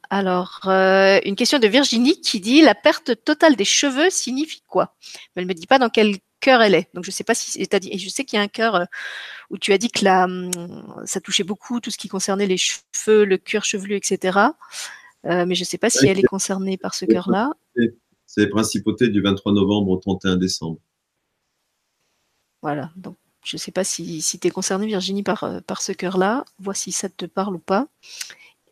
alors, 0.10 0.62
euh, 0.66 1.20
une 1.26 1.36
question 1.36 1.60
de 1.60 1.68
Virginie 1.68 2.20
qui 2.22 2.40
dit 2.40 2.62
la 2.62 2.76
perte 2.76 3.24
totale 3.24 3.56
des 3.56 3.66
cheveux 3.66 4.10
signifie 4.10 4.62
quoi? 4.68 4.96
Mais 5.36 5.42
elle 5.42 5.48
me 5.48 5.54
dit 5.54 5.68
pas 5.68 5.80
dans 5.80 5.90
quel 5.90 6.18
cœur 6.40 6.62
elle 6.62 6.76
est. 6.76 6.90
Donc 6.94 7.06
je 7.06 7.12
sais 7.12 7.24
pas 7.24 7.34
si 7.34 7.58
dit 7.58 7.90
et 7.92 7.98
je 7.98 8.10
sais 8.10 8.24
qu'il 8.24 8.38
y 8.38 8.40
a 8.40 8.44
un 8.44 8.48
cœur 8.48 8.76
euh, 8.76 8.86
où 9.50 9.58
tu 9.58 9.74
as 9.74 9.78
dit 9.78 9.90
que 9.90 10.04
la, 10.06 10.26
hum, 10.26 10.52
ça 11.06 11.20
touchait 11.22 11.44
beaucoup 11.44 11.80
tout 11.80 11.92
ce 11.92 11.98
qui 11.98 12.08
concernait 12.08 12.46
les 12.46 12.58
cheveux, 12.58 13.26
le 13.26 13.38
cuir 13.38 13.66
chevelu, 13.66 13.96
etc. 13.96 14.40
Euh, 15.26 15.46
mais 15.46 15.56
je 15.56 15.64
sais 15.64 15.80
pas 15.80 15.90
si 15.90 16.08
elle 16.08 16.20
est 16.20 16.24
concernée 16.24 16.78
par 16.78 16.94
ce 16.94 17.06
cœur-là. 17.06 17.52
C'est 18.28 18.42
les 18.42 18.50
principautés 18.50 19.10
du 19.10 19.22
23 19.22 19.54
novembre 19.54 19.92
au 19.92 19.98
31 19.98 20.36
décembre. 20.38 20.80
Voilà. 22.62 22.92
Donc 22.96 23.18
je 23.44 23.58
sais 23.58 23.72
pas 23.72 23.84
si, 23.84 24.22
si 24.22 24.40
tu 24.40 24.48
es 24.48 24.52
concernée 24.52 24.88
Virginie 24.88 25.24
par, 25.24 25.62
par 25.66 25.82
ce 25.82 25.94
cœur-là. 25.94 26.46
Vois 26.60 26.74
si 26.76 26.92
ça 26.92 27.10
te 27.10 27.26
parle 27.26 27.56
ou 27.56 27.60
pas. 27.60 27.88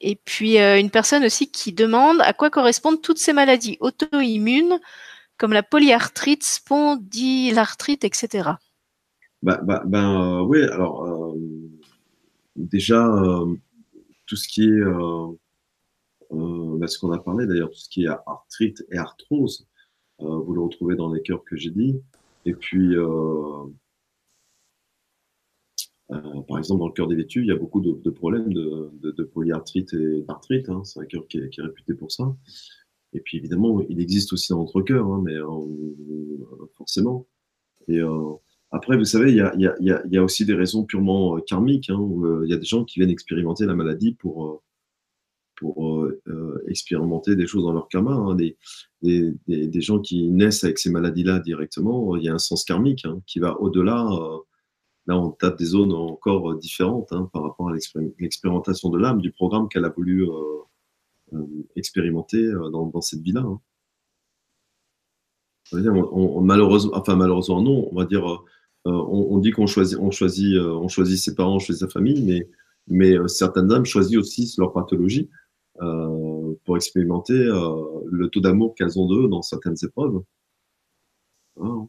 Et 0.06 0.18
puis 0.18 0.60
euh, 0.60 0.78
une 0.78 0.91
personne 0.91 1.24
aussi 1.24 1.49
qui 1.49 1.72
demande 1.72 2.20
à 2.20 2.34
quoi 2.34 2.49
correspondent 2.49 3.01
toutes 3.01 3.20
ces 3.20 3.32
maladies 3.32 3.78
auto-immunes 3.80 4.80
comme 5.38 5.54
la 5.54 5.64
polyarthrite, 5.64 6.43
spondylarthrite, 6.43 8.04
etc. 8.04 8.51
Bah, 9.41 9.62
bah, 9.64 9.82
ben 9.86 10.41
euh, 10.41 10.41
oui, 10.41 10.62
alors 10.64 11.06
euh, 11.06 11.34
déjà 12.58 13.10
tout 14.26 14.36
ce 14.36 14.47
qui 14.47 14.66
est 14.66 14.82
bah, 16.32 16.88
ce 16.88 16.99
qu'on 16.99 17.14
a 17.14 17.20
parlé 17.20 17.47
d'ailleurs, 17.47 17.70
tout 17.70 17.80
ce 17.80 17.89
qui 17.89 18.04
est 18.04 18.10
arthrite 18.28 18.84
et 18.91 18.97
arthrose, 18.97 19.68
vous 20.20 20.54
le 20.54 20.62
retrouvez 20.62 20.95
dans 20.95 21.14
les 21.14 21.22
cœurs 21.22 21.45
que 21.45 21.56
j'ai 21.56 21.72
dit. 21.72 22.01
Et 22.45 22.54
puis 22.54 22.93
euh, 26.14 26.41
par 26.47 26.57
exemple, 26.57 26.80
dans 26.80 26.88
le 26.88 26.93
cœur 26.93 27.07
des 27.07 27.16
vêtus, 27.16 27.41
il 27.41 27.47
y 27.47 27.51
a 27.51 27.55
beaucoup 27.55 27.82
de, 27.82 28.09
problèmes 28.09 28.53
de, 28.53 29.24
polyarthrite 29.24 29.93
et 29.93 30.22
d'arthrite. 30.22 30.70
Hein. 30.70 30.84
C'est 30.84 30.99
un 30.99 31.05
cœur 31.05 31.28
qui 31.28 31.38
est, 31.38 31.49
réputé 31.57 31.93
pour 31.93 32.11
ça. 32.11 32.36
Et 33.14 33.20
puis 33.20 33.38
évidemment, 33.38 33.82
il 33.89 34.01
existe 34.01 34.34
aussi 34.34 34.51
dans 34.51 34.59
notre 34.59 34.82
cœur, 34.82 35.05
hein, 35.07 35.22
mais 35.24 35.36
euh, 35.36 35.47
forcément. 36.76 37.28
Et 37.88 37.99
euh, 37.99 38.34
après, 38.72 38.97
vous 38.97 39.05
savez, 39.05 39.32
il 39.32 39.38
y 39.38 40.18
a, 40.18 40.24
aussi 40.24 40.45
des 40.45 40.55
raisons 40.55 40.84
purement 40.84 41.39
karmiques. 41.41 41.89
Hein, 41.89 42.09
il 42.43 42.49
y 42.49 42.53
a 42.53 42.57
des 42.57 42.66
gens 42.66 42.84
qui 42.86 42.99
viennent 42.99 43.11
expérimenter 43.11 43.66
la 43.66 43.76
maladie 43.76 44.14
pour 44.14 44.64
pour 45.55 46.09
expérimenter 46.68 47.36
des 47.36 47.45
choses 47.45 47.64
dans 47.64 47.72
leur 47.72 47.88
karma. 47.88 48.36
Des, 48.36 48.57
des, 49.01 49.34
des, 49.47 49.82
gens 49.82 49.99
qui 49.99 50.30
naissent 50.30 50.64
avec 50.64 50.80
ces 50.80 50.89
maladies-là 50.89 51.39
directement, 51.39 52.18
il 52.18 52.24
y 52.24 52.28
a 52.28 52.34
un 52.34 52.39
sens 52.39 52.66
karmique 52.66 53.05
qui 53.28 53.39
va 53.39 53.61
au-delà 53.61 54.09
Là, 55.06 55.18
on 55.18 55.32
tape 55.32 55.58
des 55.58 55.66
zones 55.66 55.91
encore 55.91 56.51
euh, 56.51 56.58
différentes 56.58 57.12
hein, 57.12 57.30
par 57.34 57.43
rapport 57.43 57.70
à 57.70 57.74
l'expérimentation 57.74 58.89
de 58.89 58.97
l'âme, 58.97 59.20
du 59.20 59.32
programme 59.32 59.68
qu'elle 59.68 59.84
a 59.86 59.89
voulu 59.89 60.24
euh, 60.24 60.34
euh, 61.34 61.45
expérimenter 61.76 62.49
dans, 62.72 63.01
cette 63.01 63.22
vie-là. 63.22 63.41
Hein. 63.41 63.60
On, 65.74 66.41
malheureusement, 66.41 66.91
enfin 66.95 67.16
malheureusement 67.16 67.62
non, 67.62 67.89
on 67.91 67.95
va 67.95 68.06
dire, 68.06 68.43
on, 68.86 69.38
dit 69.39 69.51
qu'on 69.51 69.66
choisit, 69.66 69.97
on 69.97 70.12
choisit, 70.12 70.56
on 70.58 70.88
choisit 70.88 71.18
ses 71.18 71.34
parents, 71.34 71.56
on 71.56 71.60
choisit 71.60 71.82
sa 71.82 71.91
famille, 71.91 72.45
mais, 72.88 73.18
certaines 73.28 73.72
âmes 73.72 73.86
choisissent 73.86 74.18
aussi 74.18 74.54
leur 74.60 74.72
pathologie 74.72 75.30
pour 75.80 76.76
expérimenter 76.76 77.34
le 77.34 78.28
taux 78.28 78.41
d'amour 78.41 78.76
qu'elles 78.76 78.99
ont 78.99 79.08
d'eux 79.08 79.28
dans 79.30 79.41
certaines 79.41 79.78
épreuves. 79.84 80.22
Voilà. 81.56 81.88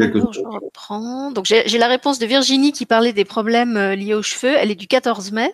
Alors, 0.00 0.32
je 0.32 0.40
reprends. 0.40 1.30
Donc, 1.30 1.46
j'ai 1.46 1.78
la 1.78 1.88
réponse 1.88 2.18
de 2.18 2.26
Virginie 2.26 2.72
qui 2.72 2.86
parlait 2.86 3.12
des 3.12 3.24
problèmes 3.24 3.76
euh, 3.76 3.94
liés 3.94 4.14
aux 4.14 4.22
cheveux. 4.22 4.54
Elle 4.56 4.70
est 4.70 4.76
du 4.76 4.86
14 4.86 5.32
mai. 5.32 5.52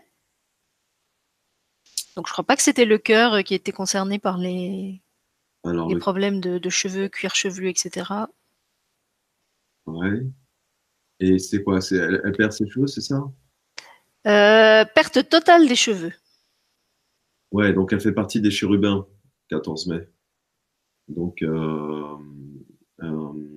Donc, 2.16 2.26
je 2.26 2.32
crois 2.32 2.44
pas 2.44 2.56
que 2.56 2.62
c'était 2.62 2.84
le 2.84 2.98
cœur 2.98 3.34
euh, 3.34 3.42
qui 3.42 3.54
était 3.54 3.72
concerné 3.72 4.18
par 4.18 4.38
les, 4.38 5.02
Alors, 5.64 5.88
les 5.88 5.96
problèmes 5.96 6.40
de, 6.40 6.58
de, 6.58 6.70
cheveux, 6.70 7.08
cuir 7.08 7.34
chevelu, 7.34 7.68
etc. 7.68 8.10
Ouais. 9.86 10.22
Et 11.20 11.38
c'est 11.38 11.62
quoi? 11.62 11.80
Elle, 11.90 12.20
elle, 12.24 12.32
perd 12.32 12.52
ses 12.52 12.68
cheveux, 12.68 12.86
c'est 12.86 13.00
ça? 13.00 13.22
Euh, 14.26 14.84
Perte 14.94 15.28
totale 15.28 15.68
des 15.68 15.76
cheveux. 15.76 16.12
Ouais, 17.52 17.72
donc 17.72 17.92
elle 17.92 18.00
fait 18.00 18.12
partie 18.12 18.40
des 18.40 18.50
chérubins, 18.50 19.06
14 19.48 19.86
mai. 19.86 20.08
Donc, 21.08 21.42
euh, 21.42 22.16
euh, 23.02 23.55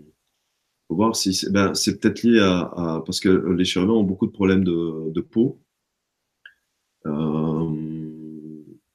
faut 0.89 0.95
voir 0.95 1.15
si 1.15 1.33
c'est 1.33 1.51
ben, 1.51 1.71
peut-être 1.71 2.23
lié 2.23 2.39
à, 2.39 2.61
à, 2.61 3.03
parce 3.05 3.19
que 3.19 3.29
les 3.29 3.63
chérubins 3.63 3.93
ont 3.93 4.03
beaucoup 4.03 4.25
de 4.25 4.31
problèmes 4.31 4.63
de, 4.63 5.11
de 5.11 5.21
peau 5.21 5.61
euh, 7.05 7.71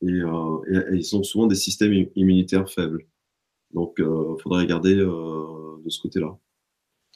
et, 0.02 0.10
euh, 0.10 0.58
et, 0.68 0.94
et, 0.94 0.98
ils 0.98 1.16
ont 1.16 1.22
souvent 1.22 1.46
des 1.46 1.54
systèmes 1.54 1.94
immunitaires 2.16 2.68
faibles. 2.68 3.06
Donc, 3.72 3.94
il 3.98 4.04
euh, 4.04 4.36
faudrait 4.42 4.62
regarder 4.62 4.94
de 4.96 5.88
ce 5.88 6.00
côté-là. 6.00 6.36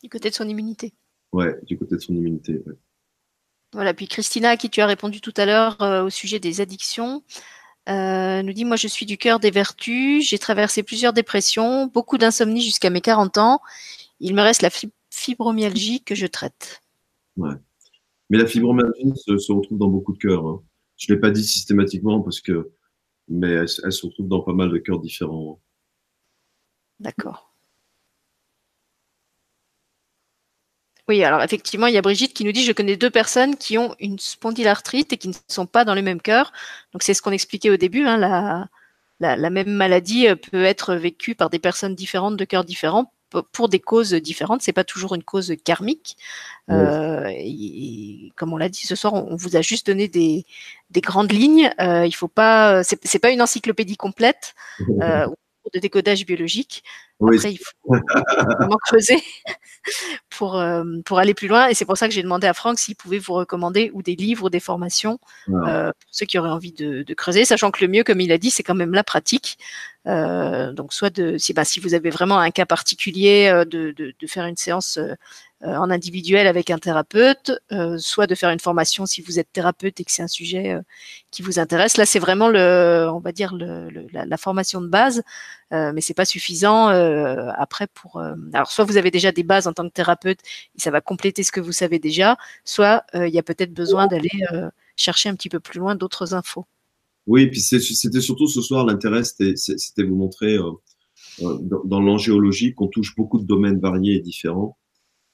Du 0.03 0.09
côté 0.09 0.31
de 0.31 0.35
son 0.35 0.49
immunité. 0.49 0.95
Ouais, 1.33 1.55
du 1.65 1.77
côté 1.77 1.97
de 1.97 2.01
son 2.01 2.15
immunité. 2.15 2.63
Ouais. 2.65 2.75
Voilà. 3.73 3.93
Puis 3.93 4.09
Christina, 4.09 4.51
à 4.51 4.57
qui 4.57 4.71
tu 4.71 4.81
as 4.81 4.87
répondu 4.87 5.21
tout 5.21 5.35
à 5.37 5.45
l'heure 5.45 5.77
au 6.05 6.11
sujet 6.11 6.39
des 6.39 6.61
addictions. 6.61 7.23
Euh, 7.89 8.43
nous 8.43 8.53
dit 8.53 8.67
moi 8.67 8.77
je 8.77 8.87
suis 8.87 9.07
du 9.07 9.17
cœur 9.17 9.41
des 9.41 9.51
vertus, 9.51 10.29
j'ai 10.29 10.39
traversé 10.39 10.83
plusieurs 10.83 11.15
dépressions, 11.15 11.87
beaucoup 11.87 12.19
d'insomnie 12.19 12.61
jusqu'à 12.61 12.91
mes 12.91 13.01
40 13.01 13.39
ans 13.39 13.61
il 14.21 14.35
me 14.35 14.43
reste 14.43 14.63
la 14.63 14.71
fibromyalgie 15.11 16.03
que 16.03 16.15
je 16.15 16.27
traite. 16.27 16.81
Ouais. 17.37 17.55
Mais 18.31 18.39
la 18.39 18.47
fibromyalgie 18.47 19.13
se, 19.17 19.39
se 19.39 19.53
retrouve 19.53 19.79
dans 19.79 19.89
beaucoup 19.89 20.13
de 20.13 20.19
cœurs. 20.19 20.47
Hein. 20.47 20.63
Je 20.97 21.11
ne 21.11 21.15
l'ai 21.15 21.21
pas 21.21 21.31
dit 21.31 21.45
systématiquement 21.45 22.21
parce 22.21 22.41
que, 22.41 22.73
mais 23.29 23.49
elle, 23.49 23.67
elle, 23.85 23.93
se 23.93 24.07
retrouve 24.07 24.29
dans 24.29 24.43
pas 24.43 24.53
mal 24.53 24.71
de 24.71 24.79
cœurs 24.79 25.01
différents. 25.01 25.61
D'accord. 27.01 27.55
Oui, 31.09 31.25
alors 31.25 31.43
effectivement, 31.43 31.87
il 31.87 31.95
y 31.95 31.97
a 31.97 32.03
Brigitte 32.03 32.35
qui 32.35 32.45
nous 32.45 32.53
dit 32.53 32.65
je 32.65 32.73
connais 32.73 32.97
deux 32.97 33.09
personnes 33.09 33.57
qui 33.57 33.79
ont 33.79 33.95
une 33.99 34.19
spondylarthrite 34.19 35.13
et 35.15 35.17
qui 35.17 35.29
ne 35.29 35.35
sont 35.49 35.67
pas 35.67 35.87
dans 35.87 35.95
le 35.95 36.03
même 36.03 36.21
cœur. 36.21 36.53
Donc 36.93 37.03
c'est 37.03 37.15
ce 37.15 37.23
qu'on 37.23 37.31
expliquait 37.31 37.71
au 37.71 37.79
début. 37.79 38.05
Hein, 38.05 38.19
la, 38.19 38.69
la, 39.21 39.37
la, 39.37 39.51
même 39.51 39.71
maladie 39.71 40.27
peut 40.51 40.65
être 40.65 40.95
vécue 40.95 41.35
par 41.35 41.49
des 41.49 41.59
personnes 41.59 41.95
différentes 41.95 42.37
de 42.37 42.45
cœurs 42.45 42.65
différents 42.65 43.11
pour 43.53 43.69
des 43.69 43.81
causes 43.81 44.15
différentes. 44.15 44.63
C'est 44.63 44.73
pas 44.73 44.85
toujours 44.85 45.15
une 45.15 45.23
cause 45.23 45.55
karmique. 45.65 46.17
Euh, 46.71 47.27
et, 47.29 48.33
comme 48.37 48.53
on 48.53 48.57
l'a 48.57 48.69
dit 48.69 48.87
ce 48.87 48.95
soir, 48.95 49.15
on, 49.15 49.37
vous 49.37 49.57
a 49.57 49.63
juste 49.63 49.87
donné 49.87 50.09
des, 50.09 50.45
des 50.91 51.01
grandes 51.01 51.33
lignes. 51.33 51.71
Euh, 51.81 52.07
il 52.07 52.15
faut 52.15 52.29
pas, 52.29 52.83
c'est 52.85 53.19
pas 53.19 53.31
une 53.31 53.43
encyclopédie 53.43 53.97
complète 53.97 54.55
euh, 55.03 55.27
de 55.75 55.81
décodage 55.81 56.25
biologique. 56.25 56.83
Oui. 57.21 57.37
Après, 57.37 57.53
il 57.53 57.59
faut 57.59 57.95
vraiment 58.59 58.77
creuser 58.87 59.19
pour, 60.31 60.59
euh, 60.59 60.85
pour 61.05 61.19
aller 61.19 61.35
plus 61.35 61.49
loin. 61.49 61.69
Et 61.69 61.75
c'est 61.75 61.85
pour 61.85 61.97
ça 61.97 62.09
que 62.09 62.15
j'ai 62.15 62.23
demandé 62.23 62.47
à 62.47 62.55
Franck 62.55 62.79
s'il 62.79 62.97
pouvait 62.97 63.19
vous 63.19 63.35
recommander 63.35 63.91
ou 63.95 64.03
des 64.03 64.15
livres 64.15 64.45
ou 64.45 64.51
des 64.51 64.61
formations 64.61 65.19
ouais. 65.49 65.69
euh, 65.69 65.87
pour 65.87 66.11
ceux 66.11 66.27
qui 66.27 66.39
auraient 66.39 66.51
envie 66.51 66.73
de, 66.73 67.03
de, 67.03 67.15
creuser, 67.15 67.45
sachant 67.45 67.71
que 67.71 67.85
le 67.85 67.91
mieux, 67.91 68.05
comme 68.05 68.21
il 68.21 68.33
a 68.33 68.39
dit, 68.39 68.51
c'est 68.51 68.63
quand 68.63 68.75
même 68.75 68.95
la 68.95 69.05
pratique. 69.05 69.59
donc 70.05 70.93
soit 70.93 71.11
de 71.11 71.39
si, 71.39 71.53
bah, 71.53 71.65
si 71.65 71.81
vous 71.81 71.95
avez 71.95 72.11
vraiment 72.11 72.39
un 72.39 72.51
cas 72.51 72.67
particulier 72.67 73.65
de, 73.67 73.91
de, 73.91 74.15
de 74.19 74.27
faire 74.27 74.47
une 74.47 74.57
séance 74.57 74.99
euh, 74.99 75.15
en 75.63 75.91
individuel 75.91 76.47
avec 76.47 76.71
un 76.71 76.79
thérapeute, 76.79 77.51
euh, 77.73 77.99
soit 77.99 78.29
de 78.29 78.35
faire 78.37 78.51
une 78.51 78.61
formation 78.61 79.07
si 79.07 79.23
vous 79.23 79.41
êtes 79.41 79.53
thérapeute 79.53 79.99
et 79.99 80.05
que 80.05 80.13
c'est 80.13 80.23
un 80.23 80.29
sujet 80.29 80.71
euh, 80.71 80.83
qui 81.33 81.43
vous 81.43 81.59
intéresse. 81.59 81.97
Là, 81.97 82.07
c'est 82.07 82.21
vraiment 82.21 82.49
le, 82.49 83.09
on 83.13 83.19
va 83.19 83.33
dire 83.33 83.55
le, 83.55 83.89
la, 84.13 84.37
formation 84.37 84.81
de 84.81 84.87
base, 84.87 85.23
mais 85.73 86.01
c'est 86.01 86.15
pas 86.15 86.25
suffisant 86.25 86.89
après 86.89 87.89
pour. 87.89 88.23
alors, 88.53 88.71
soit 88.71 88.85
vous 88.85 88.97
avez 88.97 89.11
déjà 89.11 89.33
des 89.33 89.43
bases 89.43 89.67
en 89.67 89.73
tant 89.73 89.87
que 89.89 89.93
thérapeute 89.93 90.39
et 90.77 90.81
ça 90.81 90.91
va 90.91 91.01
compléter 91.01 91.43
ce 91.43 91.51
que 91.51 91.61
vous 91.61 91.73
savez 91.73 91.99
déjà, 91.99 92.37
soit 92.65 93.05
il 93.15 93.35
y 93.35 93.39
a 93.39 93.43
peut-être 93.43 93.75
besoin 93.75 94.07
d'aller 94.07 94.31
chercher 94.97 95.29
un 95.29 95.35
petit 95.35 95.49
peu 95.49 95.61
plus 95.61 95.81
loin 95.81 95.97
d'autres 95.97 96.35
infos. 96.35 96.67
Oui, 97.27 97.49
puis 97.49 97.61
c'était 97.61 98.21
surtout 98.21 98.47
ce 98.47 98.63
soir 98.63 98.87
l'intérêt, 98.87 99.25
c'était 99.25 100.05
vous 100.05 100.17
montrer 100.17 100.57
dans, 101.41 101.85
dans 101.85 102.01
l'angéologie 102.01 102.75
qu'on 102.75 102.89
touche 102.89 103.15
beaucoup 103.17 103.39
de 103.39 103.45
domaines 103.45 103.81
variés 103.81 104.17
et 104.17 104.21
différents 104.21 104.79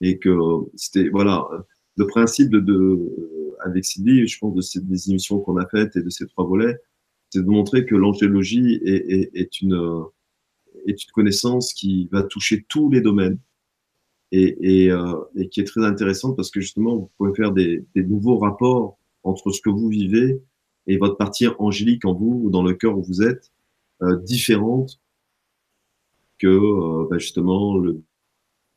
et 0.04 0.18
que 0.18 0.30
c'était 0.74 1.08
voilà 1.08 1.48
le 1.96 2.06
principe 2.06 2.50
de, 2.50 3.56
avec 3.64 3.84
Sylvie, 3.84 4.26
je 4.26 4.38
pense 4.38 4.54
de 4.54 4.60
ces 4.60 4.80
des 4.80 5.10
émissions 5.10 5.40
qu'on 5.40 5.56
a 5.56 5.66
faites 5.66 5.96
et 5.96 6.02
de 6.02 6.10
ces 6.10 6.26
trois 6.26 6.46
volets, 6.46 6.76
c'est 7.30 7.42
de 7.42 7.48
montrer 7.48 7.86
que 7.86 7.94
l'angélologie 7.94 8.80
est, 8.84 9.60
une 9.62 10.04
est 10.86 11.04
une 11.04 11.10
connaissance 11.12 11.72
qui 11.72 12.08
va 12.12 12.22
toucher 12.22 12.64
tous 12.68 12.90
les 12.90 13.00
domaines 13.00 13.38
et, 14.30 14.84
et, 14.84 14.90
euh, 14.90 15.14
qui 15.50 15.60
est 15.60 15.64
très 15.64 15.84
intéressante 15.84 16.36
parce 16.36 16.50
que 16.50 16.60
justement 16.60 16.96
vous 16.96 17.10
pouvez 17.16 17.34
faire 17.34 17.52
des, 17.52 17.86
nouveaux 17.94 18.38
rapports 18.38 18.98
entre 19.22 19.52
ce 19.52 19.62
que 19.62 19.70
vous 19.70 19.88
vivez 19.88 20.42
et 20.86 20.98
votre 20.98 21.16
partie 21.16 21.46
angélique 21.58 22.04
en 22.04 22.12
vous 22.12 22.42
ou 22.44 22.50
dans 22.50 22.62
le 22.62 22.74
cœur 22.74 22.98
où 22.98 23.02
vous 23.02 23.22
êtes 23.22 23.52
euh, 24.02 24.16
différente 24.20 25.00
que 26.38 26.48
euh, 26.48 27.06
bah 27.08 27.16
justement 27.18 27.78
le 27.78 28.02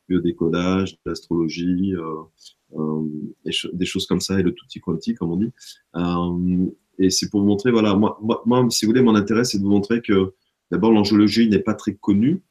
biodécodage, 0.07 0.97
l'astrologie, 1.05 1.93
euh, 1.95 2.23
euh 2.77 3.03
des 3.73 3.85
choses 3.85 4.05
comme 4.07 4.19
ça 4.19 4.39
et 4.39 4.43
le 4.43 4.53
tutti 4.53 4.79
quanti, 4.79 5.15
comme 5.15 5.31
on 5.31 5.37
dit. 5.37 5.51
Euh, 5.95 6.65
et 6.99 7.09
c'est 7.09 7.29
pour 7.29 7.41
vous 7.41 7.47
montrer, 7.47 7.71
voilà, 7.71 7.95
moi, 7.95 8.19
moi, 8.45 8.67
si 8.69 8.85
vous 8.85 8.91
voulez, 8.91 9.01
mon 9.01 9.15
intérêt, 9.15 9.43
c'est 9.43 9.57
de 9.57 9.63
vous 9.63 9.69
montrer 9.69 10.01
que 10.01 10.33
d'abord, 10.71 10.91
l'angiologie 10.91 11.47
n'est 11.47 11.59
pas 11.59 11.75
très 11.75 11.95
connue. 11.95 12.41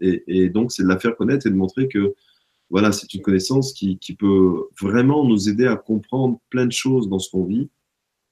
Et, 0.00 0.48
donc, 0.48 0.72
c'est 0.72 0.82
de 0.82 0.88
la 0.88 0.98
faire 0.98 1.16
connaître 1.16 1.46
et 1.46 1.50
de 1.50 1.54
montrer 1.54 1.88
que 1.88 2.14
voilà, 2.70 2.92
c'est 2.92 3.12
une 3.14 3.22
connaissance 3.22 3.72
qui, 3.72 3.98
qui, 3.98 4.14
peut 4.14 4.68
vraiment 4.80 5.24
nous 5.24 5.48
aider 5.48 5.66
à 5.66 5.76
comprendre 5.76 6.38
plein 6.50 6.66
de 6.66 6.72
choses 6.72 7.08
dans 7.08 7.18
ce 7.18 7.30
qu'on 7.30 7.44
vit. 7.44 7.70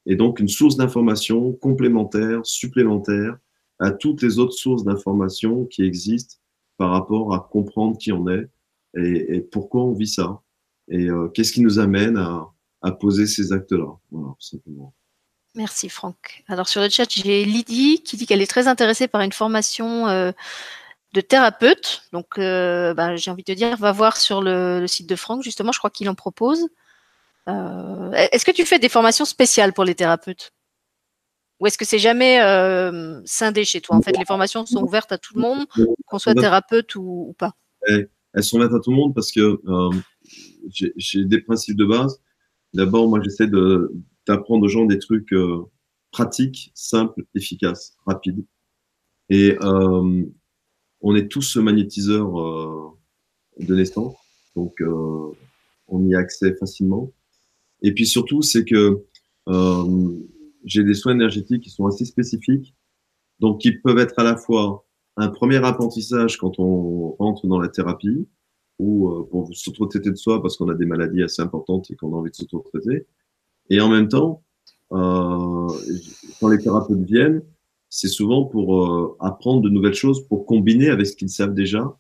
Et 0.05 0.15
donc, 0.15 0.39
une 0.39 0.49
source 0.49 0.77
d'information 0.77 1.53
complémentaire, 1.53 2.45
supplémentaire 2.45 3.39
à 3.79 3.91
toutes 3.91 4.23
les 4.23 4.39
autres 4.39 4.53
sources 4.53 4.85
d'information 4.85 5.65
qui 5.65 5.83
existent 5.83 6.37
par 6.77 6.91
rapport 6.91 7.35
à 7.35 7.49
comprendre 7.51 7.97
qui 7.99 8.13
on 8.13 8.29
est 8.29 8.49
et, 8.97 9.41
pourquoi 9.41 9.85
on 9.85 9.93
vit 9.93 10.09
ça 10.09 10.41
et 10.89 11.09
euh, 11.09 11.29
qu'est-ce 11.29 11.53
qui 11.53 11.61
nous 11.61 11.79
amène 11.79 12.17
à, 12.17 12.49
poser 13.01 13.27
ces 13.27 13.53
actes-là. 13.53 13.97
Simplement. 14.39 14.95
Merci 15.57 15.89
Franck. 15.89 16.45
Alors 16.47 16.69
sur 16.69 16.81
le 16.81 16.89
chat, 16.89 17.11
j'ai 17.11 17.45
Lydie 17.45 18.01
qui 18.05 18.17
dit 18.17 18.27
qu'elle 18.27 18.41
est 18.41 18.47
très 18.47 18.69
intéressée 18.69 19.09
par 19.09 19.23
une 19.23 19.33
formation 19.33 20.07
euh, 20.07 20.31
de 21.13 21.21
thérapeute. 21.21 22.05
Donc 22.13 22.39
euh, 22.39 22.95
ben, 22.95 23.17
j'ai 23.17 23.33
envie 23.33 23.43
de 23.43 23.55
dire, 23.55 23.77
va 23.77 23.91
voir 23.91 24.17
sur 24.17 24.41
le, 24.41 24.87
site 24.87 25.09
de 25.09 25.17
Franck, 25.17 25.43
justement, 25.43 25.73
je 25.73 25.79
crois 25.79 25.91
qu'il 25.91 26.09
en 26.09 26.15
propose. 26.15 26.69
Est-ce 27.49 28.45
que 28.45 28.53
tu 28.53 28.65
fais 28.65 28.79
des 28.79 28.89
formations 28.89 29.25
spéciales 29.25 29.73
pour 29.73 29.85
les 29.85 29.95
thérapeutes? 29.97 30.53
Ou 31.59 31.67
est-ce 31.67 31.79
que 31.79 31.85
c'est 31.85 31.99
jamais 31.99 32.41
euh, 32.43 33.21
scindé 33.25 33.65
chez 33.65 33.81
toi? 33.81 33.97
En 33.97 34.03
fait, 34.03 34.17
les 34.19 34.27
formations 34.27 34.67
sont 34.67 34.83
ouvertes 34.83 35.13
à 35.13 35.19
tout 35.19 35.35
le 35.35 35.41
monde, 35.41 35.67
qu'on 36.07 36.19
soit 36.19 36.35
thérapeute 36.35 36.95
ou, 36.97 37.35
pas? 37.39 37.53
Elles 37.89 38.43
sont 38.43 38.59
ouvertes 38.59 38.75
à 38.75 38.81
tout 38.81 38.91
le 38.91 38.97
monde 38.97 39.15
parce 39.15 39.33
que 39.33 39.61
euh, 39.67 39.91
j'ai 40.69 41.25
des 41.25 41.41
principes 41.41 41.77
de 41.77 41.87
base. 41.87 42.21
D'abord, 42.75 43.09
moi, 43.09 43.21
j'essaie 43.23 43.47
d'apprendre 44.27 44.65
aux 44.65 44.69
gens 44.69 44.85
des 44.85 44.99
trucs 44.99 45.33
euh, 45.33 45.65
pratiques, 46.11 46.73
simples, 46.75 47.25
efficaces, 47.35 47.97
rapides. 48.05 48.45
Et 49.31 49.57
on 49.63 51.15
est 51.17 51.29
tous 51.29 51.57
magnétiseurs 51.57 52.33
de 53.59 53.75
naissance, 53.75 54.15
donc 54.55 54.81
on 55.89 56.07
y 56.07 56.15
a 56.15 56.19
accès 56.19 56.55
facilement. 56.55 57.13
Et 57.83 57.93
puis 57.93 58.07
surtout, 58.07 58.43
c'est 58.43 58.65
que 58.65 59.03
j'ai 60.67 60.85
des 60.85 60.95
soins 60.95 61.13
énergétiques 61.13 61.63
qui 61.63 61.71
sont 61.71 61.87
assez 61.87 62.05
spécifiques, 62.05 62.75
donc 63.41 63.61
qui 63.61 63.73
peuvent 63.73 63.99
être 63.99 64.19
à 64.19 64.25
la 64.25 64.37
fois 64.37 64.85
un 65.17 65.29
premier 65.29 65.65
apprentissage 65.65 66.37
quand 66.37 66.59
on 66.59 67.17
rentre 67.19 67.47
dans 67.47 67.59
la 67.59 67.69
thérapie, 67.69 68.29
ou 68.79 69.09
euh, 69.09 69.29
pour 69.31 69.49
s'auto-traiter 69.55 70.11
de 70.11 70.17
soi 70.17 70.43
parce 70.43 70.57
qu'on 70.59 70.69
a 70.69 70.75
des 70.75 70.85
maladies 70.85 71.23
assez 71.23 71.41
importantes 71.41 71.91
et 71.91 71.97
qu'on 71.97 72.13
a 72.13 72.17
envie 72.17 72.31
de 72.31 72.37
s'auto-traiter. 72.37 73.07
Et 73.71 73.81
en 73.81 73.89
même 73.89 74.09
temps, 74.09 74.43
euh, 74.93 75.69
quand 76.39 76.49
les 76.49 76.59
thérapeutes 76.59 77.01
viennent, 77.01 77.43
c'est 77.89 78.09
souvent 78.09 78.45
pour 78.45 78.85
euh, 78.85 79.17
apprendre 79.21 79.63
de 79.63 79.71
nouvelles 79.71 79.95
choses, 79.95 80.27
pour 80.29 80.45
combiner 80.45 80.91
avec 80.91 81.07
ce 81.07 81.17
qu'ils 81.17 81.31
savent 81.31 81.55
déjà 81.55 81.97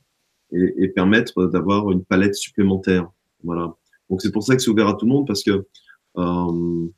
et, 0.53 0.75
et 0.77 0.89
permettre 0.89 1.47
d'avoir 1.47 1.91
une 1.91 2.05
palette 2.05 2.35
supplémentaire. 2.35 3.11
Voilà. 3.43 3.75
Donc 4.11 4.21
c'est 4.21 4.33
pour 4.33 4.43
ça 4.43 4.55
que 4.55 4.63
c'est 4.63 4.71
ouvert 4.71 4.89
à 4.89 4.95
tout 4.95 5.07
le 5.07 5.13
monde 5.13 5.27
parce 5.27 5.43
que 5.43 5.67
euh, 6.19 6.89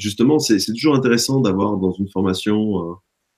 justement, 0.00 0.38
c'est 0.38 0.58
toujours 0.72 0.94
intéressant 0.94 1.40
d'avoir 1.40 1.76
dans 1.76 1.92
une 1.92 2.08
formation 2.08 2.90
euh, 2.90 2.94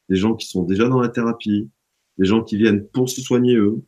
des 0.08 0.16
gens 0.16 0.34
qui 0.34 0.46
sont 0.46 0.62
déjà 0.62 0.88
dans 0.88 1.00
la 1.00 1.08
thérapie, 1.08 1.70
des 2.18 2.24
gens 2.26 2.42
qui 2.42 2.56
viennent 2.56 2.86
pour 2.88 3.08
se 3.08 3.20
soigner 3.20 3.56
eux, 3.56 3.82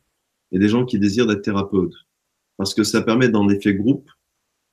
et 0.52 0.58
des 0.58 0.68
gens 0.68 0.84
qui 0.84 0.98
désirent 0.98 1.26
d'être 1.26 1.42
thérapeutes. 1.42 1.94
Parce 2.56 2.74
que 2.74 2.84
ça 2.84 3.02
permet, 3.02 3.28
dans 3.28 3.46
l'effet 3.46 3.74
groupe, 3.74 4.08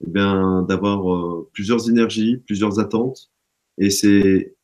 eh 0.06 0.10
bien, 0.10 0.64
d'avoir 0.64 1.14
euh, 1.14 1.50
plusieurs 1.54 1.90
énergies, 1.90 2.38
plusieurs 2.38 2.80
attentes, 2.80 3.32
et 3.78 3.90
c'est 3.90 4.56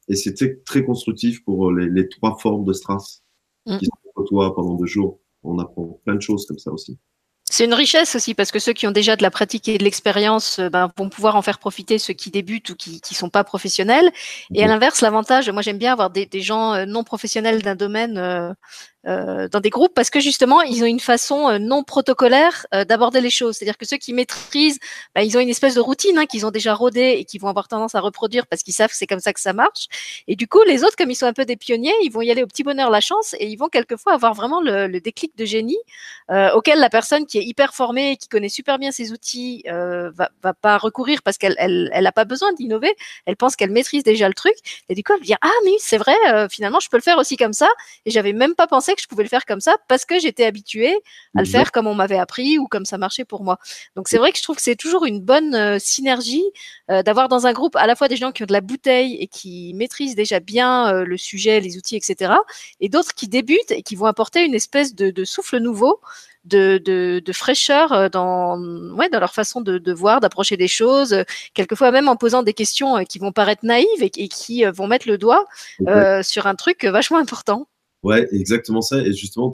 très, 0.65 0.83
constructif 0.83 1.43
pour 1.43 1.71
les, 1.71 1.89
les, 1.89 2.09
trois 2.09 2.37
formes 2.37 2.65
de 2.65 2.73
stress 2.73 3.23
mmh. 3.65 3.77
qui 3.77 3.85
sont 3.85 3.91
côtoient 4.13 4.55
pendant 4.55 4.75
deux 4.75 4.85
jours. 4.85 5.19
On 5.43 5.59
apprend 5.59 6.01
plein 6.03 6.15
de 6.15 6.21
choses 6.21 6.45
comme 6.45 6.59
ça 6.59 6.71
aussi. 6.71 6.97
C'est 7.49 7.63
une 7.63 7.73
richesse 7.73 8.13
aussi 8.15 8.33
parce 8.33 8.51
que 8.51 8.59
ceux 8.59 8.73
qui 8.73 8.87
ont 8.87 8.91
déjà 8.91 9.15
de 9.15 9.23
la 9.23 9.31
pratique 9.31 9.69
et 9.69 9.77
de 9.77 9.83
l'expérience 9.83 10.59
euh, 10.59 10.69
ben, 10.69 10.91
vont 10.97 11.07
pouvoir 11.07 11.37
en 11.37 11.41
faire 11.41 11.59
profiter 11.59 11.97
ceux 11.97 12.13
qui 12.13 12.29
débutent 12.29 12.69
ou 12.71 12.75
qui 12.75 12.99
ne 13.09 13.15
sont 13.15 13.29
pas 13.29 13.45
professionnels. 13.45 14.11
Et 14.53 14.63
à 14.63 14.67
l'inverse, 14.67 14.99
l'avantage, 14.99 15.49
moi 15.49 15.61
j'aime 15.61 15.77
bien 15.77 15.93
avoir 15.93 16.09
des, 16.09 16.25
des 16.25 16.41
gens 16.41 16.73
euh, 16.73 16.85
non 16.85 17.05
professionnels 17.05 17.61
d'un 17.61 17.75
domaine 17.75 18.17
euh, 18.17 18.51
euh, 19.07 19.47
dans 19.47 19.61
des 19.61 19.69
groupes 19.69 19.93
parce 19.93 20.09
que 20.09 20.19
justement, 20.19 20.61
ils 20.61 20.83
ont 20.83 20.85
une 20.85 20.99
façon 20.99 21.47
euh, 21.47 21.59
non 21.59 21.83
protocolaire 21.83 22.65
euh, 22.73 22.83
d'aborder 22.83 23.21
les 23.21 23.29
choses. 23.29 23.55
C'est-à-dire 23.55 23.77
que 23.77 23.85
ceux 23.85 23.95
qui 23.95 24.11
maîtrisent, 24.11 24.79
bah, 25.15 25.23
ils 25.23 25.37
ont 25.37 25.39
une 25.39 25.47
espèce 25.49 25.75
de 25.75 25.79
routine 25.79 26.17
hein, 26.17 26.25
qu'ils 26.25 26.45
ont 26.45 26.51
déjà 26.51 26.73
rodée 26.73 27.15
et 27.17 27.23
qui 27.23 27.37
vont 27.37 27.47
avoir 27.47 27.69
tendance 27.69 27.95
à 27.95 28.01
reproduire 28.01 28.47
parce 28.47 28.63
qu'ils 28.63 28.73
savent 28.73 28.89
que 28.89 28.97
c'est 28.97 29.07
comme 29.07 29.21
ça 29.21 29.31
que 29.31 29.39
ça 29.39 29.53
marche. 29.53 29.87
Et 30.27 30.35
du 30.35 30.47
coup, 30.47 30.61
les 30.67 30.83
autres, 30.83 30.97
comme 30.97 31.09
ils 31.09 31.15
sont 31.15 31.25
un 31.25 31.33
peu 31.33 31.45
des 31.45 31.55
pionniers, 31.55 31.93
ils 32.03 32.11
vont 32.11 32.21
y 32.21 32.31
aller 32.31 32.43
au 32.43 32.47
petit 32.47 32.63
bonheur 32.63 32.89
la 32.89 32.99
chance 32.99 33.33
et 33.39 33.47
ils 33.47 33.55
vont 33.55 33.69
quelquefois 33.69 34.13
avoir 34.13 34.33
vraiment 34.33 34.59
le, 34.61 34.99
déclic 34.99 35.37
de 35.37 35.45
génie 35.45 35.77
auquel 36.55 36.79
la 36.79 36.89
personne 36.89 37.25
qui 37.27 37.37
est 37.37 37.43
hyper 37.43 37.73
formée 37.73 38.17
qui 38.17 38.27
connaît 38.27 38.49
super 38.49 38.79
bien 38.79 38.91
ses 38.91 39.11
outils 39.11 39.63
va, 39.67 40.29
va 40.41 40.53
pas 40.53 40.77
recourir 40.77 41.21
parce 41.21 41.37
qu'elle 41.37 41.55
elle, 41.59 41.89
elle 41.93 42.11
pas 42.13 42.25
besoin 42.25 42.51
d'innover. 42.53 42.93
Elle 43.25 43.37
pense 43.37 43.55
qu'elle 43.55 43.71
maîtrise 43.71 44.03
déjà 44.03 44.27
le 44.27 44.33
truc 44.33 44.55
et 44.89 44.95
du 44.95 45.03
coup, 45.03 45.13
elle 45.13 45.19
va 45.19 45.25
dire 45.25 45.37
ah 45.41 45.51
mais 45.65 45.75
c'est 45.79 45.97
vrai, 45.97 46.15
finalement, 46.49 46.79
je 46.79 46.89
peux 46.89 46.97
le 46.97 47.03
faire 47.03 47.19
aussi 47.19 47.37
comme 47.37 47.53
ça 47.53 47.69
et 48.05 48.11
j'avais 48.11 48.33
même 48.33 48.55
pas 48.55 48.67
pensé 48.67 48.95
que 48.97 49.01
je 49.01 49.07
pouvais 49.07 49.23
le 49.23 49.29
faire 49.29 49.45
comme 49.45 49.61
ça 49.61 49.77
parce 49.87 50.03
que 50.03 50.19
j'étais 50.19 50.45
habituée 50.45 50.93
à 51.35 51.41
le 51.41 51.45
faire 51.45 51.71
comme 51.71 51.87
on 51.87 51.95
m'avait 51.95 52.17
appris 52.17 52.57
ou 52.59 52.67
comme 52.67 52.85
ça 52.85 52.97
marchait 52.97 53.23
pour 53.23 53.43
moi. 53.43 53.57
Donc 53.95 54.09
c'est 54.09 54.17
vrai 54.17 54.31
que 54.31 54.37
je 54.37 54.43
trouve 54.43 54.57
que 54.57 54.61
c'est 54.61 54.75
toujours 54.75 55.05
une 55.05 55.21
bonne 55.21 55.55
euh, 55.55 55.77
synergie 55.79 56.43
euh, 56.91 57.03
d'avoir 57.03 57.29
dans 57.29 57.47
un 57.47 57.53
groupe 57.53 57.75
à 57.77 57.87
la 57.87 57.95
fois 57.95 58.09
des 58.09 58.17
gens 58.17 58.31
qui 58.31 58.43
ont 58.43 58.45
de 58.47 58.53
la 58.53 58.61
bouteille 58.61 59.15
et 59.15 59.27
qui 59.27 59.73
maîtrisent 59.75 60.15
déjà 60.15 60.39
bien 60.39 60.93
euh, 60.93 61.05
le 61.05 61.17
sujet, 61.17 61.61
les 61.61 61.77
outils, 61.77 61.95
etc. 61.95 62.33
Et 62.81 62.89
d'autres 62.89 63.13
qui 63.13 63.27
débutent 63.27 63.71
et 63.71 63.83
qui 63.83 63.95
vont 63.95 64.07
apporter 64.07 64.43
une 64.43 64.55
espèce 64.55 64.93
de, 64.93 65.11
de 65.11 65.25
souffle 65.25 65.57
nouveau. 65.59 66.01
De, 66.45 66.77
de, 66.77 67.21
de, 67.25 67.33
fraîcheur 67.33 68.09
dans, 68.09 68.57
ouais, 68.95 69.09
dans 69.09 69.19
leur 69.19 69.33
façon 69.33 69.59
de, 69.59 69.79
de 69.79 69.91
voir, 69.91 70.21
d'approcher 70.21 70.55
des 70.55 70.69
choses, 70.69 71.25
quelquefois 71.53 71.91
même 71.91 72.07
en 72.07 72.15
posant 72.15 72.41
des 72.41 72.53
questions 72.53 73.03
qui 73.03 73.19
vont 73.19 73.33
paraître 73.33 73.65
naïves 73.65 74.01
et, 74.01 74.11
et 74.15 74.29
qui 74.29 74.63
vont 74.63 74.87
mettre 74.87 75.09
le 75.09 75.17
doigt 75.17 75.45
euh, 75.87 76.23
sur 76.23 76.47
un 76.47 76.55
truc 76.55 76.85
vachement 76.85 77.17
important. 77.17 77.67
Ouais, 78.03 78.27
exactement 78.31 78.81
ça. 78.81 79.05
Et 79.05 79.13
justement, 79.13 79.53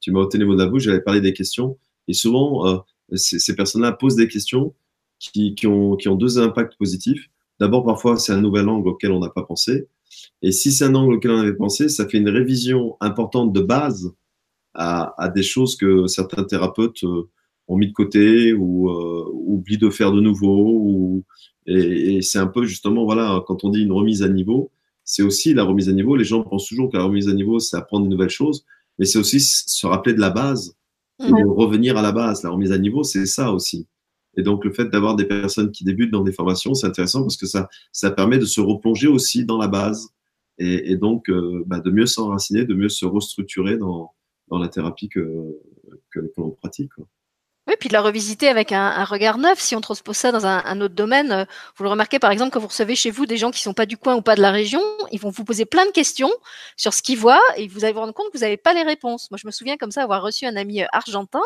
tu 0.00 0.12
m'as 0.12 0.20
ôté 0.20 0.38
les 0.38 0.44
mots 0.44 0.54
de 0.54 0.62
la 0.62 0.68
bouche, 0.68 0.82
j'avais 0.84 1.00
parlé 1.00 1.20
des 1.20 1.32
questions. 1.32 1.78
Et 2.08 2.12
souvent, 2.12 2.66
euh, 2.66 2.78
ces, 3.14 3.54
personnes-là 3.54 3.92
posent 3.92 4.16
des 4.16 4.28
questions 4.28 4.74
qui, 5.18 5.54
ont, 5.66 5.96
deux 5.96 6.38
impacts 6.38 6.76
positifs. 6.76 7.28
D'abord, 7.58 7.84
parfois, 7.84 8.16
c'est 8.16 8.32
un 8.32 8.40
nouvel 8.40 8.68
angle 8.68 8.88
auquel 8.88 9.12
on 9.12 9.20
n'a 9.20 9.28
pas 9.28 9.42
pensé. 9.42 9.86
Et 10.42 10.52
si 10.52 10.72
c'est 10.72 10.84
un 10.84 10.94
angle 10.94 11.14
auquel 11.14 11.30
on 11.30 11.38
avait 11.38 11.54
pensé, 11.54 11.88
ça 11.88 12.08
fait 12.08 12.18
une 12.18 12.28
révision 12.28 12.96
importante 13.00 13.52
de 13.52 13.60
base 13.60 14.12
à, 14.74 15.30
des 15.34 15.42
choses 15.42 15.76
que 15.76 16.06
certains 16.06 16.44
thérapeutes 16.44 17.04
euh, 17.04 17.28
ont 17.68 17.76
mis 17.76 17.88
de 17.88 17.92
côté 17.92 18.52
ou 18.52 18.90
euh, 18.90 19.24
oublient 19.32 19.78
de 19.78 19.90
faire 19.90 20.12
de 20.12 20.20
nouveau. 20.20 20.72
Ou, 20.72 21.24
et, 21.66 22.16
et 22.16 22.22
c'est 22.22 22.38
un 22.38 22.46
peu 22.46 22.64
justement, 22.64 23.04
voilà, 23.04 23.42
quand 23.46 23.64
on 23.64 23.70
dit 23.70 23.82
une 23.82 23.92
remise 23.92 24.22
à 24.22 24.28
niveau, 24.28 24.70
c'est 25.10 25.24
aussi 25.24 25.54
la 25.54 25.64
remise 25.64 25.88
à 25.88 25.92
niveau. 25.92 26.14
Les 26.14 26.22
gens 26.22 26.44
pensent 26.44 26.68
toujours 26.68 26.88
que 26.88 26.96
la 26.96 27.02
remise 27.02 27.28
à 27.28 27.32
niveau, 27.32 27.58
c'est 27.58 27.76
apprendre 27.76 28.04
de 28.04 28.10
nouvelles 28.10 28.30
choses, 28.30 28.64
mais 28.96 29.04
c'est 29.04 29.18
aussi 29.18 29.40
se 29.40 29.84
rappeler 29.84 30.14
de 30.14 30.20
la 30.20 30.30
base 30.30 30.76
et 31.18 31.26
de 31.28 31.48
revenir 31.48 31.96
à 31.96 32.02
la 32.02 32.12
base. 32.12 32.44
La 32.44 32.50
remise 32.50 32.70
à 32.70 32.78
niveau, 32.78 33.02
c'est 33.02 33.26
ça 33.26 33.50
aussi. 33.52 33.88
Et 34.36 34.42
donc, 34.44 34.64
le 34.64 34.72
fait 34.72 34.84
d'avoir 34.84 35.16
des 35.16 35.24
personnes 35.24 35.72
qui 35.72 35.82
débutent 35.82 36.12
dans 36.12 36.22
des 36.22 36.30
formations, 36.30 36.74
c'est 36.74 36.86
intéressant 36.86 37.22
parce 37.22 37.36
que 37.36 37.46
ça, 37.46 37.68
ça 37.90 38.12
permet 38.12 38.38
de 38.38 38.44
se 38.44 38.60
replonger 38.60 39.08
aussi 39.08 39.44
dans 39.44 39.58
la 39.58 39.66
base 39.66 40.10
et, 40.58 40.96
donc 40.96 41.28
euh, 41.28 41.64
bah, 41.66 41.80
de 41.80 41.90
mieux 41.90 42.06
s'enraciner, 42.06 42.64
de 42.64 42.74
mieux 42.74 42.88
se 42.88 43.04
restructurer 43.04 43.78
dans, 43.78 44.12
dans 44.46 44.58
la 44.58 44.68
thérapie 44.68 45.08
que, 45.08 45.56
que, 46.12 46.20
l'on 46.36 46.50
pratique. 46.50 46.92
Puis 47.78 47.88
de 47.88 47.94
la 47.94 48.00
revisiter 48.00 48.48
avec 48.48 48.72
un, 48.72 49.04
regard 49.04 49.38
neuf. 49.38 49.58
Si 49.60 49.76
on 49.76 49.80
transpose 49.80 50.16
ça 50.16 50.32
dans 50.32 50.46
un, 50.46 50.80
autre 50.80 50.94
domaine, 50.94 51.32
euh, 51.32 51.44
vous 51.76 51.84
le 51.84 51.90
remarquez 51.90 52.18
par 52.18 52.30
exemple 52.30 52.50
quand 52.50 52.60
vous 52.60 52.68
recevez 52.68 52.96
chez 52.96 53.10
vous 53.10 53.26
des 53.26 53.36
gens 53.36 53.50
qui 53.50 53.60
sont 53.60 53.74
pas 53.74 53.86
du 53.86 53.96
coin 53.96 54.14
ou 54.14 54.22
pas 54.22 54.34
de 54.34 54.40
la 54.40 54.50
région, 54.50 54.80
ils 55.12 55.20
vont 55.20 55.30
vous 55.30 55.44
poser 55.44 55.64
plein 55.64 55.86
de 55.86 55.90
questions 55.90 56.30
sur 56.76 56.94
ce 56.94 57.02
qu'ils 57.02 57.18
voient 57.18 57.42
et 57.56 57.68
vous 57.68 57.84
allez 57.84 57.92
vous 57.92 58.00
rendre 58.00 58.14
compte 58.14 58.30
que 58.32 58.38
vous 58.38 58.44
n'avez 58.44 58.56
pas 58.56 58.72
les 58.74 58.82
réponses. 58.82 59.30
Moi, 59.30 59.38
je 59.40 59.46
me 59.46 59.52
souviens 59.52 59.76
comme 59.76 59.90
ça 59.90 60.02
avoir 60.02 60.22
reçu 60.22 60.46
un 60.46 60.56
ami 60.56 60.82
euh, 60.82 60.86
argentin 60.92 61.42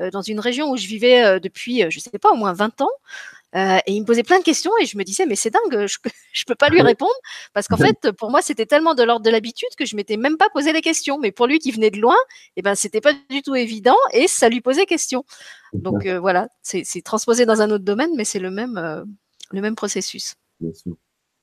euh, 0.00 0.10
dans 0.10 0.22
une 0.22 0.40
région 0.40 0.70
où 0.70 0.76
je 0.76 0.86
vivais 0.86 1.40
depuis, 1.40 1.84
je 1.90 1.98
sais 1.98 2.10
pas, 2.18 2.30
au 2.30 2.36
moins 2.36 2.52
20 2.52 2.80
ans. 2.80 2.90
Euh, 3.54 3.78
et 3.86 3.92
il 3.92 4.00
me 4.00 4.06
posait 4.06 4.22
plein 4.22 4.38
de 4.38 4.44
questions 4.44 4.70
et 4.80 4.84
je 4.84 4.98
me 4.98 5.04
disais, 5.04 5.24
mais 5.24 5.34
c'est 5.34 5.50
dingue, 5.50 5.86
je 5.86 5.96
ne 6.04 6.44
peux 6.46 6.54
pas 6.54 6.68
lui 6.68 6.82
répondre 6.82 7.14
parce 7.54 7.66
qu'en 7.66 7.76
fait, 7.96 8.12
pour 8.12 8.30
moi, 8.30 8.42
c'était 8.42 8.66
tellement 8.66 8.94
de 8.94 9.02
l'ordre 9.02 9.24
de 9.24 9.30
l'habitude 9.30 9.68
que 9.78 9.86
je 9.86 9.96
m'étais 9.96 10.16
même 10.16 10.36
pas 10.36 10.48
posé 10.50 10.72
les 10.72 10.82
questions. 10.82 11.18
Mais 11.18 11.32
pour 11.32 11.46
lui 11.46 11.58
qui 11.58 11.70
venait 11.70 11.90
de 11.90 12.00
loin, 12.00 12.16
eh 12.56 12.62
ben, 12.62 12.74
c'était 12.74 13.00
pas 13.00 13.14
du 13.30 13.42
tout 13.42 13.54
évident 13.54 13.96
et 14.12 14.28
ça 14.28 14.48
lui 14.48 14.60
posait 14.60 14.86
question. 14.86 15.24
Donc 15.72 16.06
euh, 16.06 16.18
voilà, 16.18 16.48
c'est 16.62 17.02
transposé 17.02 17.46
dans 17.46 17.62
un 17.62 17.70
autre 17.70 17.84
domaine, 17.84 18.10
mais 18.16 18.24
c'est 18.24 18.38
le 18.38 18.50
même, 18.50 18.76
euh, 18.76 19.04
le 19.50 19.60
même 19.60 19.76
processus. 19.76 20.34
Bien 20.60 20.72
sûr. 20.74 20.96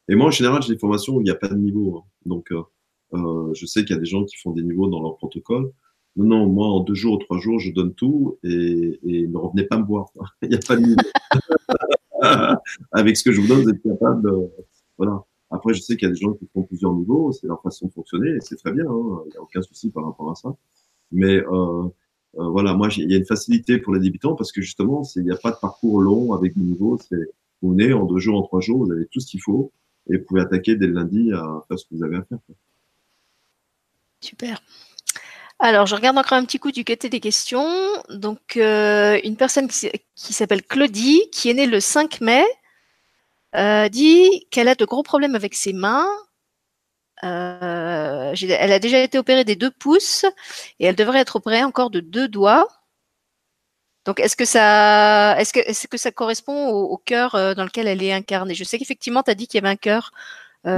Et 0.08 0.16
moi, 0.16 0.28
en 0.28 0.32
général, 0.32 0.62
j'ai 0.62 0.74
des 0.74 0.80
formations 0.80 1.16
où 1.16 1.22
il 1.22 1.24
n'y 1.24 1.32
a 1.32 1.36
pas 1.36 1.48
de 1.48 1.56
niveau. 1.56 1.98
Hein. 1.98 2.04
Donc, 2.26 2.52
je 3.54 3.66
sais 3.66 3.84
qu'il 3.84 3.96
y 3.96 3.98
a 3.98 4.00
des 4.00 4.06
gens 4.06 4.24
qui 4.24 4.36
font 4.38 4.52
des 4.52 4.62
niveaux 4.62 4.88
dans 4.88 5.02
leur 5.02 5.18
protocole. 5.18 5.72
Non, 6.16 6.26
non, 6.26 6.48
moi, 6.48 6.68
en 6.68 6.80
deux 6.82 6.94
jours 6.94 7.16
ou 7.16 7.18
trois 7.18 7.40
jours, 7.40 7.60
je 7.60 7.72
donne 7.72 7.94
tout 7.94 8.38
et, 8.44 9.00
ne 9.04 9.38
revenez 9.38 9.64
pas 9.64 9.78
me 9.78 9.86
voir. 9.86 10.12
Il 10.42 10.50
n'y 10.50 10.56
a 10.56 10.60
pas 10.60 10.76
de 10.76 10.82
niveau. 10.82 11.02
Avec 12.92 13.18
ce 13.18 13.24
que 13.24 13.32
je 13.32 13.42
vous 13.42 13.48
donne, 13.48 13.64
vous 13.64 13.70
êtes 13.70 13.84
capable 13.84 14.24
de... 14.24 14.50
Voilà. 14.98 15.24
Après, 15.52 15.74
je 15.74 15.82
sais 15.82 15.96
qu'il 15.96 16.08
y 16.08 16.12
a 16.12 16.14
des 16.14 16.20
gens 16.20 16.34
qui 16.34 16.48
font 16.54 16.64
plusieurs 16.64 16.94
niveaux, 16.94 17.32
c'est 17.32 17.48
leur 17.48 17.62
façon 17.62 17.88
de 17.88 17.92
fonctionner 17.92 18.30
et 18.30 18.42
c'est 18.42 18.56
très 18.56 18.72
bien, 18.72 18.86
hein. 18.86 19.22
il 19.26 19.30
n'y 19.30 19.38
a 19.38 19.42
aucun 19.42 19.62
souci 19.62 19.90
par 19.90 20.04
rapport 20.04 20.32
à 20.32 20.36
ça. 20.36 20.56
Mais 21.12 21.38
euh, 21.38 21.84
euh, 22.38 22.48
voilà, 22.50 22.74
moi, 22.74 22.90
il 22.98 23.12
y 23.12 23.14
a 23.14 23.18
une 23.18 23.26
facilité 23.26 23.78
pour 23.78 23.94
les 23.94 24.00
débutants 24.00 24.36
parce 24.36 24.52
que 24.52 24.62
justement, 24.62 25.04
il 25.16 25.24
n'y 25.24 25.32
a 25.32 25.38
pas 25.38 25.52
de 25.52 25.58
parcours 25.58 26.02
long 26.02 26.34
avec 26.34 26.58
des 26.58 26.64
niveaux. 26.64 26.98
C'est 26.98 27.30
vous 27.62 27.72
venez 27.72 27.94
en 27.94 28.06
deux 28.06 28.20
jours, 28.20 28.38
en 28.38 28.44
trois 28.44 28.60
jours, 28.60 28.86
vous 28.86 28.92
avez 28.92 29.06
tout 29.08 29.20
ce 29.20 29.28
qu'il 29.28 29.42
faut 29.42 29.72
et 30.10 30.18
vous 30.18 30.26
pouvez 30.26 30.42
attaquer 30.42 30.76
dès 30.76 30.88
le 30.88 30.94
lundi 30.94 31.32
à 31.32 31.64
faire 31.68 31.80
ce 31.80 31.86
que 31.86 31.96
vous 31.96 32.04
avez 32.04 32.18
à 32.18 32.24
faire. 32.24 32.40
Super. 34.20 34.62
Alors, 35.60 35.86
je 35.86 35.96
regarde 35.96 36.18
encore 36.18 36.38
un 36.38 36.46
petit 36.46 36.60
coup 36.60 36.72
du 36.72 36.84
côté 36.84 37.10
des 37.10 37.20
questions. 37.22 37.68
Donc, 38.10 38.58
euh, 38.58 39.20
une 39.24 39.38
personne 39.38 39.68
qui, 39.70 40.34
s'appelle 40.34 40.64
Claudie, 40.64 41.30
qui 41.32 41.50
est 41.50 41.54
née 41.54 41.66
le 41.66 41.80
5 41.80 42.20
mai, 42.22 42.44
euh, 43.56 43.90
dit 43.90 44.48
qu'elle 44.52 44.68
a 44.68 44.76
de 44.76 44.86
gros 44.86 45.04
problèmes 45.04 45.36
avec 45.36 45.56
ses 45.56 45.74
mains. 45.74 46.08
Euh, 47.24 48.34
elle 48.36 48.72
a 48.72 48.80
déjà 48.80 49.00
été 49.00 49.18
opérée 49.18 49.46
des 49.46 49.56
deux 49.56 49.72
pouces 49.72 50.26
et 50.80 50.86
elle 50.88 50.96
devrait 50.96 51.20
être 51.20 51.38
opérée 51.38 51.64
encore 51.64 51.90
de 51.90 52.02
deux 52.02 52.28
doigts. 52.28 52.68
Donc, 54.06 54.20
est-ce 54.20 54.36
que 54.36 54.46
ça, 54.46 55.40
est-ce 55.40 55.54
que, 55.54 55.60
est-ce 55.62 55.88
que 55.88 55.98
ça 55.98 56.12
correspond 56.12 56.70
au, 56.70 56.98
cœur 56.98 57.32
dans 57.56 57.64
lequel 57.64 57.88
elle 57.88 58.04
est 58.04 58.14
incarnée? 58.14 58.56
Je 58.56 58.64
sais 58.64 58.78
qu'effectivement, 58.78 59.24
tu 59.24 59.32
as 59.32 59.36
dit 59.36 59.48
qu'il 59.48 59.60
y 59.60 59.64
avait 59.66 59.72
un 59.72 59.78
cœur 59.78 60.12
où 60.66 60.72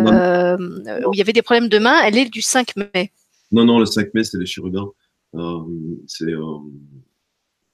il 1.13 1.17
y 1.17 1.21
avait 1.21 1.33
des 1.33 1.41
problèmes 1.41 1.69
de 1.69 1.79
main. 1.79 1.99
Elle 2.03 2.17
est 2.17 2.25
du 2.29 2.41
5 2.41 2.75
mai. 2.75 3.11
Non, 3.51 3.65
non, 3.65 3.79
le 3.79 3.85
5 3.85 4.13
mai, 4.13 4.23
c'est 4.23 4.37
les 4.37 4.45
chirurgiens. 4.45 4.87
Euh, 5.35 5.63
c'est, 6.07 6.31
euh, 6.31 6.57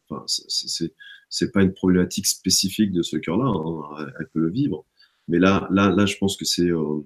enfin, 0.10 0.26
c'est 1.30 1.52
pas 1.52 1.64
une 1.64 1.74
problématique 1.74 2.28
spécifique 2.28 2.92
de 2.92 3.02
ce 3.02 3.18
cœur-là. 3.18 3.46
Hein, 3.46 4.08
elle 4.20 4.28
peut 4.30 4.40
le 4.40 4.52
vivre. 4.52 4.86
Mais 5.28 5.40
là, 5.40 5.68
là, 5.72 5.90
là, 5.90 6.06
je 6.06 6.18
pense 6.18 6.38
que 6.38 6.46
c'est. 6.46 6.70
Euh, 6.70 7.02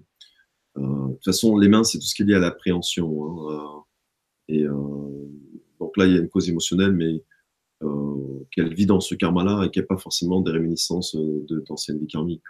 euh 0.77 1.07
de 1.07 1.13
toute 1.13 1.25
façon, 1.25 1.57
les 1.57 1.67
mains, 1.69 1.83
c'est 1.83 1.99
tout 1.99 2.05
ce 2.05 2.15
qui 2.15 2.23
est 2.23 2.25
lié 2.25 2.35
à 2.35 2.39
l'appréhension. 2.39 3.49
Hein, 3.49 3.83
et 4.49 4.65
donc 5.79 5.97
là, 5.97 6.05
il 6.05 6.13
y 6.13 6.17
a 6.17 6.19
une 6.19 6.29
cause 6.29 6.49
émotionnelle, 6.49 6.93
mais 6.93 7.23
qu'elle 8.51 8.73
vit 8.73 8.85
dans 8.85 8.99
ce 8.99 9.13
karma-là 9.15 9.65
et 9.65 9.71
qu'il 9.71 9.81
n'y 9.81 9.85
a 9.85 9.87
pas 9.87 9.97
forcément 9.97 10.41
des 10.41 10.51
réminiscences 10.51 11.15
d'anciennes 11.67 11.99
vie 11.99 12.07
karmiques. 12.07 12.43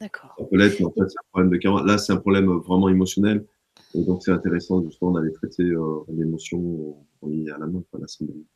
D'accord. 0.00 0.34
Ça 0.38 0.44
peut 0.44 0.56
l'être, 0.56 0.78
mais 0.80 0.86
en 0.86 0.92
fait, 0.92 1.08
c'est 1.08 1.18
un 1.18 1.28
problème 1.32 1.50
de 1.50 1.56
karma. 1.56 1.82
Là, 1.82 1.98
c'est 1.98 2.12
un 2.12 2.18
problème 2.18 2.46
vraiment 2.46 2.88
émotionnel 2.88 3.46
donc, 3.94 4.22
c'est 4.22 4.32
intéressant 4.32 4.82
justement 4.84 5.12
d'aller 5.12 5.32
traiter 5.32 5.64
euh, 5.64 6.04
l'émotion 6.08 6.96
liée 7.26 7.50
à 7.50 7.58
la 7.58 7.66
main, 7.66 7.82
la 7.98 8.06
symbolique. 8.06 8.46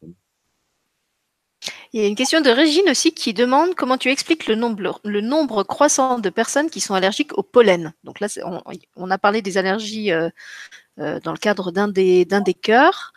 Il 1.94 2.00
y 2.00 2.04
a 2.04 2.08
une 2.08 2.16
question 2.16 2.40
de 2.40 2.50
Régine 2.50 2.90
aussi 2.90 3.12
qui 3.12 3.32
demande 3.34 3.76
comment 3.76 3.96
tu 3.96 4.10
expliques 4.10 4.48
le 4.48 4.56
nombre, 4.56 5.62
croissant 5.62 6.18
de 6.18 6.28
personnes 6.28 6.68
qui 6.68 6.80
sont 6.80 6.94
allergiques 6.94 7.38
au 7.38 7.44
pollen. 7.44 7.94
Donc 8.02 8.18
là, 8.18 8.26
on, 8.96 9.10
a 9.12 9.16
parlé 9.16 9.42
des 9.42 9.58
allergies 9.58 10.10
euh, 10.10 10.28
euh, 10.98 11.20
dans 11.20 11.30
le 11.30 11.38
cadre 11.38 11.70
d'un 11.70 11.86
des, 11.86 12.26
cœurs. 12.60 13.12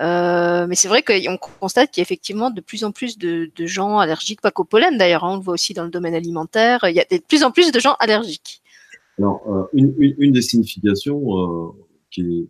Euh, 0.00 0.66
mais 0.66 0.74
c'est 0.74 0.88
vrai 0.88 1.02
qu'on 1.02 1.38
constate 1.38 1.92
qu'il 1.92 2.02
y 2.02 2.02
a 2.02 2.06
effectivement 2.08 2.50
de 2.50 2.60
plus 2.60 2.84
en 2.84 2.92
plus 2.92 3.16
de, 3.16 3.50
de 3.56 3.66
gens 3.66 3.98
allergiques, 3.98 4.42
pas 4.42 4.50
qu'au 4.50 4.64
pollen 4.64 4.98
d'ailleurs, 4.98 5.24
hein, 5.24 5.32
on 5.32 5.36
le 5.36 5.42
voit 5.42 5.54
aussi 5.54 5.72
dans 5.72 5.84
le 5.84 5.90
domaine 5.90 6.14
alimentaire, 6.14 6.80
il 6.84 6.94
y 6.94 7.00
a 7.00 7.06
de 7.10 7.22
plus 7.26 7.42
en 7.42 7.50
plus 7.50 7.72
de 7.72 7.80
gens 7.80 7.96
allergiques. 8.00 8.62
Alors, 9.20 9.42
euh, 9.48 9.66
une, 9.74 10.32
des 10.32 10.40
significations 10.40 11.68
euh, 11.68 11.72
qui, 12.10 12.48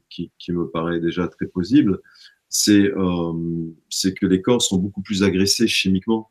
me 0.50 0.70
paraît 0.70 1.00
déjà 1.00 1.26
très 1.26 1.46
plausible, 1.46 2.00
c'est 2.48 2.92
euh, 2.92 3.72
que 4.16 4.26
les 4.26 4.40
corps 4.40 4.62
sont 4.62 4.78
beaucoup 4.78 5.02
plus 5.02 5.24
agressés 5.24 5.66
chimiquement 5.66 6.30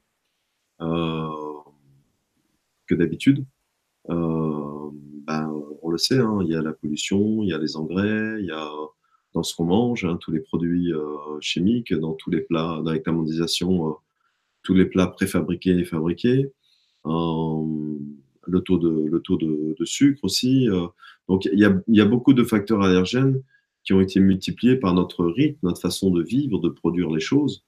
euh, 0.80 1.28
que 2.88 2.96
d'habitude. 2.96 3.46
Euh, 4.10 4.90
ben, 5.28 5.54
on 5.82 5.90
le 5.90 5.98
sait, 5.98 6.20
hein, 6.20 6.40
il 6.42 6.48
y 6.48 6.56
a 6.56 6.62
la 6.62 6.72
pollution, 6.72 7.44
il 7.44 7.50
y 7.50 7.54
a 7.54 7.58
les 7.58 7.76
engrais, 7.76 8.38
il 8.40 8.46
y 8.46 8.52
a 8.52 8.72
dans 9.34 9.44
ce 9.44 9.54
qu'on 9.54 9.66
mange, 9.66 10.06
hein, 10.06 10.18
tous 10.22 10.32
les 10.32 10.40
produits 10.40 10.94
euh, 10.94 11.40
chimiques, 11.42 11.94
dans 11.94 12.14
tous 12.14 12.30
les 12.32 12.40
plats, 12.40 12.82
dans 12.82 12.94
la 12.94 13.12
mondialisation, 13.12 13.98
tous 14.64 14.74
les 14.74 14.86
plats 14.86 15.08
préfabriqués 15.08 15.78
et 15.78 15.84
fabriqués 15.84 16.54
le 18.50 18.62
taux 18.62 18.78
de, 18.78 18.90
le 18.90 19.20
taux 19.22 19.38
de, 19.38 19.86
sucre 19.86 20.24
aussi. 20.24 20.70
Euh. 20.70 20.88
donc, 21.28 21.46
il 21.46 21.60
y, 21.60 21.66
a, 21.66 21.74
y, 21.88 22.02
a, 22.02 22.06
beaucoup 22.06 22.34
de 22.34 22.44
facteurs 22.44 22.82
allergènes 22.82 23.42
qui 23.84 23.94
ont 23.94 24.02
été 24.02 24.20
multipliés 24.20 24.76
par 24.76 24.94
notre 24.94 25.26
rythme, 25.26 25.60
notre 25.64 25.82
façon 25.82 26.12
de 26.12 26.22
vivre, 26.22 26.60
de 26.60 26.70
produire 26.70 27.10
les 27.10 27.20
choses. 27.20 27.64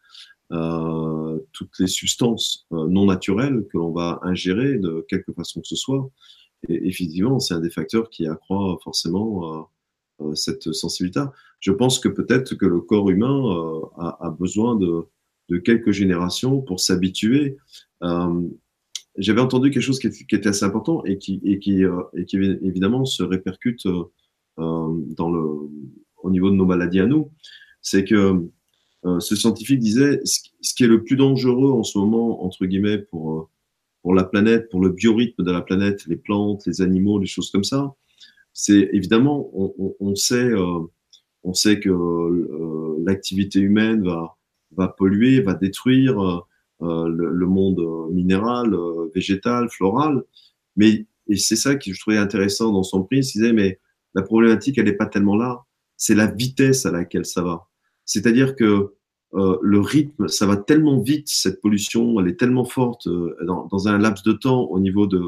Euh, 0.51 1.39
toutes 1.53 1.79
les 1.79 1.87
substances 1.87 2.67
euh, 2.73 2.87
non 2.87 3.05
naturelles 3.05 3.65
que 3.71 3.77
l'on 3.77 3.91
va 3.91 4.19
ingérer 4.23 4.77
de 4.77 5.05
quelque 5.07 5.31
façon 5.31 5.61
que 5.61 5.67
ce 5.67 5.77
soit. 5.77 6.09
Et 6.67 6.87
effectivement, 6.87 7.39
c'est 7.39 7.53
un 7.53 7.61
des 7.61 7.69
facteurs 7.69 8.09
qui 8.09 8.27
accroît 8.27 8.77
forcément 8.83 9.67
cette 10.35 10.71
sensibilité. 10.73 11.21
Je 11.59 11.71
pense 11.71 11.97
que 11.97 12.09
peut-être 12.09 12.53
que 12.53 12.67
le 12.67 12.81
corps 12.81 13.09
humain 13.09 13.89
a, 13.97 14.17
a, 14.27 14.29
besoin 14.29 14.75
de, 14.75 15.05
de, 15.49 15.57
quelques 15.57 15.91
générations 15.91 16.61
pour 16.61 16.79
s'habituer 16.79 17.57
j'avais 19.17 19.41
entendu 19.41 19.71
quelque 19.71 19.83
chose 19.83 19.99
qui, 19.99 20.07
était 20.07 20.47
assez 20.47 20.65
important 20.65 21.03
euh, 21.05 21.09
et 21.09 21.59
qui 21.59 21.83
évidemment 22.35 23.05
se 23.05 23.23
répercute 23.23 23.85
euh, 23.85 24.03
euh, 24.59 25.69
au 26.17 26.29
niveau 26.29 26.49
de 26.49 26.55
nos 26.55 26.65
maladies 26.65 26.99
à 26.99 27.07
nous. 27.07 27.31
C'est 27.81 28.05
que 28.05 28.47
ce 29.19 29.35
scientifique 29.35 29.79
disait 29.79 30.21
ce 30.23 30.75
qui 30.75 30.83
est 30.83 30.87
le 30.87 31.03
plus 31.03 31.15
dangereux 31.15 31.71
en 31.71 31.83
ce 31.83 31.97
moment, 31.97 32.45
entre 32.45 32.67
guillemets, 32.67 32.99
pour, 32.99 33.49
la 34.05 34.23
planète, 34.23 34.69
pour 34.69 34.79
le 34.79 34.89
biorhythme 34.89 35.43
de 35.43 35.51
la 35.51 35.61
planète, 35.61 36.05
les 36.05 36.15
plantes, 36.15 36.63
les 36.67 36.81
animaux, 36.81 37.17
les 37.17 37.25
choses 37.25 37.49
comme 37.49 37.63
ça, 37.63 37.95
c'est 38.53 38.89
évidemment, 38.93 39.49
on, 39.99 40.13
sait, 40.13 40.51
on 41.43 41.53
sait 41.53 41.79
que 41.79 41.89
l'activité 43.03 43.59
humaine 43.59 44.07
va 44.77 44.87
polluer, 44.89 45.41
va 45.41 45.55
détruire 45.55 46.45
euh, 46.81 47.07
le, 47.07 47.45
monde 47.45 47.81
minéral, 48.11 48.73
euh, 48.73 49.09
végétal, 49.13 49.69
floral. 49.69 50.23
Mais 50.75 51.05
et 51.27 51.37
c'est 51.37 51.55
ça 51.55 51.75
que 51.75 51.93
je 51.93 51.99
trouvais 51.99 52.17
intéressant 52.17 52.71
dans 52.71 52.83
son 52.83 53.03
prix. 53.03 53.19
Il 53.19 53.21
disait, 53.21 53.53
mais 53.53 53.79
la 54.15 54.21
problématique, 54.21 54.77
elle 54.77 54.85
n'est 54.85 54.93
pas 54.93 55.05
tellement 55.05 55.35
là. 55.35 55.63
C'est 55.97 56.15
la 56.15 56.27
vitesse 56.27 56.85
à 56.85 56.91
laquelle 56.91 57.25
ça 57.25 57.41
va. 57.41 57.67
C'est-à-dire 58.05 58.55
que 58.55 58.93
euh, 59.33 59.57
le 59.61 59.79
rythme, 59.79 60.27
ça 60.27 60.45
va 60.45 60.57
tellement 60.57 60.99
vite, 60.99 61.29
cette 61.29 61.61
pollution, 61.61 62.19
elle 62.19 62.27
est 62.27 62.39
tellement 62.39 62.65
forte 62.65 63.07
euh, 63.07 63.35
dans, 63.45 63.87
un 63.87 63.97
laps 63.97 64.23
de 64.23 64.33
temps 64.33 64.63
au 64.63 64.79
niveau 64.79 65.07
de, 65.07 65.21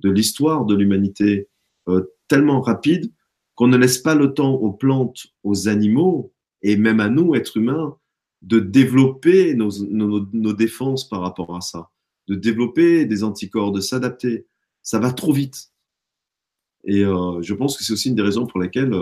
de 0.00 0.10
l'histoire 0.10 0.64
de 0.64 0.74
l'humanité, 0.74 1.48
euh, 1.88 2.12
tellement 2.26 2.60
rapide 2.60 3.12
qu'on 3.54 3.68
ne 3.68 3.76
laisse 3.76 3.98
pas 3.98 4.16
le 4.16 4.34
temps 4.34 4.54
aux 4.54 4.72
plantes, 4.72 5.26
aux 5.44 5.68
animaux 5.68 6.32
et 6.62 6.76
même 6.76 6.98
à 6.98 7.08
nous, 7.08 7.36
êtres 7.36 7.58
humains, 7.58 7.96
de 8.44 8.60
développer 8.60 9.54
nos, 9.54 10.52
défenses 10.52 11.08
par 11.08 11.20
rapport 11.20 11.56
à 11.56 11.60
ça, 11.60 11.90
de 12.28 12.34
développer 12.34 13.06
des 13.06 13.24
anticorps, 13.24 13.72
de 13.72 13.80
s'adapter. 13.80 14.46
Ça 14.82 14.98
va 14.98 15.12
trop 15.12 15.32
vite. 15.32 15.70
Et 16.84 17.00
je 17.02 17.54
pense 17.54 17.78
que 17.78 17.84
c'est 17.84 17.94
aussi 17.94 18.10
une 18.10 18.14
des 18.14 18.22
raisons 18.22 18.46
pour 18.46 18.60
lesquelles 18.60 18.94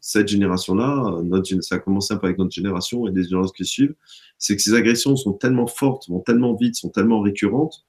cette 0.00 0.28
génération-là, 0.28 1.22
ça 1.62 1.76
a 1.76 1.78
commencé 1.78 2.12
un 2.12 2.18
peu 2.18 2.26
avec 2.26 2.38
notre 2.38 2.52
génération 2.52 3.08
et 3.08 3.12
des 3.12 3.24
générations 3.24 3.54
qui 3.56 3.64
suivent, 3.64 3.94
c'est 4.38 4.54
que 4.54 4.62
ces 4.62 4.74
agressions 4.74 5.16
sont 5.16 5.32
tellement 5.32 5.66
fortes, 5.66 6.08
vont 6.10 6.20
tellement 6.20 6.54
vite, 6.54 6.76
sont 6.76 6.90
tellement 6.90 7.22
récurrentes 7.22 7.86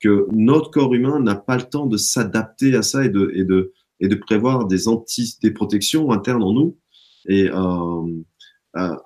que 0.00 0.26
notre 0.32 0.70
corps 0.70 0.92
humain 0.92 1.20
n'a 1.20 1.34
pas 1.34 1.56
le 1.56 1.62
temps 1.62 1.86
de 1.86 1.96
s'adapter 1.96 2.74
à 2.76 2.82
ça 2.82 3.04
et 3.04 3.08
de, 3.08 3.72
prévoir 4.26 4.66
des 4.66 5.50
protections 5.54 6.12
internes 6.12 6.42
en 6.42 6.52
nous. 6.52 6.76
Et 7.28 7.50
euh, 7.50 7.56
euh, 7.56 8.22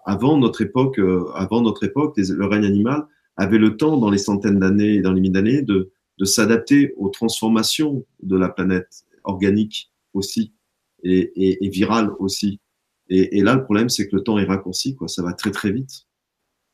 avant 0.05 0.37
notre 0.39 0.63
époque, 0.63 0.99
euh, 0.99 1.31
avant 1.35 1.63
notre 1.63 1.85
époque, 1.85 2.17
le 2.17 2.47
règne 2.47 2.65
animal 2.65 3.07
avait 3.37 3.59
le 3.59 3.77
temps, 3.77 3.97
dans 3.97 4.11
les 4.11 4.19
centaines 4.19 4.59
d'années 4.59 4.95
et 4.95 5.01
dans 5.01 5.13
les 5.13 5.21
milliers 5.21 5.33
d'années, 5.33 5.63
de, 5.63 5.93
s'adapter 6.23 6.93
aux 6.99 7.09
transformations 7.09 8.05
de 8.23 8.37
la 8.37 8.51
planète 8.51 9.07
organique 9.25 9.91
aussi 10.13 10.53
et, 11.03 11.69
virale 11.71 12.13
aussi. 12.19 12.61
Et, 13.09 13.41
là, 13.41 13.55
le 13.55 13.65
problème, 13.65 13.89
c'est 13.89 14.07
que 14.07 14.17
le 14.17 14.23
temps 14.23 14.39
est 14.39 14.45
raccourci, 14.45 14.95
quoi. 14.95 15.09
Ça 15.09 15.23
va 15.23 15.33
très 15.33 15.51
très 15.51 15.73
vite. 15.73 16.07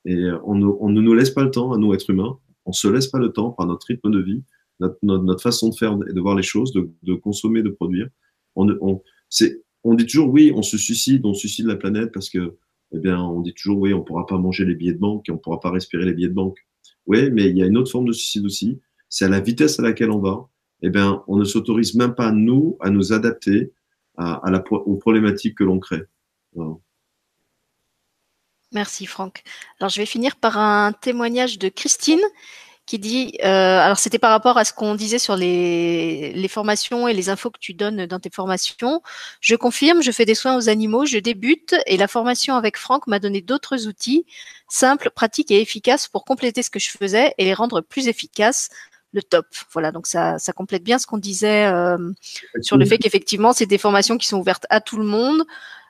Et 0.04 0.28
on, 0.44 0.60
on 0.62 0.88
ne 0.88 1.00
nous 1.00 1.14
laisse 1.14 1.30
pas 1.30 1.44
le 1.44 1.52
temps 1.52 1.72
à 1.72 1.78
nous, 1.78 1.94
êtres 1.94 2.10
humains. 2.10 2.38
On 2.64 2.72
se 2.72 2.88
laisse 2.88 3.06
pas 3.06 3.20
le 3.20 3.32
temps 3.32 3.52
par 3.52 3.66
notre 3.66 3.86
rythme 3.86 4.10
de 4.10 4.20
vie, 4.20 4.42
notre, 4.80 5.42
façon 5.42 5.70
de 5.70 5.74
faire 5.74 5.96
et 6.08 6.12
de 6.12 6.20
voir 6.20 6.34
les 6.34 6.42
choses, 6.42 6.72
de, 6.72 7.14
consommer, 7.14 7.62
de 7.62 7.70
produire. 7.70 8.08
On 8.56 8.64
dit 9.94 10.06
toujours 10.06 10.30
oui, 10.30 10.52
on 10.54 10.62
se 10.62 10.76
suicide, 10.76 11.24
on 11.24 11.34
suicide 11.34 11.66
la 11.66 11.76
planète 11.76 12.10
parce 12.12 12.28
que, 12.28 12.56
eh 12.92 12.98
bien, 12.98 13.20
on 13.20 13.40
dit 13.40 13.54
toujours 13.54 13.78
oui, 13.78 13.94
on 13.94 14.02
pourra 14.02 14.26
pas 14.26 14.38
manger 14.38 14.64
les 14.64 14.74
billets 14.74 14.94
de 14.94 14.98
banque 14.98 15.26
on 15.30 15.38
pourra 15.38 15.60
pas 15.60 15.70
respirer 15.70 16.04
les 16.04 16.14
billets 16.14 16.28
de 16.28 16.34
banque. 16.34 16.58
Oui, 17.06 17.30
mais 17.30 17.48
il 17.50 17.56
y 17.56 17.62
a 17.62 17.66
une 17.66 17.76
autre 17.76 17.90
forme 17.90 18.06
de 18.06 18.12
suicide 18.12 18.44
aussi. 18.44 18.80
C'est 19.08 19.24
à 19.24 19.28
la 19.28 19.40
vitesse 19.40 19.78
à 19.78 19.82
laquelle 19.82 20.10
on 20.10 20.20
va. 20.20 20.48
Eh 20.82 20.90
bien, 20.90 21.22
on 21.26 21.36
ne 21.36 21.44
s'autorise 21.44 21.94
même 21.94 22.14
pas 22.14 22.32
nous 22.32 22.76
à 22.80 22.90
nous 22.90 23.12
adapter 23.12 23.72
aux 24.18 24.96
problématiques 24.96 25.56
que 25.58 25.64
l'on 25.64 25.78
crée. 25.78 26.02
Merci 28.72 29.06
Franck. 29.06 29.42
Alors 29.78 29.90
je 29.90 30.00
vais 30.00 30.06
finir 30.06 30.36
par 30.36 30.58
un 30.58 30.92
témoignage 30.92 31.58
de 31.58 31.68
Christine 31.68 32.20
qui 32.86 33.00
dit, 33.00 33.32
euh, 33.42 33.80
alors 33.80 33.98
c'était 33.98 34.20
par 34.20 34.30
rapport 34.30 34.58
à 34.58 34.64
ce 34.64 34.72
qu'on 34.72 34.94
disait 34.94 35.18
sur 35.18 35.36
les, 35.36 36.32
les, 36.32 36.48
formations 36.48 37.08
et 37.08 37.14
les 37.14 37.28
infos 37.28 37.50
que 37.50 37.58
tu 37.58 37.74
donnes 37.74 38.06
dans 38.06 38.20
tes 38.20 38.30
formations. 38.30 39.02
Je 39.40 39.56
confirme, 39.56 40.02
je 40.02 40.12
fais 40.12 40.24
des 40.24 40.36
soins 40.36 40.56
aux 40.56 40.68
animaux, 40.68 41.04
je 41.04 41.18
débute 41.18 41.74
et 41.86 41.96
la 41.96 42.06
formation 42.06 42.54
avec 42.54 42.76
Franck 42.76 43.08
m'a 43.08 43.18
donné 43.18 43.40
d'autres 43.40 43.88
outils 43.88 44.24
simples, 44.68 45.10
pratiques 45.10 45.50
et 45.50 45.60
efficaces 45.60 46.06
pour 46.06 46.24
compléter 46.24 46.62
ce 46.62 46.70
que 46.70 46.78
je 46.78 46.90
faisais 46.90 47.34
et 47.38 47.44
les 47.44 47.54
rendre 47.54 47.80
plus 47.80 48.06
efficaces. 48.06 48.68
Le 49.12 49.22
top. 49.22 49.46
Voilà, 49.72 49.92
donc 49.92 50.06
ça, 50.06 50.38
ça 50.38 50.52
complète 50.52 50.82
bien 50.82 50.98
ce 50.98 51.06
qu'on 51.06 51.16
disait 51.16 51.66
euh, 51.66 51.96
sur 52.60 52.76
le 52.76 52.84
fait 52.84 52.98
qu'effectivement, 52.98 53.52
c'est 53.52 53.64
des 53.64 53.78
formations 53.78 54.18
qui 54.18 54.26
sont 54.26 54.38
ouvertes 54.38 54.66
à 54.68 54.80
tout 54.80 54.98
le 54.98 55.04
monde. 55.04 55.44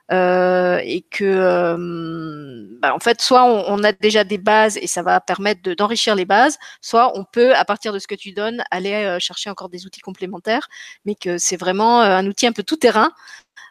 Euh, 0.09 0.79
et 0.85 1.01
que 1.01 1.25
euh, 1.25 2.65
bah, 2.81 2.95
en 2.95 2.99
fait 2.99 3.21
soit 3.21 3.43
on, 3.43 3.65
on, 3.67 3.83
a 3.83 3.91
déjà 3.91 4.23
des 4.23 4.37
bases 4.37 4.77
et 4.77 4.87
ça 4.87 5.01
va 5.01 5.19
permettre 5.19 5.61
d'enrichir 5.75 6.15
les 6.15 6.23
bases, 6.23 6.57
soit 6.81 7.11
on 7.19 7.25
peut 7.25 7.53
à 7.53 7.65
partir 7.65 7.91
de 7.91 7.99
ce 7.99 8.07
que 8.07 8.15
tu 8.15 8.31
donnes 8.31 8.63
aller 8.71 8.93
euh, 8.93 9.19
chercher 9.19 9.49
encore 9.49 9.67
des 9.67 9.85
outils 9.85 9.99
complémentaires, 9.99 10.69
mais 11.03 11.15
que 11.15 11.37
c'est 11.37 11.57
vraiment 11.57 11.99
un 11.99 12.25
outil 12.25 12.47
un 12.47 12.53
peu 12.53 12.63
tout 12.63 12.77
terrain. 12.77 13.11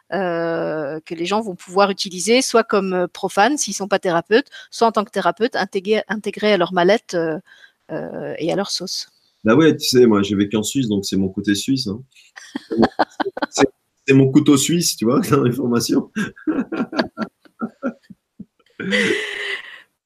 Que 0.09 1.15
les 1.15 1.25
gens 1.25 1.41
vont 1.41 1.55
pouvoir 1.55 1.89
utiliser 1.91 2.41
soit 2.41 2.63
comme 2.63 3.07
profanes 3.11 3.57
s'ils 3.57 3.73
sont 3.73 3.89
pas 3.89 3.99
thérapeutes, 3.99 4.47
soit 4.71 4.87
en 4.87 4.91
tant 4.91 5.03
que 5.03 5.11
thérapeute 5.11 5.55
intégrés, 5.55 6.03
intégrés 6.07 6.53
à 6.53 6.57
leur 6.57 6.71
mallette 6.71 7.17
et 7.89 8.51
à 8.51 8.55
leur 8.55 8.71
sauce. 8.71 9.09
Bah 9.43 9.55
ouais, 9.55 9.75
tu 9.75 9.85
sais, 9.87 10.05
moi 10.05 10.21
j'ai 10.21 10.35
vécu 10.35 10.55
en 10.55 10.63
Suisse, 10.63 10.87
donc 10.87 11.05
c'est 11.05 11.17
mon 11.17 11.29
côté 11.29 11.55
suisse. 11.55 11.87
Hein. 11.87 12.01
c'est 13.49 13.67
mon 14.13 14.31
couteau 14.31 14.57
suisse, 14.57 14.95
tu 14.95 15.05
vois, 15.05 15.19
dans 15.31 15.43
les 15.43 15.51
formations. 15.51 16.11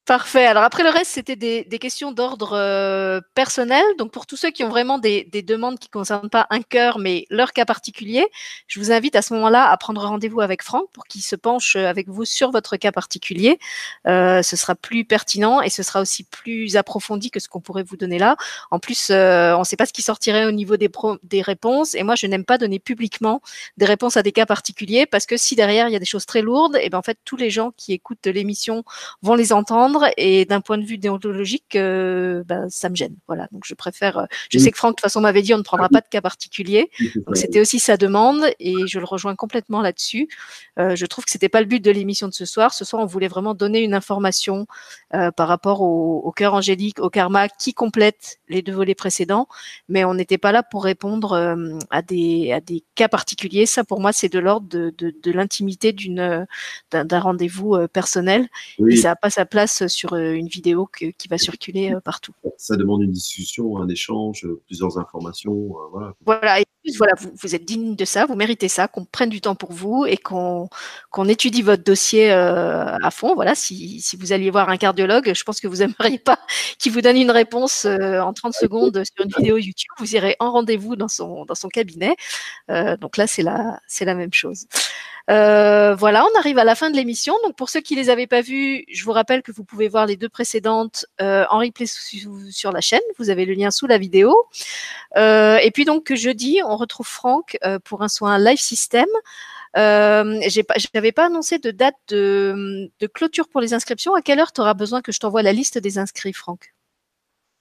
Parfait. 0.04 0.46
Alors 0.46 0.64
après 0.64 0.82
le 0.82 0.88
reste, 0.88 1.12
c'était 1.12 1.36
des, 1.36 1.78
questions 1.78 2.10
d'ordre 2.10 2.54
euh, 2.54 3.20
personnel. 3.36 3.84
Donc 3.98 4.10
pour 4.10 4.26
tous 4.26 4.36
ceux 4.36 4.50
qui 4.50 4.64
ont 4.64 4.68
vraiment 4.68 4.98
des, 4.98 5.28
des 5.30 5.42
demandes 5.42 5.78
qui 5.78 5.86
ne 5.86 5.92
concernent 5.92 6.28
pas 6.28 6.48
un 6.50 6.60
cœur, 6.60 6.98
mais 6.98 7.24
leur 7.30 7.52
cas 7.52 7.64
particulier, 7.64 8.26
je 8.66 8.80
vous 8.80 8.90
invite 8.90 9.14
à 9.14 9.22
ce 9.22 9.32
moment-là 9.34 9.70
à 9.70 9.76
prendre 9.76 10.04
rendez-vous 10.04 10.40
avec 10.40 10.64
Franck 10.64 10.90
pour 10.92 11.04
qu'il 11.04 11.22
se 11.22 11.36
penche 11.36 11.76
avec 11.76 12.08
vous 12.08 12.24
sur 12.24 12.50
votre 12.50 12.76
cas 12.76 12.90
particulier. 12.90 13.60
Euh, 14.08 14.42
ce 14.42 14.56
sera 14.56 14.74
plus 14.74 15.04
pertinent 15.04 15.60
et 15.60 15.70
ce 15.70 15.84
sera 15.84 16.00
aussi 16.00 16.24
plus 16.24 16.76
approfondi 16.76 17.30
que 17.30 17.38
ce 17.38 17.46
qu'on 17.48 17.60
pourrait 17.60 17.84
vous 17.84 17.96
donner 17.96 18.18
là. 18.18 18.36
En 18.72 18.80
plus, 18.80 19.10
euh, 19.10 19.54
on 19.54 19.60
ne 19.60 19.64
sait 19.64 19.76
pas 19.76 19.86
ce 19.86 19.92
qui 19.92 20.02
sortirait 20.02 20.46
au 20.46 20.52
niveau 20.52 20.76
des, 20.76 20.90
des 21.22 21.42
réponses 21.42 21.94
et 21.94 22.02
moi, 22.02 22.16
je 22.16 22.26
n'aime 22.26 22.44
pas 22.44 22.58
donner 22.58 22.80
publiquement 22.80 23.40
des 23.76 23.86
réponses 23.86 24.16
à 24.16 24.24
des 24.24 24.32
cas 24.32 24.46
particuliers 24.46 25.06
parce 25.06 25.26
que 25.26 25.36
si 25.36 25.54
derrière 25.54 25.86
il 25.86 25.92
y 25.92 25.96
a 25.96 26.00
des 26.00 26.04
choses 26.04 26.26
très 26.26 26.42
lourdes, 26.42 26.76
et 26.82 26.90
ben 26.90 26.98
en 26.98 27.02
fait 27.02 27.18
tous 27.24 27.36
les 27.36 27.50
gens 27.50 27.70
qui 27.76 27.92
écoutent 27.92 28.26
l'émission 28.26 28.82
vont 29.22 29.36
les 29.36 29.52
entendre 29.52 29.91
et 30.16 30.44
d'un 30.44 30.60
point 30.60 30.78
de 30.78 30.84
vue 30.84 30.98
déontologique, 30.98 31.76
euh, 31.76 32.42
ben, 32.44 32.68
ça 32.70 32.88
me 32.88 32.94
gêne. 32.94 33.16
Voilà, 33.26 33.48
donc 33.52 33.62
je 33.64 33.74
préfère. 33.74 34.18
Euh, 34.18 34.24
je 34.50 34.58
sais 34.58 34.70
que 34.70 34.76
Franck 34.76 34.92
de 34.92 34.96
toute 34.96 35.02
façon 35.02 35.20
m'avait 35.20 35.42
dit 35.42 35.54
on 35.54 35.58
ne 35.58 35.62
prendra 35.62 35.88
pas 35.88 36.00
de 36.00 36.08
cas 36.08 36.20
particulier, 36.20 36.90
donc 37.26 37.36
c'était 37.36 37.60
aussi 37.60 37.78
sa 37.78 37.96
demande 37.96 38.44
et 38.58 38.74
je 38.86 38.98
le 38.98 39.04
rejoins 39.04 39.36
complètement 39.36 39.80
là-dessus. 39.80 40.28
Euh, 40.78 40.96
je 40.96 41.06
trouve 41.06 41.24
que 41.24 41.30
c'était 41.30 41.48
pas 41.48 41.60
le 41.60 41.66
but 41.66 41.80
de 41.80 41.90
l'émission 41.90 42.28
de 42.28 42.34
ce 42.34 42.44
soir. 42.44 42.72
Ce 42.74 42.84
soir, 42.84 43.02
on 43.02 43.06
voulait 43.06 43.28
vraiment 43.28 43.54
donner 43.54 43.80
une 43.80 43.94
information 43.94 44.66
euh, 45.14 45.30
par 45.30 45.48
rapport 45.48 45.82
au, 45.82 46.20
au 46.20 46.32
cœur 46.32 46.54
angélique, 46.54 46.98
au 47.00 47.10
karma 47.10 47.48
qui 47.48 47.74
complète 47.74 48.38
les 48.48 48.62
deux 48.62 48.72
volets 48.72 48.94
précédents, 48.94 49.48
mais 49.88 50.04
on 50.04 50.14
n'était 50.14 50.38
pas 50.38 50.52
là 50.52 50.62
pour 50.62 50.84
répondre 50.84 51.56
à 51.90 52.02
des 52.02 52.52
à 52.52 52.60
des 52.60 52.84
cas 52.94 53.08
particuliers. 53.08 53.66
Ça, 53.66 53.84
pour 53.84 54.00
moi, 54.00 54.12
c'est 54.12 54.28
de 54.28 54.38
l'ordre 54.38 54.68
de, 54.68 54.94
de, 54.96 55.14
de 55.22 55.32
l'intimité 55.32 55.92
d'une 55.92 56.46
d'un 56.90 57.20
rendez-vous 57.20 57.76
personnel 57.88 58.48
oui. 58.78 58.94
et 58.94 58.96
ça 58.96 59.08
n'a 59.08 59.16
pas 59.16 59.30
sa 59.30 59.44
place 59.44 59.81
sur 59.88 60.12
euh, 60.14 60.32
une 60.32 60.48
vidéo 60.48 60.86
que, 60.86 61.06
qui 61.06 61.28
va 61.28 61.38
circuler 61.38 61.92
euh, 61.92 62.00
partout. 62.00 62.32
Ça 62.56 62.76
demande 62.76 63.02
une 63.02 63.10
discussion, 63.10 63.78
un 63.78 63.88
échange, 63.88 64.46
plusieurs 64.66 64.98
informations. 64.98 65.74
voilà. 65.90 66.14
Voilà. 66.24 66.60
Et 66.60 66.64
plus, 66.82 66.96
voilà, 66.96 67.14
vous, 67.18 67.30
vous 67.40 67.54
êtes 67.54 67.64
digne 67.64 67.96
de 67.96 68.04
ça, 68.04 68.26
vous 68.26 68.34
méritez 68.34 68.68
ça, 68.68 68.88
qu'on 68.88 69.04
prenne 69.04 69.30
du 69.30 69.40
temps 69.40 69.54
pour 69.54 69.72
vous 69.72 70.04
et 70.06 70.16
qu'on 70.16 70.68
étudie 71.28 71.62
votre 71.62 71.84
dossier 71.84 72.32
euh, 72.32 72.96
à 73.02 73.10
fond. 73.10 73.34
Voilà, 73.34 73.54
si, 73.54 74.00
si 74.00 74.16
vous 74.16 74.32
alliez 74.32 74.50
voir 74.50 74.68
un 74.68 74.76
cardiologue, 74.76 75.32
je 75.34 75.44
pense 75.44 75.60
que 75.60 75.68
vous 75.68 75.76
n'aimeriez 75.82 76.18
pas 76.18 76.38
qu'il 76.78 76.92
vous 76.92 77.00
donne 77.00 77.16
une 77.16 77.30
réponse 77.30 77.84
euh, 77.84 78.20
en 78.20 78.32
30 78.32 78.54
secondes 78.54 79.02
sur 79.04 79.24
une 79.24 79.32
vidéo 79.36 79.56
YouTube. 79.56 79.90
Vous 79.98 80.14
irez 80.14 80.36
en 80.40 80.52
rendez-vous 80.52 80.96
dans 80.96 81.08
son, 81.08 81.44
dans 81.44 81.54
son 81.54 81.68
cabinet. 81.68 82.16
Euh, 82.70 82.96
donc 82.96 83.16
là, 83.16 83.26
c'est 83.26 83.42
la, 83.42 84.14
même 84.14 84.32
chose. 84.32 84.66
Euh, 85.30 85.94
voilà, 85.94 86.24
on 86.24 86.38
arrive 86.38 86.58
à 86.58 86.64
la 86.64 86.74
fin 86.74 86.90
de 86.90 86.96
l'émission. 86.96 87.34
Donc 87.44 87.56
pour 87.56 87.68
ceux 87.68 87.80
qui 87.80 87.94
les 87.94 88.10
avaient 88.10 88.26
pas 88.26 88.40
vues, 88.40 88.84
je 88.92 89.04
vous 89.04 89.12
rappelle 89.12 89.42
que 89.42 89.52
vous 89.52 89.64
pouvez 89.64 89.88
voir 89.88 90.06
les 90.06 90.16
deux 90.16 90.28
précédentes 90.28 91.06
euh, 91.20 91.44
en 91.50 91.58
replay 91.58 91.86
sur 91.86 92.72
la 92.72 92.80
chaîne. 92.80 93.00
Vous 93.18 93.30
avez 93.30 93.44
le 93.44 93.54
lien 93.54 93.70
sous 93.70 93.86
la 93.86 93.98
vidéo. 93.98 94.34
Euh, 95.16 95.58
et 95.58 95.70
puis 95.70 95.84
donc 95.84 96.12
jeudi, 96.12 96.60
on 96.64 96.71
retrouve 96.76 97.06
Franck 97.06 97.58
euh, 97.64 97.78
pour 97.78 98.02
un 98.02 98.08
soin 98.08 98.38
live 98.38 98.58
system. 98.58 99.06
Euh, 99.76 100.40
J'avais 100.94 101.12
pas, 101.12 101.26
annoncé 101.26 101.58
de 101.58 101.70
date 101.70 101.96
de, 102.08 102.90
de, 102.98 103.06
clôture 103.06 103.48
pour 103.48 103.60
les 103.60 103.74
inscriptions. 103.74 104.14
À 104.14 104.22
quelle 104.22 104.38
heure 104.38 104.52
tu 104.52 104.60
auras 104.60 104.74
besoin 104.74 105.00
que 105.00 105.12
je 105.12 105.18
t'envoie 105.18 105.42
la 105.42 105.52
liste 105.52 105.78
des 105.78 105.98
inscrits, 105.98 106.32
Franck? 106.32 106.74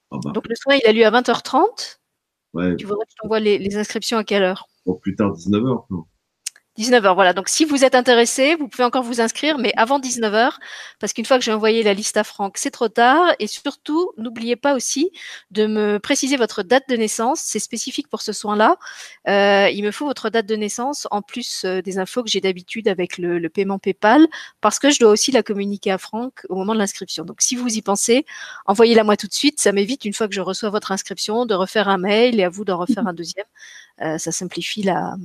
Oh 0.10 0.20
bah. 0.20 0.32
Donc 0.32 0.48
le 0.48 0.56
soin, 0.56 0.76
il 0.76 0.86
a 0.88 0.92
lieu 0.92 1.06
à 1.06 1.12
20h30. 1.12 2.00
Ouais. 2.54 2.76
Tu 2.76 2.86
voudrais 2.86 3.06
que 3.06 3.12
je 3.12 3.16
t'envoie 3.22 3.40
les, 3.40 3.58
les, 3.58 3.78
inscriptions 3.78 4.18
à 4.18 4.26
quelle 4.26 4.44
heure? 4.44 4.68
Au 4.86 4.96
plus 4.96 5.16
tard 5.16 5.32
19h. 5.34 5.86
Non? 5.90 6.06
19h, 6.80 7.14
voilà. 7.16 7.34
Donc, 7.34 7.50
si 7.50 7.66
vous 7.66 7.84
êtes 7.84 7.96
intéressé, 7.96 8.56
vous 8.56 8.70
pouvez 8.70 8.86
encore 8.86 9.04
vous 9.04 9.20
inscrire, 9.20 9.58
mais 9.58 9.74
avant 9.76 10.00
19h, 10.00 10.54
parce 11.00 11.12
qu'une 11.12 11.26
fois 11.26 11.38
que 11.38 11.44
j'ai 11.44 11.52
envoyé 11.52 11.84
la 11.84 11.94
liste 11.94 12.16
à 12.16 12.24
Franck, 12.24 12.58
c'est 12.58 12.72
trop 12.72 12.88
tard. 12.88 13.36
Et 13.40 13.48
surtout, 13.48 14.14
n'oubliez 14.18 14.56
pas 14.56 14.74
aussi 14.74 15.12
de 15.52 15.68
me 15.68 16.00
préciser 16.00 16.38
votre 16.38 16.64
date 16.64 16.88
de 16.88 16.96
naissance. 16.96 17.42
C'est 17.44 17.60
spécifique 17.60 18.08
pour 18.08 18.22
ce 18.22 18.32
soin-là. 18.32 18.78
Euh, 19.28 19.70
il 19.70 19.84
me 19.84 19.92
faut 19.92 20.06
votre 20.06 20.30
date 20.30 20.46
de 20.46 20.56
naissance, 20.56 21.10
en 21.12 21.22
plus 21.22 21.66
euh, 21.66 21.82
des 21.82 22.00
infos 22.00 22.24
que 22.24 22.30
j'ai 22.30 22.40
d'habitude 22.40 22.88
avec 22.88 23.18
le, 23.18 23.50
paiement 23.50 23.78
PayPal, 23.78 24.28
parce 24.62 24.80
que 24.80 24.92
je 24.92 25.00
dois 25.00 25.12
aussi 25.12 25.32
la 25.34 25.44
communiquer 25.44 25.92
à 25.92 25.98
Franck 25.98 26.46
au 26.48 26.56
moment 26.56 26.74
de 26.74 26.80
l'inscription. 26.80 27.26
Donc, 27.26 27.42
si 27.42 27.58
vous 27.58 27.68
y 27.68 27.82
pensez, 27.82 28.26
envoyez-la 28.66 29.04
moi 29.04 29.18
tout 29.18 29.28
de 29.28 29.34
suite. 29.34 29.60
Ça 29.60 29.74
m'évite, 29.74 30.06
une 30.06 30.14
fois 30.14 30.30
que 30.30 30.34
je 30.34 30.42
reçois 30.42 30.70
votre 30.70 30.94
inscription, 30.94 31.46
de 31.46 31.54
refaire 31.54 31.90
un 31.90 31.98
mail 31.98 32.40
et 32.40 32.46
à 32.46 32.50
vous 32.50 32.64
d'en 32.64 32.78
refaire 32.78 33.06
un 33.08 33.14
deuxième. 33.14 33.46
Euh, 34.02 34.18
ça 34.18 34.32
simplifie 34.32 34.84
la, 34.84 35.16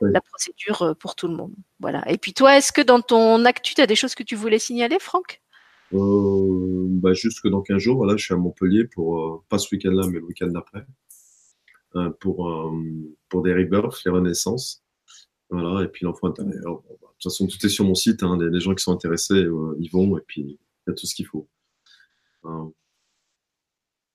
la 0.00 0.20
procédure 0.20 0.82
euh, 0.82 0.94
pour 0.94 1.14
tout 1.14 1.28
le 1.28 1.34
monde. 1.34 1.52
Voilà. 1.78 2.02
Et 2.10 2.18
puis 2.18 2.34
toi, 2.34 2.56
est-ce 2.56 2.72
que 2.72 2.80
dans 2.80 3.00
ton 3.00 3.44
actu, 3.44 3.74
tu 3.74 3.80
as 3.80 3.86
des 3.86 3.94
choses 3.94 4.14
que 4.14 4.22
tu 4.22 4.36
voulais 4.36 4.58
signaler, 4.58 4.98
Franck? 5.00 5.40
Euh, 5.92 6.86
bah, 6.88 7.12
Juste 7.12 7.40
que 7.40 7.48
dans 7.48 7.62
15 7.62 7.78
jours, 7.78 7.96
voilà, 7.96 8.16
je 8.16 8.24
suis 8.24 8.34
à 8.34 8.36
Montpellier 8.36 8.84
pour, 8.84 9.18
euh, 9.18 9.42
pas 9.48 9.58
ce 9.58 9.74
week-end-là, 9.74 10.06
mais 10.08 10.18
le 10.18 10.24
week-end 10.24 10.48
d'après, 10.48 10.84
euh, 11.96 12.10
pour, 12.20 12.72
pour 13.28 13.42
des 13.42 13.54
rebirths, 13.54 14.04
les 14.04 14.10
renaissances. 14.10 14.82
Voilà, 15.50 15.84
et 15.84 15.88
puis 15.88 16.04
l'enfant 16.04 16.28
intérieur. 16.28 16.82
Bah, 16.82 16.88
de 16.90 16.96
toute 16.96 17.24
façon, 17.24 17.46
tout 17.46 17.64
est 17.64 17.68
sur 17.68 17.84
mon 17.84 17.94
site. 17.94 18.22
Hein, 18.22 18.38
les, 18.40 18.50
les, 18.50 18.60
gens 18.60 18.74
qui 18.74 18.82
sont 18.82 18.92
intéressés, 18.92 19.46
y 19.78 19.88
vont, 19.88 20.16
et 20.16 20.22
puis 20.26 20.42
il 20.42 20.58
y 20.86 20.90
a 20.90 20.94
tout 20.94 21.06
ce 21.06 21.14
qu'il 21.14 21.26
faut. 21.26 21.48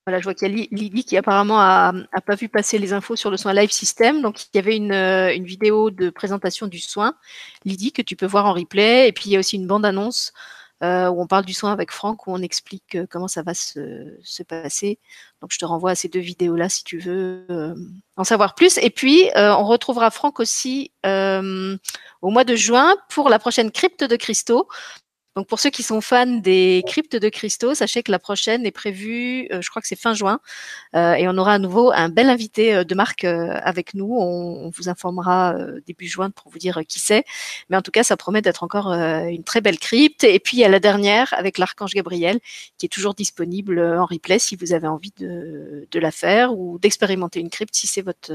Voilà, 0.06 0.20
je 0.20 0.24
vois 0.24 0.36
qu'il 0.36 0.48
y 0.48 0.62
a 0.62 0.68
Lydie 0.72 1.04
qui 1.04 1.18
apparemment 1.18 1.60
a, 1.60 1.94
pas 2.26 2.36
vu 2.36 2.48
passer 2.48 2.78
les 2.78 2.94
infos 2.94 3.16
sur 3.16 3.32
le 3.32 3.38
soin 3.38 3.54
Live 3.54 3.72
System. 3.72 4.22
Donc, 4.22 4.44
il 4.46 4.50
y 4.56 4.60
avait 4.60 4.76
une, 4.76 4.94
une, 4.94 5.46
vidéo 5.46 5.90
de 5.90 6.12
présentation 6.12 6.68
du 6.68 6.80
soin, 6.80 7.16
Lydie, 7.64 7.92
que 7.92 8.04
tu 8.04 8.16
peux 8.16 8.28
voir 8.28 8.46
en 8.46 8.54
replay. 8.54 9.08
Et 9.08 9.12
puis, 9.12 9.26
il 9.28 9.34
y 9.34 9.36
a 9.36 9.40
aussi 9.40 9.56
une 9.56 9.66
bande-annonce 9.66 10.32
euh, 10.84 11.08
où 11.08 11.22
on 11.22 11.28
parle 11.28 11.46
du 11.46 11.54
soin 11.54 11.72
avec 11.72 11.90
Franck, 11.92 12.28
où 12.28 12.34
on 12.34 12.42
explique 12.42 12.96
euh, 12.96 13.08
comment 13.10 13.30
ça 13.30 13.44
va 13.44 13.54
se, 13.54 14.44
passer. 14.44 15.00
Donc, 15.42 15.54
je 15.54 15.58
te 15.58 15.64
renvoie 15.64 15.92
à 15.92 15.96
ces 15.96 16.10
deux 16.10 16.20
vidéos-là 16.20 16.68
si 16.68 16.84
tu 16.84 17.00
veux 17.00 17.46
euh, 17.50 17.74
en 18.18 18.26
savoir 18.26 18.56
plus. 18.56 18.78
Et 18.80 18.90
puis, 18.90 19.30
on 19.36 19.64
retrouvera 19.66 20.12
Franck 20.12 20.40
aussi 20.42 20.92
au 21.04 22.30
mois 22.30 22.44
de 22.44 22.56
juin 22.56 22.96
pour 23.10 23.30
la 23.30 23.40
prochaine 23.40 23.72
crypte 23.72 24.04
de 24.04 24.16
cristaux. 24.18 24.68
Donc 25.36 25.48
pour 25.48 25.60
ceux 25.60 25.70
qui 25.70 25.84
sont 25.84 26.00
fans 26.00 26.26
des 26.26 26.82
cryptes 26.88 27.18
de 27.18 27.28
cristaux, 27.28 27.76
sachez 27.76 28.04
que 28.04 28.12
la 28.12 28.20
prochaine 28.20 28.66
est 28.66 28.72
prévue, 28.72 29.50
euh, 29.52 29.62
je 29.62 29.70
crois 29.70 29.82
que 29.82 29.88
c'est 29.88 30.00
fin 30.00 30.14
juin, 30.14 30.40
euh, 30.96 31.14
et 31.16 31.28
on 31.28 31.38
aura 31.38 31.56
à 31.56 31.60
nouveau 31.60 31.92
un 31.92 32.08
bel 32.08 32.30
invité 32.30 32.74
euh, 32.74 32.84
de 32.86 32.96
marque 32.96 33.26
avec 33.26 33.96
nous. 33.96 34.16
On, 34.18 34.70
vous 34.70 34.90
informera 34.90 35.56
début 35.86 36.08
juin 36.08 36.30
pour 36.32 36.52
vous 36.52 36.58
dire 36.58 36.82
qui 36.88 37.00
c'est, 37.00 37.24
mais 37.70 37.78
en 37.78 37.82
tout 37.82 37.92
cas 37.92 38.04
ça 38.04 38.18
promet 38.18 38.42
d'être 38.42 38.64
encore 38.64 38.92
une 38.92 39.44
très 39.44 39.62
belle 39.62 39.78
crypte. 39.78 40.24
Et 40.24 40.40
puis 40.40 40.58
il 40.58 40.60
y 40.62 40.64
a 40.64 40.70
la 40.70 40.80
dernière 40.80 41.34
avec 41.34 41.58
l'archange 41.58 41.94
Gabriel 41.94 42.40
qui 42.78 42.86
est 42.86 42.90
toujours 42.90 43.14
disponible 43.14 43.80
en 43.80 44.06
replay 44.06 44.40
si 44.40 44.56
vous 44.56 44.74
avez 44.74 44.88
envie 44.88 45.14
de, 45.18 45.88
de 45.90 46.00
la 46.00 46.12
faire 46.12 46.58
ou 46.58 46.80
d'expérimenter 46.80 47.40
une 47.40 47.50
crypte 47.50 47.76
si 47.76 47.88
c'est 47.88 48.02
votre 48.02 48.32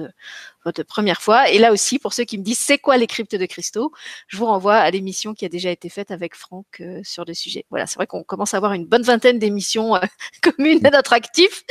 votre 0.64 0.82
première 0.82 1.22
fois. 1.22 1.50
Et 1.50 1.58
là 1.58 1.72
aussi, 1.72 1.98
pour 1.98 2.12
ceux 2.12 2.24
qui 2.24 2.38
me 2.38 2.42
disent 2.42 2.58
c'est 2.58 2.78
quoi 2.78 2.96
les 2.96 3.06
cryptes 3.06 3.36
de 3.36 3.46
cristaux, 3.46 3.92
je 4.28 4.36
vous 4.36 4.46
renvoie 4.46 4.76
à 4.76 4.90
l'émission 4.90 5.34
qui 5.34 5.44
a 5.44 5.48
déjà 5.48 5.70
été 5.70 5.88
faite 5.88 6.10
avec 6.10 6.34
Franck 6.34 6.66
euh, 6.80 7.00
sur 7.02 7.24
le 7.24 7.34
sujet. 7.34 7.64
Voilà, 7.70 7.86
c'est 7.86 7.96
vrai 7.96 8.06
qu'on 8.06 8.22
commence 8.22 8.54
à 8.54 8.58
avoir 8.58 8.72
une 8.72 8.86
bonne 8.86 9.02
vingtaine 9.02 9.38
d'émissions 9.38 9.96
euh, 9.96 10.00
communes 10.42 10.84
à 10.86 10.90
notre 10.90 11.12
actif, 11.12 11.64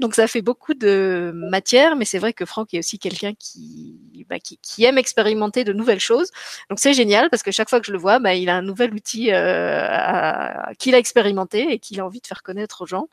donc 0.00 0.14
ça 0.14 0.26
fait 0.26 0.42
beaucoup 0.42 0.74
de 0.74 1.32
matière, 1.34 1.96
mais 1.96 2.04
c'est 2.04 2.18
vrai 2.18 2.32
que 2.32 2.44
Franck 2.44 2.74
est 2.74 2.78
aussi 2.78 2.98
quelqu'un 2.98 3.34
qui, 3.34 3.98
bah, 4.28 4.38
qui, 4.38 4.58
qui, 4.58 4.84
aime 4.84 4.98
expérimenter 4.98 5.64
de 5.64 5.72
nouvelles 5.72 6.00
choses. 6.00 6.30
Donc 6.70 6.78
c'est 6.78 6.94
génial 6.94 7.30
parce 7.30 7.42
que 7.42 7.50
chaque 7.50 7.68
fois 7.68 7.80
que 7.80 7.86
je 7.86 7.92
le 7.92 7.98
vois, 7.98 8.18
bah, 8.18 8.34
il 8.34 8.48
a 8.48 8.56
un 8.56 8.62
nouvel 8.62 8.94
outil 8.94 9.32
euh, 9.32 10.52
qu'il 10.78 10.94
a 10.94 10.98
expérimenté 10.98 11.72
et 11.72 11.78
qu'il 11.78 12.00
a 12.00 12.06
envie 12.06 12.20
de 12.20 12.26
faire 12.26 12.42
connaître 12.42 12.82
aux 12.82 12.86
gens. 12.86 13.08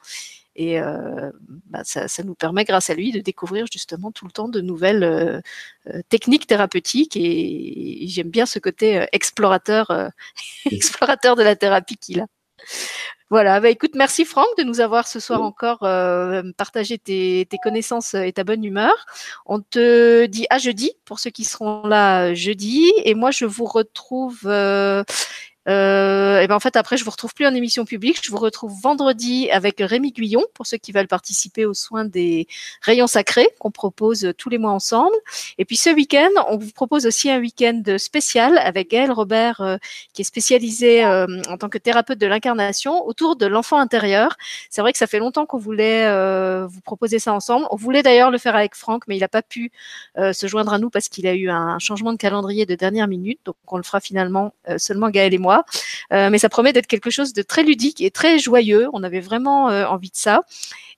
Et 0.56 0.80
euh, 0.80 1.32
bah, 1.68 1.82
ça, 1.84 2.08
ça, 2.08 2.24
nous 2.24 2.36
permet, 2.36 2.64
grâce 2.64 2.90
à 2.90 2.94
lui, 2.94 3.12
de 3.12 3.20
découvrir 3.20 3.66
justement 3.72 4.12
tout 4.12 4.26
le 4.26 4.32
temps 4.32 4.50
de 4.50 4.62
nouvelles 4.62 5.04
euh, 5.04 5.42
euh 5.88 6.02
techniques 6.10 6.48
thérapeutiques. 6.48 7.16
Et, 7.16 8.06
j'aime 8.08 8.30
bien 8.30 8.46
ce 8.46 8.60
côté 8.60 9.06
explorateur, 9.12 9.92
euh, 9.92 10.10
explorateur 10.72 11.36
de 11.36 11.44
la 11.44 11.56
thérapie 11.56 11.98
qu'il 11.98 12.22
a. 12.22 12.28
Voilà, 13.34 13.60
bah 13.60 13.72
écoute, 13.72 13.96
merci 13.96 14.26
Franck 14.26 14.46
de 14.60 14.64
nous 14.64 14.80
avoir 14.80 15.08
ce 15.08 15.20
soir 15.20 15.42
encore 15.42 15.82
euh, 15.82 16.44
partagé 16.56 17.00
tes, 17.00 17.48
tes, 17.50 17.58
connaissances 17.58 18.14
et 18.14 18.32
ta 18.32 18.44
bonne 18.44 18.64
humeur. 18.64 18.94
On 19.48 19.60
te 19.60 20.28
dit 20.28 20.46
à 20.52 20.60
jeudi 20.60 20.92
pour 21.04 21.18
ceux 21.18 21.32
qui 21.32 21.44
seront 21.44 21.88
là 21.88 22.36
jeudi. 22.36 22.92
Et 23.06 23.16
moi, 23.16 23.32
je 23.32 23.46
vous 23.46 23.66
retrouve 23.66 24.42
euh, 24.46 25.04
euh, 25.70 26.42
et 26.42 26.48
ben 26.48 26.56
en 26.56 26.60
fait 26.60 26.76
après 26.76 26.98
je 26.98 27.06
vous 27.06 27.12
retrouve 27.12 27.34
plus 27.34 27.46
en 27.46 27.54
émission 27.54 27.86
publique, 27.86 28.20
je 28.22 28.32
vous 28.32 28.38
retrouve 28.38 28.74
vendredi 28.82 29.50
avec 29.52 29.78
Rémi 29.80 30.12
Guyon 30.12 30.44
pour 30.54 30.68
ceux 30.68 30.78
qui 30.78 30.92
veulent 30.92 31.08
participer 31.08 31.66
aux 31.66 31.74
soins 31.74 32.06
des 32.06 32.48
rayons 32.82 33.08
sacrés 33.08 33.48
qu'on 33.60 33.72
propose 33.72 34.34
tous 34.38 34.50
les 34.50 34.58
mois 34.58 34.72
ensemble. 34.72 35.16
Et 35.58 35.66
puis 35.66 35.78
ce 35.78 35.90
week-end, 35.90 36.30
on 36.50 36.58
vous 36.58 36.72
propose 36.72 37.06
aussi 37.06 37.30
un 37.30 37.40
week-end 37.40 37.82
spécial 37.98 38.58
avec 38.58 38.92
Gaël 38.92 39.12
Robert 39.12 39.62
euh, 39.62 39.78
qui 40.14 40.22
est 40.22 40.26
spécialisé 40.26 41.06
euh, 41.06 41.26
en 41.50 41.58
tant 41.58 41.70
que 41.70 41.78
thérapeute 41.78 42.20
de 42.20 42.28
l'incarnation 42.28 43.06
autour 43.06 43.36
de 43.36 43.46
l'enfant 43.46 43.78
intérieur. 43.78 44.36
C'est 44.70 44.82
vrai 44.82 44.92
que 44.92 44.98
ça 44.98 45.08
fait 45.08 45.20
longtemps 45.20 45.46
qu'on 45.46 45.58
voulait 45.58 46.06
euh, 46.06 46.68
vous 46.68 46.82
proposer 46.82 47.20
ça 47.20 47.34
ensemble. 47.34 47.68
On 47.72 47.76
voulait 47.76 48.04
d'ailleurs 48.04 48.32
le 48.32 48.38
faire 48.38 48.56
avec 48.56 48.76
Franck, 48.76 49.04
mais 49.08 49.16
il 49.18 49.22
n'a 49.22 49.28
pas 49.28 49.42
pu 49.42 49.72
se 50.18 50.48
joindre 50.48 50.74
à 50.74 50.80
nous 50.80 50.90
parce 50.90 51.10
qu'il 51.10 51.28
a 51.28 51.34
eu 51.34 51.50
un 51.50 51.80
changement 51.80 52.12
de 52.12 52.18
calendrier 52.18 52.66
de 52.66 52.76
dernière 52.76 53.08
minute. 53.08 53.40
Donc 53.46 53.56
on 53.68 53.78
le 53.78 53.84
fera 53.84 54.00
finalement 54.00 54.54
seulement 54.78 55.10
Gaël 55.10 55.34
et 55.34 55.38
moi. 55.38 55.53
Euh, 56.12 56.30
mais 56.30 56.38
ça 56.38 56.50
promet 56.50 56.74
d'être 56.74 56.88
quelque 56.88 57.10
chose 57.10 57.34
de 57.34 57.42
très 57.42 57.64
ludique 57.64 58.02
et 58.02 58.12
très 58.12 58.40
joyeux. 58.40 58.88
On 58.94 59.04
avait 59.04 59.20
vraiment 59.20 59.70
euh, 59.70 59.86
envie 59.86 60.10
de 60.10 60.16
ça. 60.16 60.42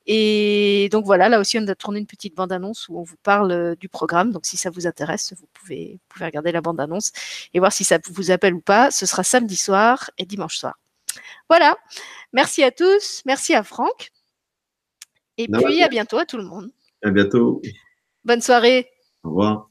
Et 0.08 0.88
donc 0.92 1.06
voilà, 1.06 1.30
là 1.30 1.40
aussi, 1.40 1.58
on 1.58 1.68
a 1.68 1.76
tourné 1.76 2.00
une 2.00 2.06
petite 2.06 2.36
bande-annonce 2.36 2.88
où 2.90 3.00
on 3.00 3.04
vous 3.04 3.18
parle 3.24 3.52
euh, 3.52 3.76
du 3.76 3.90
programme. 3.90 4.32
Donc 4.32 4.46
si 4.46 4.56
ça 4.56 4.70
vous 4.70 4.86
intéresse, 4.86 5.34
vous 5.38 5.48
pouvez, 5.54 5.94
vous 5.94 6.06
pouvez 6.10 6.26
regarder 6.26 6.52
la 6.52 6.62
bande-annonce 6.62 7.12
et 7.54 7.60
voir 7.60 7.74
si 7.74 7.84
ça 7.84 7.98
vous 8.12 8.32
appelle 8.32 8.54
ou 8.54 8.62
pas. 8.62 8.92
Ce 8.92 9.06
sera 9.06 9.24
samedi 9.24 9.56
soir 9.56 10.12
et 10.18 10.26
dimanche 10.26 10.58
soir. 10.58 10.78
Voilà. 11.50 11.78
Merci 12.34 12.64
à 12.64 12.72
tous. 12.72 13.22
Merci 13.26 13.56
à 13.56 13.64
Franck. 13.64 14.12
Et 15.38 15.48
puis 15.48 15.82
à 15.84 15.90
bientôt 15.90 16.18
à 16.18 16.26
tout 16.26 16.38
le 16.38 16.44
monde. 16.46 16.70
À 17.04 17.10
bientôt. 17.10 17.62
Bonne 18.24 18.42
soirée. 18.42 18.88
Au 19.24 19.30
revoir. 19.30 19.68